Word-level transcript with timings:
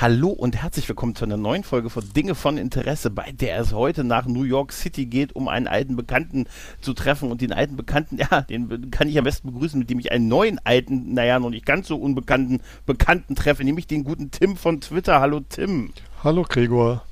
Hallo 0.00 0.28
und 0.28 0.54
herzlich 0.54 0.88
willkommen 0.88 1.16
zu 1.16 1.24
einer 1.24 1.36
neuen 1.36 1.64
Folge 1.64 1.90
von 1.90 2.04
Dinge 2.12 2.36
von 2.36 2.56
Interesse, 2.56 3.10
bei 3.10 3.32
der 3.32 3.58
es 3.58 3.72
heute 3.72 4.04
nach 4.04 4.26
New 4.26 4.44
York 4.44 4.70
City 4.70 5.06
geht, 5.06 5.34
um 5.34 5.48
einen 5.48 5.66
alten 5.66 5.96
Bekannten 5.96 6.46
zu 6.80 6.94
treffen. 6.94 7.32
Und 7.32 7.40
den 7.40 7.52
alten 7.52 7.74
Bekannten, 7.74 8.16
ja, 8.30 8.42
den 8.42 8.92
kann 8.92 9.08
ich 9.08 9.18
am 9.18 9.24
besten 9.24 9.50
begrüßen, 9.52 9.76
mit 9.76 9.90
dem 9.90 9.98
ich 9.98 10.12
einen 10.12 10.28
neuen 10.28 10.60
alten, 10.62 11.14
naja, 11.14 11.40
noch 11.40 11.50
nicht 11.50 11.66
ganz 11.66 11.88
so 11.88 11.96
unbekannten 11.96 12.60
Bekannten 12.86 13.34
treffe, 13.34 13.64
nämlich 13.64 13.88
den 13.88 14.04
guten 14.04 14.30
Tim 14.30 14.56
von 14.56 14.80
Twitter. 14.80 15.18
Hallo 15.18 15.40
Tim. 15.40 15.90
Hallo 16.22 16.44
Gregor. 16.48 17.02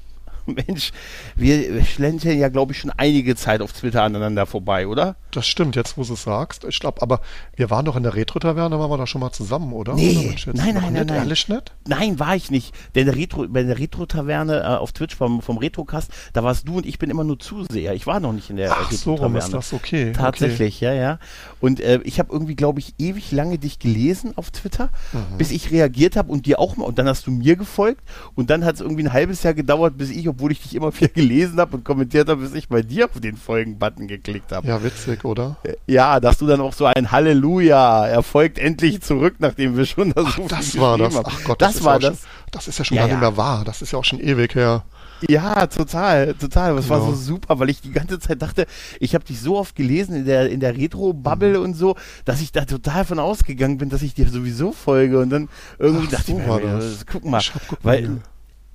Mensch, 0.67 0.93
wir 1.35 1.85
schlendern 1.85 2.39
ja, 2.39 2.49
glaube 2.49 2.73
ich, 2.73 2.79
schon 2.79 2.91
einige 2.97 3.37
Zeit 3.37 3.61
auf 3.61 3.73
Twitter 3.73 4.03
aneinander 4.03 4.47
vorbei, 4.47 4.87
oder? 4.87 5.17
Das 5.31 5.47
stimmt, 5.47 5.77
jetzt 5.77 5.99
wo 5.99 6.05
du 6.05 6.15
es 6.15 6.23
sagst. 6.23 6.65
Ich 6.65 6.81
glaube, 6.81 7.03
aber 7.03 7.21
wir 7.57 7.71
waren 7.71 7.85
doch 7.85 7.97
in 7.97 8.03
der 8.03 8.15
Retro-Taverne, 8.15 8.79
waren 8.79 8.91
wir 8.91 8.97
da 8.97 9.07
schon 9.07 9.21
mal 9.21 9.33
zusammen, 9.33 9.73
oder? 9.73 9.95
Nee, 9.95 10.35
oder 10.47 10.57
nein, 10.57 10.75
nein, 10.75 10.93
nein, 10.93 11.07
nein. 11.07 11.17
Ehrlich 11.17 11.49
nicht? 11.49 11.73
Nein, 11.87 12.19
war 12.19 12.37
ich 12.37 12.51
nicht. 12.51 12.75
Denn 12.95 13.09
Retro, 13.09 13.47
bei 13.49 13.63
der 13.63 13.79
Retro-Taverne 13.79 14.61
äh, 14.61 14.67
auf 14.77 14.93
Twitch 14.93 15.15
vom, 15.17 15.43
vom 15.43 15.59
Retrocast, 15.59 16.11
da 16.33 16.43
warst 16.43 16.69
du 16.69 16.79
und 16.79 16.87
ich 16.87 16.99
bin 16.99 17.11
immer 17.11 17.25
nur 17.25 17.39
Zuseher. 17.39 17.95
Ich 17.95 18.07
war 18.07 18.21
noch 18.21 18.33
nicht 18.33 18.51
in 18.51 18.57
der 18.57 18.73
Ach, 18.73 18.91
so 18.91 19.15
rum 19.15 19.37
ist 19.37 19.53
das, 19.53 19.73
okay. 19.73 20.13
Tatsächlich, 20.13 20.77
okay. 20.77 20.87
ja, 20.87 20.95
ja. 20.95 21.19
Und 21.61 21.81
äh, 21.81 22.01
ich 22.05 22.19
habe 22.19 22.33
irgendwie, 22.33 22.55
glaube 22.55 22.81
ich, 22.81 22.95
ewig 22.99 23.33
lange 23.33 23.59
dich 23.59 23.79
gelesen 23.79 24.33
auf 24.37 24.51
Twitter, 24.51 24.91
mhm. 25.13 25.39
bis 25.39 25.51
ich 25.51 25.71
reagiert 25.71 26.17
habe 26.17 26.31
und 26.33 26.47
dir 26.47 26.59
auch 26.59 26.77
mal, 26.77 26.85
und 26.85 26.99
dann 26.99 27.09
hast 27.09 27.27
du 27.27 27.31
mir 27.31 27.57
gefolgt 27.57 28.03
und 28.35 28.51
dann 28.51 28.65
hat 28.65 28.77
es 28.77 28.81
irgendwie 28.81 29.05
ein 29.05 29.13
halbes 29.13 29.43
Jahr 29.43 29.55
gedauert, 29.55 29.99
bis 29.99 30.11
ich, 30.11 30.27
obwohl 30.37 30.53
ich 30.53 30.61
dich 30.63 30.75
immer 30.75 30.93
viel 30.93 31.09
gelesen 31.15 31.59
habe 31.59 31.77
und 31.77 31.85
kommentiert 31.85 32.29
habe, 32.29 32.43
bis 32.43 32.55
ich 32.55 32.69
bei 32.69 32.83
dir 32.83 33.07
auf 33.07 33.21
den 33.21 33.37
Folgen-Button 33.37 34.07
geklickt 34.07 34.53
habe. 34.53 34.69
Ja, 34.69 34.83
witzig, 34.83 35.25
oder? 35.25 35.57
Ja, 35.87 36.21
dass 36.21 36.39
du 36.39 36.47
dann 36.47 36.61
auch 36.61 36.73
so 36.73 36.85
ein 36.85 37.11
Halleluja, 37.11 38.07
er 38.07 38.23
folgt 38.23 38.59
endlich 38.59 39.01
zurück, 39.01 39.37
nachdem 39.39 39.77
wir 39.77 39.87
schon 39.87 40.13
das 40.13 40.27
Ach, 40.27 40.37
so 40.37 40.49
das 40.49 40.79
war 40.79 40.99
das. 40.99 41.17
Ach 41.17 41.45
Gott, 41.45 41.63
das, 41.63 41.75
das 41.75 41.85
war 41.85 41.99
das. 41.99 42.21
Schon, 42.21 42.29
das 42.53 42.69
ist 42.69 42.79
ja 42.79 42.85
schon 42.85 42.97
ja, 42.97 43.03
gar 43.03 43.09
nicht 43.09 43.21
mehr 43.21 43.37
wahr. 43.37 43.65
Das 43.65 43.83
ist 43.83 43.93
ja 43.93 43.99
auch 43.99 44.05
schon 44.05 44.21
ewig 44.21 44.55
her. 44.55 44.85
Ja, 45.27 45.67
total, 45.67 46.35
total. 46.35 46.77
Das 46.77 46.87
genau. 46.87 47.01
war 47.01 47.07
so 47.07 47.15
super, 47.15 47.59
weil 47.59 47.71
ich 47.71 47.81
die 47.81 47.93
ganze 47.93 48.19
Zeit 48.19 48.43
dachte, 48.43 48.67
ich 49.01 49.15
habe 49.15 49.25
dich 49.25 49.41
so 49.41 49.57
oft 49.57 49.75
gelesen 49.75 50.15
in 50.15 50.25
der 50.27 50.51
in 50.51 50.61
der 50.61 50.77
Retro-Bubble 50.77 51.59
mhm. 51.59 51.65
und 51.65 51.75
so, 51.75 51.97
dass 52.27 52.43
ich 52.43 52.53
da 52.53 52.67
total 52.67 53.07
von 53.07 53.19
ausgegangen 53.19 53.79
bin, 53.79 53.89
dass 53.89 54.03
ich 54.03 54.13
dir 54.13 54.29
sowieso 54.29 54.73
folge 54.73 55.19
und 55.19 55.31
dann 55.31 55.49
irgendwie 55.79 56.07
Ach, 56.09 56.13
dachte 56.13 56.33
so 56.33 56.39
ich 56.39 56.47
mir, 56.47 56.61
das. 56.61 57.07
guck 57.07 57.25
mal, 57.25 57.43
guck 57.69 57.79
weil 57.83 58.21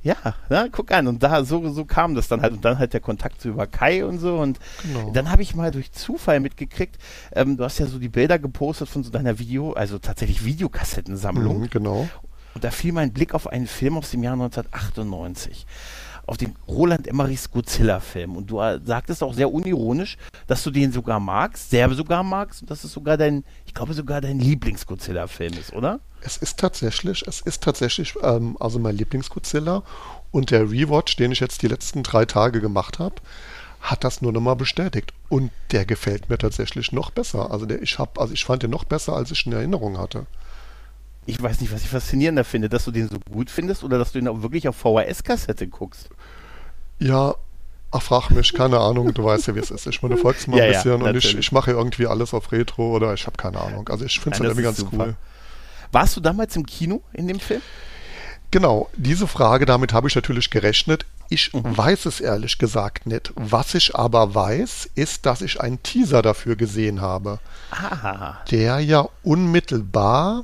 ja, 0.04 0.16
na, 0.50 0.68
guck 0.72 0.92
an. 0.92 1.08
Und 1.08 1.22
da 1.22 1.44
so, 1.44 1.70
so 1.70 1.86
kam 1.86 2.16
das 2.16 2.28
dann 2.28 2.42
halt. 2.42 2.54
Und 2.54 2.66
dann 2.66 2.80
halt 2.80 2.94
der 2.94 3.00
Kontakt 3.00 3.42
zu 3.42 3.50
über 3.50 3.68
Kai 3.68 4.04
und 4.06 4.20
so. 4.20 4.38
Und 4.38 4.60
genau. 4.84 5.12
dann 5.12 5.30
habe 5.30 5.42
ich 5.44 5.56
mal 5.56 5.72
durch 5.72 5.92
Zufall 5.92 6.40
mitgekriegt, 6.40 6.98
ähm, 7.34 7.58
du 7.58 7.64
hast 7.64 7.80
ja 7.80 7.86
so 7.86 8.00
die 8.00 8.10
Bilder 8.10 8.40
gepostet 8.40 8.90
von 8.90 9.04
so 9.04 9.12
deiner 9.12 9.38
Video, 9.38 9.74
also 9.74 10.00
tatsächlich 10.00 10.44
Videokassettensammlung. 10.44 11.62
Mhm, 11.62 11.70
genau. 11.70 12.10
Und 12.54 12.64
da 12.64 12.72
fiel 12.72 12.92
mein 12.92 13.14
Blick 13.14 13.34
auf 13.34 13.48
einen 13.48 13.68
Film 13.68 13.98
aus 13.98 14.12
dem 14.12 14.24
Jahr 14.24 14.34
1998 14.34 15.66
auf 16.28 16.38
den 16.38 16.56
Roland 16.68 17.08
Emmerichs 17.08 17.52
Godzilla-Film. 17.52 18.36
Und 18.36 18.50
du 18.52 18.60
sagtest 18.84 19.24
auch 19.24 19.34
sehr 19.34 19.52
unironisch, 19.52 20.18
dass 20.48 20.64
du 20.64 20.72
den 20.72 20.92
sogar 20.92 21.20
magst, 21.20 21.70
sehr 21.70 21.90
sogar 21.94 22.24
magst, 22.24 22.62
und 22.62 22.72
dass 22.72 22.84
es 22.84 22.92
sogar 22.92 23.18
dein, 23.18 23.44
ich 23.66 23.74
glaube 23.74 23.94
sogar 23.94 24.22
dein 24.22 24.40
Lieblings-Godzilla-Film 24.40 25.54
ist, 25.54 25.74
oder? 25.74 26.00
Es 26.22 26.38
ist 26.38 26.60
tatsächlich, 26.60 27.24
es 27.28 27.42
ist 27.42 27.64
tatsächlich 27.64 28.14
ähm, 28.24 28.56
also 28.60 28.80
mein 28.80 28.98
Lieblings-Godzilla. 28.98 29.84
Und 30.32 30.52
der 30.52 30.72
Rewatch, 30.72 31.16
den 31.18 31.32
ich 31.32 31.40
jetzt 31.40 31.62
die 31.62 31.68
letzten 31.68 32.04
drei 32.04 32.26
Tage 32.26 32.62
gemacht 32.62 33.00
habe, 33.00 33.16
hat 33.82 34.04
das 34.04 34.22
nur 34.22 34.32
nochmal 34.32 34.56
bestätigt. 34.56 35.14
Und 35.30 35.52
der 35.72 35.86
gefällt 35.86 36.30
mir 36.30 36.38
tatsächlich 36.38 36.92
noch 36.92 37.10
besser. 37.10 37.52
Also 37.52 37.66
der, 37.66 37.82
ich 37.82 37.98
habe, 37.98 38.22
also 38.22 38.34
ich 38.34 38.46
fand 38.46 38.64
den 38.64 38.70
noch 38.70 38.84
besser, 38.84 39.14
als 39.14 39.32
ich 39.32 39.46
in 39.46 39.54
Erinnerung 39.54 39.98
hatte 39.98 40.28
ich 41.26 41.42
weiß 41.42 41.62
nicht, 41.62 41.72
was 41.72 41.82
ich 41.82 41.90
faszinierender 41.90 42.44
finde, 42.44 42.70
dass 42.70 42.86
du 42.86 42.92
den 42.92 43.08
so 43.08 43.18
gut 43.32 43.50
findest 43.50 43.84
oder 43.84 43.98
dass 43.98 44.12
du 44.12 44.20
ihn 44.20 44.28
auch 44.28 44.42
wirklich 44.42 44.68
auf 44.68 44.76
VHS-Kassette 44.78 45.68
guckst. 45.68 46.10
Ja, 47.00 47.36
ach, 47.92 48.02
frag 48.02 48.30
mich, 48.32 48.54
keine 48.54 48.80
Ahnung, 48.80 49.14
du 49.14 49.24
weißt 49.24 49.48
ja, 49.48 49.56
wie 49.56 49.60
es 49.60 49.72
ist. 49.72 49.86
Ich 49.88 50.02
meine, 50.02 50.16
du 50.16 50.22
folgst 50.22 50.48
mal 50.48 50.58
ja, 50.58 50.66
ein 50.66 50.72
bisschen 50.72 51.02
ja, 51.02 51.10
und 51.10 51.16
ich, 51.16 51.38
ich 51.38 51.52
mache 51.52 51.72
irgendwie 51.72 52.08
alles 52.08 52.34
auf 52.34 52.52
Retro 52.52 52.96
oder 52.96 53.14
ich 53.14 53.26
habe 53.28 53.38
keine 53.38 53.60
Ahnung. 53.60 53.88
Also 53.90 54.06
ich 54.06 54.20
finde 54.20 54.38
es 54.38 54.44
irgendwie 54.44 54.64
ganz 54.64 54.78
super. 54.78 55.06
cool. 55.06 55.16
Warst 55.92 56.16
du 56.16 56.22
damals 56.22 56.56
im 56.56 56.66
Kino 56.66 57.02
in 57.14 57.28
dem 57.28 57.40
Film? 57.40 57.62
Genau, 58.50 58.90
diese 58.98 59.28
Frage, 59.28 59.66
damit 59.66 59.94
habe 59.94 60.08
ich 60.08 60.16
natürlich 60.16 60.50
gerechnet. 60.50 61.06
Ich 61.30 61.54
mhm. 61.54 61.78
weiß 61.78 62.06
es 62.08 62.20
ehrlich 62.20 62.58
gesagt 62.58 63.08
nicht. 63.08 63.32
Was 63.36 63.74
ich 63.76 63.96
aber 63.96 64.36
weiß, 64.36 64.90
ist, 64.96 65.26
dass 65.26 65.42
ich 65.42 65.62
einen 65.62 65.82
Teaser 65.84 66.22
dafür 66.22 66.58
gesehen 66.58 67.00
habe. 67.00 67.40
Aha. 67.72 68.42
Der 68.52 68.80
ja 68.80 69.08
unmittelbar 69.24 70.44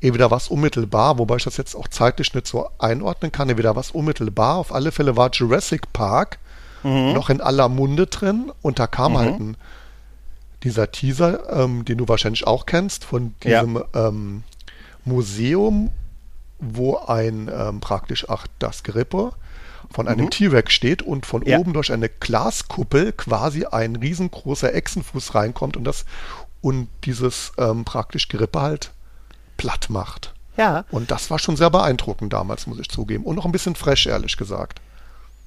entweder 0.00 0.30
was 0.30 0.48
unmittelbar, 0.48 1.18
wobei 1.18 1.36
ich 1.36 1.44
das 1.44 1.56
jetzt 1.56 1.74
auch 1.74 1.88
zeitlich 1.88 2.34
nicht 2.34 2.46
so 2.46 2.68
einordnen 2.78 3.32
kann, 3.32 3.48
entweder 3.48 3.76
was 3.76 3.90
unmittelbar. 3.90 4.56
Auf 4.56 4.72
alle 4.72 4.92
Fälle 4.92 5.16
war 5.16 5.30
Jurassic 5.30 5.92
Park 5.92 6.38
mhm. 6.82 7.12
noch 7.12 7.30
in 7.30 7.40
aller 7.40 7.68
Munde 7.68 8.06
drin 8.06 8.50
und 8.62 8.78
da 8.78 8.86
kam 8.86 9.12
mhm. 9.12 9.18
halt 9.18 9.40
ein, 9.40 9.56
dieser 10.62 10.90
Teaser, 10.90 11.50
ähm, 11.50 11.84
den 11.84 11.98
du 11.98 12.08
wahrscheinlich 12.08 12.46
auch 12.46 12.66
kennst, 12.66 13.04
von 13.04 13.34
diesem 13.42 13.76
ja. 13.76 14.08
ähm, 14.08 14.42
Museum, 15.04 15.90
wo 16.58 16.98
ein 16.98 17.50
ähm, 17.52 17.80
praktisch 17.80 18.28
ach, 18.28 18.46
das 18.58 18.82
Gerippe 18.82 19.32
von 19.90 20.06
einem 20.06 20.26
mhm. 20.26 20.30
T-Rex 20.30 20.72
steht 20.72 21.02
und 21.02 21.26
von 21.26 21.44
ja. 21.44 21.58
oben 21.58 21.72
durch 21.72 21.92
eine 21.92 22.08
Glaskuppel 22.08 23.12
quasi 23.12 23.64
ein 23.64 23.96
riesengroßer 23.96 24.72
Echsenfuß 24.74 25.34
reinkommt 25.34 25.76
und 25.76 25.84
das 25.84 26.04
und 26.60 26.88
dieses 27.04 27.52
ähm, 27.58 27.84
praktisch 27.84 28.28
Gerippe 28.28 28.60
halt 28.60 28.92
platt 29.60 29.90
macht. 29.90 30.32
Ja. 30.56 30.84
Und 30.90 31.10
das 31.10 31.30
war 31.30 31.38
schon 31.38 31.56
sehr 31.56 31.68
beeindruckend 31.68 32.32
damals, 32.32 32.66
muss 32.66 32.78
ich 32.78 32.88
zugeben. 32.88 33.24
Und 33.24 33.36
noch 33.36 33.44
ein 33.44 33.52
bisschen 33.52 33.74
fresh, 33.74 34.06
ehrlich 34.06 34.38
gesagt. 34.38 34.80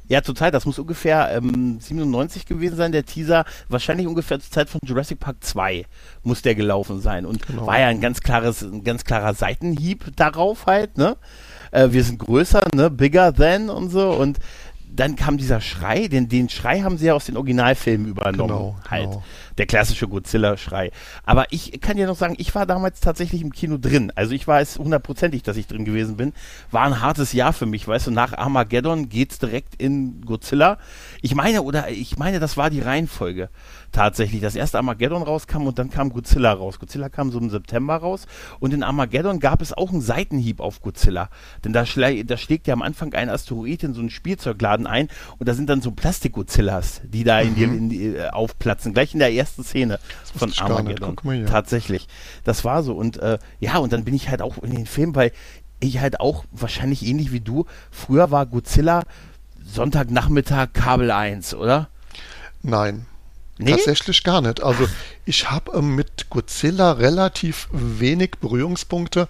Ja, 0.08 0.22
total. 0.22 0.52
Das 0.52 0.66
muss 0.66 0.78
ungefähr 0.78 1.32
ähm, 1.36 1.80
97 1.80 2.46
gewesen 2.46 2.76
sein, 2.76 2.92
der 2.92 3.06
Teaser. 3.06 3.44
Wahrscheinlich 3.70 4.06
ungefähr 4.06 4.40
zur 4.40 4.52
Zeit 4.52 4.70
von 4.70 4.82
Jurassic 4.86 5.20
Park 5.20 5.38
2 5.42 5.86
muss 6.22 6.44
der 6.44 6.54
gelaufen 6.54 7.02
sein. 7.02 7.26
Und 7.26 7.48
genau. 7.48 7.66
war 7.66 7.80
ja 7.80 7.88
ein 7.88 8.02
ganz 8.02 8.22
klares, 8.22 8.62
ein 8.62 8.84
ganz 8.84 9.04
klarer 9.04 9.34
Seitenhieb 9.34 10.16
darauf 10.16 10.68
halt, 10.68 10.98
ne? 10.98 11.18
Äh, 11.72 11.90
wir 11.90 12.04
sind 12.04 12.20
größer, 12.20 12.68
ne? 12.76 12.92
Bigger 12.92 13.34
than 13.34 13.72
und 13.72 13.90
so. 13.90 14.12
Und 14.12 14.38
dann 14.92 15.16
kam 15.16 15.38
dieser 15.38 15.60
Schrei, 15.60 16.08
den, 16.08 16.30
den 16.30 16.50
Schrei 16.50 16.82
haben 16.82 17.00
sie 17.00 17.08
ja 17.08 17.16
aus 17.16 17.26
den 17.26 17.38
Originalfilmen 17.38 18.08
übernommen. 18.08 18.50
Genau, 18.50 18.76
halt. 18.88 19.10
Genau 19.10 19.24
der 19.58 19.66
klassische 19.66 20.08
Godzilla-Schrei. 20.08 20.92
Aber 21.26 21.46
ich 21.52 21.80
kann 21.82 21.98
dir 21.98 22.08
noch 22.08 22.18
sagen, 22.18 22.36
ich 22.38 22.54
war 22.56 22.66
damals 22.66 23.00
tatsächlich 23.00 23.42
im 23.42 23.52
Kino 23.52 23.78
drin. 23.78 24.12
Also 24.16 24.34
ich 24.34 24.48
weiß 24.48 24.80
hundertprozentig, 24.80 25.44
dass 25.44 25.58
ich 25.58 25.68
drin 25.68 25.86
gewesen 25.86 26.18
bin. 26.18 26.34
War 26.72 26.84
ein 26.84 27.02
hartes 27.02 27.34
Jahr 27.34 27.54
für 27.54 27.66
mich, 27.66 27.88
weißt 27.88 28.08
du, 28.08 28.12
nach 28.12 28.34
Armageddon 28.34 29.10
geht's 29.10 29.40
direkt 29.40 29.76
in 29.76 30.22
Godzilla. 30.22 30.78
Ich 31.22 31.36
meine, 31.36 31.64
oder 31.64 31.90
ich 31.90 32.18
meine, 32.18 32.40
das 32.40 32.58
war 32.58 32.70
die 32.70 32.82
Reihenfolge 32.82 33.50
tatsächlich. 33.94 34.42
Das 34.42 34.56
erste 34.56 34.78
Armageddon 34.78 35.22
rauskam 35.24 35.68
und 35.68 35.80
dann 35.80 35.90
kam 35.90 36.10
Godzilla 36.10 36.52
raus. 36.52 36.80
Godzilla 36.80 37.10
kam 37.10 37.32
so 37.32 37.40
im 37.40 37.50
September 37.50 37.96
raus 37.96 38.26
und 38.60 38.74
in 38.74 38.84
Armageddon 38.84 39.40
gab 39.40 39.62
es 39.62 39.72
auch 39.72 39.92
einen 39.92 40.02
Seitenhieb 40.02 40.60
auf 40.60 40.82
Godzilla. 40.82 41.30
Denn 41.64 41.72
da, 41.72 41.84
da 41.84 42.38
schlägt 42.38 42.68
ja 42.68 42.74
am 42.74 42.82
Anfang 42.82 43.14
ein 43.14 43.30
Asteroid 43.30 43.84
in 43.84 43.94
so 43.94 44.02
einen 44.02 44.10
Spielzeugladen 44.10 44.88
ein 44.88 45.08
und 45.38 45.48
da 45.48 45.54
sind 45.54 45.70
dann 45.70 45.82
so 45.82 45.92
Plastik-Godzillas, 45.92 47.02
die 47.06 47.24
da 47.24 47.40
in 47.40 47.56
die, 47.56 47.68
mhm. 47.68 47.78
in 47.78 47.90
die, 47.90 48.06
äh, 48.06 48.30
aufplatzen. 48.30 48.94
Gleich 48.94 49.14
in 49.14 49.20
der 49.20 49.32
ersten 49.32 49.43
Szene 49.46 50.00
von 50.38 50.54
Armageddon. 50.58 51.16
Tatsächlich. 51.48 52.08
Das 52.44 52.64
war 52.64 52.84
so. 52.84 52.94
Und 52.94 53.18
äh, 53.18 53.40
ja, 53.60 53.78
und 53.78 53.94
dann 53.94 54.04
bin 54.04 54.14
ich 54.14 54.30
halt 54.30 54.42
auch 54.42 54.58
in 54.60 54.72
den 54.72 54.86
Film, 54.86 55.16
weil 55.16 55.32
ich 55.80 56.00
halt 56.00 56.20
auch 56.20 56.46
wahrscheinlich 56.52 57.06
ähnlich 57.06 57.32
wie 57.32 57.42
du, 57.42 57.66
früher 57.92 58.32
war 58.32 58.46
Godzilla 58.46 59.04
Sonntagnachmittag 59.66 60.74
Kabel 60.74 61.12
1, 61.12 61.56
oder? 61.56 61.90
Nein, 62.62 63.06
Nee? 63.58 63.72
Tatsächlich 63.72 64.24
gar 64.24 64.42
nicht. 64.42 64.64
Also 64.64 64.88
ich 65.26 65.50
habe 65.50 65.78
ähm, 65.78 65.96
mit 65.96 66.30
Godzilla 66.30 66.94
relativ 66.94 67.68
wenig 67.72 68.32
Berührungspunkte. 68.42 69.28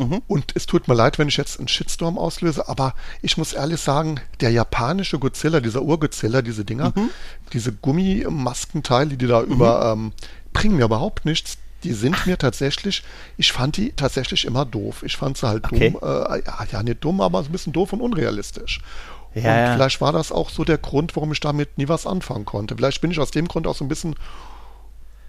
Mhm. 0.00 0.22
Und 0.26 0.52
es 0.54 0.66
tut 0.66 0.88
mir 0.88 0.94
leid, 0.94 1.18
wenn 1.18 1.28
ich 1.28 1.36
jetzt 1.36 1.58
einen 1.58 1.68
Shitstorm 1.68 2.18
auslöse, 2.18 2.68
aber 2.68 2.94
ich 3.22 3.36
muss 3.36 3.52
ehrlich 3.52 3.80
sagen, 3.80 4.20
der 4.40 4.50
japanische 4.50 5.18
Godzilla, 5.18 5.60
dieser 5.60 5.82
Ur-Godzilla, 5.82 6.42
diese 6.42 6.64
Dinger, 6.64 6.92
mhm. 6.96 7.10
diese 7.52 7.72
Gummimaskenteile, 7.72 9.16
die 9.16 9.26
da 9.26 9.42
mhm. 9.42 9.52
über, 9.52 9.92
ähm, 9.92 10.12
bringen 10.52 10.76
mir 10.76 10.84
überhaupt 10.84 11.24
nichts. 11.24 11.58
Die 11.84 11.92
sind 11.92 12.16
Ach. 12.18 12.26
mir 12.26 12.36
tatsächlich, 12.36 13.02
ich 13.36 13.52
fand 13.52 13.76
die 13.76 13.92
tatsächlich 13.92 14.44
immer 14.44 14.64
doof. 14.66 15.02
Ich 15.02 15.16
fand 15.16 15.38
sie 15.38 15.48
halt 15.48 15.64
okay. 15.64 15.90
dumm, 15.90 16.00
äh, 16.02 16.42
ja, 16.44 16.66
ja, 16.70 16.82
nicht 16.82 17.02
dumm, 17.02 17.20
aber 17.20 17.38
ein 17.38 17.52
bisschen 17.52 17.72
doof 17.72 17.92
und 17.92 18.00
unrealistisch. 18.00 18.80
Ja, 19.34 19.68
und 19.68 19.74
vielleicht 19.74 20.00
war 20.00 20.12
das 20.12 20.32
auch 20.32 20.50
so 20.50 20.64
der 20.64 20.78
Grund, 20.78 21.14
warum 21.14 21.32
ich 21.32 21.40
damit 21.40 21.78
nie 21.78 21.88
was 21.88 22.06
anfangen 22.06 22.44
konnte. 22.44 22.76
Vielleicht 22.76 23.00
bin 23.00 23.12
ich 23.12 23.20
aus 23.20 23.30
dem 23.30 23.46
Grund 23.46 23.66
auch 23.66 23.76
so 23.76 23.84
ein 23.84 23.88
bisschen 23.88 24.16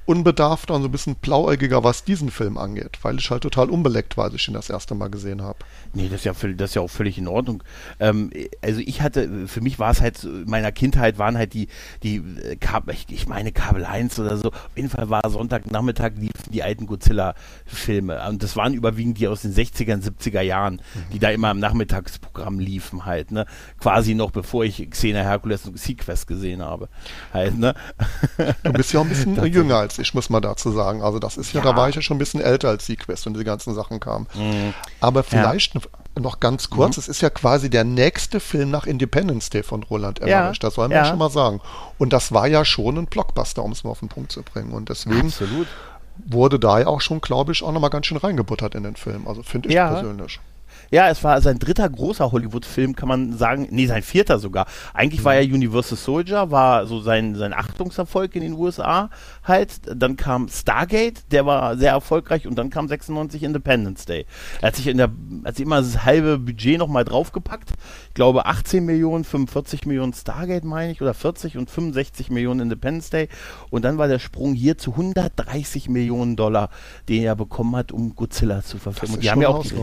unbedarfter 0.06 0.74
und 0.74 0.82
so 0.82 0.88
ein 0.88 0.92
bisschen 0.92 1.16
blauäugiger, 1.16 1.84
was 1.84 2.04
diesen 2.04 2.32
Film 2.32 2.58
angeht, 2.58 3.00
weil 3.04 3.18
ich 3.20 3.30
halt 3.30 3.44
total 3.44 3.70
unbeleckt 3.70 4.18
war, 4.18 4.26
als 4.26 4.36
ich 4.36 4.48
ihn 4.48 4.54
das 4.54 4.70
erste 4.70 4.96
Mal 4.96 5.10
gesehen 5.10 5.42
habe. 5.42 5.60
Nee, 5.94 6.10
das 6.10 6.22
ist 6.22 6.26
ja, 6.26 6.34
das 6.34 6.72
ist 6.72 6.76
ja 6.76 6.82
auch 6.82 6.90
völlig 6.90 7.18
in 7.18 7.28
Ordnung. 7.28 7.64
Ähm, 8.00 8.32
also 8.62 8.82
ich 8.82 9.02
hatte, 9.02 9.48
für 9.48 9.62
mich 9.62 9.78
war 9.80 9.92
es 9.92 10.02
halt, 10.02 10.24
in 10.24 10.50
meiner 10.50 10.72
Kindheit 10.72 11.18
waren 11.20 11.38
halt 11.38 11.54
die, 11.54 11.68
die 12.04 12.18
äh, 12.18 12.58
ich, 12.92 13.06
ich 13.10 13.28
meine 13.28 13.52
Kabel 13.52 13.86
1 13.86 14.20
oder 14.20 14.38
so, 14.38 14.50
auf 14.50 14.72
jeden 14.76 14.90
Fall 14.90 15.10
war 15.10 15.22
Sonntagnachmittag 15.30 16.14
liefen 16.16 16.52
die 16.52 16.64
alten 16.64 16.88
Godzilla-Filme 16.88 18.28
und 18.28 18.42
das 18.42 18.56
waren 18.56 18.74
überwiegend 18.74 19.20
die 19.20 19.28
aus 19.28 19.44
den 19.44 19.54
60er 19.54 20.02
70er 20.02 20.42
Jahren, 20.42 20.76
mhm. 20.76 21.14
die 21.14 21.20
da 21.20 21.30
immer 21.30 21.52
im 21.52 21.60
Nachmittagsprogramm 21.60 22.60
liefen 22.60 23.06
halt, 23.06 23.32
ne, 23.32 23.46
quasi 23.80 24.16
noch 24.16 24.32
bevor 24.32 24.64
ich 24.64 24.90
Xena 24.90 25.20
Hercules 25.20 25.66
und 25.68 25.78
Sequest 25.78 26.28
gesehen 26.28 26.62
habe, 26.62 26.90
halt, 27.34 27.58
ne. 27.58 27.76
Du 28.64 28.74
bist 28.74 28.94
ja 28.94 29.00
auch 29.00 29.06
ein 29.06 29.10
bisschen 29.10 29.46
jünger 29.52 29.78
als 29.78 29.91
ich, 30.00 30.14
muss 30.14 30.30
man 30.30 30.42
dazu 30.42 30.72
sagen, 30.72 31.02
also 31.02 31.20
das 31.20 31.38
ist 31.38 31.54
ja, 31.54 31.64
ja, 31.64 31.72
da 31.72 31.78
war 31.78 31.90
ich 31.90 31.96
ja 31.96 32.02
schon 32.02 32.18
ein 32.18 32.20
bisschen 32.20 32.42
älter 32.42 32.70
als 32.70 32.86
Sequest 32.86 33.28
und 33.28 33.38
die 33.38 33.44
ganzen 33.44 33.74
Sachen 33.74 34.00
kamen. 34.00 34.28
Mhm. 34.36 34.74
Aber 35.00 35.24
vielleicht 35.24 35.76
ja 35.76 35.82
noch 36.20 36.40
ganz 36.40 36.70
kurz, 36.70 36.98
mhm. 36.98 37.02
es 37.02 37.08
ist 37.08 37.22
ja 37.22 37.30
quasi 37.30 37.70
der 37.70 37.84
nächste 37.84 38.40
Film 38.40 38.70
nach 38.70 38.86
Independence 38.86 39.50
Day 39.50 39.64
von 39.64 39.84
Roland 39.84 40.20
Emmerich, 40.20 40.60
das 40.60 40.76
soll 40.76 40.90
man 40.90 40.98
ja. 40.98 41.06
schon 41.06 41.18
mal 41.18 41.30
sagen. 41.30 41.62
Und 41.98 42.12
das 42.14 42.32
war 42.32 42.48
ja 42.48 42.66
schon 42.66 42.98
ein 42.98 43.06
Blockbuster, 43.06 43.64
um 43.64 43.72
es 43.72 43.84
mal 43.84 43.92
auf 43.92 44.00
den 44.00 44.10
Punkt 44.10 44.32
zu 44.32 44.44
bringen. 44.44 44.72
Und 44.74 44.90
deswegen 44.90 45.28
Absolut. 45.28 45.68
wurde 46.18 46.60
da 46.60 46.80
ja 46.80 46.88
auch 46.88 47.02
schon, 47.02 47.22
glaube 47.22 47.54
ich, 47.54 47.64
auch 47.64 47.72
nochmal 47.72 47.90
ganz 47.90 48.08
schön 48.08 48.18
reingebuttert 48.18 48.76
in 48.76 48.84
den 48.84 48.96
Film. 48.96 49.28
Also 49.28 49.44
finde 49.44 49.70
ich 49.70 49.76
ja. 49.76 49.90
persönlich. 49.90 50.40
Ja, 50.92 51.10
es 51.10 51.24
war 51.24 51.42
sein 51.42 51.58
dritter 51.58 51.90
großer 51.90 52.34
Hollywood-Film, 52.34 52.98
kann 52.98 53.08
man 53.08 53.38
sagen. 53.38 53.68
Nee, 53.72 53.88
sein 53.88 54.04
vierter 54.04 54.40
sogar. 54.40 54.68
Eigentlich 54.94 55.22
mhm. 55.22 55.26
war 55.26 55.36
ja 55.36 55.42
Universal 55.42 55.98
Soldier, 55.98 56.52
war 56.52 56.86
so 56.86 57.00
sein, 57.00 57.36
sein 57.36 57.54
Achtungserfolg 57.54 58.36
in 58.36 58.42
den 58.42 58.54
USA 58.54 59.10
halt. 59.46 59.72
Dann 59.86 60.18
kam 60.18 60.50
Stargate, 60.50 61.32
der 61.32 61.46
war 61.46 61.78
sehr 61.78 61.92
erfolgreich 61.92 62.46
und 62.46 62.56
dann 62.56 62.70
kam 62.70 62.90
96 62.90 63.42
Independence 63.44 64.06
Day. 64.06 64.26
Er 64.60 64.68
hat 64.68 64.76
sich 64.76 64.88
in 64.88 64.98
der, 64.98 65.12
hat 65.46 65.56
sich 65.56 65.66
immer 65.66 65.78
das 65.78 66.04
halbe 66.04 66.38
Budget 66.38 66.78
nochmal 66.78 67.06
draufgepackt. 67.06 67.72
Ich 68.12 68.16
glaube 68.16 68.46
18 68.46 68.84
Millionen, 68.84 69.24
45 69.24 69.86
Millionen 69.86 70.12
Stargate 70.12 70.66
meine 70.66 70.92
ich 70.92 71.02
oder 71.02 71.14
40 71.14 71.58
und 71.58 71.70
65 71.70 72.30
Millionen 72.30 72.60
Independence 72.60 73.10
Day. 73.10 73.30
Und 73.70 73.86
dann 73.86 73.98
war 73.98 74.10
der 74.10 74.20
Sprung 74.20 74.54
hier 74.54 74.78
zu 74.78 74.92
130 74.92 75.88
Millionen 75.88 76.36
Dollar, 76.36 76.72
den 77.08 77.24
er 77.24 77.38
bekommen 77.38 77.74
hat, 77.78 77.94
um 77.94 78.14
Godzilla 78.14 78.64
zu 78.64 78.80
verfilmen. 78.80 79.16
Das 79.16 79.34
ist, 79.34 79.42
ja 79.42 79.48
auch 79.48 79.64
die, 79.64 79.74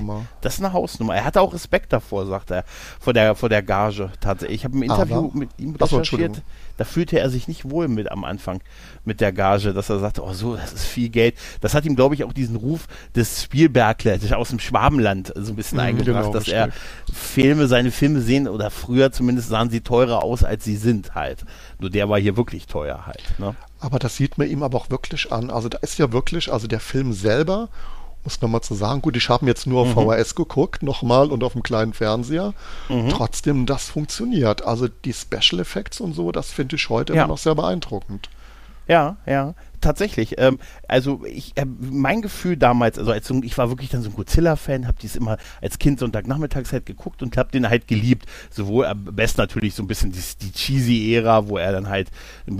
das 0.42 0.56
ist 0.56 0.60
eine 0.62 0.74
Hausnummer. 0.74 1.16
Er 1.16 1.24
hatte 1.24 1.40
auch 1.40 1.54
Respekt 1.54 1.90
davor, 1.90 2.26
sagt 2.26 2.50
er, 2.50 2.64
vor 3.00 3.14
der, 3.14 3.34
vor 3.34 3.48
der 3.48 3.62
Gage 3.62 4.10
tatsächlich. 4.20 4.58
Ich 4.58 4.64
habe 4.66 4.76
ein 4.76 4.82
Interview 4.82 5.28
Aber, 5.28 5.30
mit 5.32 5.48
ihm 5.56 5.74
recherchiert 5.74 6.42
da 6.78 6.84
fühlte 6.84 7.18
er 7.18 7.28
sich 7.28 7.48
nicht 7.48 7.68
wohl 7.68 7.88
mit 7.88 8.10
am 8.10 8.24
Anfang 8.24 8.60
mit 9.04 9.20
der 9.20 9.32
Gage, 9.32 9.74
dass 9.74 9.90
er 9.90 9.98
sagte, 9.98 10.24
oh 10.24 10.32
so, 10.32 10.56
das 10.56 10.72
ist 10.72 10.86
viel 10.86 11.10
Geld. 11.10 11.34
Das 11.60 11.74
hat 11.74 11.84
ihm, 11.84 11.96
glaube 11.96 12.14
ich, 12.14 12.24
auch 12.24 12.32
diesen 12.32 12.56
Ruf 12.56 12.86
des 13.14 13.42
Spielberglers 13.42 14.32
aus 14.32 14.48
dem 14.48 14.60
Schwabenland 14.60 15.32
so 15.36 15.52
ein 15.52 15.56
bisschen 15.56 15.78
mhm, 15.78 15.84
eingebracht, 15.84 16.22
genau, 16.24 16.32
dass 16.32 16.48
er 16.48 16.70
Filme, 17.12 17.66
seine 17.66 17.90
Filme 17.90 18.20
sehen, 18.20 18.48
oder 18.48 18.70
früher 18.70 19.12
zumindest 19.12 19.48
sahen 19.48 19.70
sie 19.70 19.80
teurer 19.80 20.22
aus, 20.22 20.44
als 20.44 20.64
sie 20.64 20.76
sind 20.76 21.14
halt. 21.14 21.44
Nur 21.80 21.90
der 21.90 22.08
war 22.08 22.18
hier 22.18 22.36
wirklich 22.36 22.66
teuer 22.66 23.06
halt. 23.06 23.22
Ne? 23.38 23.54
Aber 23.80 23.98
das 23.98 24.16
sieht 24.16 24.38
man 24.38 24.48
ihm 24.48 24.62
aber 24.62 24.78
auch 24.78 24.90
wirklich 24.90 25.32
an. 25.32 25.50
Also 25.50 25.68
da 25.68 25.78
ist 25.78 25.98
ja 25.98 26.12
wirklich, 26.12 26.52
also 26.52 26.66
der 26.68 26.80
Film 26.80 27.12
selber 27.12 27.68
muss 28.28 28.42
nochmal 28.42 28.60
zu 28.60 28.74
sagen, 28.74 29.00
gut, 29.00 29.16
ich 29.16 29.30
habe 29.30 29.46
jetzt 29.46 29.66
nur 29.66 29.80
auf 29.80 29.96
mhm. 29.96 30.10
VHS 30.10 30.34
geguckt, 30.34 30.82
nochmal 30.82 31.32
und 31.32 31.42
auf 31.42 31.54
dem 31.54 31.62
kleinen 31.62 31.94
Fernseher. 31.94 32.52
Mhm. 32.90 33.08
Trotzdem, 33.08 33.64
das 33.64 33.88
funktioniert. 33.88 34.66
Also 34.66 34.86
die 34.88 35.14
Special 35.14 35.60
Effects 35.60 35.98
und 36.00 36.12
so, 36.12 36.30
das 36.30 36.50
finde 36.50 36.76
ich 36.76 36.90
heute 36.90 37.14
ja. 37.14 37.22
immer 37.22 37.32
noch 37.32 37.38
sehr 37.38 37.54
beeindruckend. 37.54 38.28
Ja, 38.86 39.16
ja 39.26 39.54
tatsächlich. 39.80 40.34
Ähm, 40.38 40.58
also 40.86 41.22
ich, 41.24 41.52
äh, 41.56 41.64
mein 41.64 42.22
Gefühl 42.22 42.56
damals, 42.56 42.98
also 42.98 43.12
als 43.12 43.30
ich 43.30 43.58
war 43.58 43.70
wirklich 43.70 43.90
dann 43.90 44.02
so 44.02 44.10
ein 44.10 44.16
Godzilla-Fan, 44.16 44.86
habe 44.86 44.98
dies 45.00 45.16
immer 45.16 45.38
als 45.60 45.78
Kind 45.78 45.98
Sonntagnachmittags 45.98 46.72
halt 46.72 46.86
geguckt 46.86 47.22
und 47.22 47.36
habe 47.36 47.50
den 47.50 47.68
halt 47.68 47.88
geliebt. 47.88 48.26
Sowohl 48.50 48.86
am 48.86 49.04
besten 49.04 49.40
natürlich 49.40 49.74
so 49.74 49.82
ein 49.82 49.86
bisschen 49.86 50.12
die, 50.12 50.20
die 50.42 50.52
cheesy 50.52 51.14
Ära, 51.14 51.48
wo 51.48 51.58
er 51.58 51.72
dann 51.72 51.88
halt 51.88 52.08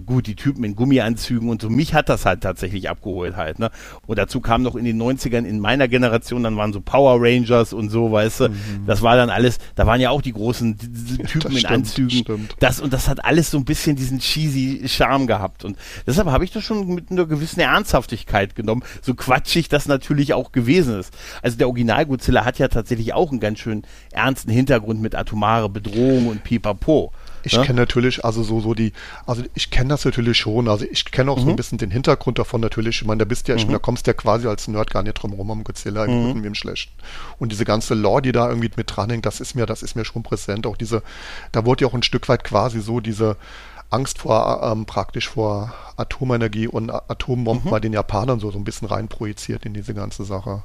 gut 0.06 0.26
die 0.26 0.34
Typen 0.36 0.64
in 0.64 0.76
Gummianzügen 0.76 1.48
und 1.48 1.62
so. 1.62 1.70
Mich 1.70 1.94
hat 1.94 2.08
das 2.08 2.24
halt 2.24 2.42
tatsächlich 2.42 2.88
abgeholt 2.88 3.36
halt. 3.36 3.58
Ne? 3.58 3.70
Und 4.06 4.18
dazu 4.18 4.40
kam 4.40 4.62
noch 4.62 4.76
in 4.76 4.84
den 4.84 5.00
90ern 5.00 5.44
in 5.44 5.60
meiner 5.60 5.88
Generation, 5.88 6.42
dann 6.42 6.56
waren 6.56 6.72
so 6.72 6.80
Power 6.80 7.18
Rangers 7.20 7.72
und 7.72 7.90
so, 7.90 8.12
weißt 8.12 8.40
du. 8.40 8.48
Mhm. 8.48 8.86
Das 8.86 9.02
war 9.02 9.16
dann 9.16 9.30
alles, 9.30 9.58
da 9.74 9.86
waren 9.86 10.00
ja 10.00 10.10
auch 10.10 10.22
die 10.22 10.32
großen 10.32 10.78
Typen 11.26 11.40
ja, 11.42 11.48
in 11.48 11.58
stimmt, 11.58 11.72
Anzügen. 11.72 12.10
Stimmt. 12.10 12.56
Das 12.60 12.80
und 12.80 12.92
das 12.92 13.08
hat 13.08 13.24
alles 13.24 13.50
so 13.50 13.58
ein 13.58 13.64
bisschen 13.64 13.96
diesen 13.96 14.18
cheesy 14.18 14.88
Charme 14.88 15.26
gehabt. 15.26 15.64
Und 15.64 15.76
deshalb 16.06 16.28
habe 16.28 16.44
ich 16.44 16.50
das 16.50 16.64
schon 16.64 16.86
mit 16.94 17.07
mit 17.10 17.18
einer 17.18 17.28
gewissen 17.28 17.60
Ernsthaftigkeit 17.60 18.54
genommen, 18.54 18.82
so 19.02 19.14
quatschig 19.14 19.68
das 19.68 19.86
natürlich 19.86 20.34
auch 20.34 20.52
gewesen 20.52 20.98
ist. 20.98 21.12
Also 21.42 21.56
der 21.56 21.68
Original 21.68 22.06
Godzilla 22.06 22.44
hat 22.44 22.58
ja 22.58 22.68
tatsächlich 22.68 23.14
auch 23.14 23.30
einen 23.30 23.40
ganz 23.40 23.58
schön 23.58 23.82
ernsten 24.12 24.50
Hintergrund 24.50 25.00
mit 25.00 25.14
atomare 25.14 25.68
Bedrohung 25.68 26.28
und 26.28 26.44
Pipapo. 26.44 27.12
Ich 27.44 27.52
ja? 27.52 27.62
kenne 27.64 27.80
natürlich, 27.80 28.24
also 28.24 28.42
so, 28.42 28.60
so 28.60 28.74
die, 28.74 28.92
also 29.26 29.42
ich 29.54 29.70
kenne 29.70 29.90
das 29.90 30.04
natürlich 30.04 30.36
schon, 30.36 30.68
also 30.68 30.84
ich 30.90 31.04
kenne 31.06 31.30
auch 31.30 31.36
mhm. 31.36 31.40
so 31.40 31.46
ein 31.46 31.52
mhm. 31.52 31.56
bisschen 31.56 31.78
den 31.78 31.90
Hintergrund 31.90 32.38
davon 32.38 32.60
natürlich. 32.60 33.00
Ich 33.00 33.06
meine, 33.06 33.20
da 33.20 33.24
bist 33.24 33.48
ja, 33.48 33.56
mhm. 33.56 33.70
da 33.70 33.78
kommst 33.78 34.06
du 34.06 34.10
ja 34.10 34.14
quasi 34.14 34.46
als 34.46 34.68
Nerd 34.68 34.90
gar 34.90 35.02
nicht 35.02 35.14
drum 35.14 35.32
rum 35.32 35.50
um 35.50 35.64
Godzilla 35.64 36.04
im 36.04 36.12
mhm. 36.12 36.26
Guten 36.26 36.42
wie 36.42 36.48
im 36.48 36.54
Schlechten. 36.54 36.92
Und 37.38 37.52
diese 37.52 37.64
ganze 37.64 37.94
Lore, 37.94 38.22
die 38.22 38.32
da 38.32 38.48
irgendwie 38.48 38.70
mit 38.76 38.94
dranhängt, 38.94 39.24
das 39.24 39.40
ist 39.40 39.54
mir, 39.54 39.66
das 39.66 39.82
ist 39.82 39.94
mir 39.94 40.04
schon 40.04 40.22
präsent. 40.22 40.66
Auch 40.66 40.76
diese, 40.76 41.02
da 41.52 41.64
wurde 41.64 41.84
ja 41.84 41.88
auch 41.88 41.94
ein 41.94 42.02
Stück 42.02 42.28
weit 42.28 42.44
quasi 42.44 42.80
so 42.80 43.00
diese, 43.00 43.36
Angst 43.90 44.18
vor 44.18 44.62
ähm, 44.62 44.84
praktisch 44.86 45.28
vor 45.28 45.72
Atomenergie 45.96 46.68
und 46.68 46.90
Atombomben 46.90 47.66
mhm. 47.66 47.70
bei 47.70 47.80
den 47.80 47.92
Japanern 47.92 48.40
so, 48.40 48.50
so 48.50 48.58
ein 48.58 48.64
bisschen 48.64 48.88
reinprojiziert 48.88 49.64
in 49.64 49.74
diese 49.74 49.94
ganze 49.94 50.24
Sache. 50.24 50.62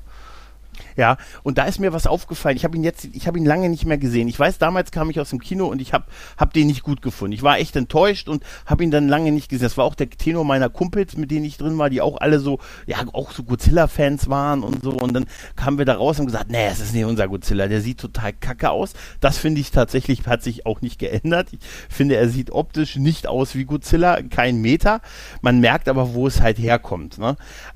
Ja, 0.95 1.17
und 1.43 1.57
da 1.57 1.65
ist 1.65 1.79
mir 1.79 1.93
was 1.93 2.07
aufgefallen. 2.07 2.57
Ich 2.57 2.63
habe 2.63 2.75
ihn 2.77 2.83
jetzt, 2.83 3.05
ich 3.13 3.27
habe 3.27 3.37
ihn 3.37 3.45
lange 3.45 3.69
nicht 3.69 3.85
mehr 3.85 3.97
gesehen. 3.97 4.27
Ich 4.27 4.39
weiß, 4.39 4.57
damals 4.57 4.91
kam 4.91 5.09
ich 5.09 5.19
aus 5.19 5.29
dem 5.29 5.39
Kino 5.39 5.67
und 5.67 5.81
ich 5.81 5.93
habe 5.93 6.05
hab 6.37 6.53
den 6.53 6.67
nicht 6.67 6.83
gut 6.83 7.01
gefunden. 7.01 7.33
Ich 7.33 7.43
war 7.43 7.57
echt 7.57 7.75
enttäuscht 7.75 8.29
und 8.29 8.43
habe 8.65 8.83
ihn 8.83 8.91
dann 8.91 9.07
lange 9.07 9.31
nicht 9.31 9.49
gesehen. 9.49 9.63
Das 9.63 9.77
war 9.77 9.85
auch 9.85 9.95
der 9.95 10.09
Tenor 10.09 10.45
meiner 10.45 10.69
Kumpels, 10.69 11.17
mit 11.17 11.31
denen 11.31 11.45
ich 11.45 11.57
drin 11.57 11.77
war, 11.77 11.89
die 11.89 12.01
auch 12.01 12.19
alle 12.19 12.39
so, 12.39 12.59
ja, 12.85 12.97
auch 13.13 13.31
so 13.31 13.43
Godzilla-Fans 13.43 14.29
waren 14.29 14.63
und 14.63 14.83
so. 14.83 14.91
Und 14.91 15.13
dann 15.13 15.25
kamen 15.55 15.77
wir 15.77 15.85
da 15.85 15.95
raus 15.95 16.19
und 16.19 16.27
gesagt, 16.27 16.49
nee, 16.49 16.67
es 16.67 16.79
ist 16.79 16.93
nicht 16.93 17.05
unser 17.05 17.27
Godzilla. 17.27 17.67
Der 17.67 17.81
sieht 17.81 17.99
total 17.99 18.33
kacke 18.33 18.69
aus. 18.69 18.93
Das 19.19 19.37
finde 19.37 19.61
ich 19.61 19.71
tatsächlich, 19.71 20.25
hat 20.27 20.43
sich 20.43 20.65
auch 20.65 20.81
nicht 20.81 20.99
geändert. 20.99 21.49
Ich 21.51 21.59
finde, 21.89 22.15
er 22.15 22.29
sieht 22.29 22.51
optisch 22.51 22.95
nicht 22.95 23.27
aus 23.27 23.55
wie 23.55 23.65
Godzilla, 23.65 24.21
kein 24.21 24.61
Meter. 24.61 25.01
Man 25.41 25.59
merkt 25.59 25.89
aber, 25.89 26.13
wo 26.13 26.27
es 26.27 26.41
halt 26.41 26.57
herkommt. 26.57 27.17
Ne? 27.17 27.35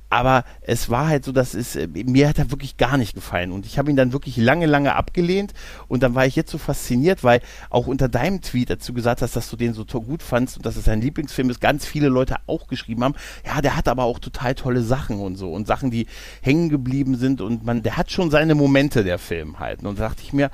Aber 0.09 0.45
es 0.61 0.89
war 0.89 1.07
halt 1.07 1.25
so, 1.25 1.31
dass 1.31 1.53
es 1.53 1.75
äh, 1.75 1.87
mir 1.87 2.29
hat 2.29 2.39
er 2.39 2.49
wirklich 2.51 2.77
gar 2.77 2.97
nicht 2.97 3.13
gefallen. 3.13 3.51
Und 3.51 3.65
ich 3.65 3.77
habe 3.77 3.89
ihn 3.89 3.97
dann 3.97 4.13
wirklich 4.13 4.37
lange, 4.37 4.65
lange 4.65 4.95
abgelehnt. 4.95 5.53
Und 5.87 6.01
dann 6.03 6.15
war 6.15 6.25
ich 6.25 6.35
jetzt 6.35 6.51
so 6.51 6.57
fasziniert, 6.57 7.23
weil 7.23 7.41
auch 7.69 7.87
unter 7.87 8.07
deinem 8.07 8.41
Tweet, 8.41 8.69
du 8.69 8.93
gesagt 8.93 9.21
hast, 9.21 9.35
dass 9.35 9.49
du 9.49 9.57
den 9.57 9.73
so 9.73 9.85
gut 9.85 10.23
fandst 10.23 10.57
und 10.57 10.65
dass 10.65 10.77
es 10.77 10.85
dein 10.85 11.01
Lieblingsfilm 11.01 11.49
ist, 11.49 11.59
ganz 11.59 11.85
viele 11.85 12.07
Leute 12.07 12.37
auch 12.47 12.67
geschrieben 12.67 13.03
haben, 13.03 13.15
ja, 13.45 13.61
der 13.61 13.75
hat 13.75 13.87
aber 13.87 14.03
auch 14.03 14.19
total 14.19 14.55
tolle 14.55 14.81
Sachen 14.81 15.19
und 15.19 15.35
so. 15.35 15.51
Und 15.51 15.67
Sachen, 15.67 15.91
die 15.91 16.07
hängen 16.41 16.69
geblieben 16.69 17.17
sind. 17.17 17.41
Und 17.41 17.65
man, 17.65 17.83
der 17.83 17.97
hat 17.97 18.11
schon 18.11 18.31
seine 18.31 18.55
Momente, 18.55 19.03
der 19.03 19.19
Film 19.19 19.59
halt. 19.59 19.83
Und 19.83 19.99
da 19.99 20.07
dachte 20.07 20.21
ich 20.23 20.31
mir, 20.31 20.51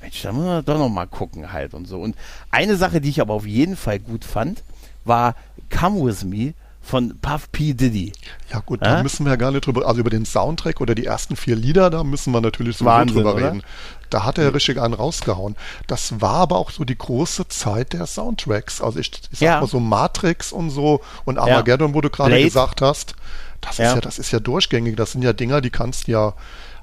Mensch, 0.00 0.22
da 0.22 0.32
muss 0.32 0.44
man 0.44 0.64
doch 0.64 0.78
noch 0.78 0.88
mal 0.88 1.06
gucken 1.06 1.52
halt 1.52 1.74
und 1.74 1.86
so. 1.86 2.00
Und 2.00 2.16
eine 2.50 2.76
Sache, 2.76 3.02
die 3.02 3.10
ich 3.10 3.20
aber 3.20 3.34
auf 3.34 3.46
jeden 3.46 3.76
Fall 3.76 3.98
gut 3.98 4.24
fand, 4.24 4.62
war 5.04 5.34
Come 5.70 6.04
With 6.04 6.24
Me 6.24 6.54
von 6.86 7.18
Puff 7.20 7.50
P. 7.50 7.74
Diddy. 7.74 8.12
Ja 8.52 8.60
gut, 8.60 8.80
da 8.80 9.02
müssen 9.02 9.26
wir 9.26 9.30
ja 9.30 9.36
gar 9.36 9.50
nicht 9.50 9.66
drüber, 9.66 9.86
also 9.86 10.00
über 10.00 10.10
den 10.10 10.24
Soundtrack 10.24 10.80
oder 10.80 10.94
die 10.94 11.04
ersten 11.04 11.34
vier 11.34 11.56
Lieder, 11.56 11.90
da 11.90 12.04
müssen 12.04 12.32
wir 12.32 12.40
natürlich 12.40 12.76
so 12.76 12.84
drüber 12.84 13.34
oder? 13.34 13.48
reden. 13.48 13.62
Da 14.08 14.24
hat 14.24 14.38
er 14.38 14.54
richtig 14.54 14.80
einen 14.80 14.94
rausgehauen. 14.94 15.56
Das 15.88 16.20
war 16.20 16.34
aber 16.34 16.56
auch 16.56 16.70
so 16.70 16.84
die 16.84 16.96
große 16.96 17.48
Zeit 17.48 17.92
der 17.92 18.06
Soundtracks. 18.06 18.80
Also 18.80 19.00
ich, 19.00 19.10
ich 19.32 19.40
sag 19.40 19.46
ja. 19.46 19.60
mal 19.60 19.66
so 19.66 19.80
Matrix 19.80 20.52
und 20.52 20.70
so 20.70 21.00
und 21.24 21.38
Armageddon, 21.38 21.88
ja. 21.88 21.94
wo 21.94 22.00
du 22.00 22.08
gerade 22.08 22.40
gesagt 22.40 22.80
hast, 22.82 23.16
das 23.60 23.78
ja. 23.78 23.88
ist 23.88 23.94
ja, 23.96 24.00
das 24.00 24.18
ist 24.20 24.30
ja 24.30 24.38
durchgängig. 24.38 24.96
Das 24.96 25.10
sind 25.10 25.22
ja 25.22 25.32
Dinger, 25.32 25.60
die 25.60 25.70
kannst 25.70 26.06
ja 26.06 26.34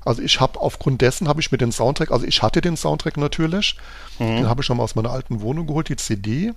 also 0.06 0.22
ich 0.22 0.42
habe 0.42 0.60
aufgrund 0.60 1.02
dessen 1.02 1.30
habe 1.30 1.40
ich 1.40 1.52
mir 1.52 1.58
den 1.58 1.72
Soundtrack, 1.72 2.12
also 2.12 2.26
ich 2.26 2.42
hatte 2.42 2.60
den 2.60 2.76
Soundtrack 2.76 3.16
natürlich, 3.16 3.78
mhm. 4.20 4.36
den 4.36 4.50
habe 4.50 4.62
ich 4.62 4.66
schon 4.66 4.78
mal 4.78 4.84
aus 4.84 4.96
meiner 4.96 5.12
alten 5.12 5.40
Wohnung 5.42 5.66
geholt, 5.66 5.88
die 5.88 5.96
CD. 5.96 6.54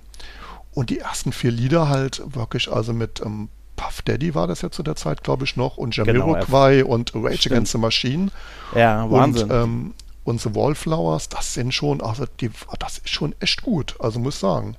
Und 0.77 0.91
die 0.91 0.99
ersten 0.99 1.31
vier 1.31 1.49
Lieder 1.49 1.89
halt 1.89 2.21
wirklich, 2.35 2.71
also 2.71 2.93
mit 2.93 3.19
ähm, 3.25 3.49
Puff 3.75 4.03
Daddy 4.03 4.35
war 4.35 4.45
das 4.45 4.61
ja 4.61 4.69
zu 4.69 4.83
der 4.83 4.95
Zeit, 4.95 5.23
glaube 5.23 5.43
ich, 5.43 5.57
noch, 5.57 5.77
und 5.77 5.97
Jamiroquai 5.97 6.81
genau, 6.81 6.93
und 6.93 7.15
Rage 7.15 7.37
Stimmt. 7.37 7.53
Against 7.53 7.71
the 7.71 7.77
Machine. 7.79 8.27
Ja, 8.75 9.09
Wahnsinn. 9.09 9.49
Und, 9.49 9.63
ähm, 9.63 9.93
und 10.23 10.39
The 10.39 10.53
Wallflowers, 10.53 11.29
das 11.29 11.55
sind 11.55 11.73
schon, 11.73 11.99
also 11.99 12.25
die, 12.39 12.51
das 12.77 12.99
ist 12.99 13.09
schon 13.09 13.33
echt 13.39 13.63
gut, 13.63 13.95
also 13.99 14.19
muss 14.19 14.35
ich 14.35 14.39
sagen. 14.39 14.77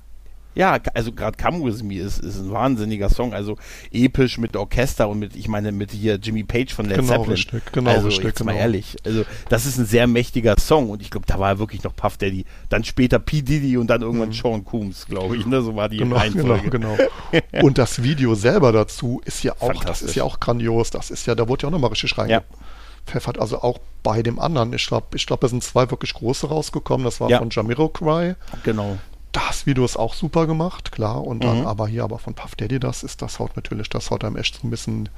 Ja, 0.55 0.77
also 0.95 1.11
gerade 1.13 1.37
Come 1.41 1.63
With 1.63 1.83
Me 1.83 1.99
ist, 1.99 2.19
ist 2.19 2.39
ein 2.39 2.51
wahnsinniger 2.51 3.07
Song, 3.09 3.33
also 3.33 3.55
episch 3.91 4.39
mit 4.39 4.57
Orchester 4.57 5.07
und 5.07 5.19
mit, 5.19 5.35
ich 5.35 5.47
meine, 5.47 5.71
mit 5.71 5.91
hier 5.91 6.15
Jimmy 6.15 6.43
Page 6.43 6.73
von 6.73 6.85
Led 6.87 6.97
Genau, 6.97 7.07
Zeppelin. 7.13 7.29
richtig, 7.31 7.71
genau, 7.71 7.91
also 7.91 8.07
richtig, 8.07 8.25
jetzt 8.25 8.43
mal 8.43 8.51
genau. 8.53 8.63
ehrlich, 8.63 8.97
also 9.05 9.23
das 9.47 9.65
ist 9.67 9.77
ein 9.77 9.85
sehr 9.85 10.07
mächtiger 10.07 10.55
Song 10.59 10.89
und 10.89 11.01
ich 11.01 11.11
glaube, 11.11 11.27
da 11.27 11.39
war 11.39 11.59
wirklich 11.59 11.83
noch 11.83 11.95
Puff 11.95 12.17
Daddy, 12.17 12.45
dann 12.69 12.83
später 12.83 13.19
P. 13.19 13.41
Diddy 13.43 13.77
und 13.77 13.87
dann 13.87 14.01
irgendwann 14.01 14.31
Sean 14.33 14.65
Coombs, 14.65 15.05
glaube 15.05 15.37
ich, 15.37 15.45
ne? 15.45 15.61
so 15.61 15.75
war 15.75 15.87
die 15.87 15.97
Mhm. 16.03 16.09
Genau, 16.09 16.15
genau, 16.31 16.53
Reihenfolge. 16.53 16.69
genau. 16.71 16.97
Und 17.61 17.77
das 17.77 18.01
Video 18.03 18.33
selber 18.35 18.71
dazu 18.71 19.21
ist 19.25 19.43
ja 19.43 19.53
auch, 19.59 19.83
das 19.83 20.01
ist 20.01 20.15
ja 20.15 20.23
auch 20.23 20.39
grandios. 20.39 20.89
Das 20.89 21.11
ist 21.11 21.25
ja, 21.27 21.35
da 21.35 21.47
wurde 21.47 21.63
ja 21.63 21.67
auch 21.67 21.71
nochmal 21.71 21.91
richtig 21.91 22.17
reingepfeffert. 22.17 23.39
Also 23.39 23.61
auch 23.61 23.79
bei 24.01 24.23
dem 24.23 24.39
anderen. 24.39 24.73
Ich 24.73 24.87
glaube, 24.87 25.15
ich 25.15 25.25
glaube, 25.25 25.45
es 25.45 25.51
sind 25.51 25.63
zwei 25.63 25.89
wirklich 25.91 26.13
große 26.13 26.47
rausgekommen. 26.47 27.05
Das 27.05 27.19
war 27.21 27.29
Ja. 27.29 27.37
von 27.39 27.49
Jamiroquai. 27.51 28.35
Genau. 28.63 28.97
Das 29.31 29.65
Video 29.67 29.85
ist 29.85 29.97
auch 29.97 30.13
super 30.15 30.47
gemacht, 30.47 30.91
klar. 30.91 31.23
Und 31.23 31.43
dann 31.43 31.59
Mhm. 31.61 31.67
aber 31.67 31.87
hier 31.87 32.03
aber 32.03 32.17
von 32.19 32.33
Puff 32.33 32.55
Daddy, 32.55 32.79
das 32.79 33.03
ist, 33.03 33.21
das 33.21 33.37
haut 33.39 33.55
natürlich, 33.55 33.89
das 33.89 34.09
haut 34.09 34.23
einem 34.23 34.35
echt 34.37 34.55
so 34.59 34.67
ein 34.67 34.71
bisschen 34.71 35.09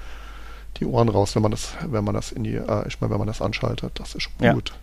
die 0.80 0.86
Ohren 0.86 1.10
raus, 1.10 1.36
wenn 1.36 1.41
man 1.41 1.51
das, 1.51 1.74
wenn 1.86 2.03
man 2.03 2.13
das 2.15 2.32
in 2.32 2.44
die, 2.44 2.56
äh, 2.56 2.88
ich 2.88 3.00
meine, 3.00 3.12
wenn 3.12 3.20
man 3.20 3.27
das 3.27 3.41
anschaltet. 3.41 3.91
Das 4.00 4.15
ist 4.15 4.24
schon 4.24 4.34
Ja. 4.41 4.53
gut. 4.53 4.74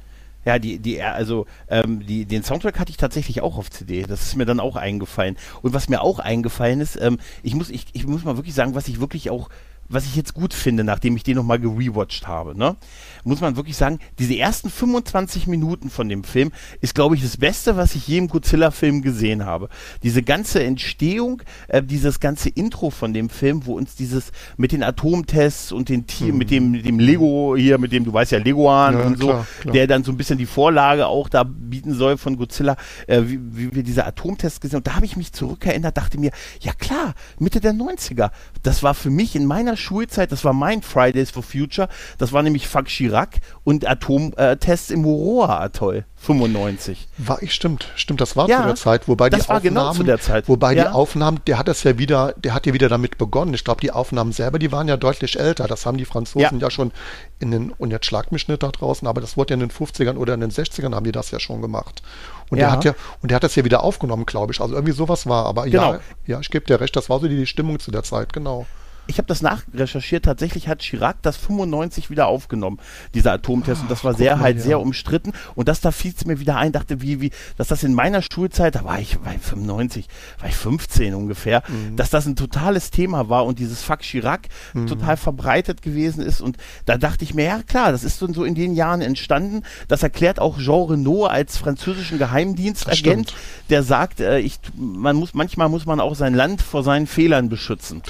Ja, 0.44 0.58
die, 0.58 0.78
die, 0.78 1.02
also 1.02 1.46
ähm, 1.68 2.06
die, 2.06 2.24
den 2.24 2.42
Soundtrack 2.42 2.78
hatte 2.78 2.90
ich 2.90 2.96
tatsächlich 2.96 3.42
auch 3.42 3.58
auf 3.58 3.70
CD. 3.70 4.04
Das 4.04 4.22
ist 4.22 4.36
mir 4.36 4.46
dann 4.46 4.60
auch 4.60 4.76
eingefallen. 4.76 5.36
Und 5.60 5.74
was 5.74 5.88
mir 5.90 6.00
auch 6.00 6.20
eingefallen 6.20 6.80
ist, 6.80 6.96
ähm, 6.98 7.18
ich 7.42 7.54
muss, 7.54 7.68
ich, 7.68 7.86
ich 7.92 8.06
muss 8.06 8.24
mal 8.24 8.36
wirklich 8.36 8.54
sagen, 8.54 8.74
was 8.74 8.88
ich 8.88 8.98
wirklich 9.00 9.28
auch, 9.30 9.50
was 9.88 10.04
ich 10.04 10.16
jetzt 10.16 10.34
gut 10.34 10.54
finde, 10.54 10.84
nachdem 10.84 11.16
ich 11.16 11.22
den 11.22 11.36
nochmal 11.36 11.58
gerewatcht 11.58 12.26
habe, 12.26 12.56
ne, 12.56 12.76
muss 13.24 13.40
man 13.40 13.56
wirklich 13.56 13.76
sagen, 13.76 13.98
diese 14.18 14.36
ersten 14.36 14.70
25 14.70 15.46
Minuten 15.46 15.90
von 15.90 16.08
dem 16.08 16.24
Film 16.24 16.52
ist, 16.80 16.94
glaube 16.94 17.14
ich, 17.14 17.22
das 17.22 17.36
Beste, 17.36 17.76
was 17.76 17.94
ich 17.94 18.06
je 18.06 18.18
im 18.18 18.28
Godzilla-Film 18.28 19.02
gesehen 19.02 19.44
habe. 19.44 19.68
Diese 20.02 20.22
ganze 20.22 20.62
Entstehung, 20.62 21.42
äh, 21.68 21.82
dieses 21.82 22.20
ganze 22.20 22.48
Intro 22.48 22.90
von 22.90 23.12
dem 23.12 23.30
Film, 23.30 23.66
wo 23.66 23.76
uns 23.76 23.96
dieses 23.96 24.32
mit 24.56 24.72
den 24.72 24.82
Atomtests 24.82 25.72
und 25.72 25.88
den 25.88 26.06
Tier, 26.06 26.32
mit 26.32 26.50
dem, 26.50 26.70
mit 26.70 26.86
dem 26.86 26.98
Lego 26.98 27.56
hier, 27.56 27.78
mit 27.78 27.92
dem, 27.92 28.04
du 28.04 28.12
weißt 28.12 28.32
ja, 28.32 28.38
Leguan 28.38 28.94
Ja, 28.98 29.04
und 29.06 29.18
so, 29.18 29.26
klar, 29.26 29.46
klar. 29.60 29.72
der 29.72 29.86
dann 29.86 30.04
so 30.04 30.12
ein 30.12 30.16
bisschen 30.16 30.38
die 30.38 30.46
Vorlage 30.46 31.06
auch 31.06 31.28
da 31.28 31.44
bieten 31.44 31.94
soll 31.94 32.18
von 32.18 32.36
Godzilla, 32.36 32.76
äh, 33.06 33.22
wie, 33.24 33.38
wie 33.52 33.74
wir 33.74 33.82
diese 33.82 34.04
Atomtests 34.04 34.60
gesehen 34.60 34.76
haben. 34.76 34.80
Und 34.80 34.86
da 34.86 34.96
habe 34.96 35.06
ich 35.06 35.16
mich 35.16 35.32
zurückerinnert, 35.32 35.96
dachte 35.96 36.18
mir, 36.18 36.30
ja 36.60 36.72
klar, 36.72 37.14
Mitte 37.38 37.60
der 37.60 37.72
90er. 37.72 38.30
Das 38.62 38.82
war 38.82 38.94
für 38.94 39.10
mich 39.10 39.36
in 39.36 39.46
meiner 39.46 39.76
Schulzeit, 39.78 40.30
das 40.32 40.44
war 40.44 40.52
mein 40.52 40.82
Fridays 40.82 41.30
for 41.30 41.42
Future, 41.42 41.88
das 42.18 42.32
war 42.32 42.42
nämlich 42.42 42.68
Fuck 42.68 42.86
Chirac 42.86 43.38
und 43.64 43.86
Atomtests 43.88 44.90
im 44.90 45.02
Muroa-Atoll, 45.02 46.04
95. 46.16 47.08
War 47.18 47.42
ich, 47.42 47.54
stimmt, 47.54 47.88
stimmt, 47.96 48.20
das 48.20 48.36
war 48.36 48.48
Ja, 48.48 48.58
zu 48.60 48.66
der 48.66 48.74
Zeit, 48.74 49.08
wobei 49.08 49.30
das 49.30 49.42
die 49.44 49.48
war 49.48 49.56
Aufnahmen, 49.58 49.74
genau 49.74 49.92
zu 49.92 50.02
der 50.04 50.20
Zeit. 50.20 50.48
wobei 50.48 50.74
Ja. 50.74 50.84
die 50.84 50.90
Aufnahmen, 50.90 51.40
der 51.46 51.58
hat 51.58 51.68
das 51.68 51.82
ja 51.84 51.98
wieder, 51.98 52.34
der 52.36 52.54
hat 52.54 52.66
ja 52.66 52.74
wieder 52.74 52.88
damit 52.88 53.18
begonnen. 53.18 53.54
Ich 53.54 53.64
glaube, 53.64 53.80
die 53.80 53.90
Aufnahmen 53.92 54.32
selber, 54.32 54.58
die 54.58 54.72
waren 54.72 54.88
ja 54.88 54.96
deutlich 54.96 55.38
älter. 55.38 55.66
Das 55.68 55.86
haben 55.86 55.96
die 55.96 56.04
Franzosen 56.04 56.58
ja, 56.58 56.66
Ja. 56.66 56.70
schon 56.70 56.92
in 57.38 57.50
den, 57.50 57.70
und 57.70 57.90
jetzt 57.92 58.06
schlagt 58.06 58.32
mich 58.32 58.48
nicht 58.48 58.62
da 58.62 58.68
draußen, 58.68 59.06
aber 59.06 59.20
das 59.20 59.36
wurde 59.36 59.50
ja 59.50 59.54
in 59.54 59.60
den 59.60 59.70
50ern 59.70 60.16
oder 60.16 60.34
in 60.34 60.40
den 60.40 60.50
60ern 60.50 60.94
haben 60.94 61.04
die 61.04 61.12
das 61.12 61.30
ja 61.30 61.38
schon 61.40 61.62
gemacht. 61.62 62.02
Und 62.50 62.58
der 62.58 62.68
Ja. 62.68 62.72
hat 62.72 62.84
ja, 62.84 62.94
und 63.22 63.30
der 63.30 63.36
hat 63.36 63.44
das 63.44 63.54
ja 63.56 63.64
wieder 63.64 63.82
aufgenommen, 63.84 64.26
glaube 64.26 64.52
ich. 64.52 64.60
Also 64.60 64.74
irgendwie 64.74 64.92
sowas 64.94 65.26
war, 65.26 65.46
aber 65.46 65.64
Genau. 65.64 65.94
ja, 65.94 66.00
ja, 66.26 66.40
ich 66.40 66.50
gebe 66.50 66.64
dir 66.66 66.80
recht, 66.80 66.96
das 66.96 67.08
war 67.10 67.20
so 67.20 67.28
die, 67.28 67.36
die 67.36 67.46
Stimmung 67.46 67.78
zu 67.78 67.90
der 67.90 68.02
Zeit, 68.02 68.32
genau. 68.32 68.66
Ich 69.08 69.18
habe 69.18 69.26
das 69.26 69.42
nachrecherchiert. 69.42 70.24
Tatsächlich 70.26 70.68
hat 70.68 70.80
Chirac 70.80 71.16
das 71.22 71.36
95 71.36 72.10
wieder 72.10 72.28
aufgenommen, 72.28 72.78
dieser 73.14 73.32
Atomtest. 73.32 73.82
Und 73.82 73.90
das 73.90 74.04
war 74.04 74.14
sehr 74.14 74.36
mal, 74.36 74.42
halt 74.44 74.56
ja. 74.58 74.62
sehr 74.62 74.80
umstritten. 74.80 75.32
Und 75.54 75.66
das 75.68 75.80
da 75.80 75.90
fiel 75.90 76.12
es 76.16 76.24
mir 76.24 76.38
wieder 76.38 76.56
ein, 76.56 76.72
dachte, 76.72 77.00
wie, 77.02 77.20
wie, 77.20 77.30
dass 77.56 77.68
das 77.68 77.82
in 77.82 77.94
meiner 77.94 78.22
Schulzeit, 78.22 78.74
da 78.74 78.84
war 78.84 79.00
ich, 79.00 79.18
war 79.24 79.34
ich 79.34 79.40
95, 79.40 80.06
war 80.38 80.48
ich 80.48 80.54
15 80.54 81.14
ungefähr, 81.14 81.62
Mhm. 81.68 81.96
dass 81.96 82.10
das 82.10 82.26
ein 82.26 82.36
totales 82.36 82.90
Thema 82.90 83.28
war 83.28 83.44
und 83.44 83.58
dieses 83.58 83.82
Fuck 83.82 84.00
Chirac 84.00 84.48
Mhm. 84.74 84.86
total 84.86 85.16
verbreitet 85.16 85.82
gewesen 85.82 86.20
ist. 86.22 86.40
Und 86.40 86.56
da 86.84 86.96
dachte 86.98 87.24
ich 87.24 87.34
mir, 87.34 87.44
ja 87.44 87.62
klar, 87.62 87.90
das 87.92 88.04
ist 88.04 88.18
so 88.18 88.44
in 88.44 88.54
den 88.54 88.74
Jahren 88.74 89.00
entstanden. 89.00 89.62
Das 89.88 90.02
erklärt 90.02 90.38
auch 90.38 90.58
Jean 90.58 90.88
Renault 90.90 91.30
als 91.30 91.56
französischen 91.56 92.18
Geheimdienstagent, 92.18 93.34
der 93.70 93.82
sagt, 93.82 94.20
äh, 94.20 94.38
ich, 94.38 94.58
man 94.76 95.16
muss, 95.16 95.34
manchmal 95.34 95.68
muss 95.68 95.86
man 95.86 95.98
auch 96.00 96.14
sein 96.14 96.34
Land 96.34 96.60
vor 96.62 96.82
seinen 96.82 97.06
Fehlern 97.06 97.48
beschützen. 97.48 98.02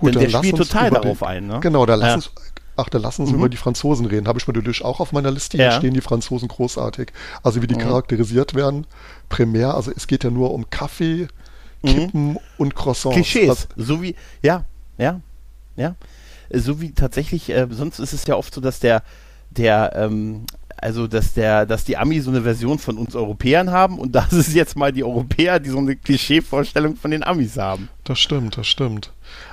Gut, 0.00 0.14
Denn 0.14 0.28
der 0.30 0.38
spielt 0.38 0.56
total 0.56 0.90
darauf 0.90 1.22
ein. 1.22 1.46
Ne? 1.46 1.60
Genau, 1.60 1.84
da 1.86 1.94
lass 1.94 2.14
uns, 2.14 2.30
ach, 2.76 2.88
da 2.88 2.98
lass 2.98 3.18
uns 3.18 3.30
Mhm. 3.30 3.36
über 3.36 3.48
die 3.48 3.56
Franzosen 3.58 4.06
reden. 4.06 4.26
Habe 4.28 4.38
ich 4.38 4.48
mir 4.48 4.54
natürlich 4.54 4.84
auch 4.84 4.98
auf 5.00 5.12
meiner 5.12 5.30
Liste. 5.30 5.56
Hier 5.58 5.66
Ja. 5.66 5.72
stehen 5.72 5.94
die 5.94 6.00
Franzosen 6.00 6.48
großartig. 6.48 7.12
Also 7.42 7.62
wie 7.62 7.66
die 7.66 7.74
Mhm. 7.74 7.80
charakterisiert 7.80 8.54
werden. 8.54 8.86
Primär, 9.28 9.74
also 9.74 9.92
es 9.94 10.06
geht 10.06 10.24
ja 10.24 10.30
nur 10.30 10.52
um 10.52 10.68
Kaffee, 10.70 11.28
Kippen 11.84 12.38
und 12.58 12.74
Croissants. 12.74 13.16
Mhm. 13.16 13.22
Klischees. 13.22 13.48
Also, 13.50 13.66
so 13.76 14.02
wie, 14.02 14.14
ja, 14.42 14.64
ja, 14.98 15.20
ja. 15.76 15.94
So 16.52 16.80
wie 16.80 16.92
tatsächlich, 16.92 17.48
äh, 17.50 17.66
sonst 17.70 17.98
ist 18.00 18.12
es 18.12 18.26
ja 18.26 18.34
oft 18.36 18.52
so, 18.54 18.60
dass 18.60 18.80
der, 18.80 19.02
der, 19.50 19.92
ähm, 19.94 20.44
also 20.80 21.06
dass 21.06 21.34
der, 21.34 21.66
dass 21.66 21.84
die 21.84 21.96
Amis 21.96 22.24
so 22.24 22.30
eine 22.30 22.42
Version 22.42 22.78
von 22.78 22.96
uns 22.98 23.14
Europäern 23.14 23.70
haben 23.70 23.98
und 23.98 24.12
das 24.14 24.32
ist 24.32 24.54
jetzt 24.54 24.76
mal 24.76 24.92
die 24.92 25.04
Europäer, 25.04 25.60
die 25.60 25.70
so 25.70 25.78
eine 25.78 25.96
Klischeevorstellung 25.96 26.96
von 26.96 27.10
den 27.10 27.22
Amis 27.22 27.56
haben. 27.56 27.88
das 28.04 28.18
stimmt, 28.18 28.56
das 28.56 28.66
stimmt. 28.66 29.12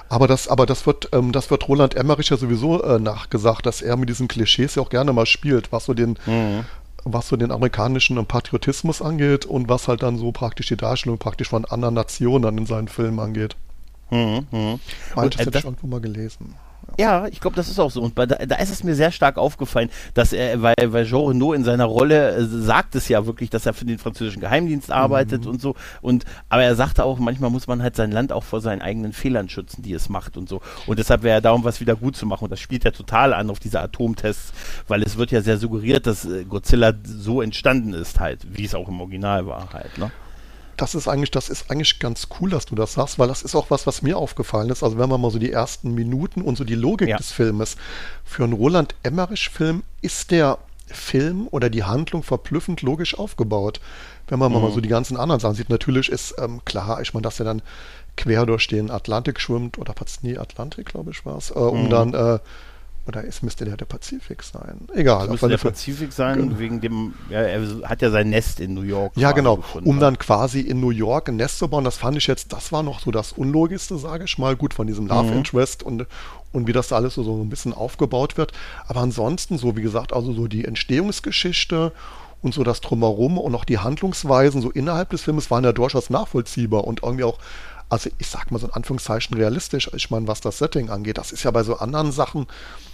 Aber 0.10 0.28
das, 0.28 0.48
aber 0.48 0.66
das 0.66 0.86
wird, 0.88 1.10
ähm, 1.12 1.32
das 1.34 1.52
wird 1.52 1.68
Roland 1.68 1.96
Emmerich 1.96 2.30
ja 2.30 2.38
sowieso 2.38 2.82
äh, 2.82 2.98
nachgesagt, 3.00 3.66
dass 3.66 3.82
er 3.82 3.98
mit 3.98 4.10
diesen 4.10 4.28
Klischees 4.28 4.76
ja 4.76 4.82
auch 4.82 4.90
gerne 4.90 5.12
mal 5.14 5.26
spielt, 5.26 5.72
was 5.72 5.86
so 5.86 5.94
den, 5.94 6.18
Mhm. 6.26 6.64
was 7.04 7.28
so 7.28 7.36
den 7.36 7.52
amerikanischen 7.52 8.24
Patriotismus 8.26 9.02
angeht 9.02 9.46
und 9.46 9.70
was 9.70 9.88
halt 9.88 10.04
dann 10.04 10.18
so 10.18 10.32
praktisch 10.32 10.68
die 10.68 10.78
Darstellung 10.78 11.18
praktisch 11.18 11.50
von 11.50 11.66
anderen 11.66 11.94
Nationen 11.96 12.42
dann 12.44 12.58
in 12.58 12.66
seinen 12.66 12.88
Filmen 12.88 13.20
angeht. 13.20 13.56
Mhm, 14.10 14.46
das 15.16 15.36
äh, 15.36 15.38
hätte 15.40 15.58
ich 15.60 15.66
irgendwo 15.66 15.88
mal 15.88 16.00
gelesen. 16.00 16.56
Ja, 17.00 17.28
ich 17.28 17.40
glaube, 17.40 17.56
das 17.56 17.70
ist 17.70 17.80
auch 17.80 17.92
so. 17.92 18.02
Und 18.02 18.16
bei, 18.16 18.26
da, 18.26 18.44
da 18.44 18.56
ist 18.56 18.72
es 18.72 18.84
mir 18.84 18.96
sehr 18.96 19.12
stark 19.12 19.38
aufgefallen, 19.38 19.90
dass 20.16 20.34
er, 20.34 20.64
weil, 20.64 20.74
weil 20.84 21.06
Jean 21.06 21.28
Renault 21.28 21.56
in 21.56 21.64
seiner 21.64 21.86
Rolle 21.86 22.36
äh, 22.36 22.46
sagt 22.46 22.96
es 22.96 23.08
ja 23.08 23.28
wirklich, 23.28 23.52
dass 23.52 23.68
er 23.68 23.74
für 23.74 23.86
den 23.86 24.00
französischen 24.00 24.40
Geheimdienst 24.40 24.92
arbeitet 24.92 25.46
und 25.46 25.62
so. 25.62 25.76
Und 26.02 26.26
aber 26.50 26.64
er 26.64 26.76
sagte 26.76 27.04
auch, 27.04 27.20
manchmal 27.20 27.52
muss 27.52 27.68
man 27.68 27.84
halt 27.84 27.96
sein 27.96 28.12
Land 28.12 28.32
auch 28.32 28.44
vor 28.44 28.62
seinen 28.62 28.82
eigenen 28.82 29.14
Fehlern 29.14 29.48
schützen, 29.48 29.84
die 29.84 29.94
es 29.94 30.10
macht 30.10 30.38
und 30.38 30.50
so. 30.50 30.62
Und 30.88 30.98
deshalb 30.98 31.22
wäre 31.22 31.36
er 31.36 31.42
da, 31.42 31.52
um 31.52 31.64
was 31.64 31.80
wieder 31.82 31.96
gut 31.96 32.16
zu 32.16 32.26
machen. 32.26 32.46
Und 32.46 32.52
das 32.52 32.60
spielt 32.60 32.84
ja 32.84 32.92
total 32.92 33.34
an 33.34 33.52
auf 33.52 33.60
diese 33.60 33.80
Atomtests, 33.80 34.52
weil 34.88 35.04
es 35.04 35.18
wird 35.18 35.32
ja 35.32 35.42
sehr 35.42 35.60
suggeriert, 35.60 36.08
dass 36.08 36.26
äh, 36.26 36.46
Godzilla 36.46 36.94
so 37.04 37.44
entstanden 37.44 37.94
ist, 37.94 38.20
halt, 38.20 38.58
wie 38.58 38.66
es 38.66 38.74
auch 38.74 38.88
im 38.88 39.00
Original 39.02 39.46
war, 39.46 39.72
halt. 39.72 40.00
Ne? 40.00 40.12
Das 40.78 40.94
ist 40.96 41.08
eigentlich, 41.08 41.32
das 41.32 41.50
ist 41.50 41.70
eigentlich 41.72 42.00
ganz 42.00 42.28
cool, 42.40 42.50
dass 42.52 42.66
du 42.68 42.76
das 42.76 42.94
sagst, 42.94 43.18
weil 43.20 43.28
das 43.28 43.42
ist 43.42 43.56
auch 43.56 43.70
was, 43.72 43.88
was 43.88 44.02
mir 44.04 44.18
aufgefallen 44.18 44.70
ist. 44.70 44.84
Also 44.84 44.98
wenn 44.98 45.10
man 45.10 45.20
mal 45.20 45.32
so 45.32 45.40
die 45.40 45.52
ersten 45.52 45.94
Minuten 45.96 46.42
und 46.44 46.56
so 46.58 46.64
die 46.64 46.76
Logik 46.76 47.10
Ja. 47.10 47.18
des 47.18 47.32
Filmes. 47.32 47.78
Für 48.24 48.44
einen 48.44 48.54
Roland 48.54 48.94
Emmerich-Film 49.04 49.84
ist 50.02 50.30
der 50.32 50.60
Film 50.86 51.48
oder 51.52 51.70
die 51.70 51.84
Handlung 51.84 52.24
verblüffend 52.24 52.82
logisch 52.84 53.18
aufgebaut. 53.18 53.82
Wenn 54.28 54.40
man 54.40 54.54
Mhm. 54.54 54.62
mal 54.62 54.72
so 54.72 54.80
die 54.80 54.88
ganzen 54.90 55.18
anderen 55.18 55.40
Sachen 55.42 55.56
sieht, 55.56 55.70
natürlich 55.70 56.10
ist 56.10 56.36
ähm, 56.38 56.62
klar, 56.64 57.02
ich 57.02 57.14
meine, 57.14 57.24
dass 57.24 57.40
er 57.40 57.46
dann 57.46 57.62
quer 58.16 58.46
durch 58.46 58.68
den 58.68 58.90
Atlantik 58.92 59.40
schwimmt 59.42 59.78
oder 59.78 59.94
was, 60.00 60.24
nee, 60.24 60.38
Atlantik, 60.38 60.86
glaube 60.86 61.12
ich, 61.12 61.26
war 61.26 61.38
es, 61.38 61.50
äh, 61.52 61.56
um 61.56 61.86
Mhm. 61.86 61.90
dann, 61.90 62.14
äh, 62.14 62.40
oder 63.08 63.24
ist, 63.24 63.44
müsste 63.44 63.66
der 63.66 63.78
der 63.78 63.86
Pazifik 63.86 64.44
sein? 64.44 64.88
Egal. 64.94 65.24
Auf 65.26 65.30
müsste 65.32 65.48
der. 65.50 65.58
Pazifik 65.58 66.12
sein, 66.14 66.38
Genau. 66.40 66.60
wegen 66.60 66.82
dem, 66.82 67.14
ja, 67.30 67.42
er 67.42 67.62
hat 67.88 68.02
ja 68.02 68.10
sein 68.12 68.30
Nest 68.30 68.60
in 68.60 68.74
New 68.74 68.82
York. 68.82 69.14
Ja, 69.16 69.32
genau. 69.32 69.58
gefunden, 69.58 69.90
Um 69.90 70.00
dann 70.00 70.18
quasi 70.18 70.60
in 70.62 70.80
New 70.80 70.90
York 70.92 71.30
ein 71.30 71.36
Nest 71.38 71.60
zu 71.60 71.68
bauen, 71.68 71.84
das 71.84 71.98
fand 71.98 72.18
ich 72.18 72.28
jetzt, 72.28 72.54
das 72.54 72.72
war 72.72 72.84
noch 72.84 73.00
so 73.00 73.12
das 73.12 73.32
Unlogischste, 73.32 73.98
sage 73.98 74.26
ich 74.26 74.38
mal. 74.38 74.56
Gut, 74.56 74.74
von 74.74 74.88
diesem 74.88 75.08
Love 75.08 75.32
Mhm. 75.32 75.38
Interest 75.38 75.84
und, 75.84 76.06
und 76.52 76.68
wie 76.68 76.74
das 76.74 76.90
da 76.90 76.96
alles 76.98 77.16
so, 77.16 77.24
so 77.24 77.42
ein 77.42 77.50
bisschen 77.50 77.74
aufgebaut 77.74 78.38
wird. 78.38 78.52
Aber 78.88 79.02
ansonsten, 79.02 79.58
so 79.58 79.76
wie 79.78 79.82
gesagt, 79.82 80.14
also 80.14 80.34
so 80.34 80.48
die 80.48 80.66
Entstehungsgeschichte 80.66 81.92
und 82.42 82.54
so 82.54 82.64
das 82.64 82.82
Drumherum 82.82 83.38
und 83.38 83.56
auch 83.56 83.66
die 83.66 83.80
Handlungsweisen 83.80 84.62
so 84.62 84.70
innerhalb 84.70 85.10
des 85.10 85.22
Filmes 85.24 85.50
waren 85.50 85.64
ja 85.64 85.72
durchaus 85.74 86.10
nachvollziehbar 86.10 86.84
und 86.86 87.02
irgendwie 87.04 87.24
auch, 87.24 87.40
also 87.90 88.10
ich 88.20 88.28
sag 88.28 88.52
mal 88.52 88.60
so 88.60 88.68
in 88.68 88.74
Anführungszeichen 88.74 89.36
realistisch. 89.36 89.90
Ich 89.96 90.12
meine, 90.12 90.28
was 90.28 90.42
das 90.42 90.58
Setting 90.60 90.90
angeht, 90.90 91.18
das 91.18 91.32
ist 91.32 91.44
ja 91.44 91.52
bei 91.52 91.64
so 91.64 91.78
anderen 91.78 92.12
Sachen 92.12 92.46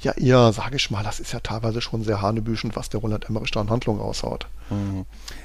ja 0.00 0.12
eher, 0.12 0.52
sage 0.52 0.76
ich 0.76 0.90
mal, 0.90 1.02
das 1.02 1.20
ist 1.20 1.32
ja 1.32 1.40
teilweise 1.40 1.80
schon 1.80 2.02
sehr 2.04 2.20
hanebüchend, 2.22 2.76
was 2.76 2.88
der 2.88 3.00
Roland 3.00 3.28
Emmerich 3.28 3.50
da 3.50 3.60
an 3.60 3.70
Handlung 3.70 3.98
raushaut. 3.98 4.46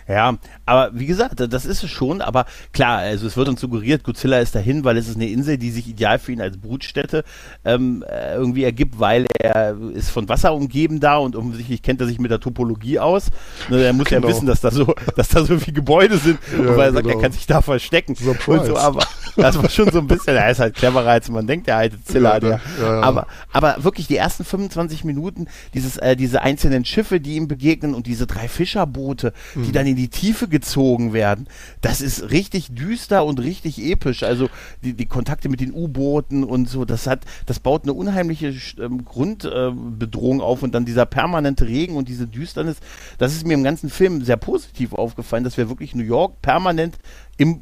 Ja, 0.07 0.35
aber 0.65 0.89
wie 0.95 1.05
gesagt, 1.05 1.39
das 1.53 1.65
ist 1.65 1.83
es 1.83 1.91
schon, 1.91 2.21
aber 2.21 2.45
klar, 2.73 2.97
also 2.97 3.27
es 3.27 3.37
wird 3.37 3.49
uns 3.49 3.61
suggeriert, 3.61 4.03
Godzilla 4.03 4.39
ist 4.39 4.55
dahin, 4.55 4.83
weil 4.83 4.97
es 4.97 5.07
ist 5.07 5.15
eine 5.15 5.27
Insel, 5.29 5.59
die 5.59 5.69
sich 5.69 5.87
ideal 5.87 6.17
für 6.17 6.31
ihn 6.31 6.41
als 6.41 6.57
Brutstätte 6.57 7.23
ähm, 7.63 8.03
äh, 8.09 8.33
irgendwie 8.33 8.63
ergibt, 8.63 8.99
weil 8.99 9.27
er 9.37 9.77
ist 9.93 10.09
von 10.09 10.27
Wasser 10.27 10.55
umgeben 10.55 10.99
da 10.99 11.17
und 11.17 11.35
offensichtlich 11.35 11.83
kennt 11.83 12.01
er 12.01 12.07
sich 12.07 12.17
mit 12.17 12.31
der 12.31 12.39
Topologie 12.39 12.97
aus. 12.97 13.27
Ne, 13.69 13.83
er 13.83 13.93
muss 13.93 14.07
Genau. 14.07 14.27
ja 14.27 14.33
wissen, 14.33 14.47
dass 14.47 14.59
da 14.61 14.71
so, 14.71 14.91
dass 15.15 15.29
da 15.29 15.45
so 15.45 15.55
viele 15.59 15.73
Gebäude 15.75 16.17
sind, 16.17 16.39
Ja, 16.51 16.75
weil 16.75 16.89
er 16.89 16.93
sagt, 16.93 17.05
genau. 17.05 17.19
er 17.19 17.21
kann 17.21 17.31
sich 17.31 17.45
da 17.45 17.61
verstecken. 17.61 18.15
Surprise. 18.15 18.59
Und 18.61 18.65
so, 18.65 18.77
aber 18.77 19.05
Das 19.35 19.55
war 19.61 19.69
schon 19.69 19.89
so 19.91 19.99
ein 19.99 20.07
bisschen, 20.07 20.35
er 20.35 20.49
ist 20.49 20.59
halt 20.59 20.75
cleverer 20.75 21.07
als 21.07 21.29
man 21.29 21.45
denkt, 21.47 21.67
der 21.67 21.77
alte 21.77 22.03
Ziller. 22.03 22.33
Ja, 22.33 22.39
der. 22.39 22.59
Ja, 22.81 22.95
ja. 22.95 23.01
Aber, 23.01 23.27
aber 23.53 23.83
wirklich 23.83 24.07
die 24.07 24.17
ersten 24.17 24.40
25 24.43 25.03
Minuten, 25.03 25.47
dieses, 25.73 25.97
äh, 25.97 26.15
diese 26.15 26.41
einzelnen 26.41 26.85
Schiffe, 26.85 27.19
die 27.19 27.35
ihm 27.35 27.47
begegnen 27.47 27.93
und 27.93 28.07
diese 28.07 28.27
drei 28.27 28.47
Fischerboote, 28.47 29.33
mhm. 29.55 29.63
die 29.63 29.71
dann 29.71 29.87
in 29.87 29.95
die 29.95 30.09
Tiefe 30.09 30.47
gezogen 30.47 31.13
werden, 31.13 31.47
das 31.81 32.01
ist 32.01 32.31
richtig 32.31 32.73
düster 32.73 33.25
und 33.25 33.39
richtig 33.39 33.79
episch. 33.79 34.23
Also 34.23 34.49
die, 34.83 34.93
die 34.93 35.05
Kontakte 35.05 35.49
mit 35.49 35.59
den 35.59 35.73
U-Booten 35.73 36.43
und 36.43 36.69
so, 36.69 36.85
das 36.85 37.07
hat, 37.07 37.25
das 37.45 37.59
baut 37.59 37.83
eine 37.83 37.93
unheimliche 37.93 38.53
ähm, 38.79 39.05
Grundbedrohung 39.05 40.39
äh, 40.39 40.43
auf 40.43 40.63
und 40.63 40.73
dann 40.73 40.85
dieser 40.85 41.05
permanente 41.05 41.67
Regen 41.67 41.95
und 41.95 42.09
diese 42.09 42.27
Düsternis, 42.27 42.77
das 43.17 43.33
ist 43.33 43.45
mir 43.45 43.53
im 43.53 43.63
ganzen 43.63 43.89
Film 43.89 44.23
sehr 44.23 44.37
positiv 44.37 44.93
aufgefallen, 44.93 45.43
dass 45.43 45.57
wir 45.57 45.69
wirklich 45.69 45.95
New 45.95 46.03
York 46.03 46.41
permanent 46.41 46.97
im 47.37 47.61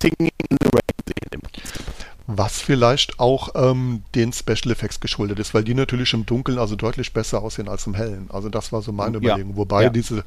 Singing 0.00 0.30
in 0.50 0.56
the 0.60 0.68
Rain 0.72 0.82
sehen. 1.06 1.33
Was 2.26 2.58
vielleicht 2.58 3.20
auch 3.20 3.50
ähm, 3.54 4.02
den 4.14 4.32
Special 4.32 4.70
Effects 4.70 4.98
geschuldet 5.00 5.38
ist, 5.38 5.52
weil 5.52 5.62
die 5.62 5.74
natürlich 5.74 6.14
im 6.14 6.24
Dunkeln 6.24 6.58
also 6.58 6.74
deutlich 6.74 7.12
besser 7.12 7.42
aussehen 7.42 7.68
als 7.68 7.86
im 7.86 7.94
Hellen. 7.94 8.28
Also 8.32 8.48
das 8.48 8.72
war 8.72 8.80
so 8.80 8.92
meine 8.92 9.18
ja. 9.18 9.34
Überlegung. 9.34 9.56
Wobei 9.56 9.84
ja. 9.84 9.90
diese, 9.90 10.24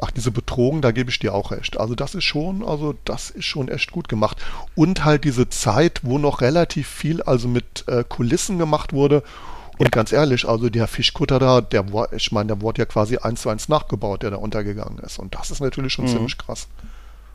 ach, 0.00 0.10
diese 0.10 0.32
Betrogen, 0.32 0.82
da 0.82 0.90
gebe 0.90 1.08
ich 1.10 1.20
dir 1.20 1.32
auch 1.32 1.52
recht. 1.52 1.78
Also 1.78 1.94
das 1.94 2.16
ist 2.16 2.24
schon, 2.24 2.64
also 2.64 2.96
das 3.04 3.30
ist 3.30 3.44
schon 3.44 3.68
echt 3.68 3.92
gut 3.92 4.08
gemacht. 4.08 4.38
Und 4.74 5.04
halt 5.04 5.22
diese 5.22 5.48
Zeit, 5.48 6.00
wo 6.02 6.18
noch 6.18 6.40
relativ 6.40 6.88
viel 6.88 7.22
also 7.22 7.46
mit 7.46 7.84
äh, 7.86 8.02
Kulissen 8.08 8.58
gemacht 8.58 8.92
wurde. 8.92 9.22
Und 9.78 9.86
ja. 9.86 9.90
ganz 9.90 10.12
ehrlich, 10.12 10.48
also 10.48 10.68
der 10.68 10.88
Fischkutter 10.88 11.38
da, 11.38 11.60
der 11.60 11.92
war, 11.92 12.12
ich 12.12 12.32
meine, 12.32 12.48
der 12.48 12.60
wurde 12.60 12.82
ja 12.82 12.86
quasi 12.86 13.18
eins 13.18 13.42
zu 13.42 13.50
eins 13.50 13.68
nachgebaut, 13.68 14.24
der 14.24 14.32
da 14.32 14.36
untergegangen 14.36 14.98
ist. 14.98 15.20
Und 15.20 15.36
das 15.36 15.52
ist 15.52 15.60
natürlich 15.60 15.92
schon 15.92 16.06
mhm. 16.06 16.10
ziemlich 16.10 16.38
krass. 16.38 16.66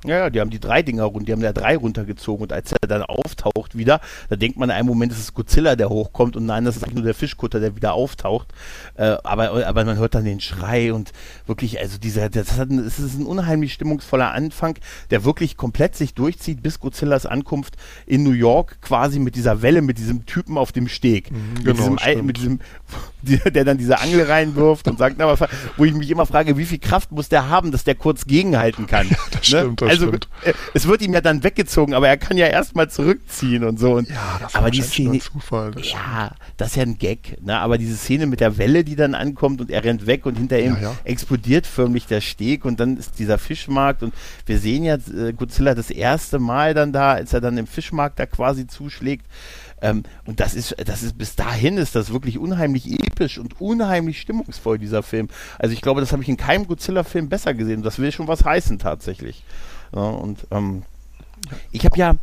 Ja, 0.07 0.17
ja, 0.17 0.29
die 0.29 0.39
haben 0.39 0.49
die 0.49 0.59
drei 0.59 0.81
Dinger 0.81 1.03
rund, 1.03 1.27
die 1.27 1.31
haben 1.31 1.41
da 1.41 1.53
drei 1.53 1.77
runtergezogen 1.77 2.43
und 2.43 2.53
als 2.53 2.71
er 2.71 2.87
dann 2.87 3.03
auftaucht 3.03 3.77
wieder, 3.77 4.01
da 4.29 4.35
denkt 4.35 4.57
man 4.57 4.69
in 4.69 4.75
einem 4.75 4.87
Moment, 4.87 5.11
es 5.11 5.19
ist 5.19 5.33
Godzilla, 5.33 5.75
der 5.75 5.89
hochkommt 5.89 6.35
und 6.35 6.45
nein, 6.45 6.65
das 6.65 6.77
ist 6.77 6.83
eigentlich 6.83 6.95
nur 6.95 7.03
der 7.03 7.13
Fischkutter, 7.13 7.59
der 7.59 7.75
wieder 7.75 7.93
auftaucht. 7.93 8.47
Äh, 8.95 9.17
aber, 9.23 9.67
aber 9.67 9.85
man 9.85 9.97
hört 9.97 10.15
dann 10.15 10.25
den 10.25 10.39
Schrei 10.39 10.93
und 10.93 11.11
wirklich, 11.47 11.79
also 11.79 11.97
dieser, 11.97 12.29
das, 12.29 12.57
hat, 12.57 12.69
das 12.71 12.99
ist 12.99 13.19
ein 13.19 13.25
unheimlich 13.25 13.73
stimmungsvoller 13.73 14.31
Anfang, 14.31 14.77
der 15.09 15.23
wirklich 15.23 15.57
komplett 15.57 15.95
sich 15.95 16.13
durchzieht 16.13 16.61
bis 16.61 16.79
Godzillas 16.79 17.25
Ankunft 17.25 17.75
in 18.05 18.23
New 18.23 18.31
York, 18.31 18.81
quasi 18.81 19.19
mit 19.19 19.35
dieser 19.35 19.61
Welle, 19.61 19.81
mit 19.81 19.97
diesem 19.97 20.25
Typen 20.25 20.57
auf 20.57 20.71
dem 20.71 20.87
Steg. 20.87 21.31
Mhm, 21.31 21.63
genau, 21.63 21.89
mit, 21.89 22.05
diesem, 22.05 22.25
mit 22.25 22.37
diesem, 22.37 22.59
der 23.25 23.63
dann 23.63 23.77
diese 23.77 23.99
Angel 23.99 24.23
reinwirft 24.23 24.87
und 24.87 24.97
sagt, 24.97 25.15
na, 25.17 25.35
wo 25.77 25.85
ich 25.85 25.93
mich 25.93 26.09
immer 26.09 26.25
frage, 26.25 26.57
wie 26.57 26.65
viel 26.65 26.79
Kraft 26.79 27.11
muss 27.11 27.29
der 27.29 27.49
haben, 27.49 27.71
dass 27.71 27.83
der 27.83 27.95
kurz 27.95 28.25
gegenhalten 28.25 28.87
kann. 28.87 29.09
das 29.31 29.51
ne? 29.51 29.59
stimmt, 29.59 29.81
das 29.81 29.89
also 29.89 30.07
stimmt. 30.07 30.27
Äh, 30.43 30.53
es 30.73 30.87
wird 30.87 31.01
ihm 31.01 31.13
ja 31.13 31.21
dann 31.21 31.43
weggezogen, 31.43 31.93
aber 31.93 32.07
er 32.07 32.17
kann 32.17 32.37
ja 32.37 32.47
erstmal 32.47 32.89
zurückziehen 32.89 33.63
und 33.63 33.79
so. 33.79 33.93
Und, 33.93 34.09
ja, 34.09 34.37
das 34.41 34.55
aber 34.55 34.71
die 34.71 34.81
Szene, 34.81 35.19
Zufall, 35.19 35.71
das 35.71 35.91
ja, 35.91 36.31
das 36.57 36.69
ist 36.69 36.75
ja 36.75 36.83
ein 36.83 36.97
Gag. 36.97 37.37
Ne? 37.41 37.57
Aber 37.57 37.77
diese 37.77 37.95
Szene 37.95 38.25
mit 38.27 38.39
der 38.39 38.57
Welle, 38.57 38.83
die 38.83 38.95
dann 38.95 39.15
ankommt 39.15 39.61
und 39.61 39.71
er 39.71 39.83
rennt 39.83 40.07
weg 40.07 40.25
und 40.25 40.37
hinter 40.37 40.59
ihm 40.59 40.75
ja, 40.75 40.81
ja. 40.89 40.95
explodiert 41.03 41.67
förmlich 41.67 42.07
der 42.07 42.21
Steg 42.21 42.65
und 42.65 42.79
dann 42.79 42.97
ist 42.97 43.19
dieser 43.19 43.37
Fischmarkt 43.37 44.03
und 44.03 44.13
wir 44.45 44.59
sehen 44.59 44.83
ja 44.83 44.95
äh, 44.95 45.33
Godzilla 45.33 45.75
das 45.75 45.89
erste 45.89 46.39
Mal 46.39 46.73
dann 46.73 46.93
da, 46.93 47.13
als 47.13 47.33
er 47.33 47.41
dann 47.41 47.57
im 47.57 47.67
Fischmarkt 47.67 48.19
da 48.19 48.25
quasi 48.25 48.67
zuschlägt. 48.67 49.25
Ähm, 49.85 50.01
und 50.25 50.39
das 50.39 50.55
ist, 50.55 50.75
das 50.83 51.03
ist, 51.03 51.15
bis 51.15 51.35
dahin 51.35 51.77
ist 51.77 51.93
das 51.93 52.11
wirklich 52.11 52.39
unheimlich 52.39 52.91
episch 52.91 53.37
und 53.37 53.61
unheimlich 53.61 54.19
stimmungsvoll, 54.19 54.79
dieser 54.79 55.03
Film. 55.03 55.29
Also 55.59 55.73
ich 55.73 55.81
glaube, 55.81 56.01
das 56.01 56.11
habe 56.11 56.23
ich 56.23 56.29
in 56.29 56.37
keinem 56.37 56.65
Godzilla-Film 56.65 57.29
besser 57.29 57.53
gesehen. 57.53 57.83
Das 57.83 57.99
will 57.99 58.11
schon 58.11 58.27
was 58.27 58.43
heißen 58.43 58.79
tatsächlich. 58.79 59.43
Ja, 59.93 60.01
und 60.01 60.47
ähm, 60.49 60.81
ich 61.71 61.85
habe 61.85 61.95
ja. 61.99 62.15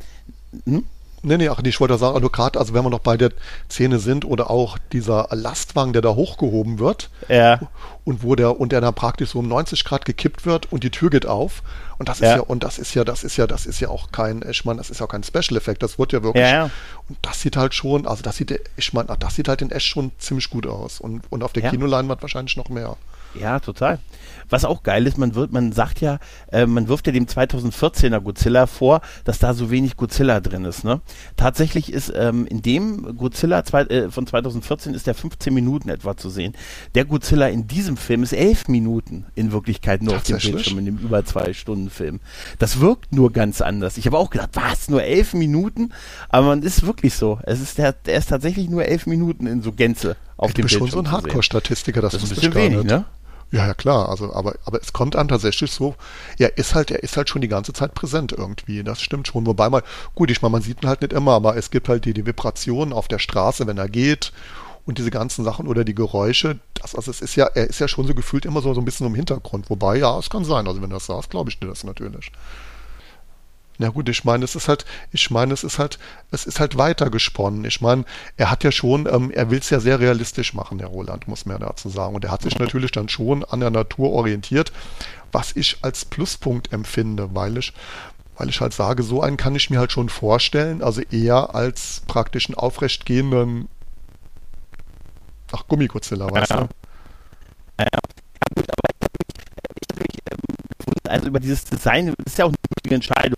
Hm? 0.67 0.85
Nee, 1.25 1.37
nee, 1.37 1.49
ach, 1.49 1.63
nee, 1.63 1.69
ich 1.69 1.81
wollte 1.81 1.97
sagen, 1.99 2.17
also 2.17 2.29
gerade, 2.29 2.59
also 2.59 2.75
wenn 2.75 2.85
wir 2.85 2.91
noch 2.91 2.99
bei 2.99 3.17
der 3.17 3.31
Szene 3.71 4.01
sind 4.01 4.25
oder 4.25 4.51
auch 4.51 4.77
dieser 4.93 5.29
Lastwagen, 5.31 5.93
der 5.93 6.03
da 6.03 6.11
hochgehoben 6.17 6.81
wird. 6.81 7.11
Ja. 7.29 7.61
Und 8.05 8.25
wo 8.25 8.35
der, 8.35 8.59
und 8.59 8.73
der 8.73 8.81
dann 8.81 8.95
praktisch 8.95 9.31
so 9.31 9.39
um 9.39 9.47
90 9.47 9.85
Grad 9.85 10.05
gekippt 10.05 10.45
wird 10.45 10.73
und 10.73 10.83
die 10.83 10.91
Tür 10.91 11.11
geht 11.11 11.27
auf. 11.27 11.63
Und 11.99 12.09
das 12.09 12.17
ist 12.17 12.25
ja, 12.25 12.37
ja 12.37 12.43
und 12.43 12.65
das 12.65 12.81
ist 12.81 12.95
ja, 12.95 13.05
das 13.05 13.23
ist 13.23 13.37
ja, 13.37 13.47
das 13.47 13.67
ist 13.67 13.79
ja 13.79 13.89
auch 13.89 14.11
kein, 14.11 14.45
ich 14.51 14.65
meine, 14.65 14.79
das 14.79 14.91
ist 14.91 14.99
ja 14.99 15.07
auch 15.07 15.11
kein 15.11 15.23
Special 15.23 15.57
Effekt, 15.57 15.85
das 15.85 15.99
wird 15.99 16.13
ja 16.13 16.25
wirklich. 16.25 16.43
Ja, 16.43 16.51
ja. 16.51 16.71
Und 17.09 17.19
das 17.23 17.41
sieht 17.41 17.57
halt 17.57 17.75
schon, 17.75 18.09
also 18.09 18.25
das 18.25 18.37
sieht, 18.37 18.61
ich 18.77 18.93
meine, 18.93 19.17
das 19.17 19.37
sieht 19.37 19.47
halt 19.47 19.63
in 19.63 19.71
echt 19.71 19.87
schon 19.87 20.11
ziemlich 20.19 20.51
gut 20.51 20.67
aus. 20.67 20.99
Und, 20.99 21.23
und 21.31 21.45
auf 21.45 21.53
der. 21.53 21.63
Kinoleinwand 21.71 22.21
wahrscheinlich 22.23 22.57
noch 22.57 22.69
mehr. 22.69 22.97
Ja, 23.39 23.61
total. 23.61 23.99
Was 24.51 24.65
auch 24.67 24.83
geil 24.83 25.07
ist, 25.07 25.17
man 25.17 25.35
wird, 25.35 25.53
man 25.53 25.73
sagt 25.73 26.01
ja, 26.01 26.19
äh, 26.51 26.67
man 26.67 26.89
wirft 26.89 27.07
ja 27.07 27.13
dem 27.13 27.25
2014er 27.27 28.21
Godzilla 28.21 28.67
vor, 28.67 29.01
dass 29.25 29.39
da 29.39 29.55
so 29.55 29.71
wenig 29.71 29.97
Godzilla 29.97 30.41
drin 30.41 30.67
ist. 30.67 30.85
Ne? 30.85 31.01
Tatsächlich 31.37 31.91
ist 31.91 32.13
ähm, 32.15 32.47
in 32.47 32.61
dem 32.61 33.17
Godzilla 33.17 33.65
zwei, 33.65 33.83
äh, 33.85 34.11
von 34.11 34.27
2014 34.27 34.93
ist 34.93 35.07
der 35.07 35.15
15 35.15 35.55
Minuten 35.55 35.89
etwa 35.89 36.17
zu 36.17 36.29
sehen. 36.29 36.55
Der 36.95 37.07
Godzilla 37.07 37.49
in 37.49 37.67
diesem 37.67 37.97
Film 37.97 38.23
ist 38.23 38.35
11 38.35 38.69
Minuten 38.69 39.25
in 39.35 39.53
Wirklichkeit 39.53 40.03
nur 40.03 40.17
auf 40.17 40.23
dem 40.25 40.37
Bildschirm 40.37 40.79
in 40.79 40.85
dem 40.85 40.99
über 40.99 41.25
zwei 41.25 41.55
Stunden 41.55 41.89
Film. 41.89 42.21
Das 42.59 42.81
wirkt 42.81 43.15
nur 43.15 43.33
ganz 43.33 43.63
anders. 43.63 43.97
Ich 43.97 44.05
habe 44.07 44.19
auch 44.19 44.29
gedacht, 44.29 44.51
was 44.53 44.91
nur 44.91 45.03
11 45.03 45.35
Minuten? 45.35 45.93
Aber 46.29 46.49
man 46.49 46.63
ist 46.63 46.85
wirklich 46.85 47.15
so. 47.15 47.39
Es 47.45 47.61
ist 47.61 47.79
der, 47.79 47.93
der 47.93 48.19
ist 48.19 48.29
tatsächlich 48.29 48.69
nur 48.69 48.85
11 48.85 49.07
Minuten 49.07 49.47
in 49.47 49.63
so 49.63 49.73
Gänze 49.73 50.17
auf 50.37 50.51
ich 50.51 50.55
dem 50.55 50.63
bin 50.63 50.69
Bildschirm. 50.69 50.81
schon 50.81 50.91
so 50.91 50.99
ein 50.99 51.11
Hardcore-Statistiker, 51.11 52.03
das, 52.03 52.13
das 52.13 52.25
ist 52.25 52.31
ein 52.31 52.35
bisschen 52.35 52.55
wenig, 52.55 52.85
ne? 52.85 53.05
Ja, 53.53 53.67
ja, 53.67 53.75
klar. 53.75 54.09
Also, 54.09 54.33
aber, 54.33 54.55
aber 54.65 54.81
es 54.81 54.93
kommt 54.95 55.15
an 55.15 55.29
tatsächlich 55.29 55.71
so, 55.71 55.95
er 56.39 56.57
ist 56.57 56.75
halt, 56.75 56.91
er 56.91 57.03
ist 57.03 57.17
halt 57.19 57.29
schon 57.29 57.43
die 57.43 57.49
ganze 57.49 57.73
Zeit 57.75 57.95
präsent 57.95 58.33
irgendwie. 58.33 58.83
Das 58.83 59.01
stimmt 59.03 59.29
schon. 59.29 59.47
Wobei 59.47 59.69
mal, 59.69 59.83
gut, 60.15 60.31
ich 60.31 60.41
meine, 60.41 60.53
man 60.53 60.63
sieht 60.63 60.83
ihn 60.83 60.89
halt 60.89 61.03
nicht 61.03 61.13
immer, 61.13 61.33
aber 61.33 61.57
es 61.57 61.71
gibt 61.71 61.89
halt 61.89 62.07
die, 62.07 62.15
die 62.15 62.25
Vibrationen 62.27 62.95
auf 62.95 63.09
der 63.09 63.19
Straße, 63.19 63.67
wenn 63.67 63.77
er 63.79 63.89
geht 63.91 64.33
und 64.87 64.97
diese 64.99 65.11
ganzen 65.11 65.45
Sachen 65.45 65.69
oder 65.69 65.85
die 65.85 65.95
Geräusche. 65.95 66.61
Das, 66.75 66.95
also 66.95 67.11
es 67.11 67.21
ist 67.21 67.37
ja, 67.37 67.47
er 67.47 67.69
ist 67.69 67.79
ja 67.79 67.89
schon 67.89 68.07
so 68.07 68.15
gefühlt 68.15 68.47
immer 68.47 68.63
so, 68.63 68.73
so 68.73 68.81
ein 68.81 68.87
bisschen 68.87 69.07
im 69.07 69.15
Hintergrund. 69.15 69.69
Wobei, 69.69 69.99
ja, 69.99 70.19
es 70.19 70.31
kann 70.31 70.45
sein. 70.45 70.67
Also 70.67 70.81
wenn 70.83 70.91
du 70.91 70.97
das 70.97 71.07
sagst, 71.07 71.31
glaube 71.31 71.51
ich 71.51 71.61
dir 71.61 71.69
das 71.69 71.85
natürlich. 71.85 72.33
Na 73.83 73.89
gut, 73.89 74.09
ich 74.09 74.23
meine, 74.23 74.45
es 74.45 74.55
ist 74.55 74.69
halt, 74.69 74.85
ich 75.11 75.33
meine, 75.33 75.53
es 75.53 75.65
ist 75.65 75.81
halt, 75.81 75.99
es 76.31 76.47
ist 76.47 76.61
halt 76.61 76.79
weitergesponnen. 76.79 77.65
Ich 77.65 77.81
meine, 77.81 78.05
er 78.37 78.49
hat 78.49 78.63
ja 78.63 78.71
schon, 78.71 79.09
ähm, 79.13 79.33
er 79.33 79.51
will 79.51 79.59
es 79.59 79.71
ja 79.71 79.81
sehr 79.81 79.99
realistisch 79.99 80.55
machen, 80.55 80.79
der 80.79 80.87
Roland, 80.87 81.27
muss 81.27 81.47
man 81.47 81.59
ja 81.61 81.67
dazu 81.67 81.89
sagen. 81.89 82.15
Und 82.15 82.25
er 82.25 82.31
hat 82.31 82.43
sich 82.43 82.61
natürlich 82.61 82.93
dann 82.93 83.09
schon 83.09 83.45
an 83.45 83.59
der 83.59 83.71
Natur 83.71 84.13
orientiert, 84.13 84.73
was 85.33 85.57
ich 85.57 85.79
als 85.83 86.05
Pluspunkt 86.05 86.73
empfinde, 86.73 87.35
weil 87.35 87.59
ich, 87.59 87.73
weil 88.39 88.51
ich 88.51 88.61
halt 88.61 88.73
sage, 88.73 89.03
so 89.03 89.21
einen 89.21 89.37
kann 89.37 89.57
ich 89.57 89.69
mir 89.69 89.81
halt 89.81 89.91
schon 89.91 90.09
vorstellen, 90.09 90.81
also 90.81 91.01
eher 91.11 91.57
als 91.57 92.03
praktischen 92.07 92.55
aufrechtgehenden, 92.55 93.67
ach, 95.51 95.67
Gummikutzilla, 95.67 96.31
weißt 96.31 96.53
ja. 96.53 96.61
du? 96.61 96.69
Also 101.23 101.29
über 101.29 101.41
dieses 101.41 101.65
Design, 101.65 102.07
das 102.07 102.17
ist 102.27 102.39
ja 102.39 102.47
auch 102.47 102.49
eine 102.49 102.57
gute 102.83 102.95
Entscheidung 102.95 103.37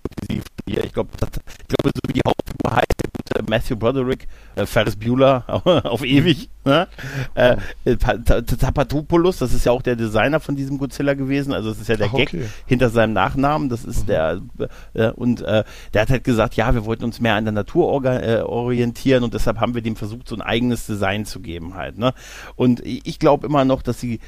hier. 0.66 0.85
Ich 0.85 0.92
glaube, 0.92 1.11
ich 1.12 1.68
glaube, 1.68 1.92
so 1.94 2.09
wie 2.09 2.14
die 2.14 2.23
Hauptfigur 2.27 2.75
heißt, 2.75 2.94
der 3.03 3.11
gute 3.12 3.51
Matthew 3.51 3.77
Broderick, 3.77 4.27
äh, 4.57 4.64
Ferris 4.64 4.97
Bueller 4.97 5.44
auf 5.85 6.03
ewig. 6.03 6.49
Ne? 6.64 6.88
Äh, 7.35 7.57
äh 7.85 7.97
Tapatopoulos, 7.97 9.38
das 9.38 9.53
ist 9.53 9.66
ja 9.66 9.73
auch 9.73 9.83
der 9.83 9.97
Designer 9.97 10.40
von 10.40 10.57
diesem 10.57 10.79
Godzilla 10.79 11.12
gewesen. 11.12 11.53
Also 11.53 11.68
das 11.68 11.81
ist 11.81 11.88
ja 11.88 11.97
der 11.97 12.09
Ach, 12.11 12.16
Gag 12.16 12.35
hinter 12.64 12.88
seinem 12.88 13.12
Nachnamen. 13.12 13.68
Das 13.68 13.85
ist 13.85 14.05
mhm. 14.05 14.07
der 14.07 14.40
äh, 14.94 15.11
und 15.11 15.42
äh, 15.42 15.64
der 15.92 16.03
hat 16.03 16.09
halt 16.09 16.25
gesagt, 16.25 16.55
ja, 16.55 16.73
wir 16.73 16.87
wollten 16.87 17.05
uns 17.05 17.20
mehr 17.20 17.35
an 17.35 17.44
der 17.44 17.53
Natur 17.53 18.03
äh, 18.05 18.40
orientieren 18.40 19.25
und 19.25 19.35
deshalb 19.35 19.61
haben 19.61 19.75
wir 19.75 19.83
dem 19.83 19.97
versucht, 19.97 20.27
so 20.29 20.35
ein 20.35 20.42
eigenes 20.42 20.87
Design 20.87 21.27
zu 21.27 21.40
geben 21.40 21.75
halt. 21.75 21.99
Ne? 21.99 22.14
Und 22.57 22.81
ich 22.85 23.18
glaube 23.18 23.47
immer 23.47 23.66
noch, 23.66 23.83
dass 23.83 24.01
sie 24.01 24.20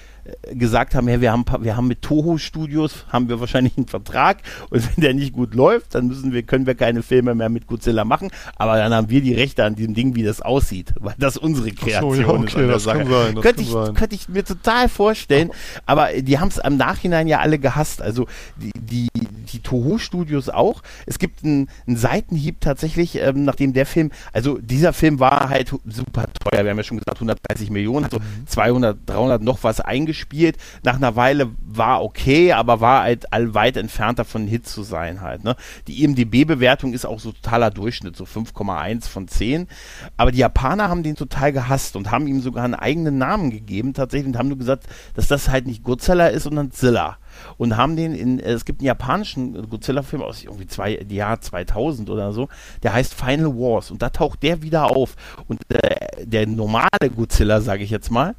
gesagt 0.52 0.94
haben, 0.94 1.08
ja, 1.08 1.20
wir 1.20 1.32
haben, 1.32 1.44
wir 1.60 1.76
haben 1.76 1.88
mit 1.88 2.02
Toho 2.02 2.38
Studios 2.38 3.06
haben 3.08 3.28
wir 3.28 3.40
wahrscheinlich 3.40 3.76
einen 3.76 3.86
Vertrag 3.86 4.38
und 4.70 4.96
wenn 4.96 5.02
der 5.02 5.14
nicht 5.14 5.32
gut 5.32 5.54
läuft, 5.54 5.94
dann 5.94 6.06
müssen 6.06 6.32
wir, 6.32 6.42
können 6.42 6.66
wir 6.66 6.74
keine 6.74 7.02
Filme 7.02 7.34
mehr 7.34 7.48
mit 7.48 7.66
Godzilla 7.66 8.04
machen, 8.04 8.30
aber 8.56 8.76
dann 8.76 8.92
haben 8.94 9.10
wir 9.10 9.20
die 9.20 9.34
Rechte 9.34 9.64
an 9.64 9.74
diesem 9.74 9.94
Ding, 9.94 10.14
wie 10.14 10.22
das 10.22 10.40
aussieht, 10.42 10.94
weil 11.00 11.14
das 11.18 11.36
unsere 11.36 11.70
Kreation 11.70 12.14
so, 12.14 12.20
ja, 12.20 12.28
okay, 12.28 12.64
ist. 12.64 12.70
Das 12.72 12.84
Sache. 12.84 12.98
kann 12.98 13.08
sein, 13.08 13.34
das 13.34 13.44
könnte, 13.44 13.62
ich, 13.62 13.70
sein. 13.70 13.94
könnte 13.94 14.14
ich 14.14 14.28
mir 14.28 14.44
total 14.44 14.88
vorstellen, 14.88 15.50
aber 15.84 16.08
die 16.20 16.38
haben 16.38 16.48
es 16.48 16.58
am 16.58 16.76
Nachhinein 16.76 17.26
ja 17.28 17.40
alle 17.40 17.58
gehasst, 17.58 18.02
also 18.02 18.26
die, 18.56 18.72
die, 18.74 19.08
die 19.52 19.60
Toho 19.60 19.98
Studios 19.98 20.48
auch. 20.48 20.82
Es 21.06 21.18
gibt 21.18 21.44
einen, 21.44 21.68
einen 21.86 21.96
Seitenhieb 21.96 22.60
tatsächlich, 22.60 23.16
ähm, 23.16 23.44
nachdem 23.44 23.72
der 23.72 23.86
Film, 23.86 24.10
also 24.32 24.58
dieser 24.58 24.92
Film 24.92 25.20
war 25.20 25.48
halt 25.48 25.74
super 25.86 26.26
teuer, 26.32 26.64
wir 26.64 26.70
haben 26.70 26.78
ja 26.78 26.84
schon 26.84 26.98
gesagt 26.98 27.18
130 27.18 27.70
Millionen, 27.70 28.04
also 28.04 28.18
200, 28.46 28.96
mhm. 28.96 29.06
300 29.06 29.42
noch 29.42 29.62
was 29.62 29.80
eingeschrieben 29.80 30.16
gespielt. 30.16 30.56
Nach 30.82 30.96
einer 30.96 31.14
Weile 31.14 31.50
war 31.60 32.02
okay, 32.02 32.52
aber 32.52 32.80
war 32.80 33.02
halt 33.02 33.32
allweit 33.32 33.76
entfernt 33.76 34.18
davon, 34.18 34.46
Hit 34.46 34.66
zu 34.66 34.82
sein 34.82 35.20
halt. 35.20 35.44
Ne? 35.44 35.56
Die 35.86 36.02
IMDB-Bewertung 36.02 36.94
ist 36.94 37.04
auch 37.04 37.20
so 37.20 37.32
totaler 37.32 37.70
Durchschnitt, 37.70 38.16
so 38.16 38.24
5,1 38.24 39.08
von 39.08 39.28
10. 39.28 39.68
Aber 40.16 40.32
die 40.32 40.38
Japaner 40.38 40.88
haben 40.88 41.02
den 41.02 41.16
total 41.16 41.52
gehasst 41.52 41.96
und 41.96 42.10
haben 42.10 42.26
ihm 42.26 42.40
sogar 42.40 42.64
einen 42.64 42.74
eigenen 42.74 43.18
Namen 43.18 43.50
gegeben 43.50 43.92
tatsächlich 43.92 44.28
und 44.28 44.38
haben 44.38 44.48
nur 44.48 44.58
gesagt, 44.58 44.84
dass 45.14 45.28
das 45.28 45.48
halt 45.50 45.66
nicht 45.66 45.82
Godzilla 45.82 46.28
ist, 46.28 46.44
sondern 46.44 46.70
Zilla. 46.70 47.18
Und 47.58 47.76
haben 47.76 47.96
den 47.96 48.14
in, 48.14 48.40
es 48.40 48.64
gibt 48.64 48.80
einen 48.80 48.86
japanischen 48.86 49.68
Godzilla-Film 49.68 50.22
aus 50.22 50.44
irgendwie 50.44 50.66
zwei, 50.66 50.98
Jahr 51.08 51.40
2000 51.40 52.10
oder 52.10 52.32
so, 52.32 52.48
der 52.82 52.92
heißt 52.92 53.14
Final 53.14 53.54
Wars 53.54 53.90
und 53.90 54.02
da 54.02 54.10
taucht 54.10 54.42
der 54.42 54.62
wieder 54.62 54.90
auf 54.90 55.16
und 55.48 55.60
äh, 55.68 56.24
der 56.24 56.46
normale 56.46 57.10
Godzilla, 57.14 57.60
sage 57.60 57.84
ich 57.84 57.90
jetzt 57.90 58.10
mal, 58.10 58.34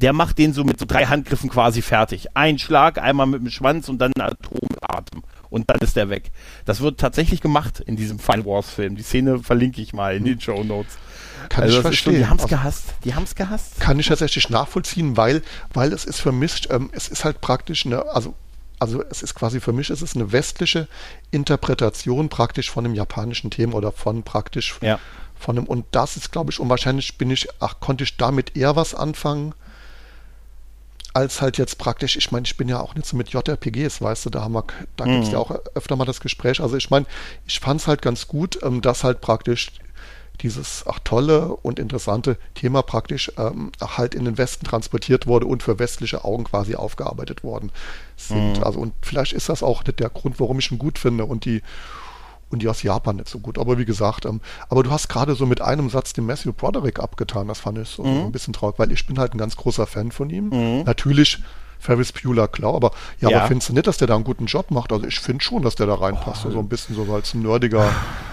der 0.00 0.12
macht 0.12 0.38
den 0.38 0.52
so 0.52 0.64
mit 0.64 0.78
so 0.78 0.86
drei 0.86 1.06
Handgriffen 1.06 1.48
quasi 1.48 1.82
fertig. 1.82 2.28
Ein 2.34 2.58
Schlag, 2.58 2.98
einmal 2.98 3.26
mit 3.26 3.40
dem 3.40 3.50
Schwanz 3.50 3.88
und 3.88 3.98
dann 3.98 4.12
Atomatem. 4.18 5.22
Und 5.50 5.70
dann 5.70 5.78
ist 5.78 5.94
der 5.96 6.10
weg. 6.10 6.32
Das 6.64 6.80
wird 6.80 6.98
tatsächlich 6.98 7.40
gemacht 7.40 7.80
in 7.80 7.94
diesem 7.94 8.18
Final 8.18 8.44
Wars 8.44 8.70
Film. 8.70 8.96
Die 8.96 9.02
Szene 9.02 9.38
verlinke 9.38 9.80
ich 9.80 9.92
mal 9.92 10.16
in 10.16 10.24
den 10.24 10.40
Show 10.40 10.64
Notes. 10.64 10.98
Kann 11.48 11.64
also 11.64 11.76
ich 11.76 11.82
verstehen. 11.82 12.14
Schon, 12.14 12.22
die 12.22 12.26
haben 12.28 12.38
es 12.38 12.46
gehasst. 12.46 12.84
Die 13.04 13.14
haben 13.14 13.24
es 13.24 13.34
gehasst. 13.34 13.80
Kann 13.80 13.98
ich 13.98 14.06
tatsächlich 14.06 14.50
nachvollziehen, 14.50 15.16
weil, 15.16 15.42
weil 15.72 15.92
es 15.92 16.04
ist 16.04 16.20
für 16.20 16.32
mich, 16.32 16.70
ähm, 16.70 16.90
es 16.92 17.08
ist 17.08 17.24
halt 17.24 17.40
praktisch 17.40 17.86
eine, 17.86 18.06
also 18.06 18.34
also 18.80 19.02
es 19.08 19.22
ist 19.22 19.34
quasi 19.34 19.60
für 19.60 19.72
mich, 19.72 19.88
es 19.88 20.02
ist 20.02 20.16
eine 20.16 20.32
westliche 20.32 20.88
Interpretation 21.30 22.28
praktisch 22.28 22.70
von 22.70 22.84
einem 22.84 22.94
japanischen 22.94 23.50
Thema 23.50 23.74
oder 23.76 23.92
von 23.92 24.22
praktisch 24.24 24.76
ja. 24.82 24.98
von 25.34 25.56
einem, 25.56 25.66
und 25.66 25.86
das 25.92 26.16
ist, 26.16 26.32
glaube 26.32 26.50
ich, 26.50 26.60
und 26.60 26.68
wahrscheinlich 26.68 27.16
bin 27.16 27.30
ich, 27.30 27.48
ach, 27.60 27.80
konnte 27.80 28.04
ich 28.04 28.16
damit 28.16 28.56
eher 28.56 28.76
was 28.76 28.94
anfangen, 28.94 29.54
als 31.14 31.40
halt 31.40 31.58
jetzt 31.58 31.78
praktisch, 31.78 32.16
ich 32.16 32.32
meine, 32.32 32.44
ich 32.44 32.56
bin 32.56 32.68
ja 32.68 32.80
auch 32.80 32.94
nicht 32.96 33.06
so 33.06 33.16
mit 33.16 33.30
JRPGs, 33.30 34.02
weißt 34.02 34.26
du, 34.26 34.30
da 34.30 34.42
haben 34.42 34.54
wir, 34.54 34.64
da 34.96 35.04
gibt 35.04 35.24
es 35.24 35.30
ja 35.30 35.38
mhm. 35.38 35.44
auch 35.44 35.50
öfter 35.74 35.94
mal 35.94 36.04
das 36.04 36.20
Gespräch. 36.20 36.60
Also 36.60 36.76
ich 36.76 36.90
meine, 36.90 37.06
ich 37.46 37.60
fand 37.60 37.80
es 37.80 37.86
halt 37.86 38.02
ganz 38.02 38.26
gut, 38.26 38.58
ähm, 38.62 38.82
dass 38.82 39.04
halt 39.04 39.20
praktisch 39.20 39.70
dieses 40.40 40.84
ach 40.86 40.98
tolle 41.04 41.48
und 41.48 41.78
interessante 41.78 42.36
Thema 42.54 42.82
praktisch 42.82 43.32
ähm, 43.38 43.72
halt 43.80 44.14
in 44.14 44.24
den 44.24 44.36
Westen 44.36 44.66
transportiert 44.66 45.26
wurde 45.26 45.46
und 45.46 45.62
für 45.62 45.78
westliche 45.78 46.24
Augen 46.24 46.44
quasi 46.44 46.74
aufgearbeitet 46.74 47.44
worden 47.44 47.70
sind. 48.16 48.58
Mhm. 48.58 48.64
Also 48.64 48.80
und 48.80 48.94
vielleicht 49.02 49.32
ist 49.32 49.48
das 49.48 49.62
auch 49.62 49.82
der 49.82 50.10
Grund, 50.10 50.40
warum 50.40 50.58
ich 50.58 50.70
ihn 50.70 50.78
gut 50.78 50.98
finde 50.98 51.24
und 51.24 51.44
die 51.44 51.62
und 52.50 52.62
die 52.62 52.68
aus 52.68 52.82
Japan 52.82 53.16
nicht 53.16 53.28
so 53.28 53.38
gut. 53.38 53.58
Aber 53.58 53.78
wie 53.78 53.84
gesagt, 53.84 54.26
ähm, 54.26 54.40
aber 54.68 54.82
du 54.82 54.90
hast 54.90 55.08
gerade 55.08 55.34
so 55.34 55.46
mit 55.46 55.60
einem 55.60 55.90
Satz 55.90 56.12
den 56.12 56.26
Matthew 56.26 56.52
Broderick 56.52 57.00
abgetan. 57.00 57.48
Das 57.48 57.60
fand 57.60 57.78
ich 57.78 57.88
so, 57.88 58.04
mhm. 58.04 58.26
ein 58.26 58.32
bisschen 58.32 58.52
traurig, 58.52 58.78
weil 58.78 58.92
ich 58.92 59.06
bin 59.06 59.18
halt 59.18 59.34
ein 59.34 59.38
ganz 59.38 59.56
großer 59.56 59.86
Fan 59.86 60.12
von 60.12 60.30
ihm. 60.30 60.48
Mhm. 60.50 60.84
Natürlich 60.84 61.42
Ferris 61.80 62.12
Bueller, 62.12 62.48
klar, 62.48 62.74
aber 62.74 62.92
ja, 63.20 63.28
ja, 63.28 63.38
aber 63.38 63.48
findest 63.48 63.68
du 63.68 63.74
nicht, 63.74 63.86
dass 63.86 63.98
der 63.98 64.08
da 64.08 64.14
einen 64.14 64.24
guten 64.24 64.46
Job 64.46 64.70
macht? 64.70 64.92
Also 64.92 65.06
ich 65.06 65.20
finde 65.20 65.44
schon, 65.44 65.62
dass 65.62 65.74
der 65.74 65.86
da 65.86 65.96
reinpasst. 65.96 66.40
Oh. 66.40 66.42
So 66.42 66.48
also 66.48 66.58
ein 66.60 66.68
bisschen 66.68 66.96
so 66.96 67.12
als 67.12 67.34
nerdiger 67.34 67.92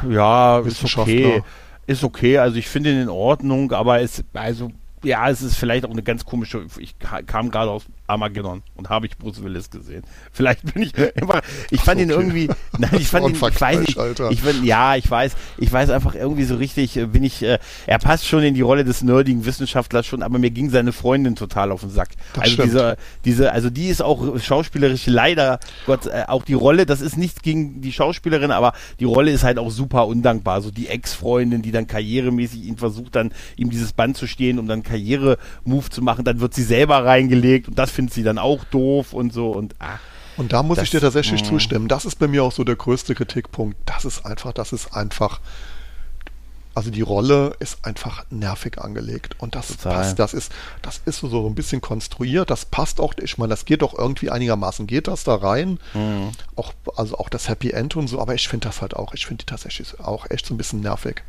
ja, 0.10 0.64
Wissenschaftler. 0.64 1.16
Ist 1.16 1.26
okay. 1.26 1.44
Ist 1.88 2.04
okay, 2.04 2.38
also 2.38 2.58
ich 2.58 2.67
finde 2.67 2.91
ihn 2.91 3.02
in 3.02 3.10
Ordnung, 3.10 3.72
aber 3.72 4.02
es, 4.02 4.24
also 4.34 4.72
ja, 5.04 5.30
es 5.30 5.41
ist 5.41 5.58
vielleicht 5.58 5.86
auch 5.86 5.91
eine 5.91 6.04
ganz 6.04 6.26
komische. 6.26 6.65
Ich 6.78 6.96
kam 7.00 7.50
gerade 7.50 7.72
aus 7.72 7.86
Armageddon 8.12 8.63
und 8.76 8.89
habe 8.89 9.06
ich 9.06 9.17
Bruce 9.17 9.43
Willis 9.43 9.69
gesehen. 9.69 10.04
Vielleicht 10.32 10.74
bin 10.74 10.84
ich 10.84 10.93
einfach, 11.21 11.41
ich 11.69 11.82
fand 11.82 12.00
okay. 12.00 12.04
ihn 12.04 12.10
irgendwie, 12.10 12.50
nein, 12.78 12.91
ich 12.97 13.08
fand 13.08 13.28
ihn, 13.28 13.36
ich 13.36 13.62
weiß 13.62 13.80
nicht, 13.80 13.97
ich 14.30 14.41
bin, 14.41 14.63
ja, 14.63 14.95
ich 14.95 15.10
weiß, 15.10 15.34
ich 15.58 15.71
weiß 15.71 15.89
einfach 15.89 16.15
irgendwie 16.15 16.43
so 16.43 16.56
richtig, 16.56 16.97
äh, 16.97 17.06
bin 17.06 17.24
ich, 17.24 17.41
äh, 17.43 17.60
er 17.88 18.00
passt 18.00 18.28
schon 18.28 18.43
in 18.43 18.54
die 18.54 18.62
Rolle 18.62 18.84
des 18.84 19.02
nerdigen 19.02 19.45
Wissenschaftlers 19.45 20.06
schon, 20.06 20.24
aber 20.24 20.39
mir 20.39 20.52
ging 20.52 20.69
seine 20.69 20.91
Freundin 20.91 21.36
total 21.36 21.71
auf 21.71 21.82
den 21.82 21.89
Sack. 21.89 22.10
Das 22.34 22.43
also 22.43 22.54
stimmt. 22.54 22.67
diese, 22.67 22.97
diese, 23.26 23.52
also 23.52 23.69
die 23.69 23.88
ist 23.88 24.02
auch 24.02 24.39
schauspielerisch 24.39 25.08
leider, 25.08 25.60
Gott, 25.86 26.06
äh, 26.06 26.24
auch 26.28 26.43
die 26.43 26.54
Rolle, 26.54 26.86
das 26.86 27.02
ist 27.02 27.17
nichts 27.17 27.41
gegen 27.41 27.82
die 27.82 27.91
Schauspielerin, 27.91 28.52
aber 28.52 28.74
die 29.00 29.06
Rolle 29.06 29.32
ist 29.32 29.43
halt 29.43 29.58
auch 29.58 29.71
super 29.71 30.08
undankbar. 30.08 30.62
So 30.62 30.71
die 30.71 30.88
Ex-Freundin, 30.88 31.62
die 31.62 31.71
dann 31.71 31.88
karrieremäßig 31.88 32.65
ihn 32.65 32.78
versucht, 32.78 33.15
dann 33.15 33.32
ihm 33.56 33.69
dieses 33.69 33.93
Band 33.93 34.17
zu 34.17 34.28
stehen, 34.28 34.60
um 34.60 34.67
dann 34.67 34.84
Karriere-Move 34.84 35.89
zu 35.89 36.02
machen, 36.02 36.26
dann 36.26 36.39
wird 36.39 36.54
sie 36.54 36.63
selber 36.63 37.06
reingelegt 37.06 37.67
und 37.67 37.78
das 37.78 37.91
findet 38.02 38.16
sie 38.16 38.24
dann 38.24 38.40
auch 38.40 38.64
doof 38.66 39.14
und 39.14 39.32
so 39.32 39.52
und 39.52 39.76
ach. 39.78 40.00
Und 40.38 40.54
da 40.54 40.64
muss 40.64 40.78
das, 40.78 40.86
ich 40.86 40.92
dir 40.92 41.02
tatsächlich 41.02 41.44
mh. 41.44 41.50
zustimmen. 41.50 41.88
Das 41.88 42.06
ist 42.06 42.18
bei 42.18 42.28
mir 42.28 42.44
auch 42.44 42.52
so 42.52 42.64
der 42.64 42.76
größte 42.76 43.14
Kritikpunkt. 43.14 43.78
Das 43.86 44.06
ist 44.06 44.26
einfach, 44.26 44.54
das 44.54 44.74
ist 44.74 44.96
einfach, 44.96 45.40
also 46.74 46.90
die 46.90 47.02
Rolle 47.02 47.54
ist 47.60 47.86
einfach 47.86 48.26
nervig 48.32 48.80
angelegt 48.80 49.36
und 49.38 49.54
das 49.54 49.68
Total. 49.68 49.94
passt, 49.94 50.20
das 50.20 50.34
ist, 50.34 50.52
das 50.82 51.02
ist 51.06 51.20
so 51.20 51.46
ein 51.46 51.54
bisschen 51.54 51.82
konstruiert, 51.82 52.50
das 52.50 52.66
passt 52.66 53.00
auch, 53.00 53.14
ich 53.22 53.38
meine, 53.38 53.50
das 53.50 53.66
geht 53.66 53.84
doch 53.84 53.96
irgendwie 53.96 54.32
einigermaßen, 54.32 54.88
geht 54.88 55.08
das 55.08 55.26
da 55.26 55.36
rein, 55.36 55.80
mhm. 55.94 56.32
auch, 56.56 56.74
also 56.96 57.18
auch 57.20 57.30
das 57.30 57.50
Happy 57.50 57.72
End 57.72 57.96
und 57.98 58.08
so, 58.08 58.20
aber 58.20 58.34
ich 58.34 58.48
finde 58.48 58.68
das 58.68 58.82
halt 58.82 58.96
auch, 58.96 59.14
ich 59.14 59.28
finde 59.28 59.44
die 59.44 59.50
tatsächlich 59.50 60.00
auch 60.00 60.28
echt 60.32 60.46
so 60.46 60.54
ein 60.54 60.58
bisschen 60.58 60.80
nervig. 60.80 61.22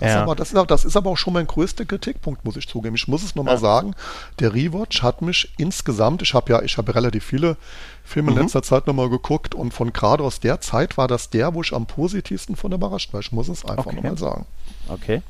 Das, 0.00 0.08
ja. 0.08 0.14
ist 0.14 0.22
aber, 0.22 0.34
das, 0.34 0.52
ist, 0.52 0.70
das, 0.70 0.84
ist, 0.86 0.96
aber 0.96 1.10
auch 1.10 1.16
schon 1.18 1.34
mein 1.34 1.46
größter 1.46 1.84
Kritikpunkt, 1.84 2.42
muss 2.46 2.56
ich 2.56 2.66
zugeben. 2.66 2.94
Ich 2.94 3.06
muss 3.06 3.22
es 3.22 3.34
nochmal 3.34 3.56
ja. 3.56 3.60
sagen, 3.60 3.94
der 4.38 4.54
Rewatch 4.54 5.02
hat 5.02 5.20
mich 5.20 5.52
insgesamt, 5.58 6.22
ich 6.22 6.32
habe 6.32 6.50
ja, 6.52 6.62
ich 6.62 6.78
habe 6.78 6.94
relativ 6.94 7.22
viele 7.22 7.58
Filme 8.02 8.30
mhm. 8.30 8.38
in 8.38 8.42
letzter 8.44 8.62
Zeit 8.62 8.86
nochmal 8.86 9.10
geguckt 9.10 9.54
und 9.54 9.74
von 9.74 9.92
gerade 9.92 10.24
aus 10.24 10.40
der 10.40 10.62
Zeit 10.62 10.96
war 10.96 11.06
das 11.06 11.28
der, 11.28 11.54
wo 11.54 11.60
ich 11.60 11.74
am 11.74 11.84
positivsten 11.84 12.56
von 12.56 12.72
überrascht 12.72 13.12
war. 13.12 13.20
Ich 13.20 13.30
muss 13.30 13.48
es 13.48 13.62
einfach 13.62 13.86
okay. 13.86 13.96
nochmal 13.96 14.16
sagen. 14.16 14.46
Okay. 14.88 15.20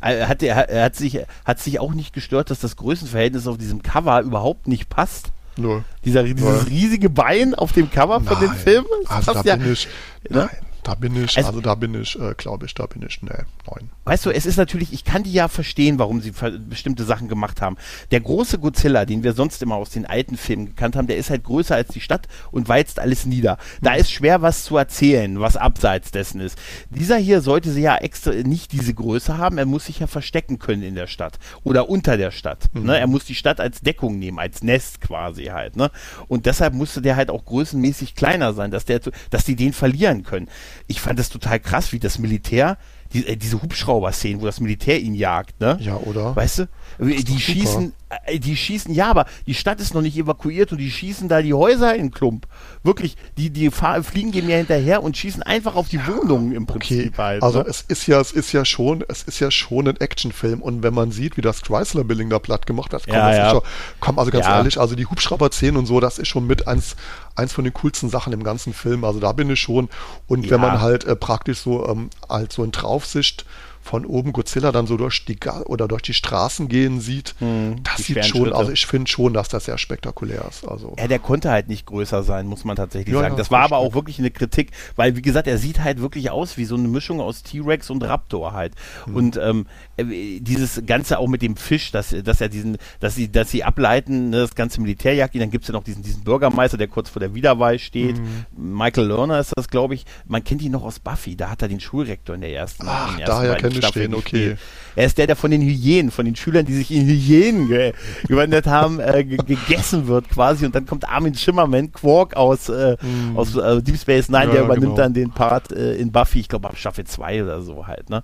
Äh, 0.00 0.26
hat, 0.26 0.40
er, 0.44 0.84
hat, 0.84 0.94
sich, 0.94 1.18
hat 1.44 1.58
sich 1.58 1.80
auch 1.80 1.92
nicht 1.92 2.12
gestört, 2.12 2.50
dass 2.50 2.60
das 2.60 2.76
Größenverhältnis 2.76 3.48
auf 3.48 3.58
diesem 3.58 3.82
Cover 3.82 4.20
überhaupt 4.20 4.68
nicht 4.68 4.88
passt? 4.88 5.32
Nur. 5.56 5.84
Dieser, 6.04 6.22
dieses 6.22 6.68
riesige 6.68 7.10
Bein 7.10 7.56
auf 7.56 7.72
dem 7.72 7.90
Cover 7.90 8.20
Nein. 8.20 8.28
von 8.28 8.40
den 8.40 8.54
Filmen? 8.54 8.86
Also 9.08 9.32
da 9.32 9.42
ja, 9.42 9.56
bin 9.56 9.72
ich, 9.72 9.88
ne? 10.28 10.48
Nein, 10.52 10.65
da 10.86 10.94
bin 10.94 11.16
ich, 11.16 11.36
also, 11.36 11.48
also 11.48 11.60
da 11.60 11.74
bin 11.74 12.00
ich, 12.00 12.16
äh, 12.16 12.34
glaube 12.36 12.66
ich, 12.66 12.74
da 12.74 12.86
bin 12.86 13.02
ich, 13.04 13.20
ne, 13.20 13.44
neun. 13.66 13.90
Weißt 14.04 14.24
du, 14.24 14.30
es 14.30 14.46
ist 14.46 14.56
natürlich, 14.56 14.92
ich 14.92 15.04
kann 15.04 15.24
die 15.24 15.32
ja 15.32 15.48
verstehen, 15.48 15.98
warum 15.98 16.20
sie 16.20 16.32
bestimmte 16.60 17.02
Sachen 17.02 17.26
gemacht 17.26 17.60
haben. 17.60 17.76
Der 18.12 18.20
große 18.20 18.60
Godzilla, 18.60 19.04
den 19.04 19.24
wir 19.24 19.32
sonst 19.32 19.60
immer 19.64 19.74
aus 19.74 19.90
den 19.90 20.06
alten 20.06 20.36
Filmen 20.36 20.66
gekannt 20.66 20.94
haben, 20.94 21.08
der 21.08 21.16
ist 21.16 21.28
halt 21.28 21.42
größer 21.42 21.74
als 21.74 21.88
die 21.88 22.00
Stadt 22.00 22.28
und 22.52 22.68
walzt 22.68 23.00
alles 23.00 23.26
nieder. 23.26 23.58
Da 23.82 23.94
mhm. 23.94 23.98
ist 23.98 24.12
schwer 24.12 24.42
was 24.42 24.62
zu 24.62 24.76
erzählen, 24.76 25.40
was 25.40 25.56
abseits 25.56 26.12
dessen 26.12 26.40
ist. 26.40 26.56
Dieser 26.90 27.16
hier 27.16 27.40
sollte 27.40 27.72
sie 27.72 27.82
ja 27.82 27.96
extra 27.96 28.30
nicht 28.30 28.70
diese 28.70 28.94
Größe 28.94 29.38
haben, 29.38 29.58
er 29.58 29.66
muss 29.66 29.86
sich 29.86 29.98
ja 29.98 30.06
verstecken 30.06 30.60
können 30.60 30.84
in 30.84 30.94
der 30.94 31.08
Stadt 31.08 31.40
oder 31.64 31.88
unter 31.88 32.16
der 32.16 32.30
Stadt. 32.30 32.68
Mhm. 32.74 32.84
Ne? 32.84 32.98
Er 33.00 33.08
muss 33.08 33.24
die 33.24 33.34
Stadt 33.34 33.58
als 33.58 33.80
Deckung 33.80 34.20
nehmen, 34.20 34.38
als 34.38 34.62
Nest 34.62 35.00
quasi 35.00 35.46
halt. 35.46 35.74
Ne? 35.74 35.90
Und 36.28 36.46
deshalb 36.46 36.74
musste 36.74 37.02
der 37.02 37.16
halt 37.16 37.30
auch 37.30 37.44
größenmäßig 37.44 38.14
kleiner 38.14 38.52
sein, 38.52 38.70
dass 38.70 38.84
der, 38.84 39.00
dass 39.30 39.44
die 39.44 39.56
den 39.56 39.72
verlieren 39.72 40.22
können 40.22 40.46
ich 40.86 41.00
fand 41.00 41.18
das 41.18 41.28
total 41.28 41.60
krass, 41.60 41.92
wie 41.92 41.98
das 41.98 42.18
Militär 42.18 42.78
die, 43.12 43.26
äh, 43.26 43.36
diese 43.36 43.62
Hubschrauber-Szenen, 43.62 44.40
wo 44.40 44.46
das 44.46 44.60
Militär 44.60 45.00
ihn 45.00 45.14
jagt, 45.14 45.60
ne? 45.60 45.78
Ja, 45.80 45.96
oder? 45.96 46.34
Weißt 46.34 46.60
du? 46.60 46.68
Die 46.98 47.40
schießen, 47.40 47.92
äh, 48.24 48.38
die 48.38 48.56
schießen, 48.56 48.94
ja, 48.94 49.10
aber 49.10 49.26
die 49.46 49.54
Stadt 49.54 49.80
ist 49.80 49.94
noch 49.94 50.00
nicht 50.00 50.16
evakuiert 50.16 50.72
und 50.72 50.78
die 50.78 50.90
schießen 50.90 51.28
da 51.28 51.42
die 51.42 51.52
Häuser 51.52 51.94
in 51.94 52.10
Klump. 52.10 52.46
Wirklich, 52.82 53.16
die, 53.36 53.50
die 53.50 53.70
fliegen 53.70 54.32
dem 54.32 54.48
ja 54.48 54.56
hinterher 54.56 55.02
und 55.02 55.16
schießen 55.16 55.42
einfach 55.42 55.74
auf 55.74 55.88
die 55.88 55.96
ja, 55.96 56.06
Wohnungen 56.06 56.52
im 56.52 56.66
Prinzip 56.66 57.14
okay. 57.14 57.22
halt. 57.22 57.42
Also 57.42 57.58
ne? 57.58 57.66
es 57.68 57.82
ist 57.82 58.06
ja, 58.06 58.20
es 58.20 58.32
ist 58.32 58.52
ja 58.52 58.64
schon, 58.64 59.04
es 59.08 59.24
ist 59.24 59.40
ja 59.40 59.50
schon 59.50 59.88
ein 59.88 59.96
Actionfilm 59.96 60.62
und 60.62 60.82
wenn 60.82 60.94
man 60.94 61.10
sieht, 61.10 61.36
wie 61.36 61.42
das 61.42 61.62
Chrysler 61.62 62.04
Building 62.04 62.30
da 62.30 62.38
platt 62.38 62.66
gemacht 62.66 62.92
hat, 62.92 63.04
komm, 63.04 63.14
ja, 63.14 63.34
ja. 63.34 63.50
Schon, 63.50 63.62
komm 64.00 64.18
also 64.18 64.30
ganz 64.30 64.46
ehrlich, 64.46 64.78
also 64.78 64.94
die 64.94 65.06
Hubschrauber-Szenen 65.06 65.76
und 65.76 65.86
so, 65.86 66.00
das 66.00 66.18
ist 66.18 66.28
schon 66.28 66.46
mit 66.46 66.66
eins, 66.66 66.96
eins 67.34 67.52
von 67.52 67.64
den 67.64 67.74
coolsten 67.74 68.08
Sachen 68.08 68.32
im 68.32 68.42
ganzen 68.42 68.72
Film. 68.72 69.04
Also 69.04 69.20
da 69.20 69.32
bin 69.32 69.50
ich 69.50 69.60
schon. 69.60 69.88
Und 70.26 70.48
wenn 70.50 70.60
man 70.60 70.80
halt 70.80 71.04
äh, 71.04 71.16
praktisch 71.16 71.58
so, 71.58 71.86
ähm, 71.88 72.10
halt 72.28 72.52
so 72.52 72.64
in 72.64 72.72
Draufsicht 72.72 73.44
von 73.86 74.04
oben 74.04 74.32
Godzilla 74.32 74.72
dann 74.72 74.86
so 74.86 74.96
durch 74.96 75.24
die 75.24 75.38
oder 75.66 75.86
durch 75.86 76.02
die 76.02 76.12
Straßen 76.12 76.68
gehen 76.68 77.00
sieht, 77.00 77.36
hm, 77.38 77.82
das 77.84 77.98
sieht 78.04 78.24
schon, 78.24 78.46
Schritte. 78.46 78.56
also 78.56 78.72
ich 78.72 78.84
finde 78.84 79.08
schon, 79.08 79.32
dass 79.32 79.48
das 79.48 79.66
sehr 79.66 79.78
spektakulär 79.78 80.44
ist. 80.48 80.66
Also. 80.66 80.96
Ja, 80.98 81.06
der 81.06 81.20
konnte 81.20 81.50
halt 81.50 81.68
nicht 81.68 81.86
größer 81.86 82.24
sein, 82.24 82.46
muss 82.48 82.64
man 82.64 82.74
tatsächlich 82.74 83.14
ja, 83.14 83.20
sagen. 83.20 83.34
Ja, 83.34 83.38
das 83.38 83.52
war 83.52 83.62
aber 83.62 83.76
auch 83.78 83.94
wirklich 83.94 84.18
eine 84.18 84.32
Kritik, 84.32 84.72
weil 84.96 85.14
wie 85.14 85.22
gesagt, 85.22 85.46
er 85.46 85.58
sieht 85.58 85.84
halt 85.84 86.00
wirklich 86.00 86.30
aus 86.32 86.56
wie 86.56 86.64
so 86.64 86.74
eine 86.74 86.88
Mischung 86.88 87.20
aus 87.20 87.44
T-Rex 87.44 87.88
und 87.90 88.02
Raptor 88.02 88.52
halt. 88.52 88.74
Hm. 89.04 89.14
Und 89.14 89.36
ähm, 89.36 89.66
äh, 89.96 90.40
dieses 90.40 90.82
Ganze 90.84 91.20
auch 91.20 91.28
mit 91.28 91.42
dem 91.42 91.54
Fisch, 91.56 91.92
dass, 91.92 92.10
dass 92.24 92.40
er 92.40 92.48
diesen, 92.48 92.78
dass 92.98 93.14
sie, 93.14 93.30
dass 93.30 93.52
sie 93.52 93.62
ableiten, 93.62 94.30
ne, 94.30 94.38
das 94.38 94.56
ganze 94.56 94.80
Militärjagd, 94.80 95.36
dann 95.36 95.50
gibt 95.50 95.62
es 95.62 95.68
ja 95.68 95.72
noch 95.72 95.84
diesen, 95.84 96.02
diesen 96.02 96.24
Bürgermeister, 96.24 96.76
der 96.76 96.88
kurz 96.88 97.08
vor 97.08 97.20
der 97.20 97.34
Wiederwahl 97.34 97.78
steht. 97.78 98.18
Mhm. 98.18 98.46
Michael 98.76 99.06
Lerner 99.06 99.38
ist 99.38 99.52
das, 99.54 99.68
glaube 99.68 99.94
ich. 99.94 100.06
Man 100.26 100.42
kennt 100.42 100.62
ihn 100.62 100.72
noch 100.72 100.82
aus 100.82 100.98
Buffy, 100.98 101.36
da 101.36 101.50
hat 101.50 101.62
er 101.62 101.68
den 101.68 101.78
Schulrektor 101.78 102.34
in 102.34 102.40
der 102.40 102.52
ersten. 102.52 102.84
Ach, 102.88 103.16
daher 103.24 103.54
kenne 103.56 103.75
ich 103.78 103.90
den, 103.90 104.14
okay. 104.14 104.56
Er 104.96 105.04
ist 105.04 105.18
der, 105.18 105.26
der 105.26 105.36
von 105.36 105.50
den 105.50 105.60
Hyänen, 105.60 106.10
von 106.10 106.24
den 106.24 106.34
Schülern, 106.34 106.64
die 106.64 106.72
sich 106.72 106.90
in 106.90 107.06
Hyänen 107.06 107.68
ge 107.68 107.92
gewandert 108.28 108.66
haben, 108.66 108.98
äh, 108.98 109.24
gegessen 109.24 110.06
wird 110.06 110.30
quasi. 110.30 110.64
Und 110.64 110.74
dann 110.74 110.86
kommt 110.86 111.06
Armin 111.06 111.34
Schimmerman, 111.34 111.92
Quark 111.92 112.34
aus, 112.34 112.70
äh, 112.70 112.96
mhm. 113.02 113.36
aus 113.36 113.54
äh, 113.54 113.82
Deep 113.82 113.98
Space 113.98 114.30
Nine, 114.30 114.46
ja, 114.46 114.52
der 114.52 114.62
übernimmt 114.62 114.84
genau. 114.84 114.96
dann 114.96 115.12
den 115.12 115.30
Part 115.30 115.70
äh, 115.70 115.96
in 115.96 116.10
Buffy, 116.10 116.40
ich 116.40 116.48
glaube 116.48 116.70
ab 116.70 116.78
Staffel 116.78 117.04
2 117.04 117.44
oder 117.44 117.60
so 117.60 117.86
halt, 117.86 118.08
ne? 118.08 118.22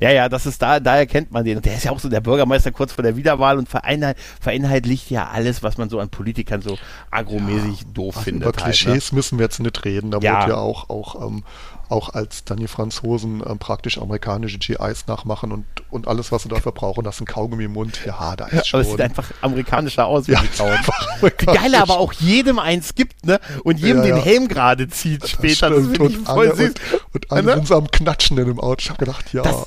Ja, 0.00 0.10
ja, 0.10 0.28
das 0.28 0.46
ist 0.46 0.62
da, 0.62 0.78
daher 0.78 1.06
kennt 1.06 1.32
man 1.32 1.44
den. 1.44 1.56
Und 1.56 1.66
der 1.66 1.74
ist 1.74 1.84
ja 1.84 1.90
auch 1.90 1.98
so 1.98 2.08
der 2.08 2.20
Bürgermeister 2.20 2.70
kurz 2.70 2.92
vor 2.92 3.02
der 3.02 3.16
Wiederwahl 3.16 3.58
und 3.58 3.68
vereinheit, 3.68 4.16
vereinheitlicht 4.40 5.10
ja 5.10 5.28
alles, 5.28 5.62
was 5.62 5.76
man 5.76 5.88
so 5.88 5.98
an 5.98 6.08
Politikern 6.08 6.62
so 6.62 6.78
agromäßig 7.10 7.80
ja, 7.80 7.88
doof 7.94 8.16
also 8.16 8.24
findet. 8.24 8.48
Über 8.48 8.52
Klischees 8.52 8.86
halt, 8.86 9.12
ne? 9.12 9.16
müssen 9.16 9.38
wir 9.38 9.44
jetzt 9.44 9.58
nicht 9.58 9.84
reden. 9.84 10.12
Da 10.12 10.18
ja. 10.18 10.38
wird 10.38 10.50
ja 10.50 10.56
auch, 10.56 10.88
auch, 10.88 11.26
ähm, 11.26 11.42
auch 11.88 12.10
als 12.10 12.44
dann 12.44 12.58
die 12.58 12.68
Franzosen 12.68 13.42
ähm, 13.46 13.58
praktisch 13.58 13.98
amerikanische 13.98 14.58
GIs 14.58 15.06
nachmachen 15.06 15.52
und 15.52 15.64
und 15.90 16.06
alles, 16.06 16.32
was 16.32 16.42
sie 16.42 16.48
dafür 16.48 16.72
brauchen, 16.72 17.04
das 17.04 17.16
ist 17.16 17.22
ein 17.22 17.26
Kaugummi 17.26 17.64
im 17.64 17.72
Mund. 17.72 18.00
Ja, 18.04 18.36
da 18.36 18.46
ist 18.46 18.68
schon. 18.68 18.80
Aber 18.80 18.86
es 18.86 18.92
sieht 18.92 19.00
einfach 19.00 19.30
amerikanischer 19.40 20.06
aus, 20.06 20.26
ja, 20.26 20.42
Wie 20.42 21.46
geil 21.46 21.74
er 21.74 21.82
aber 21.82 21.98
auch 21.98 22.12
jedem 22.12 22.58
eins 22.58 22.94
gibt, 22.94 23.24
ne? 23.24 23.40
Und 23.64 23.78
jedem 23.78 24.04
ja, 24.04 24.14
den 24.14 24.16
Helm 24.16 24.48
gerade 24.48 24.88
zieht 24.88 25.22
das 25.22 25.30
später. 25.30 25.70
Das 25.70 25.86
finde 25.86 26.08
ich 26.08 26.18
voll 26.18 26.54
süß. 26.54 26.74
Und, 27.12 27.30
und 27.30 27.32
alle 27.32 27.56
ne? 27.56 27.64
am 27.70 27.90
Knatschen 27.90 28.38
in 28.38 28.46
dem 28.46 28.60
Auto. 28.60 28.80
Ich 28.80 28.90
habe 28.90 28.98
gedacht, 28.98 29.32
ja. 29.32 29.42
Das, 29.42 29.64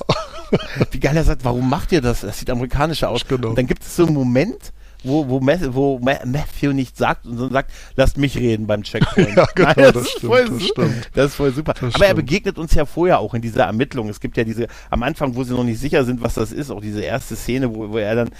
wie 0.92 1.00
geil 1.00 1.16
er 1.16 1.24
sagt, 1.24 1.44
warum 1.44 1.68
macht 1.68 1.92
ihr 1.92 2.00
das? 2.00 2.20
Das 2.20 2.38
sieht 2.38 2.50
amerikanischer 2.50 3.08
aus. 3.08 3.26
Genau. 3.26 3.48
Und 3.48 3.58
dann 3.58 3.66
gibt 3.66 3.82
es 3.82 3.96
so 3.96 4.06
einen 4.06 4.14
Moment, 4.14 4.72
wo, 5.04 5.28
wo, 5.28 5.40
wo 5.40 5.98
Matthew 5.98 6.72
nicht 6.72 6.96
sagt 6.96 7.26
und 7.26 7.36
sondern 7.36 7.52
sagt, 7.52 7.72
lasst 7.96 8.18
mich 8.18 8.36
reden 8.36 8.66
beim 8.66 8.82
Checkpoint. 8.82 9.36
ja, 9.36 9.46
genau, 9.54 9.68
Nein, 9.68 9.76
das, 9.76 9.92
das, 9.92 10.02
ist 10.02 10.10
stimmt, 10.10 10.32
voll, 10.32 10.48
das, 10.48 10.62
stimmt. 10.62 11.10
das 11.14 11.26
ist 11.26 11.34
voll 11.34 11.52
super. 11.52 11.72
Das 11.72 11.82
Aber 11.82 11.90
stimmt. 11.90 12.08
er 12.08 12.14
begegnet 12.14 12.58
uns 12.58 12.74
ja 12.74 12.84
vorher 12.84 13.18
auch 13.18 13.34
in 13.34 13.42
dieser 13.42 13.64
Ermittlung. 13.64 14.08
Es 14.08 14.20
gibt 14.20 14.36
ja 14.36 14.44
diese, 14.44 14.66
am 14.90 15.02
Anfang, 15.02 15.34
wo 15.34 15.44
sie 15.44 15.54
noch 15.54 15.64
nicht 15.64 15.80
sicher 15.80 16.04
sind, 16.04 16.22
was 16.22 16.34
das 16.34 16.52
ist, 16.52 16.70
auch 16.70 16.80
diese 16.80 17.00
erste 17.02 17.36
Szene, 17.36 17.74
wo, 17.74 17.90
wo 17.90 17.98
er 17.98 18.14
dann, 18.14 18.30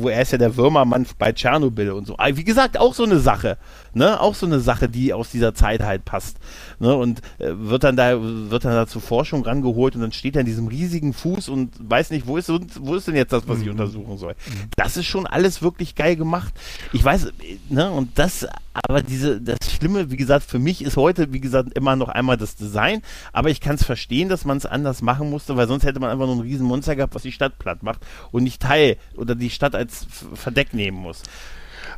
wo 0.00 0.08
er 0.08 0.22
ist 0.22 0.32
ja 0.32 0.38
der 0.38 0.56
Würmermann 0.56 1.06
bei 1.18 1.32
Tschernobyl 1.32 1.90
und 1.90 2.06
so. 2.06 2.16
Wie 2.32 2.44
gesagt, 2.44 2.78
auch 2.78 2.94
so 2.94 3.04
eine 3.04 3.18
Sache. 3.18 3.58
Ne? 3.94 4.20
Auch 4.20 4.34
so 4.34 4.46
eine 4.46 4.60
Sache, 4.60 4.88
die 4.88 5.12
aus 5.12 5.30
dieser 5.30 5.54
Zeit 5.54 5.82
halt 5.82 6.04
passt. 6.04 6.38
Ne? 6.78 6.94
Und 6.94 7.20
äh, 7.38 7.52
wird 7.52 7.84
dann 7.84 7.96
da, 7.96 8.20
wird 8.20 8.64
dann 8.64 8.72
da 8.72 8.86
zur 8.86 9.02
Forschung 9.02 9.44
rangeholt 9.44 9.94
und 9.94 10.02
dann 10.02 10.12
steht 10.12 10.36
er 10.36 10.40
in 10.40 10.46
diesem 10.46 10.68
riesigen 10.68 11.12
Fuß 11.12 11.48
und 11.48 11.72
weiß 11.78 12.10
nicht, 12.10 12.26
wo 12.26 12.36
ist, 12.36 12.50
wo 12.80 12.94
ist 12.94 13.08
denn 13.08 13.16
jetzt 13.16 13.32
das, 13.32 13.46
was 13.46 13.58
ich 13.58 13.66
mhm. 13.66 13.72
untersuchen 13.72 14.18
soll. 14.18 14.32
Mhm. 14.32 14.70
Das 14.76 14.96
ist 14.96 15.06
schon 15.06 15.26
alles 15.26 15.62
wirklich 15.62 15.94
geil 15.94 16.16
gemacht. 16.16 16.52
Ich 16.92 17.04
weiß, 17.04 17.32
ne, 17.68 17.90
und 17.90 18.18
das, 18.18 18.46
aber 18.72 19.02
diese, 19.02 19.40
das 19.40 19.58
Schlimme, 19.70 20.10
wie 20.10 20.16
gesagt, 20.16 20.44
für 20.44 20.58
mich 20.58 20.82
ist 20.82 20.96
heute, 20.96 21.32
wie 21.32 21.40
gesagt, 21.40 21.76
immer 21.76 21.96
noch 21.96 22.08
einmal 22.08 22.36
das 22.36 22.56
Design, 22.56 23.02
aber 23.32 23.50
ich 23.50 23.60
kann 23.60 23.76
es 23.76 23.84
verstehen, 23.84 24.28
dass 24.28 24.44
man 24.44 24.56
es 24.56 24.66
anders 24.66 25.02
machen 25.02 25.30
musste, 25.30 25.56
weil 25.56 25.68
sonst 25.68 25.84
hätte 25.84 26.00
man 26.00 26.10
einfach 26.10 26.26
nur 26.26 26.36
ein 26.36 26.40
riesen 26.40 26.66
Monster 26.66 26.96
gehabt, 26.96 27.14
was 27.14 27.22
die 27.22 27.32
Stadt 27.32 27.58
platt 27.58 27.82
macht 27.82 28.00
und 28.30 28.42
nicht 28.42 28.62
Teil 28.62 28.96
oder 29.16 29.34
die 29.34 29.50
Stadt 29.50 29.74
als 29.74 30.06
Verdeck 30.34 30.74
nehmen 30.74 30.98
muss. 30.98 31.22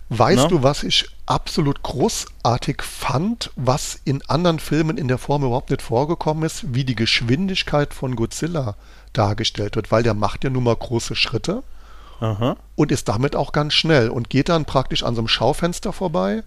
Weißt 0.09 0.45
no? 0.45 0.49
du, 0.49 0.63
was 0.63 0.83
ich 0.83 1.09
absolut 1.27 1.83
großartig 1.83 2.83
fand, 2.83 3.51
was 3.57 4.01
in 4.05 4.23
anderen 4.29 4.59
Filmen 4.59 4.99
in 4.99 5.09
der 5.09 5.19
Form 5.19 5.45
überhaupt 5.45 5.71
nicht 5.71 5.83
vorgekommen 5.83 6.45
ist, 6.45 6.75
wie 6.75 6.85
die 6.85 6.97
Geschwindigkeit 6.97 7.95
von 7.95 8.17
Godzilla 8.17 8.75
dargestellt 9.13 9.77
wird, 9.77 9.93
weil 9.93 10.03
der 10.03 10.15
macht 10.15 10.45
ja 10.45 10.51
nun 10.51 10.65
mal 10.65 10.77
große 10.77 11.15
Schritte 11.15 11.63
Aha. 12.21 12.57
und 12.77 12.93
ist 12.93 13.09
damit 13.09 13.37
auch 13.37 13.53
ganz 13.53 13.75
schnell 13.75 14.11
und 14.11 14.31
geht 14.31 14.49
dann 14.49 14.65
praktisch 14.65 15.03
an 15.03 15.15
so 15.15 15.21
einem 15.21 15.29
Schaufenster 15.29 15.93
vorbei. 15.93 16.43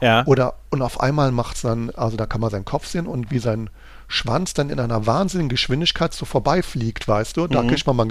Ja. 0.00 0.26
Oder 0.26 0.54
und 0.70 0.82
auf 0.82 1.00
einmal 1.00 1.32
macht 1.32 1.56
es 1.56 1.62
dann, 1.62 1.90
also 1.90 2.16
da 2.16 2.26
kann 2.26 2.40
man 2.40 2.50
seinen 2.50 2.66
Kopf 2.66 2.86
sehen 2.86 3.06
und 3.06 3.30
wie 3.30 3.38
sein 3.38 3.70
Schwanz 4.08 4.52
dann 4.54 4.70
in 4.70 4.78
einer 4.78 5.06
wahnsinnigen 5.06 5.48
Geschwindigkeit 5.48 6.12
so 6.12 6.26
vorbeifliegt, 6.26 7.08
weißt 7.08 7.36
du? 7.36 7.46
Da 7.46 7.62
mhm. 7.62 7.68
kriegt 7.68 7.86
man 7.86 7.96
mal, 7.96 8.08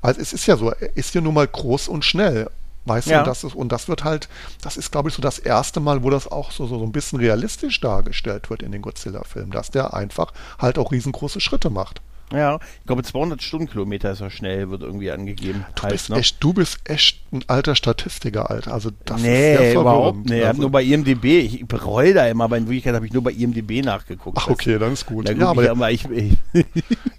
also 0.00 0.20
es 0.20 0.32
ist 0.32 0.46
ja 0.46 0.56
so, 0.56 0.70
er 0.70 0.96
ist 0.96 1.14
ja 1.14 1.20
nun 1.20 1.34
mal 1.34 1.46
groß 1.46 1.88
und 1.88 2.04
schnell 2.04 2.48
Weißt 2.86 3.08
ja. 3.08 3.20
du, 3.20 3.24
das 3.24 3.44
ist, 3.44 3.54
und 3.54 3.72
das 3.72 3.88
wird 3.88 4.04
halt, 4.04 4.28
das 4.60 4.76
ist, 4.76 4.92
glaube 4.92 5.08
ich, 5.08 5.14
so 5.14 5.22
das 5.22 5.38
erste 5.38 5.80
Mal, 5.80 6.02
wo 6.02 6.10
das 6.10 6.30
auch 6.30 6.50
so, 6.50 6.66
so, 6.66 6.78
so 6.78 6.84
ein 6.84 6.92
bisschen 6.92 7.18
realistisch 7.18 7.80
dargestellt 7.80 8.50
wird 8.50 8.62
in 8.62 8.72
den 8.72 8.82
Godzilla-Filmen, 8.82 9.50
dass 9.50 9.70
der 9.70 9.94
einfach 9.94 10.32
halt 10.58 10.78
auch 10.78 10.92
riesengroße 10.92 11.40
Schritte 11.40 11.70
macht. 11.70 12.02
Ja, 12.34 12.58
ich 12.80 12.86
glaube 12.86 13.02
200 13.02 13.42
Stundenkilometer 13.42 14.10
ist 14.10 14.20
er 14.20 14.30
schnell, 14.30 14.70
wird 14.70 14.82
irgendwie 14.82 15.10
angegeben. 15.10 15.64
Du, 15.74 15.88
bist, 15.88 16.10
ne? 16.10 16.16
echt, 16.16 16.42
du 16.42 16.52
bist 16.52 16.78
echt 16.84 17.20
ein 17.32 17.44
alter 17.46 17.74
Statistiker, 17.74 18.50
Alter. 18.50 18.72
Also 18.72 18.90
das 19.04 19.20
nee, 19.20 19.52
ist 19.52 19.58
sehr 19.58 19.80
überhaupt. 19.80 20.18
Also, 20.24 20.34
ich 20.34 20.44
habe 20.46 20.60
nur 20.60 20.70
bei 20.70 20.82
IMDB, 20.82 21.24
ich 21.40 21.66
bereue 21.66 22.14
da 22.14 22.26
immer, 22.26 22.44
aber 22.44 22.56
in 22.56 22.66
Wirklichkeit 22.66 22.94
habe 22.94 23.06
ich 23.06 23.12
nur 23.12 23.22
bei 23.22 23.32
IMDB 23.32 23.82
nachgeguckt. 23.82 24.38
Ach, 24.40 24.48
okay, 24.48 24.78
dann 24.78 24.92
ist 24.92 25.06
gut. 25.06 25.28
Ja, 25.28 25.48
aber, 25.48 25.70
aber 25.70 25.90
ich, 25.90 26.04
ich, 26.10 26.36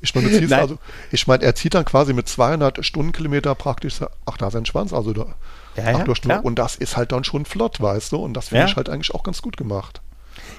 ich 0.01 0.15
meine, 0.15 0.56
also, 0.56 0.78
ich 1.12 1.28
mein, 1.28 1.41
er 1.41 1.56
zieht 1.56 1.73
dann 1.73 1.86
quasi 1.86 2.13
mit 2.13 2.28
200 2.28 2.86
Stundenkilometer 2.86 3.56
praktisch, 3.56 3.99
ach, 4.25 4.38
da 4.38 4.47
ist 4.47 4.56
ein 4.56 4.65
Schwanz, 4.65 4.93
also 4.93 5.13
da, 5.13 5.36
ja, 5.78 5.91
ja, 5.91 6.39
und 6.39 6.58
das 6.58 6.75
ist 6.75 6.95
halt 6.95 7.12
dann 7.12 7.23
schon 7.23 7.45
flott, 7.45 7.82
weißt 7.82 8.13
du, 8.13 8.17
und 8.17 8.34
das 8.34 8.49
finde 8.49 8.65
ja. 8.65 8.67
ich 8.67 8.75
halt 8.75 8.89
eigentlich 8.89 9.13
auch 9.13 9.23
ganz 9.23 9.41
gut 9.41 9.58
gemacht. 9.58 10.01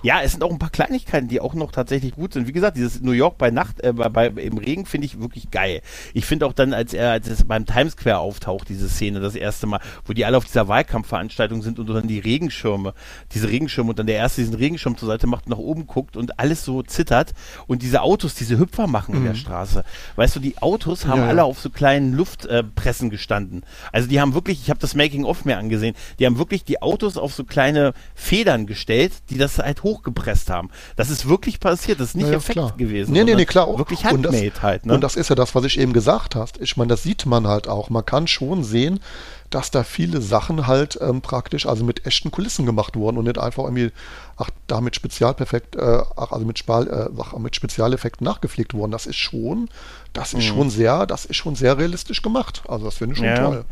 Ja, 0.03 0.21
es 0.23 0.33
sind 0.33 0.43
auch 0.43 0.51
ein 0.51 0.59
paar 0.59 0.71
Kleinigkeiten, 0.71 1.29
die 1.29 1.41
auch 1.41 1.55
noch 1.55 1.73
tatsächlich 1.73 2.15
gut 2.15 2.33
sind. 2.33 2.47
Wie 2.47 2.53
gesagt, 2.53 2.77
dieses 2.77 3.01
New 3.01 3.13
York 3.13 3.39
bei 3.39 3.51
Nacht, 3.51 3.83
äh, 3.83 3.93
bei, 3.93 4.09
bei, 4.09 4.27
im 4.29 4.59
Regen 4.59 4.87
finde 4.87 5.07
ich 5.07 5.21
wirklich 5.21 5.51
geil. 5.51 5.83
Ich 6.15 6.25
finde 6.25 6.47
auch 6.47 6.53
dann, 6.53 6.73
als 6.73 6.95
er, 6.95 7.11
als 7.13 7.29
es 7.29 7.45
beim 7.45 7.67
Times 7.67 7.93
Square 7.93 8.19
auftaucht, 8.19 8.69
diese 8.69 8.89
Szene, 8.89 9.21
das 9.21 9.35
erste 9.35 9.67
Mal, 9.67 9.81
wo 10.05 10.13
die 10.13 10.25
alle 10.25 10.37
auf 10.37 10.45
dieser 10.45 10.69
Wahlkampfveranstaltung 10.69 11.63
sind 11.63 11.79
und 11.79 11.89
dann 11.89 12.09
die 12.09 12.19
Regenschirme, 12.19 12.95
diese 13.33 13.49
Regenschirme 13.49 13.91
und 13.91 13.99
dann 13.99 14.07
der 14.07 14.17
erste 14.17 14.41
diesen 14.41 14.55
Regenschirm 14.55 14.97
zur 14.97 15.09
Seite 15.09 15.27
macht, 15.27 15.49
nach 15.49 15.59
oben 15.59 15.87
guckt 15.87 16.17
und 16.17 16.39
alles 16.39 16.65
so 16.65 16.83
zittert 16.83 17.33
und 17.67 17.83
diese 17.83 18.03
Autos, 18.03 18.35
diese 18.35 18.59
Hüpfer 18.59 18.87
machen 18.87 19.13
mhm. 19.13 19.19
in 19.19 19.25
der 19.25 19.35
mhm. 19.35 19.39
Straße. 19.39 19.85
Weißt 20.17 20.37
du, 20.37 20.41
die 20.41 20.59
Autos 20.59 21.07
haben 21.07 21.21
ja, 21.21 21.29
alle 21.29 21.45
auf 21.45 21.61
so 21.61 21.71
kleinen 21.71 22.13
Luftpressen 22.13 23.09
äh, 23.09 23.11
gestanden. 23.11 23.63
Also 23.93 24.09
die 24.09 24.21
haben 24.21 24.35
wirklich, 24.35 24.61
ich 24.61 24.71
habe 24.71 24.81
das 24.81 24.95
Making-of 24.95 25.45
mir 25.45 25.59
angesehen, 25.59 25.95
die 26.19 26.27
haben 26.27 26.39
wirklich 26.39 26.65
die 26.65 26.83
Autos 26.83 27.17
auf 27.17 27.35
so 27.35 27.45
kleine 27.45 27.93
Federn 28.15 28.67
gestellt, 28.67 29.13
die 29.31 29.39
das 29.39 29.59
halt 29.59 29.76
hochgepresst 29.83 30.51
haben. 30.51 30.71
Das 30.97 31.11
ist 31.11 31.29
wirklich 31.29 31.61
passiert, 31.61 32.01
das 32.01 32.09
ist 32.09 32.17
nicht 32.17 32.29
ja, 32.29 32.35
Effekt 32.35 32.59
klar. 32.59 32.75
gewesen. 32.77 33.13
Nee, 33.13 33.25
nee, 33.25 33.35
nee, 33.35 33.45
klar. 33.45 33.67
Wirklich 33.79 34.05
handmade 34.05 34.29
und 34.29 34.55
das, 34.57 34.63
halt. 34.63 34.87
Ne? 34.87 34.95
Und 34.95 35.01
das 35.01 35.17
ist 35.17 35.31
ja 35.31 35.35
das, 35.35 35.55
was 35.55 35.65
ich 35.65 35.79
eben 35.79 35.93
gesagt 35.93 36.35
hast. 36.35 36.61
Ich 36.61 36.77
meine, 36.77 36.89
das 36.89 37.03
sieht 37.03 37.27
man 37.27 37.47
halt 37.47 37.69
auch. 37.69 37.91
Man 37.91 38.05
kann 38.05 38.27
schon 38.27 38.65
sehen, 38.65 39.01
dass 39.51 39.71
da 39.71 39.85
viele 39.85 40.21
Sachen 40.21 40.67
halt 40.67 40.99
ähm, 41.01 41.21
praktisch, 41.21 41.67
also 41.67 41.85
mit 41.85 42.07
echten 42.07 42.31
Kulissen 42.31 42.67
gemacht 42.67 42.97
wurden 42.97 43.19
und 43.19 43.25
nicht 43.25 43.39
einfach 43.39 43.65
irgendwie, 43.65 43.93
ach, 44.37 44.51
da 44.67 44.81
mit 44.81 44.97
Spezialperfekt, 44.97 45.77
äh, 45.77 46.03
ach, 46.17 46.33
also 46.33 46.45
mit, 46.45 46.59
Spal, 46.59 46.89
äh, 46.89 47.21
ach, 47.21 47.37
mit 47.39 47.55
Spezialeffekten 47.55 48.25
nachgepflegt 48.25 48.75
wurden. 48.75 48.93
Das 48.93 49.07
ist 49.07 49.17
schon, 49.17 49.69
das 50.13 50.35
ist 50.35 50.45
mhm. 50.45 50.49
schon 50.49 50.71
sehr, 50.71 51.07
das 51.07 51.25
ist 51.25 51.37
schon 51.37 51.55
sehr 51.55 51.79
realistisch 51.79 52.23
gemacht. 52.23 52.63
Also 52.69 52.87
das 52.87 52.97
finde 52.97 53.13
ich 53.13 53.19
schon 53.19 53.29
ja. 53.29 53.39
toll. 53.39 53.65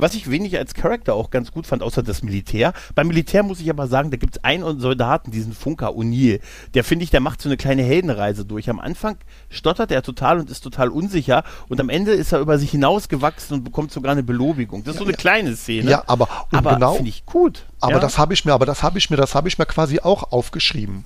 Was 0.00 0.14
ich 0.14 0.30
wenig 0.30 0.56
als 0.58 0.74
Charakter 0.74 1.14
auch 1.14 1.30
ganz 1.30 1.52
gut 1.52 1.66
fand, 1.66 1.82
außer 1.82 2.02
das 2.02 2.22
Militär. 2.22 2.72
Beim 2.94 3.08
Militär 3.08 3.42
muss 3.42 3.60
ich 3.60 3.70
aber 3.70 3.86
sagen, 3.86 4.10
da 4.10 4.16
gibt 4.16 4.36
es 4.36 4.44
einen 4.44 4.80
Soldaten, 4.80 5.30
diesen 5.30 5.52
Funker 5.52 5.90
O'Neill. 5.90 6.40
Der 6.74 6.84
finde 6.84 7.04
ich, 7.04 7.10
der 7.10 7.20
macht 7.20 7.42
so 7.42 7.48
eine 7.48 7.56
kleine 7.56 7.82
Heldenreise 7.82 8.44
durch. 8.44 8.70
Am 8.70 8.80
Anfang 8.80 9.16
stottert 9.48 9.90
er 9.90 10.02
total 10.02 10.38
und 10.38 10.50
ist 10.50 10.60
total 10.62 10.88
unsicher 10.88 11.44
und 11.68 11.80
am 11.80 11.88
Ende 11.88 12.12
ist 12.12 12.32
er 12.32 12.40
über 12.40 12.58
sich 12.58 12.70
hinausgewachsen 12.70 13.58
und 13.58 13.64
bekommt 13.64 13.92
sogar 13.92 14.12
eine 14.12 14.22
Belobigung. 14.22 14.84
Das 14.84 14.94
ist 14.94 14.98
so 14.98 15.04
eine 15.04 15.14
kleine 15.14 15.56
Szene. 15.56 15.90
Ja, 15.90 16.02
aber, 16.06 16.28
aber 16.52 16.74
genau, 16.74 16.94
finde 16.94 17.10
ich 17.10 17.26
gut. 17.26 17.66
Aber 17.80 17.94
ja? 17.94 17.98
das 17.98 18.18
habe 18.18 18.34
ich 18.34 18.44
mir, 18.44 18.52
aber 18.52 18.66
das 18.66 18.82
habe 18.82 18.98
ich 18.98 19.10
mir, 19.10 19.16
das 19.16 19.34
habe 19.34 19.48
ich 19.48 19.58
mir 19.58 19.66
quasi 19.66 20.00
auch 20.00 20.32
aufgeschrieben. 20.32 21.04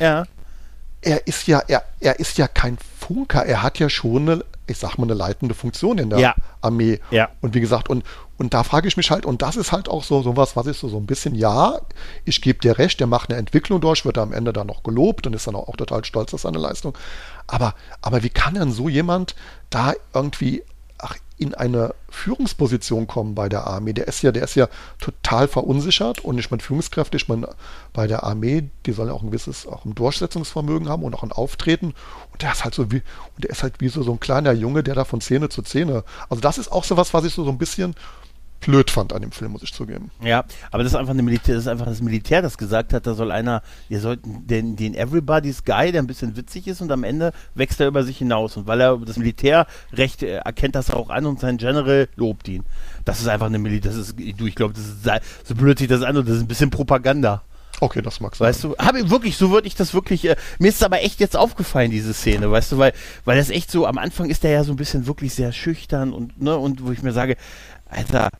Ja 0.00 0.24
er 1.06 1.26
ist 1.26 1.46
ja, 1.46 1.62
er, 1.68 1.84
er 2.00 2.18
ist 2.18 2.36
ja 2.36 2.48
kein 2.48 2.78
Funker, 2.98 3.46
er 3.46 3.62
hat 3.62 3.78
ja 3.78 3.88
schon 3.88 4.28
eine, 4.28 4.44
ich 4.66 4.78
sag 4.78 4.98
mal, 4.98 5.04
eine 5.04 5.14
leitende 5.14 5.54
Funktion 5.54 5.98
in 5.98 6.10
der 6.10 6.18
ja. 6.18 6.34
Armee. 6.60 6.98
Ja. 7.12 7.28
Und 7.40 7.54
wie 7.54 7.60
gesagt, 7.60 7.88
und, 7.88 8.04
und 8.38 8.52
da 8.52 8.64
frage 8.64 8.88
ich 8.88 8.96
mich 8.96 9.10
halt, 9.10 9.24
und 9.24 9.42
das 9.42 9.56
ist 9.56 9.72
halt 9.72 9.88
auch 9.88 10.04
so 10.04 10.22
sowas, 10.22 10.56
was 10.56 10.66
ist 10.66 10.80
so, 10.80 10.88
so 10.88 10.98
ein 10.98 11.06
bisschen, 11.06 11.34
ja, 11.34 11.80
ich 12.24 12.42
gebe 12.42 12.58
dir 12.58 12.78
recht, 12.78 13.00
der 13.00 13.06
macht 13.06 13.30
eine 13.30 13.38
Entwicklung 13.38 13.80
durch, 13.80 14.04
wird 14.04 14.18
am 14.18 14.32
Ende 14.32 14.52
dann 14.52 14.66
noch 14.66 14.82
gelobt 14.82 15.26
und 15.26 15.34
ist 15.34 15.46
dann 15.46 15.56
auch, 15.56 15.68
auch 15.68 15.76
total 15.76 16.04
stolz 16.04 16.34
auf 16.34 16.42
seine 16.42 16.58
Leistung. 16.58 16.96
Aber, 17.46 17.74
aber 18.02 18.22
wie 18.22 18.30
kann 18.30 18.54
denn 18.54 18.72
so 18.72 18.88
jemand 18.88 19.34
da 19.70 19.94
irgendwie 20.12 20.62
ach, 20.98 21.16
in 21.38 21.54
eine 21.54 21.94
Führungsposition 22.08 23.06
kommen 23.06 23.34
bei 23.34 23.50
der 23.50 23.66
Armee. 23.66 23.92
Der 23.92 24.08
ist 24.08 24.22
ja, 24.22 24.32
der 24.32 24.44
ist 24.44 24.54
ja 24.54 24.68
total 25.00 25.48
verunsichert 25.48 26.20
und 26.20 26.38
ich 26.38 26.50
meine 26.50 26.62
Führungskräfte, 26.62 27.18
ich 27.18 27.28
meine 27.28 27.48
bei 27.92 28.06
der 28.06 28.24
Armee, 28.24 28.70
die 28.86 28.92
sollen 28.92 29.08
ja 29.08 29.14
auch 29.14 29.22
ein 29.22 29.30
gewisses 29.30 29.66
auch 29.66 29.84
ein 29.84 29.94
Durchsetzungsvermögen 29.94 30.88
haben 30.88 31.02
und 31.02 31.14
auch 31.14 31.22
ein 31.22 31.32
Auftreten 31.32 31.94
und 32.32 32.42
der 32.42 32.52
ist 32.52 32.64
halt 32.64 32.74
so 32.74 32.90
wie 32.90 33.02
und 33.34 33.44
der 33.44 33.50
ist 33.50 33.62
halt 33.62 33.74
wie 33.80 33.88
so, 33.88 34.02
so 34.02 34.12
ein 34.12 34.20
kleiner 34.20 34.52
Junge, 34.52 34.82
der 34.82 34.94
da 34.94 35.04
von 35.04 35.20
Szene 35.20 35.50
zu 35.50 35.62
Szene. 35.62 36.04
Also 36.30 36.40
das 36.40 36.56
ist 36.56 36.72
auch 36.72 36.84
so 36.84 36.96
was, 36.96 37.12
was 37.12 37.24
ich 37.24 37.34
so, 37.34 37.44
so 37.44 37.50
ein 37.50 37.58
bisschen 37.58 37.94
blöd 38.66 38.90
fand 38.90 39.12
an 39.12 39.22
dem 39.22 39.30
Film, 39.30 39.52
muss 39.52 39.62
ich 39.62 39.72
zugeben. 39.72 40.10
Ja, 40.20 40.44
aber 40.72 40.82
das 40.82 40.92
ist 40.92 40.98
einfach 40.98 41.12
eine 41.12 41.22
Militär, 41.22 41.54
das 41.54 41.64
ist 41.64 41.68
einfach 41.68 41.86
das 41.86 42.02
Militär, 42.02 42.42
das 42.42 42.58
gesagt 42.58 42.92
hat, 42.92 43.06
da 43.06 43.14
soll 43.14 43.30
einer, 43.30 43.62
ihr 43.88 44.00
sollt 44.00 44.20
den, 44.24 44.74
den 44.74 44.94
Everybody's 44.94 45.64
Guy, 45.64 45.92
der 45.92 46.02
ein 46.02 46.08
bisschen 46.08 46.36
witzig 46.36 46.66
ist 46.66 46.80
und 46.80 46.90
am 46.90 47.04
Ende 47.04 47.32
wächst 47.54 47.80
er 47.80 47.86
über 47.86 48.02
sich 48.02 48.18
hinaus. 48.18 48.56
Und 48.56 48.66
weil 48.66 48.80
er 48.80 48.96
das 48.98 49.16
Militärrecht 49.16 50.22
äh, 50.22 50.38
erkennt 50.38 50.74
das 50.74 50.90
auch 50.90 51.10
an 51.10 51.26
und 51.26 51.38
sein 51.38 51.58
General 51.58 52.08
lobt 52.16 52.48
ihn. 52.48 52.64
Das 53.04 53.20
ist 53.20 53.28
einfach 53.28 53.46
eine 53.46 53.58
Militär, 53.58 53.92
das 53.92 54.00
ist, 54.00 54.16
du, 54.18 54.46
ich 54.46 54.56
glaube, 54.56 54.74
das 54.74 54.84
ist 54.84 55.24
so 55.44 55.54
blöd 55.54 55.78
sich 55.78 55.88
das 55.88 56.02
an 56.02 56.16
und 56.16 56.28
das 56.28 56.36
ist 56.36 56.42
ein 56.42 56.48
bisschen 56.48 56.70
Propaganda. 56.70 57.42
Okay, 57.80 58.00
das 58.00 58.20
magst 58.20 58.40
du. 58.40 58.44
Weißt 58.44 58.64
du, 58.64 58.76
habe 58.78 59.10
wirklich, 59.10 59.36
so 59.36 59.50
würde 59.50 59.68
ich 59.68 59.74
das 59.74 59.92
wirklich, 59.92 60.24
äh, 60.24 60.36
mir 60.58 60.68
ist 60.68 60.82
aber 60.82 61.02
echt 61.02 61.20
jetzt 61.20 61.36
aufgefallen, 61.36 61.90
diese 61.90 62.14
Szene, 62.14 62.50
weißt 62.50 62.72
du, 62.72 62.78
weil, 62.78 62.94
weil 63.24 63.36
das 63.36 63.50
echt 63.50 63.70
so, 63.70 63.86
am 63.86 63.98
Anfang 63.98 64.30
ist 64.30 64.44
der 64.44 64.50
ja 64.50 64.64
so 64.64 64.72
ein 64.72 64.76
bisschen 64.76 65.06
wirklich 65.06 65.34
sehr 65.34 65.52
schüchtern 65.52 66.12
und, 66.12 66.40
ne, 66.40 66.56
und 66.56 66.86
wo 66.86 66.92
ich 66.92 67.02
mir 67.02 67.12
sage, 67.12 67.36
Alter, 67.88 68.30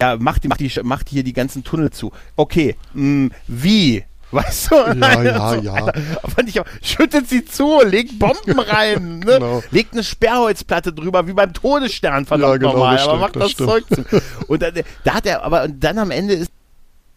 ja, 0.00 0.16
macht, 0.16 0.46
macht, 0.48 0.60
die, 0.60 0.70
macht 0.82 1.08
hier 1.08 1.22
die 1.22 1.32
ganzen 1.32 1.64
Tunnel 1.64 1.90
zu. 1.90 2.12
Okay, 2.36 2.76
mh, 2.94 3.02
mm, 3.02 3.30
wie? 3.46 4.04
Weißt 4.32 4.70
du? 4.70 4.76
Ja, 4.76 5.22
ja, 5.22 5.50
so, 5.50 5.60
ja. 5.60 5.74
Alter, 5.74 6.00
fand 6.34 6.48
ich 6.48 6.58
auch, 6.58 6.64
schüttet 6.80 7.28
sie 7.28 7.44
zu, 7.44 7.82
legt 7.84 8.18
Bomben 8.18 8.58
rein, 8.58 9.18
ne? 9.18 9.26
genau. 9.26 9.62
legt 9.70 9.92
eine 9.92 10.02
Sperrholzplatte 10.02 10.94
drüber, 10.94 11.26
wie 11.26 11.34
beim 11.34 11.52
Todesstern, 11.52 12.24
verdammt 12.24 12.52
ja, 12.52 12.56
genau, 12.56 12.72
nochmal, 12.72 12.98
aber 12.98 13.18
macht 13.18 13.36
das, 13.36 13.54
das 13.54 13.66
Zeug 13.66 13.84
zu. 13.88 14.02
Und 14.46 14.62
dann, 14.62 14.72
da 15.04 15.14
hat 15.14 15.26
er, 15.26 15.44
aber 15.44 15.68
dann 15.68 15.98
am 15.98 16.10
Ende 16.10 16.32
ist 16.32 16.50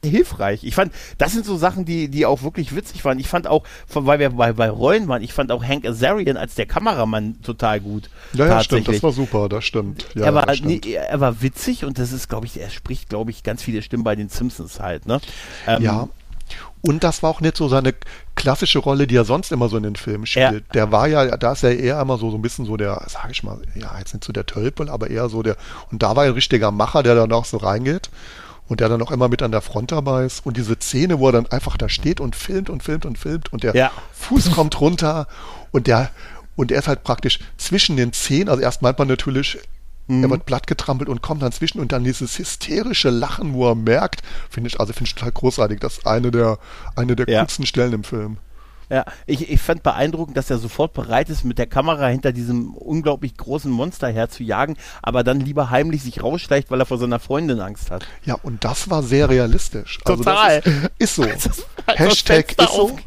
hilfreich. 0.10 0.64
Ich 0.64 0.76
fand, 0.76 0.94
das 1.18 1.34
sind 1.34 1.46
so 1.46 1.58
Sachen, 1.58 1.86
die, 1.86 2.08
die 2.10 2.26
auch 2.26 2.44
wirklich 2.44 2.76
witzig 2.76 3.04
waren. 3.06 3.20
Ich 3.20 3.28
fand 3.28 3.48
auch, 3.48 3.64
weil 3.94 4.20
wir 4.20 4.30
bei, 4.32 4.54
bei 4.54 4.70
Rollen 4.70 5.08
waren, 5.08 5.22
ich 5.22 5.34
fand 5.34 5.52
auch 5.52 5.64
Hank 5.64 5.86
Azarian 5.86 6.38
als 6.38 6.56
der 6.56 6.66
Kameramann 6.66 7.42
total 7.42 7.80
gut. 7.80 8.10
Ja, 8.34 8.48
ja, 8.48 8.64
stimmt, 8.64 8.88
das 8.88 9.02
war 9.04 9.12
super, 9.12 9.50
das 9.50 9.66
stimmt. 9.66 10.08
Ja, 10.16 10.26
er, 10.26 10.34
war, 10.34 10.54
stimmt. 10.54 10.86
Nee, 10.86 10.94
er 10.94 11.20
war 11.20 11.42
witzig 11.42 11.86
und 11.86 12.00
das 12.00 12.12
ist, 12.12 12.30
glaube 12.30 12.46
ich, 12.46 12.60
er 12.60 12.70
spricht, 12.70 13.10
glaube 13.10 13.32
ich, 13.32 13.44
ganz 13.44 13.64
viele 13.64 13.82
Stimmen 13.82 14.04
bei 14.04 14.16
den 14.16 14.30
Simpsons 14.30 14.80
halt, 14.80 15.06
ne? 15.06 15.20
Ähm, 15.68 15.82
ja. 15.82 16.08
Und 16.82 17.04
das 17.04 17.24
war 17.24 17.32
auch 17.32 17.42
nicht 17.42 17.58
so 17.58 17.68
seine 17.68 17.96
klassische 18.36 18.78
Rolle, 18.78 19.08
die 19.08 19.16
er 19.16 19.26
sonst 19.26 19.52
immer 19.52 19.70
so 19.70 19.78
in 19.78 19.84
den 19.84 19.96
Filmen 19.96 20.28
spielt. 20.28 20.66
Ja. 20.68 20.74
Der 20.74 20.92
war 20.92 21.08
ja, 21.08 21.36
da 21.36 21.54
ist 21.54 21.64
er 21.64 21.78
eher 21.78 22.00
immer 22.00 22.20
so, 22.20 22.30
so 22.30 22.38
ein 22.38 22.44
bisschen 22.44 22.66
so 22.66 22.78
der, 22.78 23.04
sag 23.08 23.32
ich 23.32 23.42
mal, 23.42 23.60
ja, 23.74 23.98
jetzt 23.98 24.14
nicht 24.14 24.24
so 24.24 24.32
der 24.32 24.46
Tölpel, 24.46 24.90
aber 24.90 25.10
eher 25.10 25.28
so 25.28 25.42
der, 25.42 25.58
und 25.92 26.04
da 26.04 26.16
war 26.16 26.26
er 26.26 26.32
ein 26.32 26.36
richtiger 26.36 26.70
Macher, 26.70 27.02
der 27.02 27.16
dann 27.16 27.32
auch 27.32 27.46
so 27.46 27.58
reingeht 27.58 28.12
und 28.68 28.80
der 28.80 28.90
dann 28.90 29.02
auch 29.02 29.12
immer 29.12 29.30
mit 29.30 29.42
an 29.42 29.52
der 29.52 29.62
Front 29.62 29.92
dabei 29.92 30.26
ist. 30.26 30.46
Und 30.46 30.58
diese 30.58 30.76
Szene, 30.76 31.20
wo 31.20 31.30
er 31.30 31.34
dann 31.34 31.48
einfach 31.48 31.78
da 31.78 31.90
steht 31.90 32.20
und 32.20 32.36
filmt 32.36 32.70
und 32.70 32.84
filmt 32.84 33.06
und 33.06 33.18
filmt 33.18 33.54
und 33.54 33.64
der 33.64 33.76
ja. 33.76 33.92
Fuß 34.14 34.52
kommt 34.52 34.80
runter 34.82 35.28
und 35.72 35.88
der, 35.88 36.10
und 36.56 36.72
er 36.72 36.80
ist 36.80 36.88
halt 36.88 37.04
praktisch 37.04 37.40
zwischen 37.58 37.98
den 37.98 38.14
Zehen, 38.14 38.50
also 38.50 38.62
erst 38.62 38.82
meint 38.82 38.98
man 38.98 39.08
natürlich, 39.08 39.60
Mhm. 40.08 40.24
Er 40.24 40.30
wird 40.30 40.46
platt 40.46 40.68
getrampelt 40.68 41.10
und 41.10 41.22
kommt 41.22 41.42
dann 41.42 41.52
zwischen 41.52 41.80
und 41.80 41.92
dann 41.92 42.04
dieses 42.04 42.38
hysterische 42.38 43.10
Lachen, 43.10 43.54
wo 43.54 43.68
er 43.68 43.76
merkt, 43.76 44.22
finde 44.50 44.68
ich, 44.68 44.80
also 44.80 44.94
finde 44.94 45.08
ich 45.10 45.16
total 45.16 45.32
großartig. 45.32 45.80
Das 45.80 45.98
ist 45.98 46.08
eine 46.08 46.32
der, 46.32 46.60
eine 46.96 47.16
der 47.16 47.28
ja. 47.28 47.40
coolsten 47.40 47.66
Stellen 47.66 47.94
im 47.94 48.04
Film. 48.04 48.38
Ja, 48.90 49.06
ich, 49.26 49.50
ich 49.50 49.62
fand 49.62 49.84
beeindruckend, 49.84 50.38
dass 50.38 50.50
er 50.50 50.58
sofort 50.58 50.94
bereit 50.94 51.30
ist, 51.30 51.44
mit 51.44 51.58
der 51.58 51.66
Kamera 51.66 52.08
hinter 52.08 52.32
diesem 52.32 52.74
unglaublich 52.76 53.36
großen 53.36 53.72
Monster 53.72 54.10
herzujagen, 54.10 54.78
aber 55.02 55.24
dann 55.24 55.40
lieber 55.40 55.70
heimlich 55.70 56.04
sich 56.04 56.22
rausschleicht, 56.22 56.70
weil 56.70 56.80
er 56.80 56.86
vor 56.86 56.98
seiner 56.98 57.20
Freundin 57.20 57.60
Angst 57.60 57.90
hat. 57.90 58.06
Ja, 58.26 58.36
und 58.44 58.64
das 58.64 58.90
war 58.90 59.02
sehr 59.02 59.30
realistisch. 59.30 60.00
Total. 60.06 60.62
Also 60.64 60.70
ist, 61.00 61.18
ist, 61.18 61.44
so. 61.44 61.52
Hashtag 61.88 62.52
ist 62.60 62.74
so. 62.74 63.00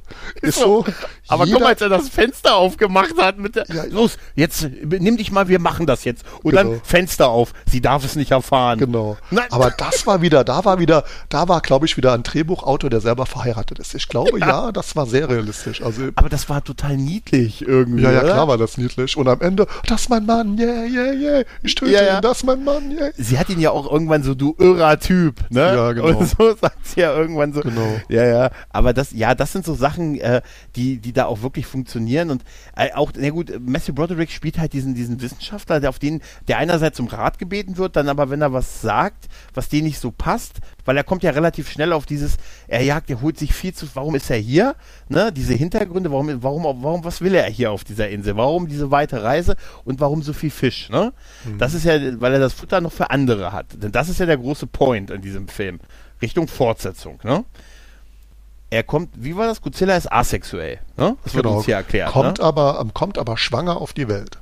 Ist 0.42 0.58
so. 0.58 0.84
Aber 1.28 1.46
guck 1.46 1.60
mal, 1.60 1.68
als 1.68 1.80
er 1.80 1.88
das 1.88 2.08
Fenster 2.08 2.56
aufgemacht 2.56 3.16
hat 3.18 3.38
mit 3.38 3.54
der, 3.54 3.66
ja, 3.68 3.84
los, 3.84 4.16
jetzt 4.34 4.68
nimm 4.84 5.16
dich 5.16 5.30
mal, 5.30 5.48
wir 5.48 5.58
machen 5.58 5.86
das 5.86 6.04
jetzt. 6.04 6.24
Und 6.42 6.52
genau. 6.52 6.72
dann 6.72 6.80
Fenster 6.82 7.28
auf. 7.28 7.52
Sie 7.70 7.80
darf 7.80 8.04
es 8.04 8.16
nicht 8.16 8.30
erfahren. 8.30 8.78
Genau. 8.78 9.16
Nein. 9.30 9.46
Aber 9.50 9.70
das 9.76 10.06
war 10.06 10.22
wieder, 10.22 10.44
da 10.44 10.64
war 10.64 10.78
wieder, 10.78 11.04
da 11.28 11.48
war, 11.48 11.60
glaube 11.60 11.86
ich, 11.86 11.96
wieder 11.96 12.14
ein 12.14 12.22
Drehbuchautor, 12.22 12.90
der 12.90 13.00
selber 13.00 13.26
verheiratet 13.26 13.78
ist. 13.78 13.94
Ich 13.94 14.08
glaube, 14.08 14.38
ja, 14.40 14.48
ja 14.48 14.72
das 14.72 14.96
war 14.96 15.06
sehr 15.06 15.28
realistisch 15.28 15.67
realistisch. 15.68 15.84
Also, 15.84 16.10
aber 16.14 16.28
das 16.28 16.48
war 16.48 16.62
total 16.64 16.96
niedlich 16.96 17.66
irgendwie. 17.66 18.02
Ja, 18.02 18.12
ja, 18.12 18.20
klar 18.20 18.48
war 18.48 18.58
das 18.58 18.78
niedlich. 18.78 19.16
Und 19.16 19.28
am 19.28 19.40
Ende, 19.40 19.66
das 19.86 20.02
ist 20.02 20.10
mein 20.10 20.26
Mann, 20.26 20.58
yeah, 20.58 20.84
yeah, 20.84 21.12
yeah. 21.12 21.44
Ich 21.62 21.74
töte 21.74 21.92
ja, 21.92 22.02
ja. 22.02 22.16
ihn, 22.16 22.22
das 22.22 22.38
ist 22.38 22.44
mein 22.44 22.64
Mann, 22.64 22.90
yeah. 22.90 23.10
Sie 23.16 23.38
hat 23.38 23.48
ihn 23.48 23.60
ja 23.60 23.70
auch 23.70 23.90
irgendwann 23.90 24.22
so, 24.22 24.34
du 24.34 24.54
irrer 24.58 24.98
Typ, 24.98 25.44
ne? 25.50 25.60
Ja, 25.60 25.92
genau. 25.92 26.18
Und 26.18 26.28
so 26.28 26.54
sagt 26.54 26.86
sie 26.86 27.00
ja 27.00 27.16
irgendwann 27.16 27.52
so. 27.52 27.60
Genau. 27.60 28.00
Ja, 28.08 28.24
ja. 28.24 28.50
Aber 28.70 28.92
das, 28.92 29.12
ja, 29.12 29.34
das 29.34 29.52
sind 29.52 29.64
so 29.64 29.74
Sachen, 29.74 30.18
äh, 30.20 30.42
die, 30.76 30.98
die 30.98 31.12
da 31.12 31.26
auch 31.26 31.42
wirklich 31.42 31.66
funktionieren. 31.66 32.30
Und 32.30 32.42
äh, 32.76 32.92
auch, 32.94 33.12
na 33.16 33.30
gut, 33.30 33.52
Matthew 33.60 33.92
Broderick 33.94 34.30
spielt 34.30 34.58
halt 34.58 34.72
diesen, 34.72 34.94
diesen 34.94 35.20
Wissenschaftler, 35.20 35.80
der 35.80 35.90
auf 35.90 35.98
den, 35.98 36.20
der 36.46 36.58
einerseits 36.58 36.96
zum 36.96 37.06
Rat 37.06 37.38
gebeten 37.38 37.76
wird, 37.76 37.96
dann 37.96 38.08
aber, 38.08 38.30
wenn 38.30 38.42
er 38.42 38.52
was 38.52 38.80
sagt, 38.80 39.28
was 39.54 39.68
dem 39.68 39.84
nicht 39.84 40.00
so 40.00 40.10
passt, 40.10 40.58
weil 40.88 40.96
er 40.96 41.04
kommt 41.04 41.22
ja 41.22 41.32
relativ 41.32 41.70
schnell 41.70 41.92
auf 41.92 42.06
dieses, 42.06 42.38
er 42.66 42.82
jagt, 42.82 43.10
er 43.10 43.20
holt 43.20 43.38
sich 43.38 43.52
viel 43.52 43.74
zu, 43.74 43.86
warum 43.92 44.14
ist 44.14 44.30
er 44.30 44.38
hier? 44.38 44.74
Ne? 45.10 45.30
Diese 45.30 45.52
Hintergründe, 45.52 46.10
warum, 46.10 46.42
warum, 46.42 46.82
warum, 46.82 47.04
was 47.04 47.20
will 47.20 47.34
er 47.34 47.44
hier 47.50 47.72
auf 47.72 47.84
dieser 47.84 48.08
Insel? 48.08 48.38
Warum 48.38 48.68
diese 48.68 48.90
weite 48.90 49.22
Reise 49.22 49.56
und 49.84 50.00
warum 50.00 50.22
so 50.22 50.32
viel 50.32 50.48
Fisch? 50.48 50.88
Ne? 50.88 51.12
Mhm. 51.44 51.58
Das 51.58 51.74
ist 51.74 51.84
ja, 51.84 51.92
weil 52.22 52.32
er 52.32 52.38
das 52.38 52.54
Futter 52.54 52.80
noch 52.80 52.92
für 52.92 53.10
andere 53.10 53.52
hat. 53.52 53.66
Denn 53.74 53.92
das 53.92 54.08
ist 54.08 54.18
ja 54.18 54.24
der 54.24 54.38
große 54.38 54.66
Point 54.66 55.10
in 55.10 55.20
diesem 55.20 55.46
Film. 55.48 55.78
Richtung 56.22 56.48
Fortsetzung, 56.48 57.20
ne? 57.22 57.44
Er 58.70 58.82
kommt, 58.82 59.10
wie 59.14 59.36
war 59.36 59.46
das? 59.46 59.60
Godzilla 59.60 59.94
ist 59.94 60.10
asexuell, 60.10 60.78
ne? 60.96 61.18
Das 61.22 61.34
wird 61.34 61.44
genau. 61.44 61.58
uns 61.58 61.66
hier 61.66 61.74
erklärt. 61.74 62.12
Kommt, 62.12 62.38
ne? 62.38 62.44
aber, 62.44 62.82
kommt 62.94 63.18
aber 63.18 63.36
schwanger 63.36 63.76
auf 63.76 63.92
die 63.92 64.08
Welt. 64.08 64.38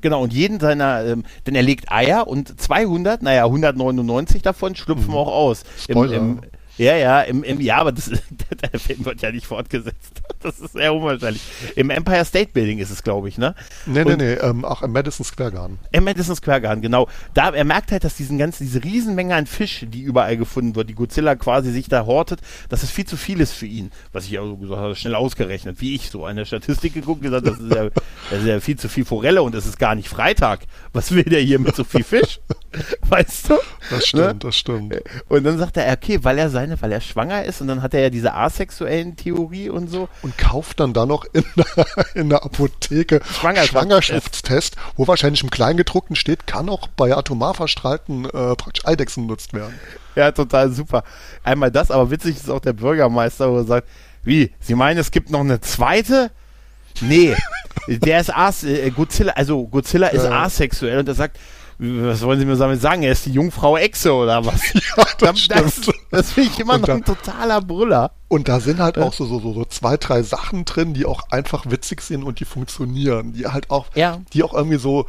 Genau, 0.00 0.22
und 0.22 0.32
jeden 0.32 0.60
seiner, 0.60 1.04
ähm, 1.04 1.24
denn 1.46 1.54
er 1.54 1.62
legt 1.62 1.90
Eier 1.90 2.26
und 2.28 2.60
200, 2.60 3.22
naja, 3.22 3.44
199 3.44 4.42
davon 4.42 4.74
schlüpfen 4.74 5.08
mhm. 5.08 5.16
auch 5.16 5.28
aus. 5.28 5.62
Im, 5.88 6.02
im, 6.12 6.40
ja, 6.78 6.96
ja, 6.96 7.22
im, 7.22 7.42
im 7.42 7.60
ja, 7.60 7.78
aber 7.78 7.92
das, 7.92 8.10
der 8.72 8.80
Film 8.80 9.04
wird 9.04 9.22
ja 9.22 9.30
nicht 9.32 9.46
fortgesetzt. 9.46 10.22
Das 10.42 10.60
ist 10.60 10.74
sehr 10.74 10.94
unwahrscheinlich. 10.94 11.42
Im 11.74 11.90
Empire 11.90 12.24
State 12.24 12.50
Building 12.52 12.78
ist 12.78 12.90
es, 12.90 13.02
glaube 13.02 13.28
ich, 13.28 13.36
ne? 13.36 13.54
Nee, 13.86 14.04
nee, 14.04 14.16
nee, 14.16 14.34
ähm, 14.34 14.64
auch 14.64 14.82
im 14.82 14.92
Madison 14.92 15.24
Square 15.24 15.50
Garden. 15.50 15.78
Im 15.90 16.04
Madison 16.04 16.36
Square 16.36 16.60
Garden, 16.60 16.82
genau. 16.82 17.08
Da, 17.34 17.50
er 17.50 17.64
merkt 17.64 17.90
halt, 17.90 18.04
dass 18.04 18.14
diesen 18.14 18.38
ganzen, 18.38 18.64
diese 18.64 18.84
Riesenmenge 18.84 19.34
an 19.34 19.46
Fisch, 19.46 19.86
die 19.88 20.02
überall 20.02 20.36
gefunden 20.36 20.76
wird, 20.76 20.88
die 20.88 20.94
Godzilla 20.94 21.34
quasi 21.34 21.72
sich 21.72 21.88
da 21.88 22.06
hortet, 22.06 22.42
dass 22.68 22.82
es 22.82 22.90
viel 22.90 23.06
zu 23.06 23.16
viel 23.16 23.40
ist 23.40 23.54
für 23.54 23.66
ihn. 23.66 23.90
Was 24.12 24.26
ich 24.26 24.38
auch 24.38 24.46
so 24.46 24.56
gesagt 24.56 24.80
habe, 24.80 24.94
schnell 24.94 25.16
ausgerechnet, 25.16 25.80
wie 25.80 25.94
ich 25.94 26.10
so 26.10 26.26
an 26.26 26.36
der 26.36 26.44
Statistik 26.44 26.94
geguckt 26.94 27.22
gesagt, 27.22 27.46
das 27.46 27.58
ist 27.58 27.74
ja, 27.74 27.84
das 28.30 28.40
ist 28.40 28.46
ja 28.46 28.60
viel 28.60 28.78
zu 28.78 28.88
viel 28.88 29.04
Forelle 29.04 29.42
und 29.42 29.54
es 29.54 29.66
ist 29.66 29.78
gar 29.78 29.94
nicht 29.96 30.08
Freitag. 30.08 30.60
Was 30.92 31.10
will 31.12 31.24
der 31.24 31.40
hier 31.40 31.58
mit 31.58 31.74
so 31.74 31.82
viel 31.82 32.04
Fisch? 32.04 32.40
Weißt 33.08 33.50
du? 33.50 33.54
Das 33.90 34.06
stimmt, 34.06 34.26
ne? 34.26 34.34
das 34.34 34.56
stimmt. 34.56 34.94
Und 35.28 35.44
dann 35.44 35.58
sagt 35.58 35.76
er, 35.76 35.92
okay, 35.92 36.22
weil 36.22 36.38
er 36.38 36.50
seine, 36.66 36.80
weil 36.82 36.92
er 36.92 37.00
schwanger 37.00 37.44
ist 37.44 37.60
und 37.60 37.68
dann 37.68 37.82
hat 37.82 37.94
er 37.94 38.00
ja 38.00 38.10
diese 38.10 38.34
asexuellen 38.34 39.16
Theorie 39.16 39.68
und 39.68 39.88
so. 39.88 40.08
Und 40.22 40.36
kauft 40.36 40.80
dann 40.80 40.92
da 40.92 41.06
noch 41.06 41.24
in 41.32 41.44
der, 41.56 41.86
in 42.14 42.28
der 42.28 42.44
Apotheke 42.44 43.20
Schwangerschaftstest, 43.24 44.76
wo 44.96 45.06
wahrscheinlich 45.06 45.42
im 45.42 45.50
Kleingedruckten 45.50 46.16
steht, 46.16 46.46
kann 46.46 46.68
auch 46.68 46.88
bei 46.88 47.16
atomar 47.16 47.54
verstrahlten 47.54 48.24
äh, 48.24 48.56
praktisch 48.56 48.84
Eidechsen 48.84 49.24
genutzt 49.24 49.52
werden. 49.52 49.74
Ja, 50.14 50.32
total 50.32 50.70
super. 50.72 51.04
Einmal 51.44 51.70
das, 51.70 51.90
aber 51.90 52.10
witzig 52.10 52.36
ist 52.36 52.50
auch 52.50 52.60
der 52.60 52.72
Bürgermeister, 52.72 53.50
wo 53.50 53.58
er 53.58 53.64
sagt, 53.64 53.88
wie, 54.22 54.52
Sie 54.60 54.74
meinen, 54.74 54.98
es 54.98 55.10
gibt 55.10 55.30
noch 55.30 55.40
eine 55.40 55.60
zweite? 55.60 56.30
Nee, 57.00 57.36
der 57.88 58.20
ist 58.20 58.34
as 58.34 58.64
äh, 58.64 58.90
Godzilla, 58.90 59.34
also 59.34 59.66
Godzilla 59.66 60.08
ist 60.08 60.24
asexuell 60.24 60.98
und 60.98 61.08
er 61.08 61.14
sagt, 61.14 61.38
was 61.78 62.22
wollen 62.22 62.38
Sie 62.38 62.46
mir 62.46 62.56
damit 62.56 62.80
sagen? 62.80 63.02
Er 63.02 63.12
ist 63.12 63.26
die 63.26 63.32
Jungfrau 63.32 63.76
Echse 63.76 64.12
oder 64.12 64.44
was? 64.44 64.60
Ja, 64.96 65.04
das, 65.18 65.48
das, 65.48 65.80
das, 65.80 65.94
das 66.10 66.32
finde 66.32 66.50
ich 66.52 66.60
immer 66.60 66.78
noch 66.78 66.86
da, 66.86 66.94
ein 66.94 67.04
totaler 67.04 67.60
Brüller. 67.60 68.12
Und 68.28 68.48
da 68.48 68.60
sind 68.60 68.78
halt 68.78 68.98
auch 68.98 69.12
so, 69.12 69.26
so, 69.26 69.40
so, 69.40 69.52
so 69.52 69.64
zwei, 69.64 69.96
drei 69.96 70.22
Sachen 70.22 70.64
drin, 70.64 70.94
die 70.94 71.04
auch 71.06 71.30
einfach 71.30 71.70
witzig 71.70 72.00
sind 72.00 72.22
und 72.22 72.40
die 72.40 72.44
funktionieren. 72.44 73.32
Die 73.32 73.46
halt 73.46 73.70
auch, 73.70 73.86
ja. 73.94 74.20
die 74.32 74.42
auch 74.42 74.54
irgendwie 74.54 74.78
so, 74.78 75.06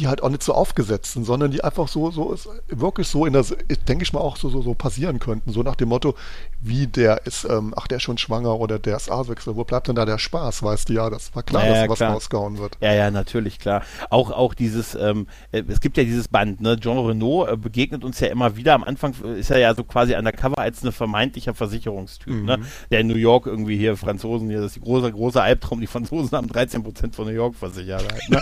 die 0.00 0.08
halt 0.08 0.22
auch 0.22 0.30
nicht 0.30 0.42
so 0.42 0.54
aufgesetzt 0.54 1.12
sind, 1.12 1.24
sondern 1.24 1.50
die 1.50 1.62
einfach 1.62 1.86
so, 1.86 2.10
so 2.10 2.32
ist, 2.32 2.48
wirklich 2.68 3.06
so 3.06 3.26
in 3.26 3.34
der, 3.34 3.44
denke 3.86 4.02
ich 4.02 4.12
mal, 4.12 4.20
auch 4.20 4.36
so, 4.36 4.48
so, 4.48 4.62
so 4.62 4.72
passieren 4.72 5.18
könnten. 5.18 5.52
So 5.52 5.62
nach 5.62 5.76
dem 5.76 5.90
Motto, 5.90 6.14
wie 6.62 6.86
der 6.86 7.26
ist, 7.26 7.44
ähm, 7.44 7.74
ach, 7.76 7.86
der 7.86 7.98
ist 7.98 8.04
schon 8.04 8.16
schwanger 8.16 8.58
oder 8.58 8.78
der 8.78 8.96
ist 8.96 9.10
asexuell. 9.10 9.56
Wo 9.56 9.64
bleibt 9.64 9.88
denn 9.88 9.94
da 9.94 10.06
der 10.06 10.18
Spaß? 10.18 10.62
Weißt 10.62 10.88
du 10.88 10.94
ja, 10.94 11.10
das 11.10 11.34
war 11.34 11.42
klar, 11.42 11.64
ja, 11.64 11.86
dass 11.86 11.98
ja, 11.98 12.08
was 12.08 12.14
rausgehauen 12.14 12.58
wird. 12.58 12.78
Ja, 12.80 12.94
ja, 12.94 13.10
natürlich, 13.10 13.58
klar. 13.58 13.82
Auch, 14.08 14.30
auch 14.30 14.54
dieses, 14.54 14.94
ähm, 14.94 15.26
äh, 15.52 15.62
es 15.68 15.80
gibt 15.80 15.98
ja 15.98 16.04
dieses 16.04 16.28
Band, 16.28 16.60
ne? 16.60 16.78
Jean 16.80 16.98
Renault 16.98 17.50
äh, 17.50 17.56
begegnet 17.56 18.02
uns 18.02 18.20
ja 18.20 18.28
immer 18.28 18.56
wieder. 18.56 18.74
Am 18.74 18.84
Anfang 18.84 19.14
ist 19.36 19.50
er 19.50 19.58
ja 19.58 19.74
so 19.74 19.84
quasi 19.84 20.14
undercover 20.14 20.58
als 20.58 20.82
eine 20.82 20.92
vermeintlicher 20.92 21.54
Versicherungstyp, 21.54 22.32
ne? 22.32 22.56
mhm. 22.56 22.62
ne? 22.62 22.68
Der 22.90 23.00
in 23.00 23.06
New 23.06 23.16
York 23.16 23.46
irgendwie 23.46 23.76
hier 23.76 23.96
Franzosen, 23.96 24.48
hier, 24.48 24.58
das 24.58 24.68
ist 24.68 24.76
die 24.76 24.80
große, 24.80 25.12
große 25.12 25.42
Albtraum, 25.42 25.80
die 25.80 25.86
Franzosen 25.86 26.36
haben 26.36 26.48
13 26.48 26.82
Prozent 26.82 27.14
von 27.14 27.26
New 27.26 27.34
York 27.34 27.54
versichert. 27.54 28.04
Halt, 28.10 28.30
ne? 28.30 28.40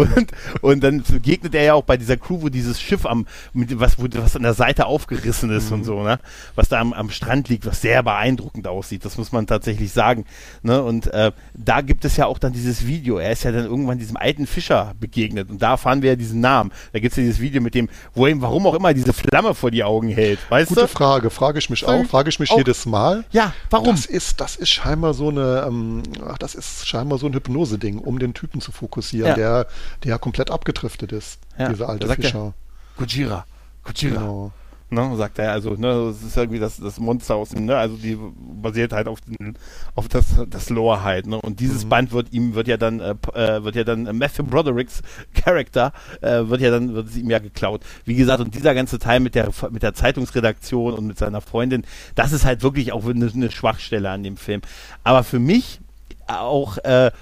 und, 0.16 0.32
und 0.62 0.79
dann 0.80 1.02
begegnet 1.02 1.54
er 1.54 1.62
ja 1.62 1.74
auch 1.74 1.84
bei 1.84 1.96
dieser 1.96 2.16
Crew, 2.16 2.42
wo 2.42 2.48
dieses 2.48 2.80
Schiff 2.80 3.06
am, 3.06 3.26
was, 3.52 3.98
wo, 3.98 4.06
was 4.16 4.36
an 4.36 4.42
der 4.42 4.54
Seite 4.54 4.86
aufgerissen 4.86 5.50
ist 5.50 5.70
mhm. 5.70 5.78
und 5.78 5.84
so, 5.84 6.02
ne? 6.02 6.18
Was 6.54 6.68
da 6.68 6.80
am, 6.80 6.92
am 6.92 7.10
Strand 7.10 7.48
liegt, 7.48 7.66
was 7.66 7.80
sehr 7.80 8.02
beeindruckend 8.02 8.66
aussieht, 8.66 9.04
das 9.04 9.18
muss 9.18 9.32
man 9.32 9.46
tatsächlich 9.46 9.92
sagen. 9.92 10.24
Ne? 10.62 10.82
Und 10.82 11.06
äh, 11.08 11.32
da 11.54 11.80
gibt 11.80 12.04
es 12.04 12.16
ja 12.16 12.26
auch 12.26 12.38
dann 12.38 12.52
dieses 12.52 12.86
Video. 12.86 13.18
Er 13.18 13.32
ist 13.32 13.44
ja 13.44 13.52
dann 13.52 13.64
irgendwann 13.64 13.98
diesem 13.98 14.16
alten 14.16 14.46
Fischer 14.46 14.94
begegnet 14.98 15.50
und 15.50 15.60
da 15.60 15.72
erfahren 15.72 16.02
wir 16.02 16.10
ja 16.10 16.16
diesen 16.16 16.40
Namen. 16.40 16.70
Da 16.92 16.98
gibt 16.98 17.12
es 17.12 17.16
ja 17.16 17.22
dieses 17.22 17.40
Video 17.40 17.60
mit 17.60 17.74
dem, 17.74 17.88
wo 18.14 18.26
ihm 18.26 18.42
warum 18.42 18.66
auch 18.66 18.74
immer 18.74 18.94
diese 18.94 19.12
Flamme 19.12 19.54
vor 19.54 19.70
die 19.70 19.84
Augen 19.84 20.08
hält. 20.08 20.38
Weißt 20.50 20.68
Gute 20.68 20.82
du? 20.82 20.88
Frage, 20.88 21.30
frage 21.30 21.58
ich 21.58 21.70
mich 21.70 21.84
auch, 21.84 22.04
frage 22.06 22.28
ich 22.28 22.40
mich 22.40 22.50
auch. 22.50 22.58
jedes 22.58 22.86
Mal. 22.86 23.24
Ja, 23.30 23.52
warum? 23.70 23.94
Das 23.94 24.06
ist, 24.06 24.40
das 24.40 24.56
ist 24.56 24.70
scheinbar 24.70 25.14
so 25.14 25.28
eine, 25.28 25.64
ähm, 25.66 26.02
ach, 26.26 26.38
das 26.38 26.54
ist 26.54 26.86
scheinbar 26.86 27.18
so 27.18 27.26
ein 27.26 27.34
Hypnose-Ding, 27.34 27.98
um 27.98 28.18
den 28.18 28.34
Typen 28.34 28.60
zu 28.60 28.72
fokussieren, 28.72 29.30
ja. 29.30 29.34
der, 29.34 29.66
der 30.04 30.18
komplett 30.18 30.50
abgedriftet 30.70 31.12
ist, 31.12 31.40
ja. 31.58 31.68
dieser 31.68 31.88
alte 31.88 32.08
Fischer. 32.08 32.54
Gojira. 32.96 33.44
Gojira. 33.84 34.20
Genau. 34.20 34.52
Ne, 34.92 35.16
sagt 35.16 35.38
er, 35.38 35.52
also, 35.52 35.74
ne, 35.74 36.06
das 36.08 36.20
ist 36.20 36.36
irgendwie 36.36 36.58
das, 36.58 36.78
das 36.78 36.98
Monster 36.98 37.36
aus 37.36 37.50
dem, 37.50 37.64
ne, 37.64 37.76
also 37.76 37.96
die 37.96 38.18
basiert 38.60 38.92
halt 38.92 39.06
auf, 39.06 39.20
den, 39.20 39.56
auf 39.94 40.08
das, 40.08 40.24
das 40.48 40.68
Lore 40.68 41.04
halt, 41.04 41.28
ne, 41.28 41.40
und 41.40 41.60
dieses 41.60 41.84
mhm. 41.84 41.90
Band 41.90 42.12
wird 42.12 42.32
ihm, 42.32 42.56
wird 42.56 42.66
ja 42.66 42.76
dann, 42.76 42.98
äh, 42.98 43.14
äh 43.34 43.62
wird 43.62 43.76
ja 43.76 43.84
dann 43.84 44.08
äh, 44.08 44.12
Matthew 44.12 44.42
Brodericks 44.42 45.02
Charakter, 45.32 45.92
äh, 46.22 46.48
wird 46.48 46.60
ja 46.60 46.72
dann, 46.72 46.92
wird 46.92 47.06
es 47.06 47.16
ihm 47.16 47.30
ja 47.30 47.38
geklaut. 47.38 47.82
Wie 48.04 48.16
gesagt, 48.16 48.40
und 48.40 48.52
dieser 48.52 48.74
ganze 48.74 48.98
Teil 48.98 49.20
mit 49.20 49.36
der, 49.36 49.50
mit 49.70 49.84
der 49.84 49.94
Zeitungsredaktion 49.94 50.94
und 50.94 51.06
mit 51.06 51.18
seiner 51.18 51.40
Freundin, 51.40 51.84
das 52.16 52.32
ist 52.32 52.44
halt 52.44 52.64
wirklich 52.64 52.90
auch 52.90 53.06
eine, 53.06 53.30
eine 53.32 53.50
Schwachstelle 53.52 54.10
an 54.10 54.24
dem 54.24 54.36
Film. 54.36 54.60
Aber 55.04 55.22
für 55.22 55.38
mich 55.38 55.80
auch, 56.26 56.78
äh, 56.78 57.12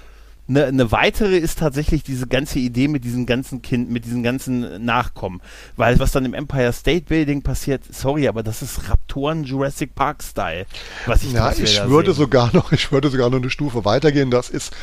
eine, 0.49 0.65
eine 0.65 0.91
weitere 0.91 1.37
ist 1.37 1.59
tatsächlich 1.59 2.03
diese 2.03 2.27
ganze 2.27 2.59
Idee 2.59 2.87
mit 2.87 3.03
diesen 3.03 3.25
ganzen 3.25 3.61
Kind, 3.61 3.89
mit 3.89 4.05
diesen 4.05 4.23
ganzen 4.23 4.83
Nachkommen. 4.83 5.41
Weil 5.77 5.99
was 5.99 6.11
dann 6.11 6.25
im 6.25 6.33
Empire 6.33 6.73
State 6.73 7.05
Building 7.05 7.43
passiert, 7.43 7.83
sorry, 7.91 8.27
aber 8.27 8.43
das 8.43 8.61
ist 8.61 8.89
Raptoren 8.89 9.43
Jurassic 9.43 9.95
Park 9.95 10.23
Style. 10.23 10.65
Was 11.05 11.23
ich 11.23 11.33
ja, 11.33 11.51
ich 11.51 11.83
würde 11.85 12.13
sehen. 12.13 12.23
sogar 12.23 12.49
noch, 12.53 12.71
ich 12.71 12.91
würde 12.91 13.09
sogar 13.09 13.29
noch 13.29 13.39
eine 13.39 13.49
Stufe 13.49 13.85
weitergehen. 13.85 14.31
Das 14.31 14.49
ist, 14.49 14.75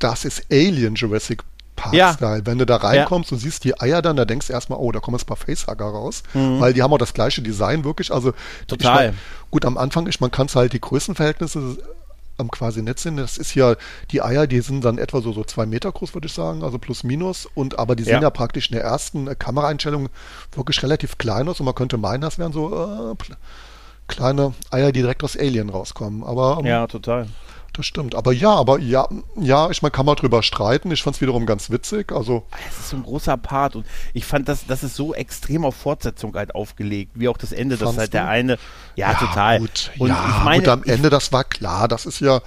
das 0.00 0.24
ist 0.24 0.46
Alien 0.50 0.96
Jurassic 0.96 1.42
Park-Style. 1.76 2.38
Ja. 2.38 2.46
Wenn 2.46 2.58
du 2.58 2.66
da 2.66 2.76
reinkommst 2.76 3.30
ja. 3.30 3.34
und 3.34 3.40
siehst 3.40 3.64
die 3.64 3.80
Eier 3.80 4.02
dann, 4.02 4.16
da 4.16 4.24
denkst 4.24 4.48
du 4.48 4.52
erstmal, 4.52 4.78
oh, 4.78 4.92
da 4.92 5.00
kommen 5.00 5.16
jetzt 5.16 5.24
ein 5.24 5.34
paar 5.34 5.36
Facehugger 5.36 5.86
raus, 5.86 6.22
mhm. 6.32 6.60
weil 6.60 6.72
die 6.72 6.82
haben 6.82 6.92
auch 6.92 6.98
das 6.98 7.14
gleiche 7.14 7.42
Design 7.42 7.84
wirklich. 7.84 8.12
Also 8.12 8.32
total. 8.66 9.06
Ich 9.06 9.10
mein, 9.12 9.18
gut, 9.50 9.64
am 9.64 9.78
Anfang 9.78 10.06
ist 10.06 10.20
man 10.20 10.30
kann 10.30 10.46
es 10.46 10.56
halt 10.56 10.72
die 10.72 10.80
Größenverhältnisse 10.80 11.78
am 12.38 12.50
quasi 12.50 12.82
nett 12.82 12.98
sind. 12.98 13.16
Das 13.16 13.38
ist 13.38 13.54
ja, 13.54 13.76
die 14.10 14.22
Eier, 14.22 14.46
die 14.46 14.60
sind 14.60 14.84
dann 14.84 14.98
etwa 14.98 15.20
so, 15.20 15.32
so 15.32 15.44
zwei 15.44 15.66
Meter 15.66 15.92
groß, 15.92 16.14
würde 16.14 16.26
ich 16.26 16.32
sagen, 16.32 16.62
also 16.62 16.78
plus 16.78 17.04
minus. 17.04 17.46
Und 17.54 17.78
aber 17.78 17.96
die 17.96 18.02
sehen 18.02 18.14
ja, 18.14 18.22
ja 18.22 18.30
praktisch 18.30 18.70
in 18.70 18.76
der 18.76 18.84
ersten 18.84 19.28
äh, 19.28 19.34
Kameraeinstellung 19.34 20.08
wirklich 20.52 20.82
relativ 20.82 21.18
klein 21.18 21.48
aus 21.48 21.60
und 21.60 21.66
man 21.66 21.74
könnte 21.74 21.96
meinen, 21.96 22.20
das 22.20 22.38
wären 22.38 22.52
so 22.52 23.12
äh, 23.12 23.34
kleine 24.06 24.54
Eier, 24.70 24.92
die 24.92 25.00
direkt 25.00 25.24
aus 25.24 25.36
Alien 25.36 25.70
rauskommen. 25.70 26.24
Aber 26.24 26.58
ähm, 26.60 26.66
ja, 26.66 26.86
total. 26.86 27.28
Das 27.74 27.86
stimmt. 27.86 28.14
Aber 28.14 28.32
ja, 28.32 28.50
aber 28.50 28.78
ja, 28.78 29.08
ja, 29.34 29.68
ich 29.68 29.82
meine, 29.82 29.90
kann 29.90 30.06
man 30.06 30.14
drüber 30.14 30.44
streiten. 30.44 30.92
Ich 30.92 31.02
fand 31.02 31.16
es 31.16 31.20
wiederum 31.20 31.44
ganz 31.44 31.70
witzig. 31.70 32.12
Also. 32.12 32.44
Es 32.68 32.78
ist 32.78 32.90
so 32.90 32.96
ein 32.96 33.02
großer 33.02 33.36
Part 33.36 33.74
und 33.74 33.84
ich 34.12 34.24
fand, 34.24 34.48
das, 34.48 34.64
das 34.66 34.84
ist 34.84 34.94
so 34.94 35.12
extrem 35.12 35.64
auf 35.64 35.74
Fortsetzung 35.74 36.34
halt 36.34 36.54
aufgelegt, 36.54 37.12
wie 37.16 37.28
auch 37.28 37.36
das 37.36 37.50
Ende, 37.50 37.76
das 37.76 37.96
halt 37.96 38.14
der 38.14 38.28
eine. 38.28 38.58
Ja, 38.94 39.10
ja 39.10 39.14
total. 39.18 39.58
Gut, 39.58 39.90
und 39.98 40.08
ja, 40.08 40.36
ich 40.38 40.44
meine, 40.44 40.62
gut, 40.62 40.68
am 40.68 40.84
Ende, 40.84 41.10
das 41.10 41.32
war 41.32 41.42
klar. 41.42 41.88
Das 41.88 42.06
ist 42.06 42.20
ja, 42.20 42.42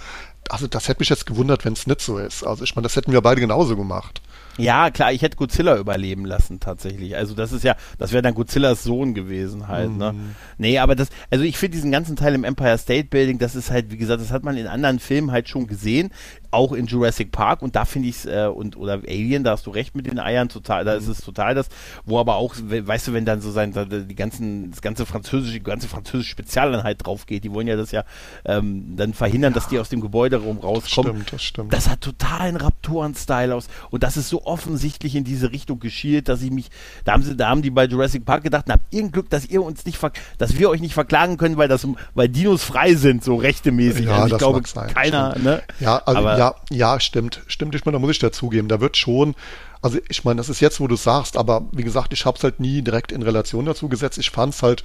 also 0.49 0.67
das 0.67 0.88
hätte 0.88 1.01
mich 1.01 1.09
jetzt 1.09 1.25
gewundert, 1.25 1.65
wenn 1.65 1.73
es 1.73 1.88
nicht 1.88 1.99
so 1.99 2.17
ist. 2.17 2.45
Also 2.45 2.63
ich 2.63 2.73
meine, 2.75 2.84
das 2.84 2.95
hätten 2.95 3.11
wir 3.11 3.21
beide 3.21 3.41
genauso 3.41 3.75
gemacht. 3.75 4.21
Ja, 4.58 4.89
klar, 4.89 5.14
ich 5.14 5.22
hätte 5.22 5.38
Godzilla 5.38 5.78
überleben 5.78 6.26
lassen 6.26 6.60
tatsächlich. 6.60 7.16
Also 7.16 7.36
das 7.36 7.51
ist 7.51 7.64
ja, 7.64 7.76
das 7.97 8.12
wäre 8.12 8.22
dann 8.22 8.34
Godzillas 8.34 8.84
Sohn 8.84 9.14
gewesen 9.14 9.68
halt, 9.68 9.91
ne? 9.91 10.14
mhm. 10.14 10.20
ne? 10.20 10.36
Nee, 10.58 10.80
aber 10.80 10.95
das, 10.95 11.10
also 11.30 11.43
ich 11.43 11.58
finde 11.58 11.76
diesen 11.76 11.91
ganzen 11.91 12.16
Teil 12.16 12.36
im 12.36 12.43
Empire 12.43 12.78
State 12.78 13.08
Building, 13.10 13.38
das 13.38 13.55
ist 13.55 13.72
halt, 13.72 13.91
wie 13.91 13.97
gesagt, 13.97 14.22
das 14.22 14.32
hat 14.32 14.43
man 14.43 14.58
in 14.58 14.68
anderen 14.68 14.99
Filmen 14.99 15.32
halt 15.32 15.49
schon 15.49 15.68
gesehen 15.68 16.12
auch 16.52 16.72
in 16.72 16.86
Jurassic 16.86 17.32
Park 17.32 17.62
und 17.62 17.76
da 17.76 17.86
finde 17.86 18.10
ich 18.10 18.18
es, 18.18 18.26
äh, 18.26 18.48
und 18.48 18.78
oder 18.78 18.93
Alien, 19.08 19.43
da 19.43 19.52
hast 19.52 19.66
du 19.66 19.72
recht 19.72 19.95
mit 19.95 20.08
den 20.08 20.20
Eiern, 20.20 20.50
total, 20.50 20.86
da 20.86 20.93
ist 20.93 21.06
mhm. 21.06 21.12
es 21.12 21.22
total 21.22 21.56
das, 21.56 21.68
wo 22.06 22.20
aber 22.20 22.36
auch, 22.36 22.56
weißt 22.58 23.08
du, 23.10 23.14
wenn 23.14 23.26
dann 23.26 23.41
so 23.41 23.52
sein, 23.52 23.74
die 24.08 24.16
ganzen, 24.16 24.72
das 24.72 24.82
ganze 24.82 25.06
französische, 25.06 25.60
ganze 25.60 25.88
französische 25.88 26.32
Spezialeinheit 26.32 27.06
drauf 27.06 27.26
geht, 27.26 27.43
die 27.43 27.52
wollen 27.52 27.68
ja 27.68 27.76
das 27.76 27.91
ja 27.91 28.04
ähm, 28.45 28.95
dann 28.95 29.14
verhindern, 29.14 29.54
ja. 29.54 29.56
dass 29.60 29.68
die 29.68 29.80
aus 29.80 29.89
dem 29.89 30.02
Gebäuderaum 30.02 30.58
rauskommen. 30.60 31.12
Das 31.12 31.28
stimmt, 31.28 31.34
das 31.34 31.43
stimmt. 31.43 31.74
Das 31.74 31.89
hat 31.89 32.02
totalen 32.02 32.56
Raptoren-Style 32.56 33.54
aus 33.54 33.68
und 33.89 34.04
das 34.04 34.18
ist 34.18 34.30
so 34.30 34.45
offensichtlich 34.45 35.16
in 35.16 35.24
diese 35.24 35.52
Richtung 35.52 35.80
geschielt, 35.80 36.30
dass 36.30 36.41
ich 36.41 36.52
mich, 36.52 36.70
da 37.04 37.14
haben 37.14 37.24
sie, 37.24 37.36
da 37.36 37.50
haben 37.50 37.62
die 37.62 37.70
bei 37.70 37.86
Jurassic 37.86 38.26
Park 38.26 38.43
gedacht, 38.43 38.66
habt 38.70 38.93
ihr 38.93 39.04
ein 39.04 39.12
Glück, 39.12 39.30
dass 39.30 39.45
ihr 39.45 39.62
uns 39.62 39.86
nicht, 39.86 40.00
dass 40.38 40.58
wir 40.58 40.70
euch 40.70 40.82
nicht 40.82 40.93
verklagen 40.93 41.38
können, 41.38 41.58
weil 41.58 41.68
das, 41.68 41.88
weil 42.16 42.30
Dinos 42.30 42.64
frei 42.64 42.95
sind, 42.95 43.24
so 43.24 43.36
rechtemäßig. 43.36 44.06
Ja, 44.06 44.24
also 44.24 44.36
ich 44.36 44.39
glaube, 44.39 44.62
keiner, 44.93 45.38
ne? 45.38 45.62
Ja, 45.80 45.98
also, 46.06 46.20
aber, 46.20 46.37
ja, 46.38 46.56
ja, 46.70 47.00
stimmt, 47.00 47.42
stimmt. 47.48 47.76
Ich 47.76 47.86
meine, 47.86 47.96
da 47.96 48.00
muss 48.00 48.12
ich 48.12 48.20
dazugeben, 48.20 48.68
da 48.68 48.80
wird 48.80 48.96
schon, 48.96 49.36
also 49.82 49.98
ich 50.10 50.24
meine, 50.24 50.38
das 50.38 50.50
ist 50.50 50.60
jetzt, 50.60 50.80
wo 50.80 50.88
du 50.88 50.96
sagst, 50.96 51.38
aber 51.38 51.66
wie 51.72 51.84
gesagt, 51.84 52.14
ich 52.14 52.26
habe 52.26 52.38
es 52.38 52.44
halt 52.44 52.60
nie 52.60 52.82
direkt 52.82 53.12
in 53.12 53.24
Relation 53.24 53.66
dazu 53.66 53.90
gesetzt. 53.90 54.18
Ich 54.18 54.30
fand 54.30 54.54
es 54.54 54.62
halt, 54.64 54.84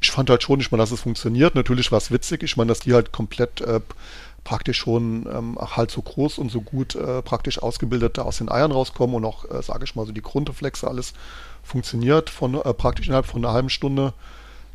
ich 0.00 0.10
fand 0.10 0.30
halt 0.30 0.42
schon, 0.42 0.60
ich 0.60 0.70
meine, 0.70 0.82
dass 0.82 0.90
es 0.90 1.00
funktioniert. 1.00 1.54
Natürlich 1.54 1.90
war 1.90 1.98
es 1.98 2.10
witzig. 2.10 2.42
Ich 2.42 2.56
meine, 2.56 2.68
dass 2.68 2.80
die 2.80 2.94
halt 2.94 3.12
komplett 3.12 3.60
äh, 3.60 3.80
praktisch 4.44 4.78
schon 4.78 5.26
ähm, 5.32 5.58
halt 5.60 5.90
so 5.90 6.02
groß 6.02 6.38
und 6.38 6.50
so 6.50 6.60
gut 6.60 6.94
äh, 6.94 7.22
praktisch 7.22 7.62
ausgebildet 7.62 8.18
da 8.18 8.22
aus 8.22 8.38
den 8.38 8.50
Eiern 8.50 8.72
rauskommen 8.72 9.16
und 9.16 9.24
auch, 9.24 9.44
äh, 9.50 9.62
sage 9.62 9.84
ich 9.84 9.94
mal, 9.94 10.06
so 10.06 10.12
die 10.12 10.22
Grundreflexe 10.22 10.88
alles 10.88 11.14
funktioniert 11.62 12.30
von 12.30 12.54
äh, 12.54 12.74
praktisch 12.74 13.06
innerhalb 13.06 13.26
von 13.26 13.44
einer 13.44 13.54
halben 13.54 13.70
Stunde 13.70 14.12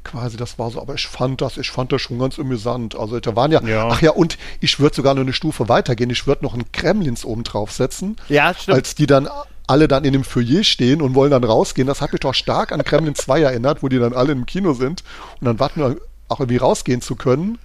quasi, 0.07 0.37
das 0.37 0.57
war 0.57 0.71
so, 0.71 0.81
aber 0.81 0.95
ich 0.95 1.07
fand 1.07 1.41
das, 1.41 1.57
ich 1.57 1.69
fand 1.69 1.91
das 1.91 2.01
schon 2.01 2.19
ganz 2.19 2.39
amüsant. 2.39 2.97
Also 2.97 3.19
da 3.19 3.35
waren 3.35 3.51
ja, 3.51 3.61
ja. 3.63 3.87
ach 3.89 4.01
ja, 4.01 4.11
und 4.11 4.37
ich 4.59 4.79
würde 4.79 4.95
sogar 4.95 5.13
noch 5.13 5.21
eine 5.21 5.33
Stufe 5.33 5.69
weitergehen, 5.69 6.09
ich 6.09 6.25
würde 6.27 6.43
noch 6.43 6.53
einen 6.53 6.71
Kremlins 6.71 7.25
oben 7.25 7.43
draufsetzen. 7.43 8.15
Ja, 8.29 8.53
stimmt. 8.53 8.77
Als 8.77 8.95
die 8.95 9.07
dann 9.07 9.29
alle 9.67 9.87
dann 9.87 10.05
in 10.05 10.13
dem 10.13 10.23
Foyer 10.23 10.63
stehen 10.63 11.01
und 11.01 11.13
wollen 11.13 11.31
dann 11.31 11.43
rausgehen. 11.43 11.87
Das 11.87 12.01
hat 12.01 12.13
mich 12.13 12.21
doch 12.21 12.33
stark 12.33 12.71
an 12.71 12.83
Kremlin 12.83 13.15
2 13.15 13.41
erinnert, 13.41 13.83
wo 13.83 13.89
die 13.89 13.99
dann 13.99 14.13
alle 14.13 14.31
im 14.31 14.45
Kino 14.45 14.73
sind 14.73 15.03
und 15.41 15.45
dann 15.45 15.59
warten 15.59 15.81
wir 15.81 15.97
auch 16.29 16.39
irgendwie 16.39 16.57
rausgehen 16.57 17.01
zu 17.01 17.15
können. 17.15 17.59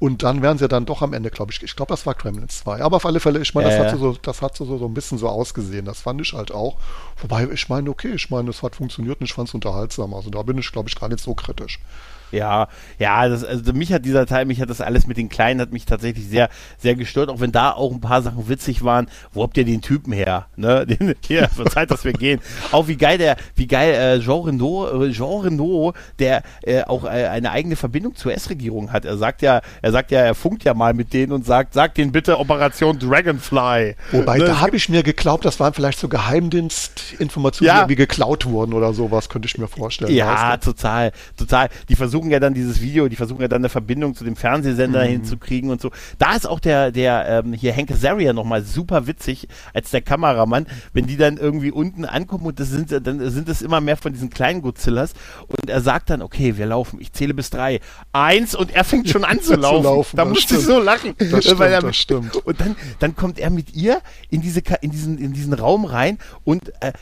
Und 0.00 0.22
dann 0.22 0.42
wären 0.42 0.58
sie 0.58 0.68
dann 0.68 0.86
doch 0.86 1.02
am 1.02 1.12
Ende, 1.12 1.30
glaube 1.30 1.52
ich. 1.52 1.62
Ich 1.62 1.76
glaube, 1.76 1.90
das 1.90 2.04
war 2.04 2.14
Gremlins 2.14 2.58
2. 2.58 2.82
Aber 2.82 2.96
auf 2.96 3.06
alle 3.06 3.20
Fälle, 3.20 3.40
ich 3.40 3.54
meine, 3.54 3.70
das, 3.70 3.78
äh. 3.78 3.90
hat 3.90 3.98
so, 3.98 4.12
das 4.20 4.42
hat 4.42 4.56
so, 4.56 4.64
so 4.64 4.84
ein 4.86 4.94
bisschen 4.94 5.18
so 5.18 5.28
ausgesehen. 5.28 5.84
Das 5.84 6.00
fand 6.00 6.20
ich 6.20 6.32
halt 6.32 6.52
auch. 6.52 6.76
Wobei, 7.20 7.48
ich 7.52 7.68
meine, 7.68 7.88
okay, 7.90 8.12
ich 8.14 8.28
meine, 8.28 8.50
es 8.50 8.62
hat 8.62 8.76
funktioniert 8.76 9.20
und 9.20 9.26
ich 9.26 9.32
fand 9.32 9.48
es 9.48 9.54
unterhaltsam. 9.54 10.12
Also 10.12 10.30
da 10.30 10.42
bin 10.42 10.58
ich, 10.58 10.70
glaube 10.72 10.88
ich, 10.88 10.98
gar 10.98 11.08
nicht 11.08 11.20
so 11.20 11.34
kritisch. 11.34 11.78
Ja, 12.34 12.68
ja, 12.98 13.28
das, 13.28 13.44
also 13.44 13.72
mich 13.72 13.92
hat 13.92 14.04
dieser 14.04 14.26
Teil, 14.26 14.44
mich 14.44 14.60
hat 14.60 14.70
das 14.70 14.80
alles 14.80 15.06
mit 15.06 15.16
den 15.16 15.28
Kleinen, 15.28 15.60
hat 15.60 15.72
mich 15.72 15.86
tatsächlich 15.86 16.26
sehr, 16.26 16.48
sehr 16.78 16.94
gestört, 16.94 17.30
auch 17.30 17.40
wenn 17.40 17.52
da 17.52 17.70
auch 17.72 17.92
ein 17.92 18.00
paar 18.00 18.22
Sachen 18.22 18.48
witzig 18.48 18.84
waren. 18.84 19.08
Wo 19.32 19.42
habt 19.42 19.56
ihr 19.56 19.64
den 19.64 19.80
Typen 19.80 20.12
her? 20.12 20.46
Ne? 20.56 20.86
Den, 20.94 21.14
hier, 21.26 21.48
wird 21.54 21.70
Zeit, 21.70 21.90
dass 21.90 22.04
wir 22.04 22.12
gehen. 22.12 22.40
Auch 22.70 22.88
wie 22.88 22.96
geil 22.96 23.18
der, 23.18 23.36
wie 23.54 23.66
geil 23.66 23.94
äh, 23.94 24.20
Jean 24.20 24.42
Renault, 24.42 25.10
äh, 25.10 25.12
Jean 25.12 25.40
Renault, 25.40 25.96
der 26.18 26.42
äh, 26.62 26.82
auch 26.82 27.04
äh, 27.04 27.08
eine 27.08 27.50
eigene 27.50 27.76
Verbindung 27.76 28.14
zur 28.14 28.32
S-Regierung 28.32 28.92
hat. 28.92 29.04
Er 29.04 29.16
sagt 29.16 29.42
ja, 29.42 29.60
er 29.82 29.92
sagt 29.92 30.10
ja, 30.10 30.20
er 30.20 30.34
funkt 30.34 30.64
ja 30.64 30.74
mal 30.74 30.94
mit 30.94 31.12
denen 31.12 31.32
und 31.32 31.44
sagt, 31.46 31.74
sagt 31.74 31.98
denen 31.98 32.12
bitte 32.12 32.38
Operation 32.38 32.98
Dragonfly. 32.98 33.96
Wobei, 34.12 34.38
ne? 34.38 34.44
da 34.44 34.60
habe 34.60 34.76
ich 34.76 34.88
mir 34.88 35.02
geglaubt, 35.02 35.44
das 35.44 35.60
waren 35.60 35.74
vielleicht 35.74 35.98
so 35.98 36.08
Geheimdienstinformationen, 36.08 37.66
ja. 37.66 37.74
die 37.74 37.80
irgendwie 37.80 37.96
geklaut 37.96 38.46
wurden 38.46 38.72
oder 38.72 38.92
sowas, 38.92 39.28
könnte 39.28 39.46
ich 39.46 39.58
mir 39.58 39.68
vorstellen. 39.68 40.12
Ja, 40.12 40.52
weißt 40.52 40.66
du? 40.66 40.72
total, 40.72 41.12
total. 41.36 41.68
Die 41.88 41.96
versuchen 41.96 42.23
versuchen 42.24 42.30
ja 42.30 42.40
dann 42.40 42.54
dieses 42.54 42.80
Video, 42.80 43.08
die 43.08 43.16
versuchen 43.16 43.40
ja 43.42 43.48
dann 43.48 43.60
eine 43.60 43.68
Verbindung 43.68 44.14
zu 44.14 44.24
dem 44.24 44.36
Fernsehsender 44.36 45.04
mhm. 45.04 45.10
hinzukriegen 45.10 45.70
und 45.70 45.80
so. 45.80 45.90
Da 46.18 46.34
ist 46.34 46.46
auch 46.46 46.60
der, 46.60 46.90
der 46.90 47.42
ähm, 47.44 47.52
hier 47.52 47.72
Henke 47.72 47.98
Zaria 47.98 48.32
nochmal 48.32 48.62
super 48.62 49.06
witzig 49.06 49.48
als 49.74 49.90
der 49.90 50.00
Kameramann, 50.00 50.66
wenn 50.92 51.06
die 51.06 51.16
dann 51.16 51.36
irgendwie 51.36 51.70
unten 51.70 52.04
ankommen 52.04 52.46
und 52.46 52.60
das 52.60 52.70
sind 52.70 52.92
dann 52.92 53.30
sind 53.30 53.48
es 53.48 53.62
immer 53.62 53.80
mehr 53.80 53.96
von 53.96 54.12
diesen 54.12 54.30
kleinen 54.30 54.62
Godzillas 54.62 55.14
und 55.48 55.68
er 55.68 55.80
sagt 55.80 56.10
dann, 56.10 56.22
okay, 56.22 56.56
wir 56.56 56.66
laufen, 56.66 57.00
ich 57.00 57.12
zähle 57.12 57.34
bis 57.34 57.50
drei. 57.50 57.80
Eins 58.12 58.54
und 58.54 58.74
er 58.74 58.84
fängt 58.84 59.08
schon 59.08 59.24
an 59.24 59.40
zu 59.42 59.56
laufen. 59.56 59.82
zu 59.82 59.88
laufen 59.88 60.16
da 60.16 60.24
musste 60.24 60.56
ich 60.56 60.60
so 60.62 60.80
lachen. 60.80 61.14
Das 61.18 61.44
stimmt, 61.44 61.60
er, 61.60 61.80
das 61.80 61.96
stimmt. 61.96 62.36
Und 62.36 62.60
dann, 62.60 62.76
dann 63.00 63.16
kommt 63.16 63.38
er 63.38 63.50
mit 63.50 63.74
ihr 63.74 64.00
in 64.30 64.40
diese 64.40 64.62
in 64.80 64.90
diesen 64.90 65.18
in 65.18 65.32
diesen 65.32 65.52
Raum 65.52 65.84
rein 65.84 66.18
und 66.44 66.70
äh, 66.80 66.92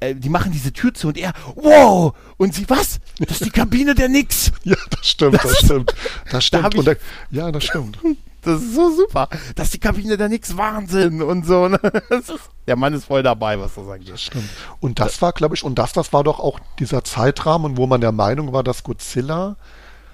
äh, 0.00 0.14
die 0.14 0.28
machen 0.28 0.52
diese 0.52 0.72
Tür 0.72 0.92
zu 0.94 1.08
und 1.08 1.18
er, 1.18 1.32
wow! 1.54 2.14
Und 2.36 2.54
sie, 2.54 2.68
was? 2.68 2.98
Das 3.18 3.40
ist 3.40 3.46
die 3.46 3.50
Kabine 3.50 3.94
der 3.94 4.08
Nix. 4.08 4.52
Ja, 4.64 4.76
das 4.90 5.08
stimmt, 5.08 5.34
das, 5.34 5.42
das 5.42 5.58
stimmt. 5.58 5.94
Das 6.30 6.44
stimmt. 6.44 6.76
Da 6.76 6.82
der, 6.82 6.96
ja, 7.30 7.52
das 7.52 7.64
stimmt. 7.64 7.98
Das 8.42 8.60
ist 8.60 8.74
so 8.74 8.90
super. 8.90 9.28
Das 9.54 9.66
ist 9.66 9.74
die 9.74 9.78
Kabine 9.78 10.16
der 10.16 10.28
Nix, 10.28 10.56
Wahnsinn 10.56 11.22
und 11.22 11.46
so. 11.46 11.68
Ne? 11.68 11.78
Ist, 12.10 12.32
der 12.66 12.76
Mann 12.76 12.94
ist 12.94 13.04
voll 13.04 13.22
dabei, 13.22 13.58
was 13.60 13.74
das 13.74 13.88
angeht. 13.88 14.12
Das 14.12 14.22
stimmt. 14.22 14.48
Und 14.80 14.98
das 14.98 15.22
war, 15.22 15.32
glaube 15.32 15.54
ich, 15.54 15.62
und 15.62 15.78
das, 15.78 15.92
das 15.92 16.12
war 16.12 16.24
doch 16.24 16.40
auch 16.40 16.58
dieser 16.80 17.04
Zeitrahmen, 17.04 17.76
wo 17.76 17.86
man 17.86 18.00
der 18.00 18.12
Meinung 18.12 18.52
war, 18.52 18.64
dass 18.64 18.82
Godzilla 18.82 19.56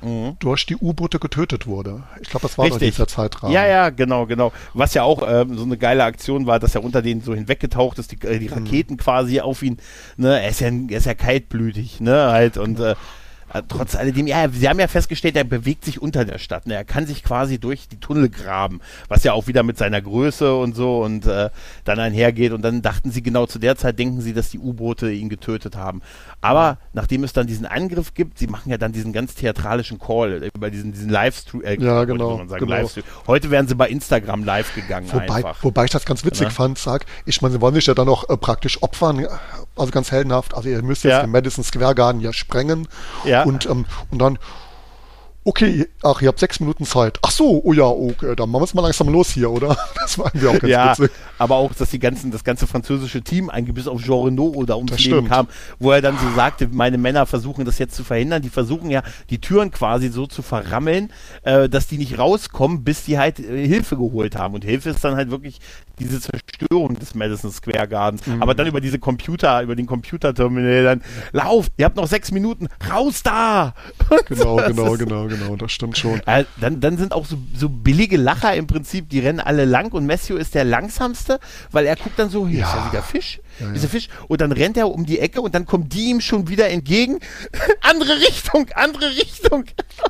mhm. 0.02 0.36
durch 0.38 0.66
die 0.66 0.76
U-Boote 0.76 1.18
getötet 1.18 1.66
wurde. 1.66 2.02
Ich 2.20 2.28
glaube, 2.28 2.46
das 2.46 2.58
war 2.58 2.66
Richtig. 2.66 2.90
dieser 2.90 3.06
Zeitrahmen. 3.06 3.54
Ja, 3.54 3.66
ja, 3.66 3.90
genau, 3.90 4.26
genau. 4.26 4.52
Was 4.74 4.94
ja 4.94 5.02
auch 5.02 5.22
ähm, 5.26 5.56
so 5.56 5.64
eine 5.64 5.76
geile 5.76 6.04
Aktion 6.04 6.46
war, 6.46 6.58
dass 6.58 6.74
er 6.74 6.84
unter 6.84 7.02
denen 7.02 7.20
so 7.20 7.34
hinweggetaucht 7.34 7.98
ist, 7.98 8.12
die, 8.12 8.26
äh, 8.26 8.38
die 8.38 8.48
mhm. 8.48 8.54
Raketen 8.54 8.94
mhm. 8.94 8.98
quasi 8.98 9.40
auf 9.40 9.62
ihn, 9.62 9.78
ne, 10.16 10.40
er 10.40 10.48
ist 10.48 10.60
ja, 10.60 10.68
er 10.68 10.98
ist 10.98 11.06
ja 11.06 11.14
kaltblütig, 11.14 12.00
ne, 12.00 12.30
halt, 12.30 12.58
und 12.58 12.80
äh, 12.80 12.94
trotz 13.68 13.94
alledem, 13.94 14.26
ja, 14.26 14.48
sie 14.48 14.68
haben 14.68 14.80
ja 14.80 14.88
festgestellt, 14.88 15.36
er 15.36 15.44
bewegt 15.44 15.84
sich 15.84 16.00
unter 16.00 16.24
der 16.24 16.38
Stadt. 16.38 16.66
Ne? 16.66 16.74
Er 16.74 16.84
kann 16.84 17.06
sich 17.06 17.22
quasi 17.22 17.58
durch 17.58 17.88
die 17.88 18.00
Tunnel 18.00 18.28
graben, 18.28 18.80
was 19.08 19.24
ja 19.24 19.32
auch 19.32 19.46
wieder 19.46 19.62
mit 19.62 19.78
seiner 19.78 20.00
Größe 20.00 20.54
und 20.56 20.74
so 20.74 21.02
und 21.02 21.26
äh, 21.26 21.50
dann 21.84 21.98
einhergeht. 21.98 22.52
Und 22.52 22.62
dann 22.62 22.82
dachten 22.82 23.10
sie 23.10 23.22
genau 23.22 23.46
zu 23.46 23.58
der 23.58 23.76
Zeit, 23.76 23.98
denken 23.98 24.20
sie, 24.20 24.32
dass 24.32 24.50
die 24.50 24.58
U-Boote 24.58 25.10
ihn 25.12 25.28
getötet 25.28 25.76
haben. 25.76 26.02
Aber 26.40 26.78
nachdem 26.92 27.24
es 27.24 27.32
dann 27.32 27.46
diesen 27.46 27.66
Angriff 27.66 28.14
gibt, 28.14 28.38
sie 28.38 28.46
machen 28.46 28.70
ja 28.70 28.78
dann 28.78 28.92
diesen 28.92 29.12
ganz 29.12 29.34
theatralischen 29.34 29.98
Call 29.98 30.50
über 30.54 30.70
diesen, 30.70 30.92
diesen 30.92 31.10
Livestream. 31.10 31.62
Äh, 31.62 31.80
ja, 31.80 32.04
genau. 32.04 32.38
Sagen, 32.38 32.66
genau. 32.66 32.76
Livestream. 32.76 33.04
Heute 33.26 33.50
wären 33.50 33.68
sie 33.68 33.74
bei 33.74 33.88
Instagram 33.88 34.44
live 34.44 34.74
gegangen. 34.74 35.06
Wobei, 35.12 35.44
wobei 35.60 35.84
ich 35.84 35.90
das 35.90 36.04
ganz 36.04 36.24
witzig 36.24 36.44
ja. 36.44 36.50
fand, 36.50 36.78
sag, 36.78 37.06
ich 37.26 37.42
meine, 37.42 37.54
sie 37.54 37.60
wollen 37.60 37.74
sich 37.74 37.86
ja 37.86 37.94
dann 37.94 38.08
auch 38.08 38.28
äh, 38.28 38.36
praktisch 38.36 38.82
opfern, 38.82 39.26
also 39.76 39.90
ganz 39.90 40.10
heldenhaft. 40.12 40.54
Also 40.54 40.68
ihr 40.68 40.82
müsst 40.82 41.04
jetzt 41.04 41.12
ja. 41.12 41.22
den 41.22 41.30
Madison 41.30 41.64
Square 41.64 41.94
Garden 41.94 42.20
ja 42.20 42.32
sprengen. 42.32 42.88
Ja. 43.24 43.44
Und, 43.44 43.66
ähm, 43.66 43.86
und 44.10 44.18
dann 44.18 44.38
okay, 45.44 45.88
ach, 46.02 46.22
ihr 46.22 46.28
habt 46.28 46.38
sechs 46.38 46.60
Minuten 46.60 46.84
Zeit. 46.84 47.18
Ach 47.22 47.30
so, 47.30 47.60
oh 47.64 47.72
ja, 47.72 47.84
okay, 47.84 48.34
dann 48.36 48.50
machen 48.50 48.62
wir 48.62 48.64
es 48.64 48.74
mal 48.74 48.82
langsam 48.82 49.08
los 49.08 49.30
hier, 49.30 49.50
oder? 49.50 49.76
Das 50.02 50.18
war 50.18 50.26
irgendwie 50.26 50.48
auch 50.48 50.58
ganz 50.58 50.70
ja, 50.70 50.90
witzig. 50.98 51.10
aber 51.38 51.56
auch, 51.56 51.72
dass 51.74 51.90
die 51.90 51.98
ganzen, 51.98 52.30
das 52.32 52.42
ganze 52.42 52.66
französische 52.66 53.22
Team 53.22 53.50
eigentlich 53.50 53.74
bis 53.74 53.86
auf 53.86 54.02
Jean 54.02 54.24
Renault 54.24 54.56
oder 54.56 54.76
ums 54.76 54.90
das 54.92 55.00
Leben 55.00 55.18
stimmt. 55.18 55.28
kam, 55.30 55.48
wo 55.78 55.92
er 55.92 56.00
dann 56.00 56.18
so 56.18 56.34
sagte, 56.34 56.68
meine 56.72 56.98
Männer 56.98 57.24
versuchen 57.26 57.64
das 57.64 57.78
jetzt 57.78 57.94
zu 57.94 58.04
verhindern. 58.04 58.42
Die 58.42 58.48
versuchen 58.48 58.90
ja, 58.90 59.02
die 59.30 59.40
Türen 59.40 59.70
quasi 59.70 60.08
so 60.08 60.26
zu 60.26 60.42
verrammeln, 60.42 61.12
äh, 61.42 61.68
dass 61.68 61.86
die 61.86 61.98
nicht 61.98 62.18
rauskommen, 62.18 62.82
bis 62.84 63.04
die 63.04 63.18
halt 63.18 63.38
äh, 63.38 63.66
Hilfe 63.66 63.96
geholt 63.96 64.36
haben. 64.36 64.54
Und 64.54 64.64
Hilfe 64.64 64.90
ist 64.90 65.04
dann 65.04 65.14
halt 65.14 65.30
wirklich 65.30 65.60
diese 65.98 66.20
Zerstörung 66.20 66.98
des 66.98 67.14
Madison 67.14 67.50
Square 67.50 67.88
Gardens. 67.88 68.26
Mhm. 68.26 68.42
Aber 68.42 68.54
dann 68.54 68.66
über 68.66 68.80
diese 68.80 68.98
Computer, 68.98 69.62
über 69.62 69.76
den 69.76 69.86
Computerterminal 69.86 70.84
dann, 70.84 71.02
lauft, 71.32 71.72
ihr 71.76 71.84
habt 71.84 71.96
noch 71.96 72.06
sechs 72.06 72.30
Minuten, 72.32 72.68
raus 72.90 73.22
da! 73.22 73.74
Genau, 74.26 74.56
genau, 74.56 74.96
genau, 74.96 75.26
genau, 75.26 75.28
das 75.56 75.72
stimmt 75.72 75.98
schon. 75.98 76.20
Äh, 76.26 76.44
dann, 76.60 76.80
dann 76.80 76.96
sind 76.96 77.12
auch 77.12 77.26
so, 77.26 77.36
so 77.56 77.68
billige 77.68 78.16
Lacher 78.16 78.54
im 78.54 78.66
Prinzip, 78.66 79.08
die 79.08 79.20
rennen 79.20 79.40
alle 79.40 79.64
lang 79.64 79.92
und 79.92 80.06
Matthew 80.06 80.36
ist 80.36 80.54
der 80.54 80.64
langsamste, 80.64 81.40
weil 81.70 81.86
er 81.86 81.96
guckt 81.96 82.18
dann 82.18 82.30
so, 82.30 82.46
hier 82.46 82.60
ja. 82.60 82.68
ist 82.68 82.74
ja 82.74 82.90
wieder 82.90 83.02
Fisch. 83.02 83.40
Ja, 83.58 83.66
ja. 83.66 83.72
Dieser 83.72 83.88
Fisch. 83.88 84.08
Und 84.28 84.40
dann 84.40 84.52
rennt 84.52 84.76
er 84.76 84.88
um 84.90 85.06
die 85.06 85.18
Ecke 85.18 85.40
und 85.40 85.54
dann 85.54 85.66
kommt 85.66 85.92
die 85.92 86.10
ihm 86.10 86.20
schon 86.20 86.48
wieder 86.48 86.68
entgegen. 86.70 87.18
andere 87.80 88.16
Richtung, 88.20 88.66
andere 88.74 89.10
Richtung. 89.10 89.64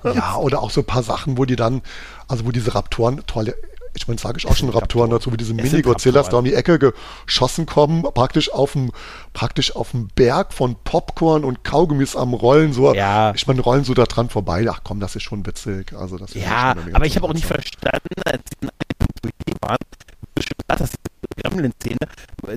ja, 0.05 0.37
oder 0.37 0.63
auch 0.63 0.71
so 0.71 0.83
ein 0.83 0.87
paar 0.87 1.03
Sachen, 1.03 1.39
wo 1.39 1.45
die 1.45 1.57
dann, 1.57 1.83
also 2.29 2.47
wo 2.47 2.53
diese 2.53 2.75
Raptoren, 2.75 3.23
tolle, 3.27 3.55
ich 3.95 4.09
meine, 4.09 4.19
sage 4.19 4.39
ich 4.39 4.47
auch 4.47 4.57
schon 4.57 4.71
Raptoren 4.71 5.11
dazu, 5.11 5.33
wie 5.33 5.37
diese 5.37 5.55
Mini-Godzillas 5.55 6.29
da 6.29 6.39
um 6.39 6.45
die 6.45 6.55
Ecke 6.55 6.79
geschossen 6.79 7.67
kommen, 7.67 8.03
praktisch 8.03 8.51
auf 8.53 8.73
dem, 8.73 8.91
praktisch 9.33 9.77
auf 9.77 9.91
dem 9.91 10.09
Berg 10.09 10.53
von 10.53 10.77
Popcorn 10.83 11.45
und 11.45 11.65
Kaugummis 11.65 12.17
am 12.17 12.35
Rollen, 12.35 12.73
so, 12.73 12.95
ja. 12.95 13.35
ich 13.35 13.47
meine, 13.47 13.61
rollen 13.61 13.85
so 13.85 13.95
da 13.95 14.05
dran 14.05 14.29
vorbei. 14.29 14.67
Ach 14.71 14.81
komm, 14.83 15.01
das 15.01 15.17
ist 15.17 15.25
schon 15.25 15.45
witzig. 15.47 15.93
Also 15.93 16.17
das 16.17 16.35
ja, 16.35 16.75
aber 16.93 17.07
ich 17.07 17.17
habe 17.17 17.29
auch 17.29 17.35
nicht 17.35 17.47
verstanden, 17.47 18.23
als 18.25 18.43
die 19.47 19.55
waren, 19.61 19.79
dass 20.67 20.91
Gremlin-Szene, 21.43 21.99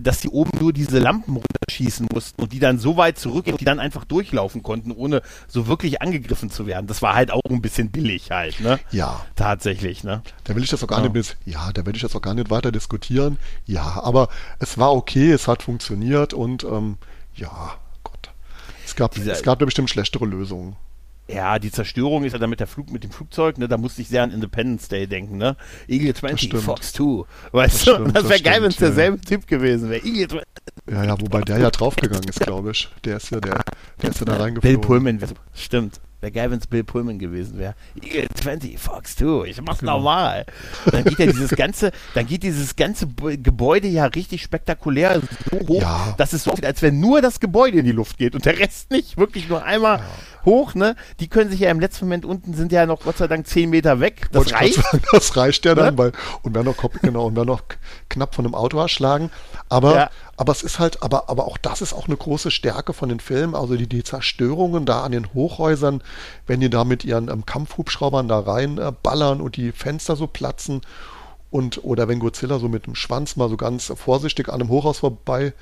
dass 0.01 0.19
die 0.19 0.29
oben 0.29 0.51
nur 0.59 0.73
diese 0.73 0.99
Lampen 0.99 1.35
runterschießen 1.37 2.07
mussten 2.13 2.41
und 2.41 2.53
die 2.53 2.59
dann 2.59 2.79
so 2.79 2.97
weit 2.97 3.17
zurück 3.17 3.47
und 3.47 3.59
die 3.59 3.65
dann 3.65 3.79
einfach 3.79 4.05
durchlaufen 4.05 4.63
konnten, 4.63 4.91
ohne 4.91 5.21
so 5.47 5.67
wirklich 5.67 6.01
angegriffen 6.01 6.49
zu 6.49 6.67
werden. 6.67 6.87
Das 6.87 7.01
war 7.01 7.15
halt 7.15 7.31
auch 7.31 7.41
ein 7.49 7.61
bisschen 7.61 7.91
billig 7.91 8.31
halt, 8.31 8.59
ne? 8.59 8.79
Ja. 8.91 9.25
Tatsächlich, 9.35 10.03
ne? 10.03 10.21
Da 10.43 10.55
will 10.55 10.63
ich 10.63 10.69
das 10.69 10.83
auch 10.83 10.87
gar 10.87 11.03
ja. 11.03 11.09
nicht, 11.09 11.37
ja, 11.45 11.71
da 11.73 11.85
will 11.85 11.95
ich 11.95 12.01
jetzt 12.01 12.15
auch 12.15 12.21
gar 12.21 12.33
nicht 12.33 12.49
weiter 12.49 12.71
diskutieren. 12.71 13.37
Ja, 13.65 14.01
aber 14.03 14.29
es 14.59 14.77
war 14.77 14.93
okay, 14.93 15.31
es 15.31 15.47
hat 15.47 15.63
funktioniert 15.63 16.33
und 16.33 16.63
ähm, 16.63 16.97
ja, 17.35 17.75
Gott. 18.03 18.29
Es 18.85 18.95
gab, 18.95 19.13
Diese, 19.13 19.31
es 19.31 19.43
gab 19.43 19.59
bestimmt 19.59 19.89
schlechtere 19.89 20.25
Lösungen. 20.25 20.75
Ja, 21.27 21.57
die 21.57 21.71
Zerstörung 21.71 22.23
ist 22.23 22.33
ja 22.33 22.39
dann 22.39 22.51
mit, 22.51 22.59
der 22.59 22.67
Flug, 22.67 22.91
mit 22.91 23.03
dem 23.03 23.09
Flugzeug, 23.09 23.57
ne? 23.57 23.67
Da 23.67 23.77
musste 23.77 24.01
ich 24.01 24.09
sehr 24.09 24.21
an 24.21 24.31
Independence 24.31 24.87
Day 24.87 25.07
denken, 25.07 25.37
ne? 25.37 25.57
Eagle 25.87 26.13
20, 26.13 26.55
Fox 26.57 26.93
2. 26.93 27.25
Weißt 27.51 27.75
das 27.75 27.83
du? 27.85 27.93
Stimmt, 27.93 28.15
das 28.15 28.29
wäre 28.29 28.41
geil, 28.41 28.61
wenn 28.61 28.69
es 28.69 28.77
derselbe 28.77 29.17
ja. 29.17 29.23
Typ 29.23 29.47
gewesen 29.47 29.89
wäre. 29.89 30.05
Eagle 30.05 30.27
20. 30.27 30.45
Ja, 30.91 31.03
ja, 31.03 31.19
wobei 31.19 31.41
der 31.41 31.57
ja 31.57 31.71
draufgegangen 31.71 32.29
ist, 32.29 32.39
glaube 32.39 32.71
ich. 32.71 32.89
Der 33.03 33.17
ist 33.17 33.31
ja 33.31 33.39
der, 33.39 33.63
der 34.01 34.09
ist 34.11 34.19
ja 34.19 34.25
da 34.25 34.37
reingeflogen. 34.37 34.79
Bill 34.81 34.87
Pullman, 34.87 35.19
stimmt. 35.55 35.99
Wäre 36.21 36.31
geil, 36.31 36.51
wenn 36.51 36.59
es 36.59 36.67
Bill 36.67 36.83
Pullman 36.83 37.19
gewesen 37.19 37.57
wäre. 37.57 37.75
Eagle 38.01 38.27
20, 38.33 38.79
Fox 38.79 39.15
2, 39.15 39.47
ich 39.47 39.61
mach's 39.61 39.79
genau. 39.79 39.97
normal. 39.97 40.45
Dann 40.91 41.03
geht 41.03 41.19
ja 41.19 41.25
dieses 41.25 41.51
ganze, 41.51 41.91
dann 42.13 42.25
geht 42.25 42.43
dieses 42.43 42.75
ganze 42.75 43.07
Gebäude 43.07 43.87
ja 43.87 44.05
richtig 44.05 44.43
spektakulär 44.43 45.21
so 45.51 45.59
hoch, 45.67 45.81
ja. 45.81 46.13
dass 46.17 46.33
es 46.33 46.43
so 46.43 46.51
aussieht, 46.51 46.65
als 46.65 46.81
wenn 46.81 46.99
nur 46.99 47.21
das 47.21 47.39
Gebäude 47.39 47.79
in 47.79 47.85
die 47.85 47.91
Luft 47.91 48.17
geht 48.17 48.35
und 48.35 48.45
der 48.45 48.57
Rest 48.57 48.91
nicht. 48.91 49.17
Wirklich 49.17 49.49
nur 49.49 49.63
einmal. 49.63 49.99
Ja 49.99 50.05
hoch, 50.45 50.75
ne? 50.75 50.95
Die 51.19 51.27
können 51.27 51.49
sich 51.49 51.59
ja 51.59 51.71
im 51.71 51.79
letzten 51.79 52.05
Moment 52.05 52.25
unten 52.25 52.53
sind 52.53 52.71
ja 52.71 52.85
noch 52.85 53.01
Gott 53.01 53.17
sei 53.17 53.27
Dank 53.27 53.47
10 53.47 53.69
Meter 53.69 53.99
weg. 53.99 54.27
Das 54.31 54.53
reicht. 54.53 54.75
Sagen, 54.75 55.01
das 55.11 55.35
reicht 55.35 55.65
ja 55.65 55.75
dann, 55.75 55.95
ne? 55.95 55.97
weil, 55.97 56.11
und 56.43 56.53
dann 56.53 56.65
noch, 56.65 56.75
genau, 57.01 57.25
und 57.25 57.35
dann 57.35 57.47
noch 57.47 57.63
knapp 58.09 58.35
von 58.35 58.45
einem 58.45 58.55
Auto 58.55 58.77
erschlagen. 58.77 59.31
Aber, 59.69 59.95
ja. 59.95 60.09
aber 60.37 60.51
es 60.51 60.63
ist 60.63 60.79
halt, 60.79 61.01
aber, 61.03 61.29
aber 61.29 61.45
auch 61.45 61.57
das 61.57 61.81
ist 61.81 61.93
auch 61.93 62.07
eine 62.07 62.17
große 62.17 62.51
Stärke 62.51 62.93
von 62.93 63.09
den 63.09 63.19
Filmen. 63.19 63.55
Also 63.55 63.75
die, 63.75 63.87
die 63.87 64.03
Zerstörungen 64.03 64.85
da 64.85 65.03
an 65.03 65.11
den 65.11 65.33
Hochhäusern, 65.33 66.01
wenn 66.47 66.59
die 66.59 66.69
da 66.69 66.83
mit 66.83 67.03
ihren 67.03 67.29
ähm, 67.29 67.45
Kampfhubschraubern 67.45 68.27
da 68.27 68.39
rein 68.39 68.77
äh, 68.77 68.91
ballern 69.03 69.41
und 69.41 69.57
die 69.57 69.71
Fenster 69.71 70.15
so 70.15 70.27
platzen 70.27 70.81
und, 71.51 71.83
oder 71.83 72.07
wenn 72.07 72.19
Godzilla 72.19 72.59
so 72.59 72.67
mit 72.67 72.85
dem 72.85 72.95
Schwanz 72.95 73.35
mal 73.35 73.49
so 73.49 73.57
ganz 73.57 73.91
vorsichtig 73.95 74.49
an 74.49 74.55
einem 74.55 74.69
Hochhaus 74.69 74.99
vorbei 74.99 75.53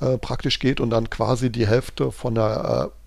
äh, 0.00 0.18
praktisch 0.18 0.58
geht 0.58 0.80
und 0.80 0.90
dann 0.90 1.10
quasi 1.10 1.50
die 1.50 1.66
Hälfte 1.66 2.10
von 2.10 2.34
der 2.34 2.90
äh, 2.90 3.05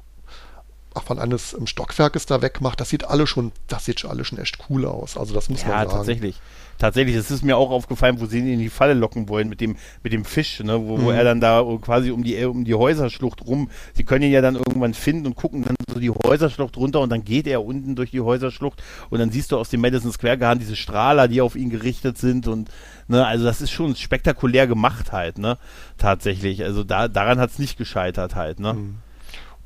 von 1.06 1.20
eines 1.20 1.56
Stockwerkes 1.66 2.26
da 2.26 2.42
wegmacht, 2.42 2.80
das 2.82 2.90
sieht 2.90 3.06
alle 3.06 3.28
schon, 3.28 3.52
das 3.68 3.86
sieht 3.86 4.00
schon 4.00 4.10
alle 4.12 4.26
schon 4.26 4.38
echt 4.40 4.58
cool 4.70 4.86
aus. 4.86 5.18
Also 5.18 5.34
das 5.34 5.50
muss 5.50 5.62
ja, 5.62 5.70
man 5.70 5.78
sagen. 5.78 5.90
Ja, 5.90 5.98
tatsächlich. 5.98 6.36
Tatsächlich, 6.80 7.18
das 7.18 7.30
ist 7.30 7.44
mir 7.44 7.58
auch 7.58 7.72
aufgefallen, 7.72 8.22
wo 8.22 8.26
sie 8.26 8.40
ihn 8.40 8.48
in 8.48 8.60
die 8.60 8.70
Falle 8.70 8.94
locken 8.94 9.28
wollen 9.28 9.50
mit 9.50 9.60
dem, 9.60 9.76
mit 10.02 10.14
dem 10.14 10.24
Fisch, 10.24 10.62
ne? 10.62 10.80
wo, 10.88 10.98
mhm. 10.98 11.04
wo 11.04 11.12
er 11.12 11.26
dann 11.26 11.42
da 11.42 11.62
quasi 11.82 12.10
um 12.10 12.24
die, 12.24 12.42
um 12.46 12.64
die 12.64 12.74
Häuserschlucht 12.74 13.46
rum, 13.46 13.70
sie 13.94 14.06
können 14.06 14.24
ihn 14.24 14.32
ja 14.32 14.40
dann 14.40 14.56
irgendwann 14.56 14.94
finden 14.94 15.28
und 15.28 15.36
gucken 15.36 15.66
dann 15.66 15.76
so 15.94 16.00
die 16.00 16.10
Häuserschlucht 16.10 16.78
runter 16.78 17.02
und 17.02 17.10
dann 17.10 17.26
geht 17.26 17.48
er 17.48 17.66
unten 17.66 17.98
durch 17.98 18.12
die 18.12 18.22
Häuserschlucht 18.22 18.82
und 19.10 19.20
dann 19.20 19.30
siehst 19.30 19.52
du 19.52 19.58
aus 19.58 19.70
dem 19.70 19.82
Madison 19.82 20.14
Square 20.14 20.38
Garden 20.38 20.62
diese 20.62 20.78
Strahler, 20.78 21.28
die 21.28 21.42
auf 21.42 21.58
ihn 21.58 21.70
gerichtet 21.70 22.18
sind 22.18 22.48
und 22.48 22.70
ne, 23.10 23.28
also 23.28 23.44
das 23.44 23.60
ist 23.60 23.72
schon 23.72 23.98
spektakulär 23.98 24.66
gemacht 24.66 25.12
halt, 25.12 25.38
ne? 25.38 25.58
Tatsächlich. 25.98 26.64
Also 26.64 26.86
da, 26.86 27.10
daran 27.10 27.40
hat 27.40 27.52
es 27.52 27.60
nicht 27.60 27.78
gescheitert 27.78 28.36
halt, 28.36 28.62
ne? 28.62 28.76
Mhm. 28.76 28.96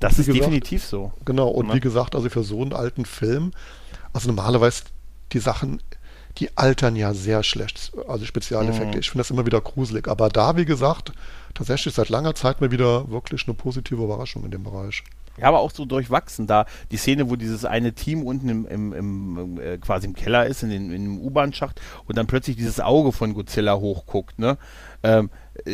Das 0.04 0.20
ist 0.20 0.26
gesagt, 0.26 0.43
definitiv 0.43 0.84
so. 0.84 1.14
Genau, 1.26 1.47
und 1.47 1.70
ja. 1.70 1.76
wie 1.76 1.80
gesagt, 1.80 2.16
also 2.16 2.30
für 2.30 2.43
so 2.43 2.62
einen 2.62 2.74
alten 2.74 3.06
Film, 3.06 3.51
also 4.12 4.28
normalerweise 4.28 4.84
die 5.32 5.39
Sachen, 5.39 5.82
die 6.38 6.56
altern 6.58 6.95
ja 6.95 7.14
sehr 7.14 7.43
schlecht, 7.43 7.93
also 8.08 8.26
Spezialeffekte. 8.26 8.95
Mhm. 8.95 8.99
Ich 8.99 9.10
finde 9.10 9.22
das 9.22 9.32
immer 9.32 9.45
wieder 9.45 9.62
gruselig. 9.62 10.08
Aber 10.08 10.30
da, 10.30 10.58
wie 10.58 10.66
gesagt, 10.66 11.14
tatsächlich 11.54 11.93
seit 11.93 12.10
langer 12.10 12.36
Zeit 12.36 12.60
mal 12.60 12.72
wieder 12.72 13.10
wirklich 13.10 13.47
eine 13.47 13.54
positive 13.54 14.04
Überraschung 14.04 14.43
in 14.43 14.51
dem 14.51 14.64
Bereich. 14.64 15.04
Ja, 15.38 15.47
aber 15.47 15.60
auch 15.60 15.72
so 15.72 15.86
durchwachsen. 15.86 16.47
Da 16.47 16.66
die 16.91 16.97
Szene, 16.97 17.30
wo 17.30 17.36
dieses 17.36 17.66
eine 17.66 17.93
Team 17.93 18.24
unten 18.24 18.49
im, 18.49 18.68
im, 18.68 18.93
im 18.93 19.60
äh, 19.60 19.78
quasi 19.78 20.06
im 20.06 20.16
Keller 20.16 20.45
ist, 20.45 20.64
in, 20.64 20.70
den, 20.70 20.91
in 20.91 21.04
dem 21.04 21.22
U-Bahn-Schacht 21.22 21.82
und 22.06 22.18
dann 22.18 22.28
plötzlich 22.28 22.56
dieses 22.56 22.80
Auge 22.80 23.12
von 23.12 23.34
Godzilla 23.34 23.76
hochguckt, 23.76 24.38
ne? 24.38 24.58
Ähm, 25.01 25.30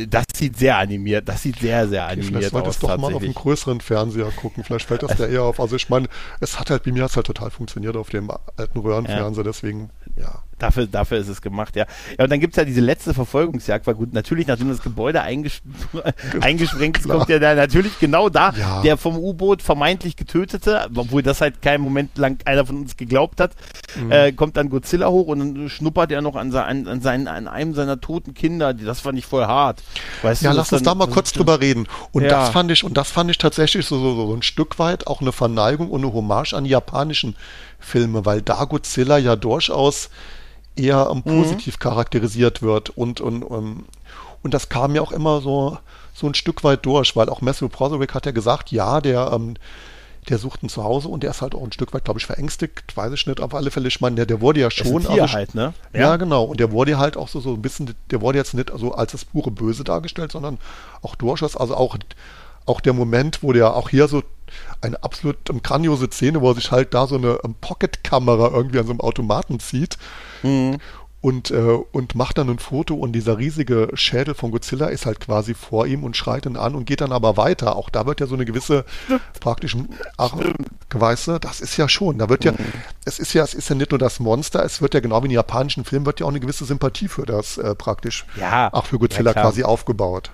das 0.07 0.25
sieht 0.35 0.57
sehr 0.57 0.77
animiert, 0.77 1.29
das 1.29 1.43
sieht 1.43 1.59
sehr, 1.59 1.87
sehr 1.87 2.03
okay, 2.03 2.13
animiert 2.13 2.27
vielleicht 2.27 2.53
aus. 2.53 2.61
Vielleicht 2.77 2.83
doch 2.83 2.97
mal 2.97 3.13
auf 3.13 3.23
einem 3.23 3.33
größeren 3.33 3.81
Fernseher 3.81 4.31
gucken, 4.31 4.63
vielleicht 4.63 4.85
fällt 4.85 5.03
das 5.03 5.15
da 5.17 5.25
eher 5.25 5.43
auf. 5.43 5.59
Also 5.59 5.75
ich 5.75 5.89
meine, 5.89 6.07
es 6.41 6.59
hat 6.59 6.69
halt, 6.69 6.83
bei 6.83 6.91
mir 6.91 7.03
hat 7.03 7.11
es 7.11 7.15
halt 7.15 7.27
total 7.27 7.49
funktioniert 7.49 7.95
auf 7.95 8.09
dem 8.09 8.29
alten 8.57 8.79
Röhrenfernseher, 8.79 9.43
ja. 9.43 9.49
deswegen, 9.49 9.89
ja. 10.17 10.43
Dafür, 10.59 10.87
dafür 10.87 11.17
ist 11.17 11.27
es 11.27 11.41
gemacht, 11.41 11.75
ja. 11.75 11.85
Ja, 12.17 12.25
und 12.25 12.29
dann 12.29 12.39
gibt 12.39 12.53
es 12.53 12.57
ja 12.57 12.65
diese 12.65 12.81
letzte 12.81 13.13
Verfolgungsjagd, 13.13 13.87
weil 13.87 13.95
gut, 13.95 14.13
natürlich, 14.13 14.47
nachdem 14.47 14.69
das 14.69 14.81
Gebäude 14.81 15.21
einges 15.21 15.61
eingesprengt 16.41 16.97
ist, 16.97 17.07
kommt 17.07 17.29
ja 17.29 17.39
da 17.39 17.55
natürlich 17.55 17.99
genau 17.99 18.29
da, 18.29 18.51
ja. 18.51 18.81
der 18.81 18.97
vom 18.97 19.17
U-Boot 19.17 19.61
vermeintlich 19.61 20.15
getötete, 20.15 20.89
obwohl 20.95 21.23
das 21.23 21.41
halt 21.41 21.61
keinen 21.61 21.81
Moment 21.81 22.17
lang 22.17 22.39
einer 22.45 22.65
von 22.65 22.77
uns 22.77 22.97
geglaubt 22.97 23.39
hat, 23.39 23.51
mhm. 23.95 24.11
äh, 24.11 24.31
kommt 24.31 24.57
dann 24.57 24.69
Godzilla 24.69 25.09
hoch 25.09 25.27
und 25.27 25.39
dann 25.39 25.69
schnuppert 25.69 26.11
er 26.11 26.21
noch 26.21 26.35
an, 26.35 26.53
an, 26.53 26.87
an, 26.87 27.01
seinen, 27.01 27.27
an 27.27 27.47
einem 27.47 27.73
seiner 27.73 27.99
toten 27.99 28.33
Kinder. 28.33 28.73
Das 28.73 29.01
fand 29.01 29.17
ich 29.17 29.25
voll 29.25 29.45
hart. 29.45 29.81
Weißt 30.21 30.41
ja, 30.41 30.51
du, 30.51 30.57
lass 30.57 30.71
uns 30.71 30.83
da 30.83 30.95
mal 30.95 31.07
kurz 31.07 31.31
drüber 31.31 31.61
reden. 31.61 31.87
Und 32.11 32.23
ja. 32.23 32.29
das 32.29 32.49
fand 32.49 32.71
ich, 32.71 32.83
und 32.83 32.97
das 32.97 33.09
fand 33.09 33.31
ich 33.31 33.37
tatsächlich 33.37 33.85
so, 33.85 33.97
so, 33.97 34.27
so 34.27 34.33
ein 34.33 34.41
Stück 34.41 34.79
weit 34.79 35.07
auch 35.07 35.21
eine 35.21 35.31
Verneigung 35.31 35.89
und 35.89 36.03
eine 36.03 36.13
Hommage 36.13 36.53
an 36.53 36.63
die 36.63 36.69
japanischen 36.69 37.35
Filme, 37.79 38.25
weil 38.25 38.41
da 38.41 38.65
Godzilla 38.65 39.17
ja 39.17 39.35
durchaus 39.35 40.09
eher 40.79 41.09
um, 41.09 41.19
mhm. 41.19 41.23
positiv 41.23 41.75
mhm. 41.75 41.79
charakterisiert 41.79 42.61
wird 42.61 42.89
und, 42.91 43.21
und, 43.21 43.43
und, 43.43 43.85
und 44.41 44.53
das 44.53 44.69
kam 44.69 44.95
ja 44.95 45.01
auch 45.01 45.11
immer 45.11 45.41
so, 45.41 45.77
so 46.13 46.27
ein 46.27 46.33
Stück 46.33 46.63
weit 46.63 46.85
durch, 46.85 47.15
weil 47.15 47.29
auch 47.29 47.41
Matthew 47.41 47.69
Broderick 47.69 48.13
hat 48.13 48.25
ja 48.25 48.31
gesagt, 48.31 48.71
ja, 48.71 49.01
der, 49.01 49.31
ähm, 49.33 49.55
der 50.27 50.37
sucht 50.37 50.63
ein 50.63 50.69
Zuhause 50.69 51.07
und 51.07 51.23
der 51.23 51.31
ist 51.31 51.41
halt 51.41 51.55
auch 51.55 51.63
ein 51.63 51.71
Stück 51.71 51.93
weit, 51.93 52.05
glaube 52.05 52.19
ich, 52.19 52.25
verängstigt, 52.25 52.95
weiß 52.95 53.13
ich 53.13 53.25
nicht, 53.25 53.39
auf 53.39 53.53
alle 53.53 53.71
Fälle, 53.71 53.87
ich 53.87 54.01
meine, 54.01 54.17
der, 54.17 54.25
der 54.25 54.41
wurde 54.41 54.59
ja 54.59 54.69
schon. 54.69 55.03
Das 55.03 55.11
also, 55.11 55.33
halt, 55.33 55.55
ne? 55.55 55.73
Ja. 55.93 55.99
ja. 55.99 56.15
genau. 56.17 56.43
Und 56.43 56.59
der 56.59 56.71
wurde 56.71 56.97
halt 56.97 57.17
auch 57.17 57.27
so, 57.27 57.39
so 57.39 57.53
ein 57.53 57.61
bisschen, 57.61 57.95
der 58.11 58.21
wurde 58.21 58.37
jetzt 58.37 58.53
nicht 58.53 58.71
so 58.75 58.93
als 58.93 59.13
das 59.13 59.25
pure 59.25 59.51
Böse 59.51 59.83
dargestellt, 59.83 60.31
sondern 60.31 60.57
auch 61.01 61.15
durchaus, 61.15 61.55
also 61.55 61.75
auch, 61.75 61.97
auch 62.65 62.81
der 62.81 62.93
Moment, 62.93 63.41
wo 63.41 63.53
der 63.53 63.75
auch 63.75 63.89
hier 63.89 64.07
so 64.07 64.23
eine 64.81 65.01
absolut 65.03 65.37
grandiose 65.63 66.07
Szene, 66.07 66.41
wo 66.41 66.49
er 66.51 66.55
sich 66.55 66.71
halt 66.71 66.93
da 66.93 67.07
so 67.07 67.15
eine 67.15 67.39
um, 67.39 67.55
Pocket-Kamera 67.55 68.51
irgendwie 68.53 68.79
an 68.79 68.85
so 68.85 68.91
einem 68.91 69.01
Automaten 69.01 69.59
zieht. 69.59 69.97
Mhm 70.43 70.77
und, 71.21 71.51
äh, 71.51 71.77
und 71.91 72.15
macht 72.15 72.37
dann 72.37 72.49
ein 72.49 72.59
Foto 72.59 72.95
und 72.95 73.11
dieser 73.11 73.37
riesige 73.37 73.89
Schädel 73.93 74.33
von 74.33 74.51
Godzilla 74.51 74.87
ist 74.87 75.05
halt 75.05 75.19
quasi 75.19 75.53
vor 75.53 75.85
ihm 75.85 76.03
und 76.03 76.15
schreit 76.15 76.45
ihn 76.45 76.55
an 76.55 76.75
und 76.75 76.85
geht 76.85 77.01
dann 77.01 77.11
aber 77.11 77.35
weiter. 77.35 77.75
Auch 77.75 77.89
da 77.89 78.05
wird 78.05 78.21
ja 78.21 78.27
so 78.27 78.35
eine 78.35 78.45
gewisse 78.45 78.85
praktisch, 79.39 79.75
ach, 80.17 80.35
weißt 80.93 81.31
das 81.41 81.59
ist 81.59 81.75
ja 81.77 81.89
schon, 81.89 82.17
da 82.17 82.29
wird 82.29 82.45
ja, 82.45 82.53
mhm. 82.53 82.57
es 83.05 83.19
ist 83.19 83.33
ja, 83.33 83.43
es 83.43 83.53
ist 83.53 83.69
ja 83.69 83.75
nicht 83.75 83.91
nur 83.91 83.99
das 83.99 84.19
Monster, 84.19 84.63
es 84.63 84.81
wird 84.81 84.93
ja 84.93 85.01
genau 85.01 85.21
wie 85.23 85.27
in 85.27 85.31
japanischen 85.31 85.83
Filmen 85.83 86.05
wird 86.05 86.21
ja 86.21 86.25
auch 86.25 86.31
eine 86.31 86.39
gewisse 86.39 86.65
Sympathie 86.65 87.09
für 87.09 87.25
das 87.25 87.57
äh, 87.57 87.75
praktisch, 87.75 88.25
ja, 88.39 88.73
auch 88.73 88.85
für 88.85 88.97
Godzilla 88.97 89.33
ja, 89.33 89.41
quasi 89.41 89.63
aufgebaut. 89.63 90.31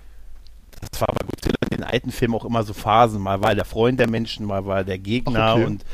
Das 0.92 1.02
war 1.02 1.08
bei 1.08 1.26
Godzilla 1.26 1.45
in 1.62 1.78
den 1.78 1.84
alten 1.84 2.12
Filmen 2.12 2.36
auch 2.36 2.46
immer 2.46 2.64
so 2.64 2.74
Phasen. 2.74 3.22
Mal 3.22 3.42
war 3.42 3.50
er 3.50 3.56
der 3.56 3.66
Freund 3.66 4.00
der 4.00 4.10
Menschen, 4.10 4.46
mal 4.46 4.66
war 4.66 4.78
er 4.78 4.84
der 4.84 5.00
Gegner 5.00 5.54
okay. 5.56 5.66
und 5.66 5.86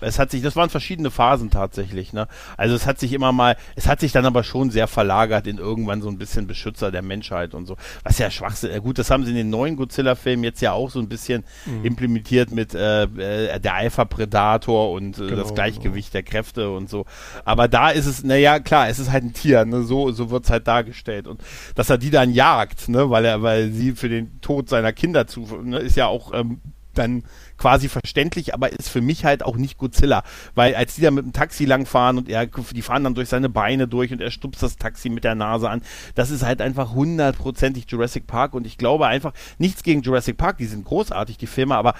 es 0.00 0.18
hat 0.18 0.30
sich, 0.30 0.42
das 0.42 0.56
waren 0.56 0.70
verschiedene 0.70 1.10
Phasen 1.10 1.50
tatsächlich. 1.50 2.12
Ne? 2.12 2.28
Also 2.56 2.74
es 2.74 2.86
hat 2.86 2.98
sich 2.98 3.12
immer 3.12 3.32
mal, 3.32 3.56
es 3.76 3.86
hat 3.86 4.00
sich 4.00 4.12
dann 4.12 4.26
aber 4.26 4.42
schon 4.42 4.70
sehr 4.70 4.86
verlagert 4.86 5.46
in 5.46 5.58
irgendwann 5.58 6.02
so 6.02 6.08
ein 6.08 6.18
bisschen 6.18 6.46
Beschützer 6.46 6.90
der 6.90 7.02
Menschheit 7.02 7.54
und 7.54 7.66
so. 7.66 7.76
Was 8.02 8.18
ja 8.18 8.30
Schwachsinn. 8.30 8.80
Gut, 8.82 8.98
das 8.98 9.10
haben 9.10 9.24
sie 9.24 9.30
in 9.30 9.36
den 9.36 9.50
neuen 9.50 9.76
Godzilla-Filmen 9.76 10.44
jetzt 10.44 10.60
ja 10.60 10.72
auch 10.72 10.90
so 10.90 10.98
ein 10.98 11.08
bisschen 11.08 11.44
mhm. 11.66 11.84
implementiert 11.84 12.50
mit 12.50 12.74
äh, 12.74 13.04
äh 13.04 13.60
der 13.60 13.74
Alpha-Predator 13.74 14.92
und 14.92 15.18
äh, 15.18 15.26
genau, 15.26 15.42
das 15.42 15.54
Gleichgewicht 15.54 16.12
genau. 16.12 16.22
der 16.22 16.30
Kräfte 16.30 16.70
und 16.70 16.88
so. 16.88 17.04
Aber 17.44 17.68
da 17.68 17.90
ist 17.90 18.06
es, 18.06 18.24
naja, 18.24 18.58
klar, 18.60 18.88
es 18.88 18.98
ist 18.98 19.10
halt 19.10 19.24
ein 19.24 19.32
Tier, 19.32 19.64
ne? 19.64 19.82
so, 19.82 20.10
so 20.12 20.30
wird 20.30 20.44
es 20.44 20.50
halt 20.50 20.66
dargestellt. 20.66 21.26
Und 21.26 21.40
dass 21.74 21.90
er 21.90 21.98
die 21.98 22.10
dann 22.10 22.32
jagt, 22.32 22.88
ne? 22.88 23.10
weil 23.10 23.24
er, 23.24 23.42
weil 23.42 23.70
sie 23.70 23.92
für 23.92 24.08
den 24.08 24.40
Tod 24.40 24.68
seiner 24.68 24.92
Kinder 24.92 25.09
zu, 25.26 25.46
ne? 25.62 25.78
ist 25.78 25.96
ja 25.96 26.06
auch 26.06 26.32
ähm, 26.34 26.60
dann 26.94 27.24
quasi 27.56 27.88
verständlich, 27.88 28.54
aber 28.54 28.72
ist 28.72 28.88
für 28.88 29.00
mich 29.00 29.24
halt 29.24 29.42
auch 29.42 29.56
nicht 29.56 29.78
Godzilla, 29.78 30.22
weil 30.54 30.74
als 30.74 30.94
die 30.94 31.02
da 31.02 31.10
mit 31.10 31.24
dem 31.24 31.32
Taxi 31.32 31.64
langfahren 31.64 32.18
und 32.18 32.28
er, 32.28 32.46
die 32.46 32.82
fahren 32.82 33.04
dann 33.04 33.14
durch 33.14 33.28
seine 33.28 33.48
Beine 33.48 33.86
durch 33.86 34.12
und 34.12 34.20
er 34.20 34.30
stupst 34.30 34.62
das 34.62 34.76
Taxi 34.76 35.08
mit 35.08 35.24
der 35.24 35.34
Nase 35.34 35.68
an, 35.68 35.82
das 36.14 36.30
ist 36.30 36.44
halt 36.44 36.60
einfach 36.60 36.92
hundertprozentig 36.92 37.86
Jurassic 37.88 38.26
Park 38.26 38.54
und 38.54 38.66
ich 38.66 38.78
glaube 38.78 39.06
einfach, 39.06 39.32
nichts 39.58 39.82
gegen 39.82 40.02
Jurassic 40.02 40.36
Park, 40.36 40.58
die 40.58 40.66
sind 40.66 40.84
großartig, 40.84 41.38
die 41.38 41.46
Filme, 41.46 41.76
aber 41.76 41.94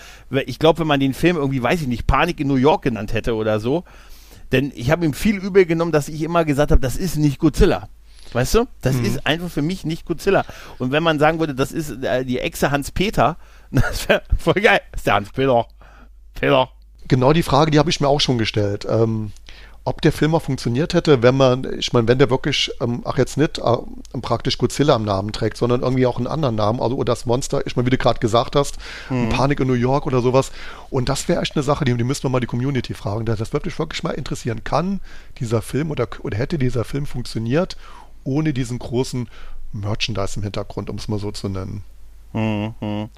ich 0.47 0.59
glaube, 0.59 0.81
wenn 0.81 0.87
man 0.87 1.01
den 1.01 1.15
Film 1.15 1.37
irgendwie, 1.37 1.63
weiß 1.63 1.83
ich 1.83 1.89
nicht, 1.89 2.07
Panik 2.07 2.41
in 2.41 2.49
New 2.49 2.57
York 2.57 2.83
genannt 2.83 3.13
hätte 3.13 3.35
oder 3.35 3.61
so, 3.61 3.85
denn 4.53 4.73
ich 4.75 4.91
habe 4.91 5.05
ihm 5.05 5.15
viel 5.15 5.37
übel 5.37 5.67
genommen, 5.67 5.93
dass 5.93 6.09
ich 6.09 6.23
immer 6.23 6.45
gesagt 6.45 6.73
habe, 6.73 6.81
das 6.81 6.97
ist 6.97 7.17
nicht 7.17 7.39
Godzilla. 7.39 7.89
Weißt 8.33 8.55
du? 8.55 8.67
Das 8.83 8.97
mhm. 8.97 9.05
ist 9.05 9.27
einfach 9.27 9.51
für 9.51 9.63
mich 9.63 9.85
nicht 9.85 10.07
Godzilla. 10.07 10.45
Und 10.79 10.93
wenn 10.93 11.03
man 11.03 11.19
sagen 11.19 11.41
würde, 11.41 11.55
das 11.55 11.73
ist 11.73 12.03
äh, 12.03 12.25
die 12.25 12.39
Echse 12.39 12.71
Hans-Peter, 12.71 13.37
das 13.71 14.09
wäre 14.09 14.23
voll 14.39 14.55
geil. 14.55 14.81
Das 14.93 15.01
ist 15.01 15.07
der 15.07 15.15
Hans-Peter. 15.15 15.67
Peter. 16.35 16.69
Genau 17.09 17.33
die 17.33 17.43
Frage, 17.43 17.71
die 17.71 17.79
habe 17.79 17.91
ich 17.91 18.01
mir 18.01 18.09
auch 18.09 18.21
schon 18.21 18.39
gestellt. 18.39 18.87
Ähm, 18.89 19.33
ob 19.85 20.03
der 20.03 20.13
Film 20.13 20.35
auch 20.35 20.43
funktioniert 20.43 20.93
hätte, 20.93 21.23
wenn 21.23 21.37
man, 21.37 21.67
ich 21.79 21.93
meine, 21.93 22.07
wenn 22.07 22.19
der 22.19 22.29
wirklich, 22.29 22.71
ähm, 22.81 23.03
ach 23.05 23.17
jetzt 23.17 23.39
nicht 23.39 23.59
äh, 23.59 23.77
praktisch 24.21 24.59
Godzilla 24.59 24.95
im 24.95 25.05
Namen 25.05 25.33
trägt, 25.33 25.57
sondern 25.57 25.81
irgendwie 25.81 26.07
auch 26.07 26.19
einen 26.19 26.27
anderen 26.27 26.55
Namen, 26.55 26.81
also 26.81 26.97
oder 26.97 27.13
das 27.13 27.25
Monster, 27.25 27.67
ich 27.67 27.77
meine, 27.77 27.87
wie 27.87 27.91
du 27.91 27.99
gerade 27.99 28.21
gesagt 28.21 28.57
hast, 28.57 28.77
mhm. 29.09 29.31
Panik 29.31 29.59
in 29.61 29.67
New 29.67 29.73
York 29.75 30.07
oder 30.07 30.21
sowas. 30.21 30.53
Und 30.91 31.09
das 31.09 31.29
wäre 31.29 31.41
echt 31.41 31.57
eine 31.57 31.63
Sache, 31.63 31.85
die, 31.85 31.97
die 31.97 32.05
müssten 32.05 32.25
wir 32.25 32.31
mal 32.31 32.41
die 32.41 32.47
Community 32.47 32.93
fragen. 32.93 33.25
Das 33.25 33.53
würde 33.53 33.67
mich 33.67 33.79
wirklich 33.79 34.03
mal 34.03 34.11
interessieren. 34.11 34.65
Kann 34.65 35.01
dieser 35.39 35.63
Film 35.63 35.91
oder, 35.91 36.07
oder 36.23 36.37
hätte 36.37 36.59
dieser 36.59 36.85
Film 36.85 37.07
funktioniert 37.07 37.77
ohne 38.25 38.53
diesen 38.53 38.79
großen 38.79 39.29
Merchandise 39.73 40.37
im 40.37 40.43
Hintergrund, 40.43 40.91
um 40.91 40.97
es 40.97 41.09
mal 41.09 41.19
so 41.19 41.31
zu 41.31 41.49
nennen. 41.49 41.85
Mhm. 42.33 43.09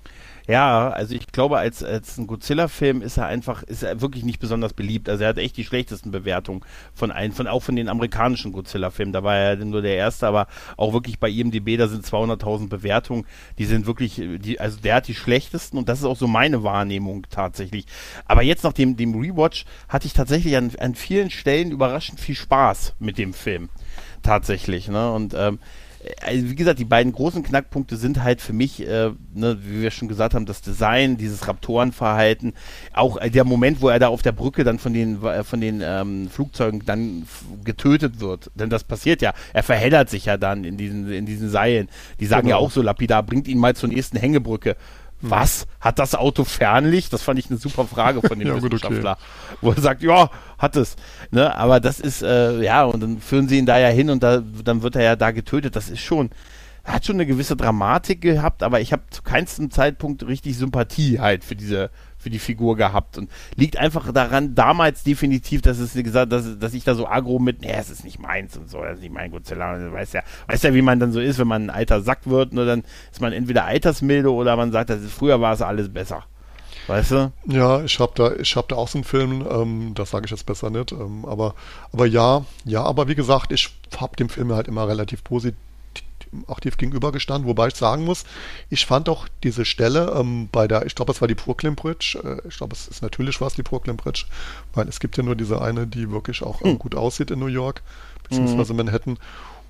Ja, 0.48 0.88
also 0.88 1.14
ich 1.14 1.28
glaube, 1.28 1.58
als, 1.58 1.84
als 1.84 2.18
ein 2.18 2.26
Godzilla-Film 2.26 3.00
ist 3.00 3.16
er 3.16 3.26
einfach, 3.26 3.62
ist 3.62 3.84
er 3.84 4.00
wirklich 4.00 4.24
nicht 4.24 4.40
besonders 4.40 4.72
beliebt. 4.72 5.08
Also 5.08 5.22
er 5.22 5.30
hat 5.30 5.38
echt 5.38 5.56
die 5.56 5.64
schlechtesten 5.64 6.10
Bewertungen 6.10 6.62
von 6.94 7.12
allen, 7.12 7.32
von, 7.32 7.46
auch 7.46 7.62
von 7.62 7.76
den 7.76 7.88
amerikanischen 7.88 8.52
Godzilla-Filmen. 8.52 9.12
Da 9.12 9.22
war 9.22 9.36
er 9.36 9.56
nur 9.56 9.82
der 9.82 9.96
erste, 9.96 10.26
aber 10.26 10.48
auch 10.76 10.92
wirklich 10.92 11.20
bei 11.20 11.30
IMDb, 11.30 11.76
da 11.78 11.86
sind 11.86 12.04
200.000 12.04 12.68
Bewertungen. 12.68 13.24
Die 13.58 13.66
sind 13.66 13.86
wirklich, 13.86 14.16
die, 14.16 14.58
also 14.58 14.80
der 14.80 14.96
hat 14.96 15.06
die 15.06 15.14
schlechtesten 15.14 15.78
und 15.78 15.88
das 15.88 16.00
ist 16.00 16.06
auch 16.06 16.16
so 16.16 16.26
meine 16.26 16.64
Wahrnehmung 16.64 17.26
tatsächlich. 17.30 17.86
Aber 18.24 18.42
jetzt 18.42 18.64
nach 18.64 18.72
dem, 18.72 18.96
dem 18.96 19.14
Rewatch 19.14 19.64
hatte 19.88 20.06
ich 20.06 20.12
tatsächlich 20.12 20.56
an, 20.56 20.72
an 20.80 20.96
vielen 20.96 21.30
Stellen 21.30 21.70
überraschend 21.70 22.18
viel 22.18 22.34
Spaß 22.34 22.94
mit 22.98 23.16
dem 23.16 23.32
Film 23.32 23.68
tatsächlich. 24.22 24.88
Ne? 24.88 25.12
Und 25.12 25.34
ähm, 25.34 25.58
also 26.20 26.50
wie 26.50 26.54
gesagt, 26.54 26.78
die 26.78 26.84
beiden 26.84 27.12
großen 27.12 27.42
Knackpunkte 27.42 27.96
sind 27.96 28.22
halt 28.22 28.40
für 28.40 28.52
mich, 28.52 28.86
äh, 28.86 29.10
ne, 29.34 29.58
wie 29.62 29.82
wir 29.82 29.90
schon 29.90 30.08
gesagt 30.08 30.34
haben, 30.34 30.46
das 30.46 30.60
Design, 30.60 31.16
dieses 31.16 31.46
Raptorenverhalten, 31.46 32.54
auch 32.92 33.18
äh, 33.18 33.30
der 33.30 33.44
Moment, 33.44 33.80
wo 33.80 33.88
er 33.88 33.98
da 33.98 34.08
auf 34.08 34.22
der 34.22 34.32
Brücke 34.32 34.64
dann 34.64 34.78
von 34.78 34.92
den 34.92 35.22
äh, 35.22 35.44
von 35.44 35.60
den 35.60 35.80
ähm, 35.84 36.28
Flugzeugen 36.28 36.84
dann 36.84 37.26
getötet 37.64 38.20
wird, 38.20 38.50
denn 38.54 38.68
das 38.68 38.84
passiert 38.84 39.22
ja. 39.22 39.32
Er 39.52 39.62
verheddert 39.62 40.10
sich 40.10 40.26
ja 40.26 40.36
dann 40.36 40.64
in 40.64 40.76
diesen 40.76 41.10
in 41.10 41.26
diesen 41.26 41.48
Seilen. 41.48 41.88
Die 42.18 42.26
sagen 42.26 42.48
genau. 42.48 42.58
ja 42.58 42.66
auch 42.66 42.70
so 42.70 42.82
lapidar, 42.82 43.22
bringt 43.22 43.46
ihn 43.46 43.58
mal 43.58 43.76
zur 43.76 43.88
nächsten 43.88 44.18
Hängebrücke. 44.18 44.76
Was? 45.22 45.66
Hat 45.80 45.98
das 45.98 46.14
Auto 46.14 46.44
Fernlicht? 46.44 47.12
Das 47.12 47.22
fand 47.22 47.38
ich 47.38 47.48
eine 47.48 47.58
super 47.58 47.86
Frage 47.86 48.20
von 48.20 48.38
dem 48.38 48.48
ja, 48.56 48.56
Wissenschaftler. 48.56 49.12
okay. 49.12 49.56
Wo 49.60 49.70
er 49.70 49.80
sagt, 49.80 50.02
ja, 50.02 50.30
hat 50.58 50.76
es. 50.76 50.96
Ne? 51.30 51.56
Aber 51.56 51.80
das 51.80 52.00
ist, 52.00 52.22
äh, 52.22 52.60
ja, 52.62 52.84
und 52.84 53.00
dann 53.00 53.20
führen 53.20 53.48
sie 53.48 53.58
ihn 53.58 53.66
da 53.66 53.78
ja 53.78 53.88
hin 53.88 54.10
und 54.10 54.22
da, 54.22 54.42
dann 54.64 54.82
wird 54.82 54.96
er 54.96 55.02
ja 55.02 55.16
da 55.16 55.30
getötet. 55.30 55.76
Das 55.76 55.88
ist 55.88 56.00
schon, 56.00 56.30
hat 56.84 57.06
schon 57.06 57.16
eine 57.16 57.26
gewisse 57.26 57.56
Dramatik 57.56 58.20
gehabt, 58.20 58.62
aber 58.62 58.80
ich 58.80 58.92
habe 58.92 59.02
zu 59.10 59.22
keinem 59.22 59.70
Zeitpunkt 59.70 60.26
richtig 60.26 60.58
Sympathie 60.58 61.20
halt 61.20 61.44
für 61.44 61.54
diese 61.54 61.90
für 62.22 62.30
die 62.30 62.38
Figur 62.38 62.76
gehabt 62.76 63.18
und 63.18 63.30
liegt 63.56 63.76
einfach 63.76 64.12
daran, 64.12 64.54
damals 64.54 65.02
definitiv, 65.02 65.60
dass 65.60 65.78
es 65.78 65.94
gesagt, 65.94 66.32
dass, 66.32 66.58
dass 66.58 66.72
ich 66.72 66.84
da 66.84 66.94
so 66.94 67.06
agro 67.06 67.38
mit, 67.38 67.62
nee, 67.62 67.72
es 67.72 67.90
ist 67.90 68.04
nicht 68.04 68.20
meins 68.20 68.56
und 68.56 68.70
so, 68.70 68.80
das 68.82 68.94
ist 68.94 69.02
nicht 69.02 69.12
mein 69.12 69.30
Godzilla, 69.30 69.74
und 69.74 69.92
weiß 69.92 70.12
ja, 70.12 70.22
weiß 70.46 70.62
ja, 70.62 70.74
wie 70.74 70.82
man 70.82 71.00
dann 71.00 71.12
so 71.12 71.20
ist, 71.20 71.38
wenn 71.38 71.48
man 71.48 71.66
ein 71.66 71.70
alter 71.70 72.00
Sack 72.00 72.20
wird, 72.24 72.52
nur 72.52 72.64
dann 72.64 72.84
ist 73.10 73.20
man 73.20 73.32
entweder 73.32 73.64
altersmilde 73.64 74.32
oder 74.32 74.56
man 74.56 74.70
sagt, 74.70 74.90
das 74.90 75.02
ist, 75.02 75.12
früher 75.12 75.40
war 75.40 75.52
es 75.52 75.62
alles 75.62 75.92
besser. 75.92 76.24
Weißt 76.86 77.12
du? 77.12 77.32
Ja, 77.46 77.82
ich 77.84 77.98
habe 78.00 78.12
da, 78.14 78.30
habe 78.30 78.66
da 78.68 78.76
auch 78.76 78.88
so 78.88 78.98
einen 78.98 79.04
Film, 79.04 79.46
ähm, 79.48 79.92
das 79.94 80.10
sage 80.10 80.24
ich 80.24 80.30
jetzt 80.30 80.46
besser 80.46 80.70
nicht, 80.70 80.92
ähm, 80.92 81.24
aber, 81.24 81.54
aber 81.92 82.06
ja, 82.06 82.44
ja, 82.64 82.82
aber 82.82 83.08
wie 83.08 83.14
gesagt, 83.14 83.52
ich 83.52 83.68
habe 83.96 84.16
dem 84.16 84.28
Film 84.28 84.52
halt 84.52 84.68
immer 84.68 84.88
relativ 84.88 85.22
positiv 85.22 85.58
aktiv 86.46 86.76
gegenübergestanden, 86.76 87.48
wobei 87.48 87.68
ich 87.68 87.74
sagen 87.74 88.04
muss, 88.04 88.24
ich 88.70 88.86
fand 88.86 89.08
auch 89.08 89.28
diese 89.42 89.64
Stelle 89.64 90.14
ähm, 90.16 90.48
bei 90.50 90.66
der, 90.66 90.86
ich 90.86 90.94
glaube, 90.94 91.12
es 91.12 91.20
war 91.20 91.28
die 91.28 91.34
Brooklyn 91.34 91.74
Bridge, 91.74 92.18
äh, 92.22 92.48
ich 92.48 92.56
glaube, 92.56 92.74
es 92.74 92.88
ist 92.88 93.02
natürlich 93.02 93.40
was 93.40 93.54
die 93.54 93.62
Brooklyn 93.62 93.96
Bridge, 93.96 94.24
weil 94.74 94.88
es 94.88 95.00
gibt 95.00 95.16
ja 95.16 95.22
nur 95.22 95.36
diese 95.36 95.60
eine, 95.60 95.86
die 95.86 96.10
wirklich 96.10 96.42
auch 96.42 96.62
äh, 96.62 96.74
gut 96.74 96.94
aussieht 96.94 97.30
in 97.30 97.38
New 97.38 97.46
York, 97.46 97.82
beziehungsweise 98.22 98.72
mhm. 98.72 98.78
Manhattan. 98.78 99.18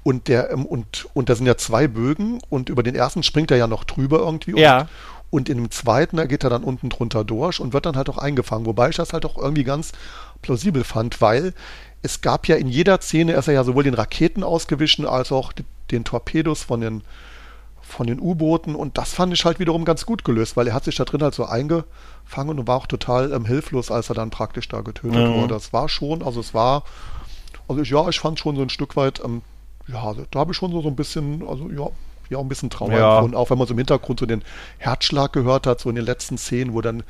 Und 0.04 0.28
der, 0.28 0.50
ähm, 0.50 0.66
und, 0.66 1.08
und 1.14 1.28
da 1.28 1.34
sind 1.34 1.46
ja 1.46 1.56
zwei 1.56 1.86
Bögen 1.86 2.40
und 2.48 2.68
über 2.68 2.82
den 2.82 2.94
ersten 2.94 3.22
springt 3.22 3.50
er 3.50 3.56
ja 3.56 3.66
noch 3.66 3.84
drüber 3.84 4.18
irgendwie. 4.18 4.58
Ja. 4.58 4.80
Und, 4.80 4.88
und 5.30 5.48
in 5.48 5.56
dem 5.56 5.70
zweiten, 5.70 6.18
da 6.18 6.26
geht 6.26 6.44
er 6.44 6.50
dann 6.50 6.62
unten 6.62 6.90
drunter 6.90 7.24
durch 7.24 7.58
und 7.58 7.72
wird 7.72 7.86
dann 7.86 7.96
halt 7.96 8.10
auch 8.10 8.18
eingefangen. 8.18 8.66
Wobei 8.66 8.90
ich 8.90 8.96
das 8.96 9.12
halt 9.12 9.24
auch 9.24 9.38
irgendwie 9.38 9.64
ganz 9.64 9.92
plausibel 10.42 10.84
fand, 10.84 11.20
weil 11.20 11.54
es 12.02 12.20
gab 12.20 12.48
ja 12.48 12.56
in 12.56 12.68
jeder 12.68 13.00
Szene, 13.00 13.32
ist 13.32 13.48
er 13.48 13.54
ja 13.54 13.64
sowohl 13.64 13.84
den 13.84 13.94
Raketen 13.94 14.42
ausgewichen 14.42 15.06
als 15.06 15.32
auch 15.32 15.52
den 15.93 16.05
Torpedos 16.05 16.62
von 16.62 16.80
den, 16.80 17.03
von 17.80 18.07
den 18.07 18.20
U-Booten 18.20 18.74
und 18.74 18.99
das 18.99 19.12
fand 19.12 19.32
ich 19.32 19.45
halt 19.45 19.59
wiederum 19.59 19.84
ganz 19.84 20.07
gut 20.07 20.24
gelöst, 20.24 20.57
weil 20.57 20.68
er 20.68 20.74
hat 20.74 20.84
sich 20.84 20.97
da 20.97 21.05
drin 21.05 21.22
halt 21.22 21.34
so 21.34 21.45
eingefangen 21.45 22.59
und 22.59 22.66
war 22.66 22.76
auch 22.76 22.86
total 22.86 23.32
ähm, 23.32 23.45
hilflos, 23.45 23.90
als 23.90 24.09
er 24.09 24.14
dann 24.14 24.30
praktisch 24.30 24.68
da 24.68 24.80
getötet 24.80 25.28
mhm. 25.28 25.34
wurde. 25.34 25.55
Das 25.55 25.72
war 25.72 25.88
schon, 25.88 26.22
also 26.22 26.40
es 26.40 26.55
war, 26.55 26.84
also 27.68 27.82
ich, 27.82 27.90
ja, 27.90 28.09
ich 28.09 28.18
fand 28.18 28.38
schon 28.38 28.57
so 28.57 28.62
ein 28.62 28.70
Stück 28.70 28.97
weit, 28.97 29.20
ähm, 29.24 29.43
ja, 29.88 30.14
da 30.30 30.40
habe 30.40 30.53
ich 30.53 30.57
schon 30.57 30.72
so, 30.72 30.80
so 30.80 30.88
ein 30.88 30.97
bisschen, 30.97 31.47
also 31.47 31.68
ja, 31.70 31.88
ja, 32.30 32.38
ein 32.38 32.49
bisschen 32.49 32.70
Trauer 32.70 32.93
ja. 32.93 33.16
empfunden, 33.16 33.36
auch 33.36 33.51
wenn 33.51 33.59
man 33.59 33.66
so 33.66 33.74
im 33.74 33.78
Hintergrund 33.78 34.20
so 34.20 34.26
den 34.26 34.43
Herzschlag 34.78 35.32
gehört 35.32 35.66
hat, 35.66 35.80
so 35.80 35.88
in 35.88 35.97
den 35.97 36.05
letzten 36.05 36.38
Szenen, 36.38 36.72
wo 36.72 36.80
dann 36.80 37.03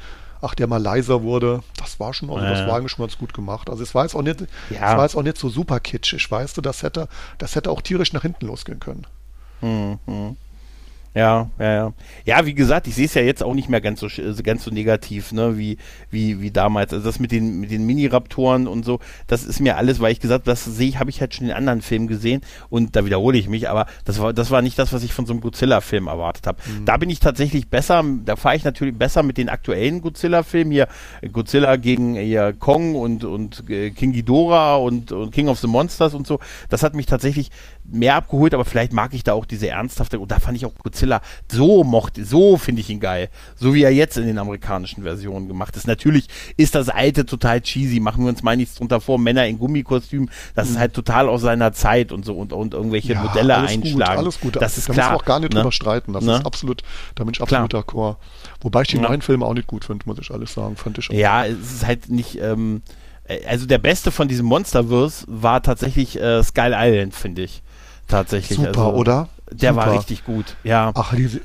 ach, 0.42 0.54
der 0.54 0.66
mal 0.66 0.82
leiser 0.82 1.22
wurde. 1.22 1.62
Das 1.78 1.98
war 2.00 2.12
schon, 2.12 2.28
also, 2.28 2.44
das 2.44 2.66
war 2.66 2.76
eigentlich 2.76 2.92
schon 2.92 3.04
ganz 3.06 3.16
gut 3.16 3.32
gemacht. 3.32 3.70
Also 3.70 3.82
es 3.82 3.94
war 3.94 4.04
jetzt 4.04 4.14
auch 4.14 4.22
nicht, 4.22 4.40
ja. 4.70 4.90
es 4.90 4.96
war 4.96 5.02
jetzt 5.04 5.16
auch 5.16 5.22
nicht 5.22 5.38
so 5.38 5.48
super 5.48 5.80
kitschig, 5.80 6.30
weißt 6.30 6.56
du, 6.56 6.60
das 6.60 6.82
hätte, 6.82 7.08
das 7.38 7.54
hätte 7.54 7.70
auch 7.70 7.80
tierisch 7.80 8.12
nach 8.12 8.22
hinten 8.22 8.46
losgehen 8.46 8.80
können. 8.80 9.06
Mhm. 9.62 10.36
Ja, 11.14 11.50
ja, 11.58 11.72
ja. 11.74 11.92
Ja, 12.24 12.46
wie 12.46 12.54
gesagt, 12.54 12.86
ich 12.86 12.94
sehe 12.94 13.04
es 13.04 13.12
ja 13.12 13.20
jetzt 13.20 13.42
auch 13.42 13.54
nicht 13.54 13.68
mehr 13.68 13.82
ganz 13.82 14.00
so 14.00 14.08
ganz 14.42 14.64
so 14.64 14.70
negativ, 14.70 15.32
ne, 15.32 15.58
wie 15.58 15.76
wie 16.10 16.40
wie 16.40 16.50
damals. 16.50 16.92
Also 16.92 17.04
das 17.04 17.20
mit 17.20 17.32
den 17.32 17.60
mit 17.60 17.70
den 17.70 17.84
Mini-Raptoren 17.84 18.66
und 18.66 18.84
so, 18.84 18.98
das 19.26 19.44
ist 19.44 19.60
mir 19.60 19.76
alles, 19.76 20.00
weil 20.00 20.12
ich 20.12 20.20
gesagt, 20.20 20.46
das 20.48 20.64
sehe 20.64 20.88
ich, 20.88 20.98
habe 20.98 21.10
ich 21.10 21.20
halt 21.20 21.34
schon 21.34 21.48
in 21.48 21.52
anderen 21.52 21.82
Filmen 21.82 22.06
gesehen 22.06 22.40
und 22.70 22.96
da 22.96 23.04
wiederhole 23.04 23.36
ich 23.36 23.48
mich, 23.48 23.68
aber 23.68 23.86
das 24.06 24.20
war 24.20 24.32
das 24.32 24.50
war 24.50 24.62
nicht 24.62 24.78
das, 24.78 24.94
was 24.94 25.02
ich 25.02 25.12
von 25.12 25.26
so 25.26 25.34
einem 25.34 25.42
Godzilla-Film 25.42 26.06
erwartet 26.06 26.46
habe. 26.46 26.58
Mhm. 26.66 26.86
Da 26.86 26.96
bin 26.96 27.10
ich 27.10 27.20
tatsächlich 27.20 27.68
besser, 27.68 28.02
da 28.24 28.36
fahre 28.36 28.56
ich 28.56 28.64
natürlich 28.64 28.96
besser 28.96 29.22
mit 29.22 29.36
den 29.36 29.50
aktuellen 29.50 30.00
Godzilla-Filmen 30.00 30.72
hier, 30.72 30.88
Godzilla 31.30 31.76
gegen 31.76 32.14
hier 32.14 32.54
Kong 32.58 32.94
und 32.94 33.24
und 33.24 33.68
äh, 33.68 33.90
King 33.90 34.12
Ghidorah 34.12 34.76
und, 34.76 35.12
und 35.12 35.30
King 35.30 35.48
of 35.48 35.58
the 35.58 35.66
Monsters 35.66 36.14
und 36.14 36.26
so. 36.26 36.40
Das 36.70 36.82
hat 36.82 36.94
mich 36.94 37.04
tatsächlich 37.04 37.50
mehr 37.84 38.14
abgeholt, 38.14 38.54
aber 38.54 38.64
vielleicht 38.64 38.92
mag 38.92 39.12
ich 39.12 39.24
da 39.24 39.32
auch 39.32 39.44
diese 39.44 39.68
ernsthafte 39.68 40.18
und 40.18 40.30
da 40.30 40.38
fand 40.38 40.56
ich 40.56 40.64
auch 40.64 40.74
Godzilla 40.74 41.20
so 41.50 41.84
mochte, 41.84 42.24
so 42.24 42.56
finde 42.56 42.80
ich 42.80 42.88
ihn 42.90 43.00
geil, 43.00 43.28
so 43.56 43.74
wie 43.74 43.82
er 43.82 43.92
jetzt 43.92 44.16
in 44.16 44.26
den 44.26 44.38
amerikanischen 44.38 45.02
Versionen 45.02 45.48
gemacht 45.48 45.76
ist. 45.76 45.86
Natürlich 45.86 46.28
ist 46.56 46.74
das 46.74 46.88
alte 46.88 47.26
total 47.26 47.60
cheesy, 47.60 48.00
machen 48.00 48.24
wir 48.24 48.30
uns 48.30 48.42
mal 48.42 48.56
nichts 48.56 48.76
drunter 48.76 49.00
vor, 49.00 49.18
Männer 49.18 49.46
in 49.46 49.58
Gummikostüm, 49.58 50.28
das 50.54 50.68
mhm. 50.68 50.74
ist 50.74 50.80
halt 50.80 50.94
total 50.94 51.28
aus 51.28 51.42
seiner 51.42 51.72
Zeit 51.72 52.12
und 52.12 52.24
so 52.24 52.34
und, 52.34 52.52
und 52.52 52.74
irgendwelche 52.74 53.14
ja, 53.14 53.22
Modelle 53.22 53.56
alles 53.56 53.72
einschlagen. 53.72 54.16
Gut, 54.16 54.24
alles 54.24 54.40
gut, 54.40 54.56
das 54.56 54.78
ist 54.78 54.88
da 54.88 54.92
klar. 54.92 55.06
Da 55.06 55.12
muss 55.12 55.22
auch 55.22 55.26
gar 55.26 55.40
nicht 55.40 55.52
ne? 55.52 55.60
drüber 55.60 55.72
streiten, 55.72 56.12
das 56.12 56.24
ne? 56.24 56.36
ist 56.36 56.46
absolut, 56.46 56.82
da 57.14 57.24
bin 57.24 57.34
ich 57.34 57.42
absolut 57.42 57.74
d'accord. 57.74 58.16
Wobei 58.60 58.82
ich 58.82 58.88
die 58.88 58.96
ja. 58.96 59.02
neuen 59.02 59.22
Filme 59.22 59.44
auch 59.44 59.54
nicht 59.54 59.66
gut 59.66 59.84
finde, 59.84 60.06
muss 60.06 60.18
ich 60.18 60.30
alles 60.30 60.54
sagen, 60.54 60.76
fand 60.76 60.98
ich 60.98 61.10
auch. 61.10 61.14
Ja, 61.14 61.44
es 61.44 61.72
ist 61.72 61.86
halt 61.86 62.08
nicht, 62.08 62.40
ähm, 62.40 62.82
äh, 63.24 63.44
also 63.46 63.66
der 63.66 63.78
beste 63.78 64.12
von 64.12 64.28
diesem 64.28 64.46
Monsterverse 64.46 65.24
war 65.26 65.62
tatsächlich 65.62 66.18
äh, 66.18 66.42
Skull 66.42 66.74
Island, 66.74 67.14
finde 67.14 67.42
ich 67.42 67.62
tatsächlich. 68.08 68.58
Super, 68.58 68.86
also, 68.86 68.94
oder? 68.94 69.28
Der 69.50 69.72
Super. 69.74 69.86
war 69.86 69.94
richtig 69.94 70.24
gut, 70.24 70.56
ja. 70.64 70.92
Ach, 70.94 71.14
diese, 71.14 71.40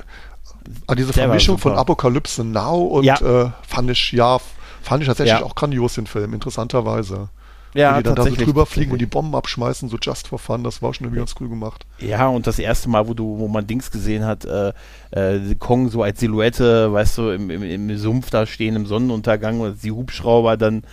Ah, 0.86 0.96
diese 0.96 1.14
Vermischung 1.14 1.58
von 1.58 1.74
Apokalypse 1.74 2.44
Now 2.44 2.78
und 2.78 3.04
ja. 3.04 3.16
äh, 3.22 3.52
fand 3.66 3.90
ich, 3.90 4.12
ja, 4.12 4.38
fand 4.82 5.02
ich 5.02 5.08
tatsächlich 5.08 5.40
ja. 5.40 5.46
auch 5.46 5.56
grandios, 5.56 5.96
den 5.96 6.08
Film, 6.08 6.34
interessanterweise. 6.34 7.30
Ja, 7.74 7.94
Wo 7.94 7.98
die 7.98 8.04
dann 8.04 8.16
da 8.16 8.24
so 8.24 8.36
drüber 8.36 8.66
fliegen 8.66 8.92
und 8.92 9.00
die 9.00 9.06
Bomben 9.06 9.36
abschmeißen, 9.36 9.88
so 9.90 9.98
just 10.02 10.30
for 10.30 10.40
fun, 10.40 10.64
das 10.64 10.82
war 10.82 10.94
schon 10.94 11.06
irgendwie 11.06 11.20
ganz 11.20 11.36
cool 11.40 11.50
gemacht. 11.50 11.86
Ja, 12.00 12.28
und 12.28 12.48
das 12.48 12.60
erste 12.60 12.90
Mal, 12.90 13.08
wo 13.08 13.14
du, 13.14 13.38
wo 13.38 13.48
man 13.48 13.68
Dings 13.68 13.92
gesehen 13.92 14.26
hat, 14.26 14.46
äh, 14.46 14.74
äh, 15.12 15.56
Kong 15.56 15.90
so 15.90 16.02
als 16.02 16.20
Silhouette, 16.20 16.92
weißt 16.92 17.18
du, 17.18 17.30
im, 17.30 17.50
im, 17.50 17.64
im 17.64 17.98
Sumpf 17.98 18.30
da 18.30 18.46
stehen, 18.46 18.76
im 18.76 18.86
Sonnenuntergang 18.88 19.60
und 19.60 19.84
die 19.84 19.92
Hubschrauber 19.92 20.58
dann 20.58 20.84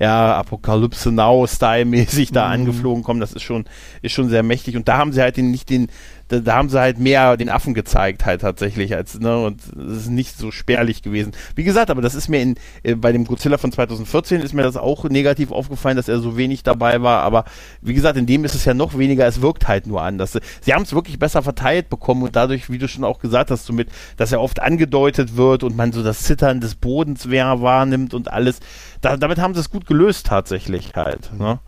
ja, 0.00 0.34
Apokalypse 0.38 1.12
Now 1.12 1.46
Style-mäßig 1.46 2.32
da 2.32 2.46
mhm. 2.46 2.54
angeflogen 2.54 3.04
kommen, 3.04 3.20
das 3.20 3.34
ist 3.34 3.42
schon, 3.42 3.66
ist 4.00 4.12
schon 4.12 4.30
sehr 4.30 4.42
mächtig. 4.42 4.76
Und 4.76 4.88
da 4.88 4.96
haben 4.96 5.12
sie 5.12 5.20
halt 5.20 5.36
den, 5.36 5.50
nicht 5.50 5.68
den, 5.68 5.88
da, 6.30 6.38
da, 6.38 6.54
haben 6.54 6.68
sie 6.68 6.80
halt 6.80 6.98
mehr 6.98 7.36
den 7.36 7.48
Affen 7.48 7.74
gezeigt 7.74 8.24
halt 8.24 8.40
tatsächlich 8.40 8.94
als 8.94 9.18
ne 9.18 9.36
und 9.44 9.60
es 9.76 10.02
ist 10.02 10.10
nicht 10.10 10.38
so 10.38 10.50
spärlich 10.50 11.02
gewesen. 11.02 11.32
Wie 11.56 11.64
gesagt, 11.64 11.90
aber 11.90 12.02
das 12.02 12.14
ist 12.14 12.28
mir 12.28 12.40
in 12.40 12.54
äh, 12.82 12.94
bei 12.94 13.12
dem 13.12 13.24
Godzilla 13.24 13.58
von 13.58 13.72
2014 13.72 14.40
ist 14.40 14.54
mir 14.54 14.62
das 14.62 14.76
auch 14.76 15.04
negativ 15.04 15.50
aufgefallen, 15.50 15.96
dass 15.96 16.08
er 16.08 16.20
so 16.20 16.36
wenig 16.36 16.62
dabei 16.62 17.02
war, 17.02 17.22
aber 17.22 17.44
wie 17.82 17.94
gesagt, 17.94 18.16
in 18.16 18.26
dem 18.26 18.44
ist 18.44 18.54
es 18.54 18.64
ja 18.64 18.74
noch 18.74 18.96
weniger, 18.96 19.26
es 19.26 19.42
wirkt 19.42 19.66
halt 19.66 19.86
nur 19.86 20.02
anders. 20.02 20.38
Sie 20.60 20.72
haben 20.72 20.82
es 20.82 20.94
wirklich 20.94 21.18
besser 21.18 21.42
verteilt 21.42 21.90
bekommen 21.90 22.22
und 22.22 22.36
dadurch, 22.36 22.70
wie 22.70 22.78
du 22.78 22.88
schon 22.88 23.04
auch 23.04 23.18
gesagt 23.18 23.50
hast, 23.50 23.66
somit, 23.66 23.88
dass 24.16 24.32
er 24.32 24.40
oft 24.40 24.60
angedeutet 24.60 25.36
wird 25.36 25.64
und 25.64 25.76
man 25.76 25.92
so 25.92 26.02
das 26.02 26.22
Zittern 26.22 26.60
des 26.60 26.76
Bodens 26.76 27.28
wahrnimmt 27.28 28.14
und 28.14 28.30
alles. 28.30 28.60
Da, 29.00 29.16
damit 29.16 29.38
haben 29.38 29.54
sie 29.54 29.60
es 29.60 29.70
gut 29.70 29.86
gelöst 29.86 30.26
tatsächlich 30.26 30.92
halt. 30.94 31.30
Ne? 31.38 31.58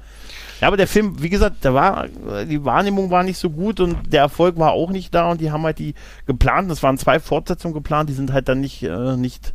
Ja, 0.62 0.68
aber 0.68 0.76
der 0.76 0.86
Film, 0.86 1.20
wie 1.20 1.28
gesagt, 1.28 1.64
der 1.64 1.74
war, 1.74 2.06
die 2.48 2.64
Wahrnehmung 2.64 3.10
war 3.10 3.24
nicht 3.24 3.38
so 3.38 3.50
gut 3.50 3.80
und 3.80 4.12
der 4.12 4.20
Erfolg 4.20 4.58
war 4.58 4.70
auch 4.70 4.90
nicht 4.90 5.12
da 5.12 5.32
und 5.32 5.40
die 5.40 5.50
haben 5.50 5.64
halt 5.64 5.80
die 5.80 5.94
geplant, 6.24 6.70
es 6.70 6.84
waren 6.84 6.96
zwei 6.98 7.18
Fortsetzungen 7.18 7.74
geplant, 7.74 8.08
die 8.08 8.12
sind 8.12 8.32
halt 8.32 8.48
dann 8.48 8.60
nicht, 8.60 8.84
äh, 8.84 9.16
nicht 9.16 9.54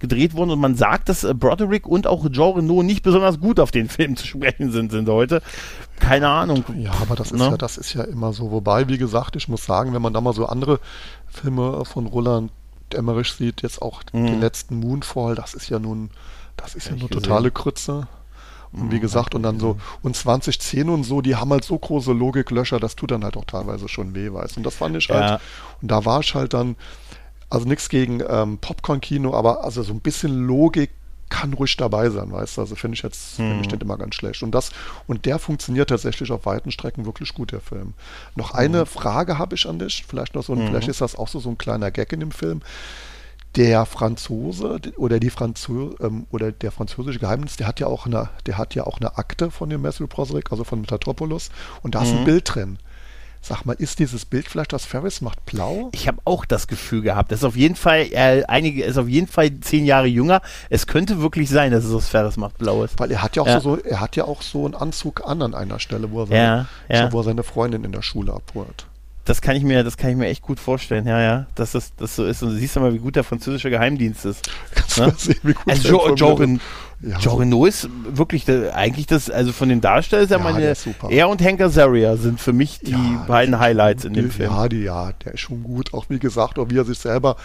gedreht 0.00 0.34
worden 0.34 0.50
und 0.50 0.58
man 0.58 0.74
sagt, 0.74 1.10
dass 1.10 1.22
äh, 1.22 1.32
Broderick 1.32 1.86
und 1.86 2.08
auch 2.08 2.28
Jean 2.32 2.56
Reno 2.56 2.82
nicht 2.82 3.04
besonders 3.04 3.38
gut 3.38 3.60
auf 3.60 3.70
den 3.70 3.88
Film 3.88 4.16
zu 4.16 4.26
sprechen 4.26 4.72
sind, 4.72 4.90
sind 4.90 5.08
heute. 5.08 5.42
Keine 6.00 6.26
Ahnung. 6.26 6.64
Ja, 6.76 6.90
aber 7.02 7.14
das 7.14 7.30
ist 7.30 7.38
ne? 7.38 7.50
ja, 7.50 7.56
das 7.56 7.78
ist 7.78 7.94
ja 7.94 8.02
immer 8.02 8.32
so. 8.32 8.50
Wobei, 8.50 8.88
wie 8.88 8.98
gesagt, 8.98 9.36
ich 9.36 9.46
muss 9.46 9.64
sagen, 9.64 9.94
wenn 9.94 10.02
man 10.02 10.12
da 10.12 10.20
mal 10.20 10.32
so 10.34 10.46
andere 10.46 10.80
Filme 11.28 11.84
von 11.84 12.06
Roland 12.06 12.50
Emmerich 12.92 13.30
sieht, 13.30 13.62
jetzt 13.62 13.80
auch 13.80 14.02
mhm. 14.12 14.26
den 14.26 14.40
letzten 14.40 14.80
Moonfall, 14.80 15.36
das 15.36 15.54
ist 15.54 15.68
ja 15.68 15.78
nun, 15.78 16.10
das 16.56 16.74
ist 16.74 16.86
ja, 16.86 16.94
ja 16.94 16.98
nur 16.98 17.10
totale 17.10 17.52
Krütze. 17.52 18.08
Und 18.72 18.90
wie 18.90 18.96
mhm. 18.96 19.00
gesagt, 19.00 19.34
und 19.34 19.42
dann 19.42 19.58
so, 19.58 19.78
und 20.02 20.14
2010 20.14 20.88
und 20.88 21.04
so, 21.04 21.20
die 21.20 21.36
haben 21.36 21.50
halt 21.50 21.64
so 21.64 21.78
große 21.78 22.12
Logiklöcher, 22.12 22.78
das 22.78 22.96
tut 22.96 23.10
dann 23.10 23.24
halt 23.24 23.36
auch 23.36 23.44
teilweise 23.44 23.88
schon 23.88 24.14
weh, 24.14 24.32
weißt 24.32 24.56
Und 24.56 24.64
das 24.64 24.74
fand 24.76 24.96
ich 24.96 25.08
halt, 25.08 25.22
ja. 25.22 25.40
und 25.80 25.90
da 25.90 26.04
war 26.04 26.20
ich 26.20 26.34
halt 26.34 26.54
dann, 26.54 26.76
also 27.50 27.66
nichts 27.66 27.88
gegen 27.88 28.22
ähm, 28.28 28.58
Popcorn-Kino, 28.58 29.34
aber 29.34 29.64
also 29.64 29.82
so 29.82 29.92
ein 29.92 30.00
bisschen 30.00 30.46
Logik 30.46 30.90
kann 31.30 31.52
ruhig 31.52 31.76
dabei 31.76 32.10
sein, 32.10 32.32
weißt 32.32 32.56
du? 32.56 32.62
Also 32.62 32.74
finde 32.74 32.96
ich 32.96 33.02
jetzt, 33.02 33.38
hm. 33.38 33.48
finde 33.48 33.64
ich 33.64 33.70
nicht 33.70 33.82
immer 33.82 33.98
ganz 33.98 34.14
schlecht. 34.14 34.42
Und 34.42 34.52
das, 34.52 34.70
und 35.06 35.26
der 35.26 35.38
funktioniert 35.38 35.90
tatsächlich 35.90 36.30
auf 36.32 36.46
weiten 36.46 36.70
Strecken 36.70 37.04
wirklich 37.04 37.34
gut, 37.34 37.52
der 37.52 37.60
Film. 37.60 37.94
Noch 38.34 38.52
eine 38.52 38.80
hm. 38.80 38.86
Frage 38.86 39.38
habe 39.38 39.54
ich 39.54 39.68
an 39.68 39.78
dich, 39.78 40.04
vielleicht 40.08 40.34
noch 40.34 40.42
so 40.42 40.54
ein, 40.54 40.60
hm. 40.60 40.68
vielleicht 40.68 40.88
ist 40.88 41.00
das 41.00 41.16
auch 41.16 41.28
so, 41.28 41.38
so 41.40 41.50
ein 41.50 41.58
kleiner 41.58 41.90
Gag 41.90 42.12
in 42.12 42.20
dem 42.20 42.32
Film 42.32 42.62
der 43.58 43.86
Franzose 43.86 44.78
oder 44.96 45.18
die 45.18 45.30
Franzö 45.30 45.90
ähm, 46.00 46.26
oder 46.30 46.52
der 46.52 46.70
französische 46.70 47.18
Geheimdienst, 47.18 47.58
der 47.58 47.66
hat 47.66 47.80
ja 47.80 47.88
auch 47.88 48.06
eine, 48.06 48.30
der 48.46 48.56
hat 48.56 48.76
ja 48.76 48.84
auch 48.84 49.00
eine 49.00 49.18
Akte 49.18 49.50
von 49.50 49.68
dem 49.68 49.82
Matthew 49.82 50.06
Broderick, 50.06 50.52
also 50.52 50.62
von 50.62 50.80
Metatopoulos, 50.80 51.50
und 51.82 51.96
da 51.96 52.02
ist 52.02 52.10
ein 52.10 52.20
mhm. 52.20 52.24
Bild 52.24 52.54
drin. 52.54 52.78
Sag 53.40 53.64
mal, 53.64 53.74
ist 53.74 53.98
dieses 53.98 54.24
Bild 54.24 54.48
vielleicht, 54.48 54.72
das 54.72 54.84
Ferris 54.84 55.20
macht 55.20 55.44
blau? 55.46 55.90
Ich 55.92 56.08
habe 56.08 56.18
auch 56.24 56.44
das 56.44 56.66
Gefühl 56.66 57.02
gehabt. 57.02 57.30
Das 57.30 57.40
ist 57.40 57.44
auf 57.44 57.56
jeden 57.56 57.76
Fall, 57.76 58.08
äh, 58.10 58.44
einige, 58.46 58.82
ist 58.84 58.98
auf 58.98 59.08
jeden 59.08 59.28
Fall 59.28 59.60
zehn 59.60 59.86
Jahre 59.86 60.06
jünger. 60.08 60.42
Es 60.70 60.88
könnte 60.88 61.20
wirklich 61.20 61.48
sein, 61.48 61.70
dass 61.70 61.84
es 61.84 61.92
das 61.92 62.08
Ferris 62.08 62.36
macht 62.36 62.58
blau 62.58 62.82
ist. 62.82 62.98
Weil 62.98 63.12
er 63.12 63.22
hat 63.22 63.36
ja 63.36 63.42
auch 63.42 63.46
ja. 63.46 63.60
So, 63.60 63.76
er 63.76 64.00
hat 64.00 64.16
ja 64.16 64.24
auch 64.24 64.42
so 64.42 64.64
einen 64.64 64.74
Anzug 64.74 65.22
an 65.24 65.40
an 65.42 65.54
einer 65.54 65.78
Stelle, 65.78 66.10
wo 66.10 66.22
er 66.22 66.26
seine, 66.26 66.68
ja, 66.88 66.96
ja. 66.96 67.12
wo 67.12 67.20
er 67.20 67.24
seine 67.24 67.44
Freundin 67.44 67.84
in 67.84 67.92
der 67.92 68.02
Schule 68.02 68.32
abholt 68.32 68.86
das 69.28 69.42
kann 69.42 69.56
ich 69.56 69.62
mir, 69.62 69.84
das 69.84 69.98
kann 69.98 70.10
ich 70.10 70.16
mir 70.16 70.26
echt 70.26 70.42
gut 70.42 70.58
vorstellen, 70.58 71.06
ja, 71.06 71.20
ja, 71.20 71.46
dass 71.54 71.72
das, 71.72 71.94
das 71.96 72.16
so 72.16 72.24
ist. 72.24 72.42
Und 72.42 72.50
du 72.50 72.56
siehst 72.56 72.76
ja 72.76 72.80
mal, 72.80 72.94
wie 72.94 72.98
gut 72.98 73.14
der 73.14 73.24
französische 73.24 73.68
Geheimdienst 73.68 74.24
ist. 74.24 74.48
Ne? 74.96 75.12
Sehen, 75.16 75.54
also 75.66 75.88
jo, 75.88 76.14
Jorin, 76.14 76.60
ja, 77.00 77.18
Jorino 77.18 77.66
ist 77.66 77.88
wirklich 78.08 78.46
der, 78.46 78.74
eigentlich 78.74 79.06
das, 79.06 79.30
also 79.30 79.52
von 79.52 79.68
den 79.68 79.80
Darstellern 79.80 80.24
ist 80.24 80.30
ja, 80.30 80.38
meine, 80.38 80.74
er 81.10 81.28
und 81.28 81.42
Hank 81.42 81.60
Azaria 81.60 82.16
sind 82.16 82.40
für 82.40 82.54
mich 82.54 82.80
die 82.80 82.92
ja, 82.92 83.24
beiden 83.28 83.58
Highlights 83.58 84.04
in 84.04 84.14
dem 84.14 84.30
Film. 84.30 84.50
Ja, 84.50 84.68
die, 84.68 84.82
ja, 84.82 85.12
der 85.12 85.34
ist 85.34 85.40
schon 85.40 85.62
gut. 85.62 85.92
Auch 85.92 86.06
wie 86.08 86.18
gesagt, 86.18 86.58
auch 86.58 86.70
wie 86.70 86.78
er 86.78 86.84
sich 86.84 86.98
selber 86.98 87.36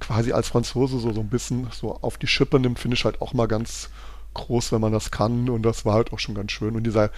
quasi 0.00 0.32
als 0.32 0.48
Franzose 0.48 0.98
so, 0.98 1.12
so 1.12 1.20
ein 1.20 1.28
bisschen 1.28 1.68
so 1.70 1.98
auf 2.02 2.18
die 2.18 2.26
Schippe 2.26 2.58
nimmt, 2.58 2.78
finde 2.78 2.96
ich 2.96 3.04
halt 3.04 3.22
auch 3.22 3.32
mal 3.32 3.46
ganz 3.46 3.88
groß, 4.34 4.72
wenn 4.72 4.80
man 4.80 4.92
das 4.92 5.10
kann. 5.10 5.48
Und 5.48 5.62
das 5.62 5.84
war 5.84 5.94
halt 5.94 6.12
auch 6.12 6.18
schon 6.18 6.34
ganz 6.34 6.52
schön. 6.52 6.76
Und 6.76 6.84
dieser 6.84 7.10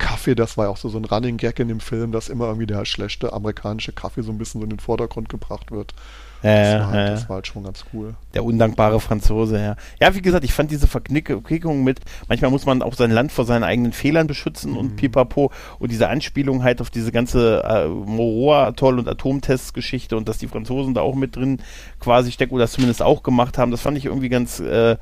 Kaffee, 0.00 0.34
das 0.34 0.56
war 0.56 0.64
ja 0.64 0.70
auch 0.70 0.76
so, 0.76 0.88
so 0.88 0.98
ein 0.98 1.04
Running 1.04 1.36
Gag 1.36 1.60
in 1.60 1.68
dem 1.68 1.78
Film, 1.78 2.10
dass 2.10 2.28
immer 2.28 2.46
irgendwie 2.46 2.66
der 2.66 2.84
schlechte 2.84 3.32
amerikanische 3.32 3.92
Kaffee 3.92 4.22
so 4.22 4.32
ein 4.32 4.38
bisschen 4.38 4.60
so 4.60 4.64
in 4.64 4.70
den 4.70 4.80
Vordergrund 4.80 5.28
gebracht 5.28 5.70
wird. 5.70 5.94
Äh, 6.42 6.72
das, 6.72 6.80
war 6.80 6.90
halt, 6.90 7.08
äh, 7.08 7.10
das, 7.10 7.28
war 7.28 7.34
halt, 7.36 7.46
schon 7.46 7.64
ganz 7.64 7.84
cool. 7.92 8.14
Der 8.32 8.44
undankbare 8.44 8.98
Franzose, 8.98 9.60
ja. 9.60 9.76
Ja, 10.00 10.14
wie 10.14 10.22
gesagt, 10.22 10.42
ich 10.44 10.54
fand 10.54 10.70
diese 10.70 10.88
Verquickung 10.88 11.84
mit, 11.84 12.00
manchmal 12.28 12.50
muss 12.50 12.64
man 12.64 12.82
auch 12.82 12.94
sein 12.94 13.10
Land 13.10 13.30
vor 13.30 13.44
seinen 13.44 13.62
eigenen 13.62 13.92
Fehlern 13.92 14.26
beschützen 14.26 14.72
mhm. 14.72 14.78
und 14.78 14.96
pipapo 14.96 15.52
und 15.78 15.92
diese 15.92 16.08
Anspielung 16.08 16.64
halt 16.64 16.80
auf 16.80 16.88
diese 16.88 17.12
ganze 17.12 17.62
äh, 17.62 17.86
Moroa-Atoll 17.86 18.98
und 18.98 19.08
Atomtests-Geschichte 19.08 20.16
und 20.16 20.28
dass 20.28 20.38
die 20.38 20.48
Franzosen 20.48 20.94
da 20.94 21.02
auch 21.02 21.14
mit 21.14 21.36
drin 21.36 21.60
quasi 22.00 22.32
stecken 22.32 22.54
oder 22.54 22.64
das 22.64 22.72
zumindest 22.72 23.02
auch 23.02 23.22
gemacht 23.22 23.58
haben, 23.58 23.70
das 23.70 23.82
fand 23.82 23.98
ich 23.98 24.06
irgendwie 24.06 24.30
ganz 24.30 24.60
äh, 24.60 24.96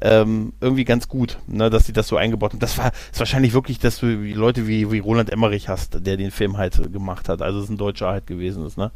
ähm, 0.00 0.52
irgendwie 0.60 0.84
ganz 0.84 1.08
gut, 1.08 1.38
ne, 1.46 1.70
dass 1.70 1.86
sie 1.86 1.92
das 1.92 2.08
so 2.08 2.16
eingebaut 2.16 2.52
haben. 2.52 2.60
Das 2.60 2.78
war 2.78 2.92
ist 3.10 3.18
wahrscheinlich 3.18 3.52
wirklich, 3.52 3.78
dass 3.78 3.98
du 3.98 4.06
Leute 4.06 4.66
wie, 4.66 4.90
wie 4.90 4.98
Roland 4.98 5.30
Emmerich 5.30 5.68
hast, 5.68 6.06
der 6.06 6.16
den 6.16 6.30
Film 6.30 6.56
halt 6.56 6.92
gemacht 6.92 7.28
hat. 7.28 7.42
Also 7.42 7.60
es 7.60 7.68
ein 7.68 7.78
Deutscher 7.78 8.08
halt 8.08 8.26
gewesen 8.26 8.64
ist, 8.66 8.78
ne? 8.78 8.90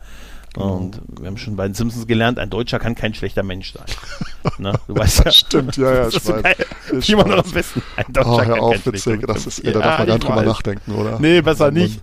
Genau. 0.54 0.76
Und 0.76 1.00
wir 1.18 1.28
haben 1.28 1.38
schon 1.38 1.56
bei 1.56 1.66
den 1.66 1.74
Simpsons 1.74 2.06
gelernt, 2.06 2.38
ein 2.38 2.50
Deutscher 2.50 2.78
kann 2.78 2.94
kein 2.94 3.14
schlechter 3.14 3.42
Mensch 3.42 3.72
sein. 3.72 3.86
ne? 4.58 4.78
Du 4.86 4.94
weißt 4.94 5.24
ja. 5.24 5.32
Stimmt, 5.32 5.76
ja, 5.78 5.94
ja, 5.94 6.08
ich 6.08 6.28
weiß. 6.28 6.56
Ich 7.00 7.16
man 7.16 7.28
noch 7.28 7.44
am 7.44 7.50
besten. 7.50 7.82
Ein 7.96 8.12
Deutscher 8.12 8.32
oh, 8.32 8.44
hör 8.44 8.62
auf, 8.62 8.86
witzig. 8.86 9.26
Das 9.26 9.46
ist, 9.46 9.64
ja, 9.64 9.72
da 9.72 9.80
darf 9.80 9.98
man 9.98 10.06
gar 10.06 10.14
nicht 10.14 10.28
drüber 10.28 10.42
nachdenken, 10.42 10.92
oder? 10.92 11.18
Nee, 11.18 11.40
besser 11.40 11.70
nicht. 11.70 12.00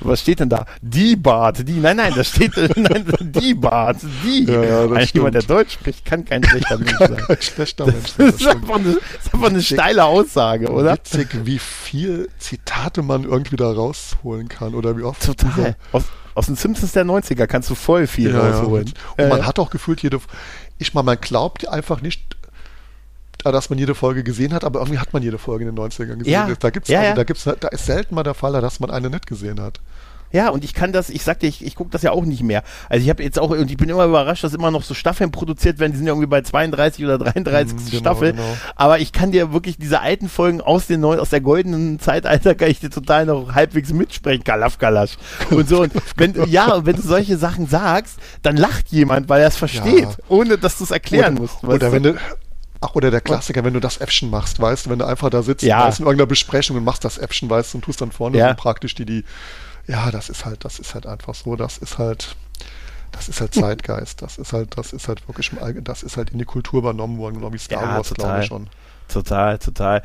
Was 0.00 0.20
steht 0.20 0.38
denn 0.38 0.48
da? 0.48 0.64
Die 0.80 1.16
Bart, 1.16 1.66
die, 1.66 1.72
nein, 1.72 1.96
nein, 1.96 2.12
da 2.14 2.22
steht, 2.22 2.52
nein, 2.76 3.04
die 3.20 3.54
Bart, 3.54 3.96
die. 4.24 4.44
Ja, 4.44 4.62
ja, 4.62 4.86
das 4.86 4.96
Eigentlich 4.96 5.14
jemand, 5.14 5.34
der 5.34 5.42
Deutsch 5.42 5.72
spricht, 5.72 6.04
kann 6.04 6.24
kein 6.24 6.44
schlechter 6.44 6.78
Mensch 6.78 6.98
sein. 6.98 7.16
Kein 7.16 7.42
schlechter 7.42 7.86
Mensch 7.86 8.10
sein. 8.16 8.26
Das, 8.26 8.34
ist 8.36 8.46
einfach 8.46 8.76
eine, 8.76 8.92
das 8.92 9.26
ist 9.26 9.34
einfach 9.34 9.48
eine 9.48 9.62
steile 9.62 10.04
Aussage, 10.04 10.70
oder? 10.70 10.92
Witzig, 10.92 11.28
wie 11.44 11.58
viel 11.58 12.28
Zitate 12.38 13.02
man 13.02 13.24
irgendwie 13.24 13.56
da 13.56 13.72
rausholen 13.72 14.48
kann, 14.48 14.74
oder 14.74 14.96
wie 14.96 15.02
oft. 15.02 15.24
Total. 15.24 15.74
Aus, 15.90 16.04
aus 16.38 16.46
den 16.46 16.54
Simpsons 16.54 16.92
der 16.92 17.04
90er 17.04 17.48
kannst 17.48 17.68
du 17.68 17.74
voll 17.74 18.06
viel 18.06 18.32
ja, 18.32 18.38
rausholen. 18.38 18.92
Ja. 19.18 19.24
Und 19.24 19.30
man 19.30 19.44
hat 19.44 19.58
auch 19.58 19.70
gefühlt 19.70 20.02
jede, 20.02 20.20
ich 20.78 20.94
meine, 20.94 21.04
man 21.04 21.20
glaubt 21.20 21.66
einfach 21.68 22.00
nicht, 22.00 22.36
dass 23.38 23.70
man 23.70 23.78
jede 23.78 23.96
Folge 23.96 24.22
gesehen 24.22 24.54
hat, 24.54 24.62
aber 24.62 24.78
irgendwie 24.78 25.00
hat 25.00 25.12
man 25.12 25.22
jede 25.22 25.38
Folge 25.38 25.66
in 25.66 25.74
den 25.74 25.84
90ern 25.84 26.16
gesehen. 26.16 26.32
Ja. 26.32 26.48
Da 26.58 26.70
gibt's, 26.70 26.88
ja, 26.88 27.00
also, 27.00 27.16
da 27.16 27.24
gibt's, 27.24 27.44
da 27.44 27.68
ist 27.68 27.86
selten 27.86 28.14
mal 28.14 28.22
der 28.22 28.34
Fall, 28.34 28.52
dass 28.60 28.78
man 28.78 28.90
eine 28.90 29.10
nicht 29.10 29.26
gesehen 29.26 29.60
hat. 29.60 29.80
Ja, 30.32 30.50
und 30.50 30.64
ich 30.64 30.74
kann 30.74 30.92
das, 30.92 31.10
ich 31.10 31.22
sagte, 31.22 31.46
ich, 31.46 31.64
ich 31.64 31.74
gucke 31.74 31.90
das 31.90 32.02
ja 32.02 32.12
auch 32.12 32.24
nicht 32.24 32.42
mehr. 32.42 32.62
Also 32.88 33.02
ich 33.02 33.10
habe 33.10 33.22
jetzt 33.22 33.38
auch, 33.38 33.50
und 33.50 33.70
ich 33.70 33.76
bin 33.76 33.88
immer 33.88 34.04
überrascht, 34.04 34.44
dass 34.44 34.54
immer 34.54 34.70
noch 34.70 34.82
so 34.82 34.94
Staffeln 34.94 35.30
produziert 35.30 35.78
werden, 35.78 35.92
die 35.92 35.98
sind 35.98 36.06
ja 36.06 36.12
irgendwie 36.12 36.28
bei 36.28 36.42
32 36.42 37.04
oder 37.04 37.18
33 37.18 37.74
mm, 37.74 37.78
genau, 37.78 37.98
Staffel. 37.98 38.32
Genau. 38.32 38.56
Aber 38.76 38.98
ich 38.98 39.12
kann 39.12 39.32
dir 39.32 39.52
wirklich 39.52 39.78
diese 39.78 40.00
alten 40.00 40.28
Folgen 40.28 40.60
aus 40.60 40.86
den 40.86 41.00
neuen, 41.00 41.20
aus 41.20 41.30
der 41.30 41.40
goldenen 41.40 41.98
Zeitalter 41.98 42.54
kann 42.54 42.70
ich 42.70 42.80
dir 42.80 42.90
total 42.90 43.26
noch 43.26 43.54
halbwegs 43.54 43.92
mitsprechen, 43.92 44.44
Kalaf 44.44 44.78
Kalasch. 44.78 45.16
Und 45.50 45.68
so, 45.68 45.82
und 45.82 45.92
wenn 46.16 46.32
du, 46.32 46.44
ja, 46.44 46.74
und 46.74 46.86
wenn 46.86 46.96
du 46.96 47.02
solche 47.02 47.36
Sachen 47.38 47.66
sagst, 47.66 48.18
dann 48.42 48.56
lacht 48.56 48.88
jemand, 48.88 49.28
weil 49.28 49.40
er 49.40 49.48
es 49.48 49.56
versteht, 49.56 50.02
ja. 50.02 50.16
ohne 50.28 50.58
dass 50.58 50.78
du 50.78 50.84
es 50.84 50.90
erklären 50.90 51.34
oder, 51.34 51.42
musst. 51.42 51.64
Oder 51.64 51.92
wenn 51.92 52.02
du, 52.02 52.14
Ach, 52.80 52.94
oder 52.94 53.10
der 53.10 53.20
Klassiker, 53.20 53.64
wenn 53.64 53.74
du 53.74 53.80
das 53.80 53.98
Äffchen 53.98 54.30
machst, 54.30 54.60
weißt 54.60 54.86
du, 54.86 54.90
wenn 54.90 55.00
du 55.00 55.04
einfach 55.04 55.30
da 55.30 55.42
sitzt 55.42 55.64
ja. 55.64 55.88
in 55.88 56.04
irgendeiner 56.04 56.26
Besprechung 56.26 56.76
und 56.76 56.84
machst 56.84 57.04
das 57.04 57.18
Äffchen, 57.18 57.50
weißt 57.50 57.74
du, 57.74 57.78
und 57.78 57.82
tust 57.82 58.00
dann 58.00 58.12
vorne 58.12 58.38
ja. 58.38 58.54
praktisch 58.54 58.94
die, 58.94 59.04
die 59.04 59.24
ja, 59.88 60.10
das 60.10 60.28
ist 60.28 60.44
halt, 60.44 60.64
das 60.64 60.78
ist 60.78 60.94
halt 60.94 61.06
einfach 61.06 61.34
so, 61.34 61.56
das 61.56 61.78
ist 61.78 61.98
halt, 61.98 62.36
das 63.10 63.28
ist 63.28 63.40
halt 63.40 63.54
Zeitgeist, 63.54 64.22
das 64.22 64.38
ist 64.38 64.52
halt, 64.52 64.76
das 64.76 64.92
ist 64.92 65.08
halt 65.08 65.26
wirklich, 65.26 65.50
das 65.82 66.02
ist 66.02 66.16
halt 66.16 66.30
in 66.30 66.38
die 66.38 66.44
Kultur 66.44 66.80
übernommen 66.80 67.18
worden, 67.18 67.36
genau 67.36 67.52
wie 67.52 67.58
Star 67.58 67.82
ja, 67.82 67.96
Wars, 67.96 68.12
glaube 68.12 68.40
ich 68.40 68.46
schon. 68.46 68.68
Total, 69.08 69.58
total. 69.58 70.02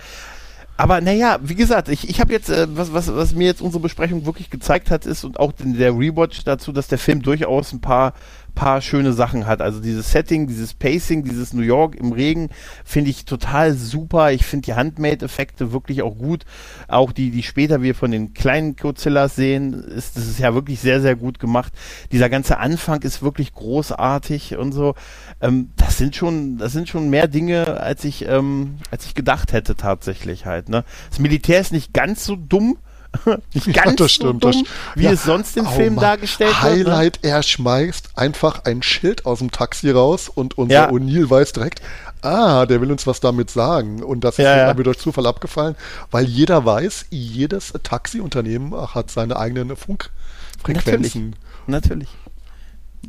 Aber 0.75 1.01
naja, 1.01 1.37
wie 1.43 1.55
gesagt, 1.55 1.89
ich, 1.89 2.09
ich 2.09 2.19
habe 2.19 2.31
jetzt, 2.33 2.49
äh, 2.49 2.65
was, 2.69 2.93
was, 2.93 3.13
was 3.13 3.35
mir 3.35 3.45
jetzt 3.45 3.61
unsere 3.61 3.81
Besprechung 3.81 4.25
wirklich 4.25 4.49
gezeigt 4.49 4.89
hat, 4.89 5.05
ist 5.05 5.23
und 5.23 5.39
auch 5.39 5.51
der 5.57 5.91
Rewatch 5.91 6.43
dazu, 6.45 6.71
dass 6.71 6.87
der 6.87 6.97
Film 6.97 7.21
durchaus 7.21 7.73
ein 7.73 7.81
paar 7.81 8.13
paar 8.55 8.81
schöne 8.81 9.13
Sachen 9.13 9.45
hat. 9.45 9.61
Also 9.61 9.79
dieses 9.79 10.11
Setting, 10.11 10.47
dieses 10.47 10.73
Pacing, 10.73 11.23
dieses 11.23 11.53
New 11.53 11.61
York 11.63 11.95
im 11.95 12.11
Regen 12.11 12.49
finde 12.85 13.09
ich 13.09 13.25
total 13.25 13.73
super. 13.73 14.31
Ich 14.31 14.45
finde 14.45 14.65
die 14.65 14.73
Handmade-Effekte 14.73 15.71
wirklich 15.71 16.01
auch 16.01 16.17
gut. 16.17 16.45
Auch 16.87 17.11
die, 17.11 17.31
die 17.31 17.43
später 17.43 17.81
wir 17.81 17.95
von 17.95 18.11
den 18.11 18.33
kleinen 18.33 18.75
Godzillas 18.75 19.35
sehen, 19.35 19.73
ist, 19.73 20.17
das 20.17 20.27
ist 20.27 20.39
ja 20.39 20.53
wirklich 20.53 20.79
sehr, 20.79 21.01
sehr 21.01 21.15
gut 21.15 21.39
gemacht. 21.39 21.73
Dieser 22.11 22.29
ganze 22.29 22.57
Anfang 22.57 23.01
ist 23.01 23.21
wirklich 23.21 23.53
großartig 23.53 24.57
und 24.57 24.71
so. 24.71 24.95
Ähm, 25.41 25.69
das 25.75 25.97
sind 25.97 26.15
schon, 26.15 26.57
das 26.57 26.73
sind 26.73 26.87
schon 26.89 27.09
mehr 27.09 27.27
Dinge, 27.27 27.79
als 27.81 28.03
ich, 28.03 28.27
ähm, 28.27 28.77
als 28.91 29.05
ich 29.05 29.15
gedacht 29.15 29.53
hätte 29.53 29.75
tatsächlich 29.75 30.45
halt. 30.45 30.69
Ne? 30.69 30.83
Das 31.09 31.19
Militär 31.19 31.59
ist 31.59 31.73
nicht 31.73 31.93
ganz 31.93 32.25
so 32.25 32.35
dumm 32.35 32.77
nicht 33.53 33.73
ganz 33.73 33.91
ja, 33.91 33.95
das 33.95 34.11
stimmt, 34.11 34.43
so 34.43 34.51
dumm, 34.51 34.67
wie 34.95 35.03
ja. 35.03 35.11
es 35.11 35.23
sonst 35.23 35.55
im 35.57 35.67
oh, 35.67 35.71
Film 35.71 35.95
Mann. 35.95 36.03
dargestellt 36.03 36.61
Highlight, 36.61 37.15
wird. 37.15 37.23
Ne? 37.23 37.29
er 37.29 37.43
schmeißt 37.43 38.09
einfach 38.15 38.65
ein 38.65 38.81
Schild 38.81 39.25
aus 39.25 39.39
dem 39.39 39.51
Taxi 39.51 39.91
raus 39.91 40.29
und 40.29 40.57
unser 40.57 40.73
ja. 40.73 40.89
O'Neill 40.89 41.29
weiß 41.29 41.53
direkt, 41.53 41.81
ah, 42.21 42.65
der 42.65 42.81
will 42.81 42.91
uns 42.91 43.05
was 43.05 43.19
damit 43.19 43.49
sagen. 43.49 44.01
Und 44.03 44.23
das 44.23 44.39
ist 44.39 44.45
ja, 44.45 44.73
mir 44.73 44.83
durch 44.83 44.99
Zufall 44.99 45.27
abgefallen, 45.27 45.75
weil 46.11 46.25
jeder 46.25 46.65
weiß, 46.65 47.07
jedes 47.09 47.73
Taxiunternehmen 47.83 48.73
hat 48.93 49.11
seine 49.11 49.37
eigenen 49.37 49.75
Funkfrequenzen. 49.75 51.35
Natürlich. 51.67 52.09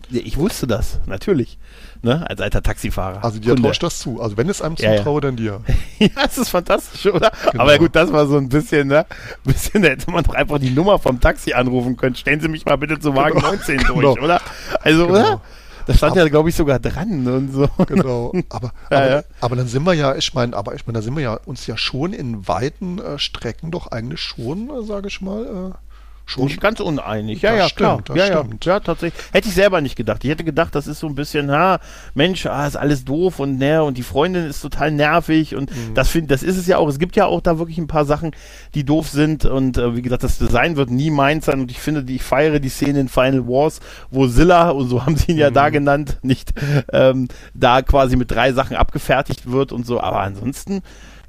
Natürlich. 0.02 0.26
Ich 0.26 0.36
wusste 0.38 0.66
das, 0.66 0.98
natürlich 1.06 1.58
ne? 2.04 2.28
als 2.28 2.40
alter 2.40 2.62
Taxifahrer. 2.62 3.24
Also 3.24 3.38
dir 3.40 3.56
tauscht 3.56 3.82
das 3.82 3.98
zu. 3.98 4.20
Also 4.20 4.36
wenn 4.36 4.48
es 4.48 4.62
einem 4.62 4.76
zutraue, 4.76 4.94
ja, 4.96 5.12
ja. 5.12 5.20
dann 5.20 5.36
dir. 5.36 5.60
ja, 5.98 6.08
das 6.14 6.38
ist 6.38 6.50
fantastisch, 6.50 7.06
oder? 7.06 7.32
Genau. 7.50 7.62
Aber 7.64 7.78
gut, 7.78 7.96
das 7.96 8.12
war 8.12 8.26
so 8.26 8.36
ein 8.36 8.48
bisschen, 8.48 8.88
ne? 8.88 9.06
Ein 9.44 9.52
bisschen, 9.52 9.82
da 9.82 9.88
hätte 9.88 10.10
man 10.10 10.24
doch 10.24 10.34
einfach 10.34 10.58
die 10.58 10.70
Nummer 10.70 10.98
vom 10.98 11.20
Taxi 11.20 11.52
anrufen 11.52 11.96
können. 11.96 12.14
Stellen 12.14 12.40
Sie 12.40 12.48
mich 12.48 12.64
mal 12.64 12.76
bitte 12.76 12.98
zu 12.98 13.14
Wagen 13.16 13.36
genau. 13.36 13.48
19 13.48 13.78
durch, 13.78 13.88
genau. 13.88 14.12
oder? 14.12 14.40
Also, 14.82 15.06
genau. 15.06 15.18
oder? 15.18 15.40
Das 15.86 15.98
stand 15.98 16.12
aber, 16.12 16.22
ja, 16.22 16.28
glaube 16.28 16.48
ich, 16.48 16.54
sogar 16.54 16.78
dran 16.78 17.26
und 17.26 17.52
so. 17.52 17.68
Genau. 17.86 18.32
Aber, 18.48 18.72
ja, 18.90 18.96
aber, 18.96 19.10
ja. 19.10 19.22
aber, 19.40 19.56
dann 19.56 19.68
sind 19.68 19.84
wir 19.84 19.92
ja, 19.92 20.14
ich 20.14 20.32
meine, 20.34 20.56
aber 20.56 20.74
ich 20.74 20.86
meine, 20.86 20.98
da 20.98 21.02
sind 21.02 21.14
wir 21.14 21.22
ja 21.22 21.34
uns 21.44 21.66
ja 21.66 21.76
schon 21.76 22.12
in 22.12 22.48
weiten 22.48 22.98
äh, 22.98 23.18
Strecken 23.18 23.70
doch 23.70 23.88
eigentlich 23.88 24.20
schon, 24.20 24.70
äh, 24.70 24.82
sage 24.82 25.08
ich 25.08 25.20
mal, 25.20 25.44
äh, 25.44 25.83
Schon 26.26 26.46
nicht 26.46 26.60
ganz 26.60 26.80
uneinig. 26.80 27.42
Ja, 27.42 27.54
ja, 27.54 27.68
stimmt, 27.68 28.06
klar. 28.06 28.16
Ja, 28.16 28.26
stimmt. 28.26 28.64
ja, 28.64 28.72
ja, 28.74 28.80
tatsächlich. 28.80 29.22
Hätte 29.32 29.48
ich 29.48 29.54
selber 29.54 29.80
nicht 29.82 29.94
gedacht. 29.94 30.24
Ich 30.24 30.30
hätte 30.30 30.44
gedacht, 30.44 30.74
das 30.74 30.86
ist 30.86 31.00
so 31.00 31.06
ein 31.06 31.14
bisschen, 31.14 31.50
ha, 31.50 31.80
Mensch, 32.14 32.46
ah, 32.46 32.66
ist 32.66 32.76
alles 32.76 33.04
doof 33.04 33.40
und 33.40 33.58
ne, 33.58 33.84
und 33.84 33.98
die 33.98 34.02
Freundin 34.02 34.46
ist 34.46 34.60
total 34.60 34.90
nervig 34.90 35.54
und 35.54 35.70
mhm. 35.70 35.94
das 35.94 36.08
finde, 36.08 36.28
das 36.28 36.42
ist 36.42 36.56
es 36.56 36.66
ja 36.66 36.78
auch. 36.78 36.88
Es 36.88 36.98
gibt 36.98 37.16
ja 37.16 37.26
auch 37.26 37.42
da 37.42 37.58
wirklich 37.58 37.76
ein 37.76 37.88
paar 37.88 38.06
Sachen, 38.06 38.30
die 38.74 38.84
doof 38.84 39.08
sind 39.08 39.44
und 39.44 39.76
äh, 39.76 39.94
wie 39.96 40.02
gesagt, 40.02 40.22
das 40.22 40.38
Design 40.38 40.76
wird 40.76 40.90
nie 40.90 41.10
meins 41.10 41.44
sein 41.44 41.60
und 41.60 41.70
ich 41.70 41.78
finde, 41.78 42.10
ich 42.10 42.22
feiere 42.22 42.58
die 42.58 42.70
Szene 42.70 43.00
in 43.00 43.08
Final 43.08 43.46
Wars, 43.46 43.80
wo 44.10 44.26
Zilla, 44.26 44.70
und 44.70 44.88
so 44.88 45.04
haben 45.04 45.16
sie 45.16 45.32
ihn 45.32 45.38
ja 45.38 45.50
mhm. 45.50 45.54
da 45.54 45.68
genannt, 45.68 46.18
nicht 46.22 46.54
ähm, 46.90 47.28
da 47.52 47.82
quasi 47.82 48.16
mit 48.16 48.30
drei 48.30 48.52
Sachen 48.52 48.76
abgefertigt 48.76 49.50
wird 49.50 49.72
und 49.72 49.86
so, 49.86 50.00
aber 50.00 50.20
ansonsten 50.20 50.80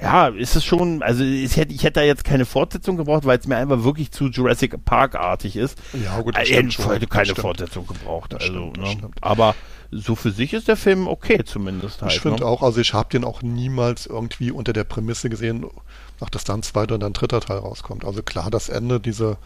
ja, 0.06 0.28
ist 0.28 0.56
es 0.56 0.64
schon, 0.64 1.02
also 1.02 1.24
ich 1.24 1.58
hätte, 1.58 1.74
ich 1.74 1.84
hätte 1.84 2.00
da 2.00 2.04
jetzt 2.04 2.24
keine 2.24 2.46
Fortsetzung 2.46 2.96
gebraucht, 2.96 3.26
weil 3.26 3.40
es 3.40 3.48
mir 3.48 3.58
einfach 3.58 3.84
wirklich 3.84 4.12
zu 4.12 4.28
Jurassic 4.28 4.86
Park-artig 4.86 5.56
ist. 5.56 5.80
Ja, 5.94 6.22
gut, 6.22 6.38
das 6.38 6.48
äh, 6.48 6.62
Ich 6.62 6.78
hätte 6.78 7.08
keine 7.08 7.26
stimmt. 7.26 7.40
Fortsetzung 7.40 7.88
gebraucht. 7.88 8.32
Das 8.32 8.44
also, 8.44 8.70
stimmt, 8.72 9.02
ne? 9.02 9.10
Aber 9.22 9.56
so 9.90 10.14
für 10.14 10.30
sich 10.30 10.54
ist 10.54 10.68
der 10.68 10.78
Film 10.78 11.08
okay 11.08 11.44
zumindest 11.44 12.04
halt. 12.04 12.12
Ich 12.12 12.20
finde 12.20 12.42
ne? 12.42 12.46
auch, 12.46 12.62
also 12.62 12.80
ich 12.82 12.94
habe 12.94 13.10
den 13.10 13.24
auch 13.24 13.42
niemals 13.42 14.06
irgendwie 14.06 14.52
unter 14.52 14.74
der 14.74 14.84
Prämisse 14.84 15.28
gesehen, 15.32 15.66
ach, 16.20 16.30
dass 16.30 16.44
dann 16.44 16.60
ein 16.60 16.64
zweiter 16.64 16.94
und 16.94 17.00
dann 17.00 17.14
dritter 17.14 17.42
Teil 17.42 17.58
rauskommt. 17.58 18.06
Also 18.06 18.22
klar, 18.22 18.52
das 18.52 18.70
Ende, 18.70 19.00
diese 19.00 19.38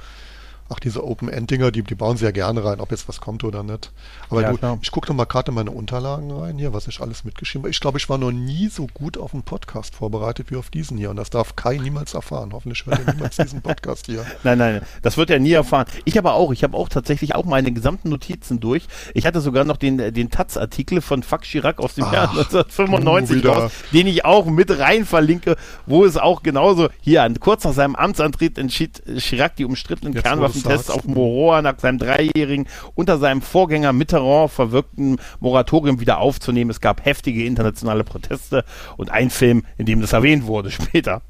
ach, 0.69 0.79
diese 0.79 1.03
Open-End-Dinger, 1.03 1.71
die, 1.71 1.83
die 1.83 1.95
bauen 1.95 2.17
sie 2.17 2.25
ja 2.25 2.31
gerne 2.31 2.63
rein, 2.63 2.79
ob 2.79 2.91
jetzt 2.91 3.07
was 3.09 3.19
kommt 3.19 3.43
oder 3.43 3.63
nicht. 3.63 3.91
Aber 4.29 4.41
ja, 4.41 4.53
du, 4.53 4.79
ich 4.81 4.91
gucke 4.91 5.07
noch 5.07 5.15
mal 5.15 5.25
gerade 5.25 5.49
in 5.49 5.55
meine 5.55 5.71
Unterlagen 5.71 6.31
rein 6.31 6.57
hier, 6.57 6.73
was 6.73 6.87
ich 6.87 7.01
alles 7.01 7.23
mitgeschrieben 7.23 7.63
habe. 7.63 7.71
Ich 7.71 7.79
glaube, 7.79 7.97
ich 7.97 8.07
war 8.07 8.17
noch 8.17 8.31
nie 8.31 8.67
so 8.67 8.87
gut 8.93 9.17
auf 9.17 9.33
einen 9.33 9.43
Podcast 9.43 9.95
vorbereitet 9.95 10.51
wie 10.51 10.55
auf 10.55 10.69
diesen 10.69 10.97
hier. 10.97 11.09
Und 11.09 11.15
das 11.15 11.29
darf 11.29 11.55
Kai 11.55 11.77
niemals 11.77 12.13
erfahren. 12.13 12.51
Hoffentlich 12.53 12.85
hört 12.85 12.99
er 13.05 13.13
niemals 13.13 13.35
diesen 13.37 13.61
Podcast 13.61 14.05
hier. 14.05 14.25
Nein, 14.43 14.59
nein, 14.59 14.81
das 15.01 15.17
wird 15.17 15.29
er 15.31 15.39
nie 15.39 15.53
erfahren. 15.53 15.87
Ich 16.05 16.17
aber 16.17 16.33
auch. 16.33 16.51
Ich 16.51 16.63
habe 16.63 16.77
auch 16.77 16.89
tatsächlich 16.89 17.35
auch 17.35 17.45
meine 17.45 17.71
gesamten 17.71 18.09
Notizen 18.09 18.59
durch. 18.59 18.87
Ich 19.13 19.25
hatte 19.25 19.41
sogar 19.41 19.65
noch 19.65 19.77
den, 19.77 19.97
den 19.97 20.29
Taz-Artikel 20.29 21.01
von 21.01 21.23
Fuck 21.23 21.41
Chirac 21.41 21.79
aus 21.79 21.95
dem 21.95 22.05
ach, 22.05 22.13
Jahr 22.13 22.29
1995 22.29 23.45
raus, 23.45 23.71
den 23.91 24.07
ich 24.07 24.25
auch 24.25 24.45
mit 24.45 24.77
rein 24.77 25.05
verlinke, 25.05 25.55
wo 25.87 26.05
es 26.05 26.17
auch 26.17 26.43
genauso 26.43 26.89
hier, 27.01 27.27
kurz 27.39 27.63
nach 27.63 27.73
seinem 27.73 27.95
Amtsantritt 27.95 28.57
entschied 28.57 29.01
Chirac 29.17 29.55
die 29.55 29.65
umstrittenen 29.65 30.13
Jetzt 30.13 30.23
Kernwaffen 30.61 30.85
Test 30.85 30.91
auf 30.91 31.05
Moroa 31.05 31.61
nach 31.61 31.79
seinem 31.79 31.97
dreijährigen 31.97 32.67
unter 32.95 33.17
seinem 33.17 33.41
Vorgänger 33.41 33.93
Mitterrand 33.93 34.51
verwirkten 34.51 35.17
Moratorium 35.39 35.99
wieder 35.99 36.19
aufzunehmen. 36.19 36.69
Es 36.69 36.81
gab 36.81 37.05
heftige 37.05 37.45
internationale 37.45 38.03
Proteste 38.03 38.63
und 38.97 39.11
ein 39.11 39.29
Film, 39.29 39.63
in 39.77 39.85
dem 39.85 40.01
das 40.01 40.13
erwähnt 40.13 40.45
wurde 40.45 40.71
später. 40.71 41.21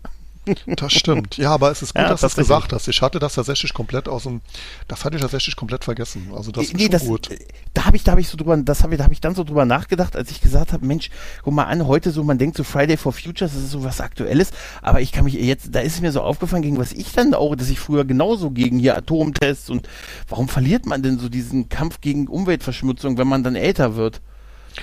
Das 0.65 0.93
stimmt. 0.93 1.37
Ja, 1.37 1.51
aber 1.51 1.71
es 1.71 1.81
ist 1.81 1.93
gut, 1.93 2.03
ja, 2.03 2.09
dass 2.09 2.21
du 2.21 2.27
es 2.27 2.35
gesagt 2.35 2.73
hast. 2.73 2.87
Ich 2.87 3.01
hatte 3.01 3.19
das 3.19 3.35
tatsächlich 3.35 3.73
komplett 3.73 4.07
aus 4.07 4.23
dem, 4.23 4.41
das 4.87 5.05
hatte 5.05 5.15
ich 5.15 5.21
tatsächlich 5.21 5.55
komplett 5.55 5.83
vergessen. 5.83 6.31
Also 6.35 6.51
das 6.51 6.73
nee, 6.73 6.83
ist 6.83 6.93
das, 6.93 7.05
gut. 7.05 7.29
Da 7.73 7.85
habe 7.85 7.97
ich, 7.97 8.03
da 8.03 8.11
habe 8.11 8.21
ich 8.21 8.27
so 8.27 8.37
drüber, 8.37 8.57
das 8.57 8.83
habe 8.83 8.93
ich, 8.93 8.97
da 8.97 9.03
habe 9.03 9.13
ich 9.13 9.21
dann 9.21 9.35
so 9.35 9.43
drüber 9.43 9.65
nachgedacht, 9.65 10.15
als 10.15 10.31
ich 10.31 10.41
gesagt 10.41 10.73
habe, 10.73 10.85
Mensch, 10.85 11.09
guck 11.43 11.53
mal 11.53 11.65
an, 11.65 11.87
heute 11.87 12.11
so, 12.11 12.23
man 12.23 12.37
denkt 12.37 12.57
so 12.57 12.63
Friday 12.63 12.97
for 12.97 13.11
Futures, 13.11 13.53
das 13.53 13.63
ist 13.63 13.71
so 13.71 13.83
was 13.83 14.01
Aktuelles, 14.01 14.51
aber 14.81 15.01
ich 15.01 15.11
kann 15.11 15.25
mich 15.25 15.33
jetzt, 15.33 15.73
da 15.73 15.79
ist 15.79 15.95
es 15.95 16.01
mir 16.01 16.11
so 16.11 16.21
aufgefallen, 16.21 16.63
gegen 16.63 16.77
was 16.77 16.91
ich 16.91 17.11
dann 17.11 17.33
auch, 17.33 17.55
dass 17.55 17.69
ich 17.69 17.79
früher 17.79 18.05
genauso 18.05 18.51
gegen 18.51 18.79
hier 18.79 18.97
Atomtests 18.97 19.69
und 19.69 19.87
warum 20.27 20.47
verliert 20.47 20.85
man 20.85 21.03
denn 21.03 21.19
so 21.19 21.29
diesen 21.29 21.69
Kampf 21.69 22.01
gegen 22.01 22.27
Umweltverschmutzung, 22.27 23.17
wenn 23.17 23.27
man 23.27 23.43
dann 23.43 23.55
älter 23.55 23.95
wird? 23.95 24.21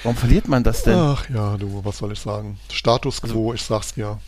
Warum 0.03 0.17
verliert 0.17 0.49
man 0.49 0.63
das 0.63 0.83
denn? 0.83 0.95
Ach 0.95 1.29
ja, 1.31 1.57
du, 1.57 1.85
was 1.85 1.99
soll 1.99 2.13
ich 2.13 2.21
sagen? 2.21 2.59
Status 2.71 3.23
quo, 3.23 3.51
also, 3.51 3.55
ich 3.55 3.63
sag's 3.63 3.95
dir. 3.95 4.19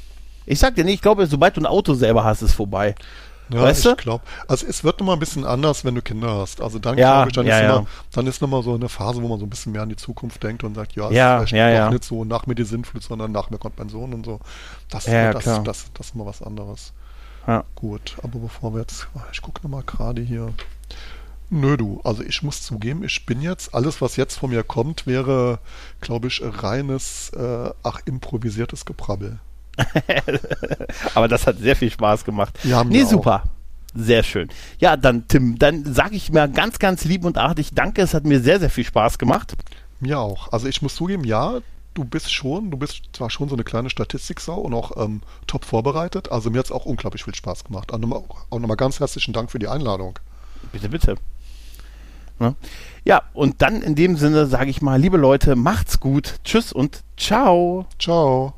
Ich 0.48 0.58
sag 0.58 0.74
dir 0.74 0.84
nicht, 0.84 0.94
ich 0.94 1.02
glaube, 1.02 1.26
sobald 1.26 1.56
du 1.56 1.60
ein 1.60 1.66
Auto 1.66 1.94
selber 1.94 2.24
hast, 2.24 2.42
ist 2.42 2.54
vorbei. 2.54 2.94
Ja, 3.50 3.62
weißt 3.62 3.86
ich 3.86 3.96
glaube. 3.96 4.24
Also 4.46 4.66
es 4.66 4.84
wird 4.84 5.00
nochmal 5.00 5.16
ein 5.16 5.20
bisschen 5.20 5.44
anders, 5.44 5.84
wenn 5.84 5.94
du 5.94 6.02
Kinder 6.02 6.36
hast. 6.36 6.60
Also 6.60 6.78
dann 6.78 6.98
ja, 6.98 7.14
glaube 7.14 7.28
ich, 7.30 7.34
dann, 7.34 7.46
ja, 7.46 7.56
ist 7.56 7.62
ja. 7.62 7.76
Immer, 7.76 7.86
dann 8.12 8.26
ist 8.26 8.42
nochmal 8.42 8.62
so 8.62 8.74
eine 8.74 8.88
Phase, 8.88 9.22
wo 9.22 9.28
man 9.28 9.38
so 9.38 9.46
ein 9.46 9.50
bisschen 9.50 9.72
mehr 9.72 9.82
an 9.82 9.88
die 9.88 9.96
Zukunft 9.96 10.42
denkt 10.42 10.64
und 10.64 10.74
sagt, 10.74 10.92
ja, 10.94 11.10
ja 11.10 11.42
ist 11.42 11.50
vielleicht 11.50 11.74
ja, 11.74 11.90
nicht 11.90 12.04
so 12.04 12.24
nach 12.24 12.46
mir 12.46 12.54
die 12.54 12.64
Sinnflut, 12.64 13.02
sondern 13.02 13.32
nach 13.32 13.50
mir 13.50 13.58
kommt 13.58 13.78
mein 13.78 13.88
Sohn 13.88 14.12
und 14.12 14.26
so. 14.26 14.40
Das, 14.90 15.06
ja, 15.06 15.32
das, 15.32 15.44
das, 15.44 15.62
das, 15.64 15.86
das 15.94 16.06
ist 16.08 16.14
mal 16.14 16.26
was 16.26 16.42
anderes. 16.42 16.92
Ja. 17.46 17.64
Gut, 17.74 18.16
aber 18.22 18.38
bevor 18.38 18.74
wir 18.74 18.80
jetzt, 18.80 19.08
ich 19.32 19.40
gucke 19.40 19.62
nochmal 19.62 19.82
gerade 19.84 20.20
hier. 20.20 20.52
Nö, 21.50 21.78
du. 21.78 22.00
Also 22.04 22.22
ich 22.22 22.42
muss 22.42 22.62
zugeben, 22.62 23.02
ich 23.04 23.24
bin 23.24 23.40
jetzt, 23.40 23.74
alles 23.74 24.02
was 24.02 24.16
jetzt 24.16 24.36
von 24.36 24.50
mir 24.50 24.62
kommt, 24.62 25.06
wäre, 25.06 25.60
glaube 26.02 26.28
ich, 26.28 26.42
reines, 26.44 27.30
äh, 27.30 27.70
ach, 27.82 28.00
improvisiertes 28.04 28.84
Geprabbel. 28.84 29.38
Aber 31.14 31.28
das 31.28 31.46
hat 31.46 31.58
sehr 31.58 31.76
viel 31.76 31.90
Spaß 31.90 32.24
gemacht. 32.24 32.58
Ja, 32.64 32.84
nee, 32.84 33.04
super. 33.04 33.42
Auch. 33.44 33.58
Sehr 33.94 34.22
schön. 34.22 34.48
Ja, 34.78 34.96
dann 34.96 35.26
Tim, 35.28 35.58
dann 35.58 35.92
sage 35.92 36.14
ich 36.14 36.30
mir 36.30 36.48
ganz, 36.48 36.78
ganz 36.78 37.04
lieb 37.04 37.24
und 37.24 37.38
artig 37.38 37.70
Danke. 37.74 38.02
Es 38.02 38.14
hat 38.14 38.24
mir 38.24 38.40
sehr, 38.40 38.60
sehr 38.60 38.70
viel 38.70 38.84
Spaß 38.84 39.18
gemacht. 39.18 39.54
Mir 40.00 40.18
auch. 40.18 40.52
Also 40.52 40.68
ich 40.68 40.82
muss 40.82 40.94
zugeben, 40.94 41.24
ja, 41.24 41.60
du 41.94 42.04
bist 42.04 42.32
schon, 42.32 42.70
du 42.70 42.76
bist 42.76 43.02
zwar 43.12 43.30
schon 43.30 43.48
so 43.48 43.56
eine 43.56 43.64
kleine 43.64 43.90
Statistiksau 43.90 44.60
und 44.60 44.74
auch 44.74 44.92
ähm, 45.02 45.22
top 45.46 45.64
vorbereitet. 45.64 46.30
Also 46.30 46.50
mir 46.50 46.58
hat 46.58 46.66
es 46.66 46.72
auch 46.72 46.86
unglaublich 46.86 47.24
viel 47.24 47.34
Spaß 47.34 47.64
gemacht. 47.64 47.92
Auch 47.92 47.98
nochmal, 47.98 48.22
auch 48.50 48.58
nochmal 48.58 48.76
ganz 48.76 49.00
herzlichen 49.00 49.32
Dank 49.32 49.50
für 49.50 49.58
die 49.58 49.68
Einladung. 49.68 50.18
Bitte, 50.70 50.88
bitte. 50.88 51.16
Ja, 53.04 53.22
und 53.32 53.62
dann 53.62 53.82
in 53.82 53.94
dem 53.94 54.16
Sinne 54.16 54.46
sage 54.46 54.70
ich 54.70 54.82
mal, 54.82 55.00
liebe 55.00 55.16
Leute, 55.16 55.56
macht's 55.56 55.98
gut. 55.98 56.36
Tschüss 56.44 56.72
und 56.72 57.02
ciao. 57.16 57.86
Ciao. 57.98 58.57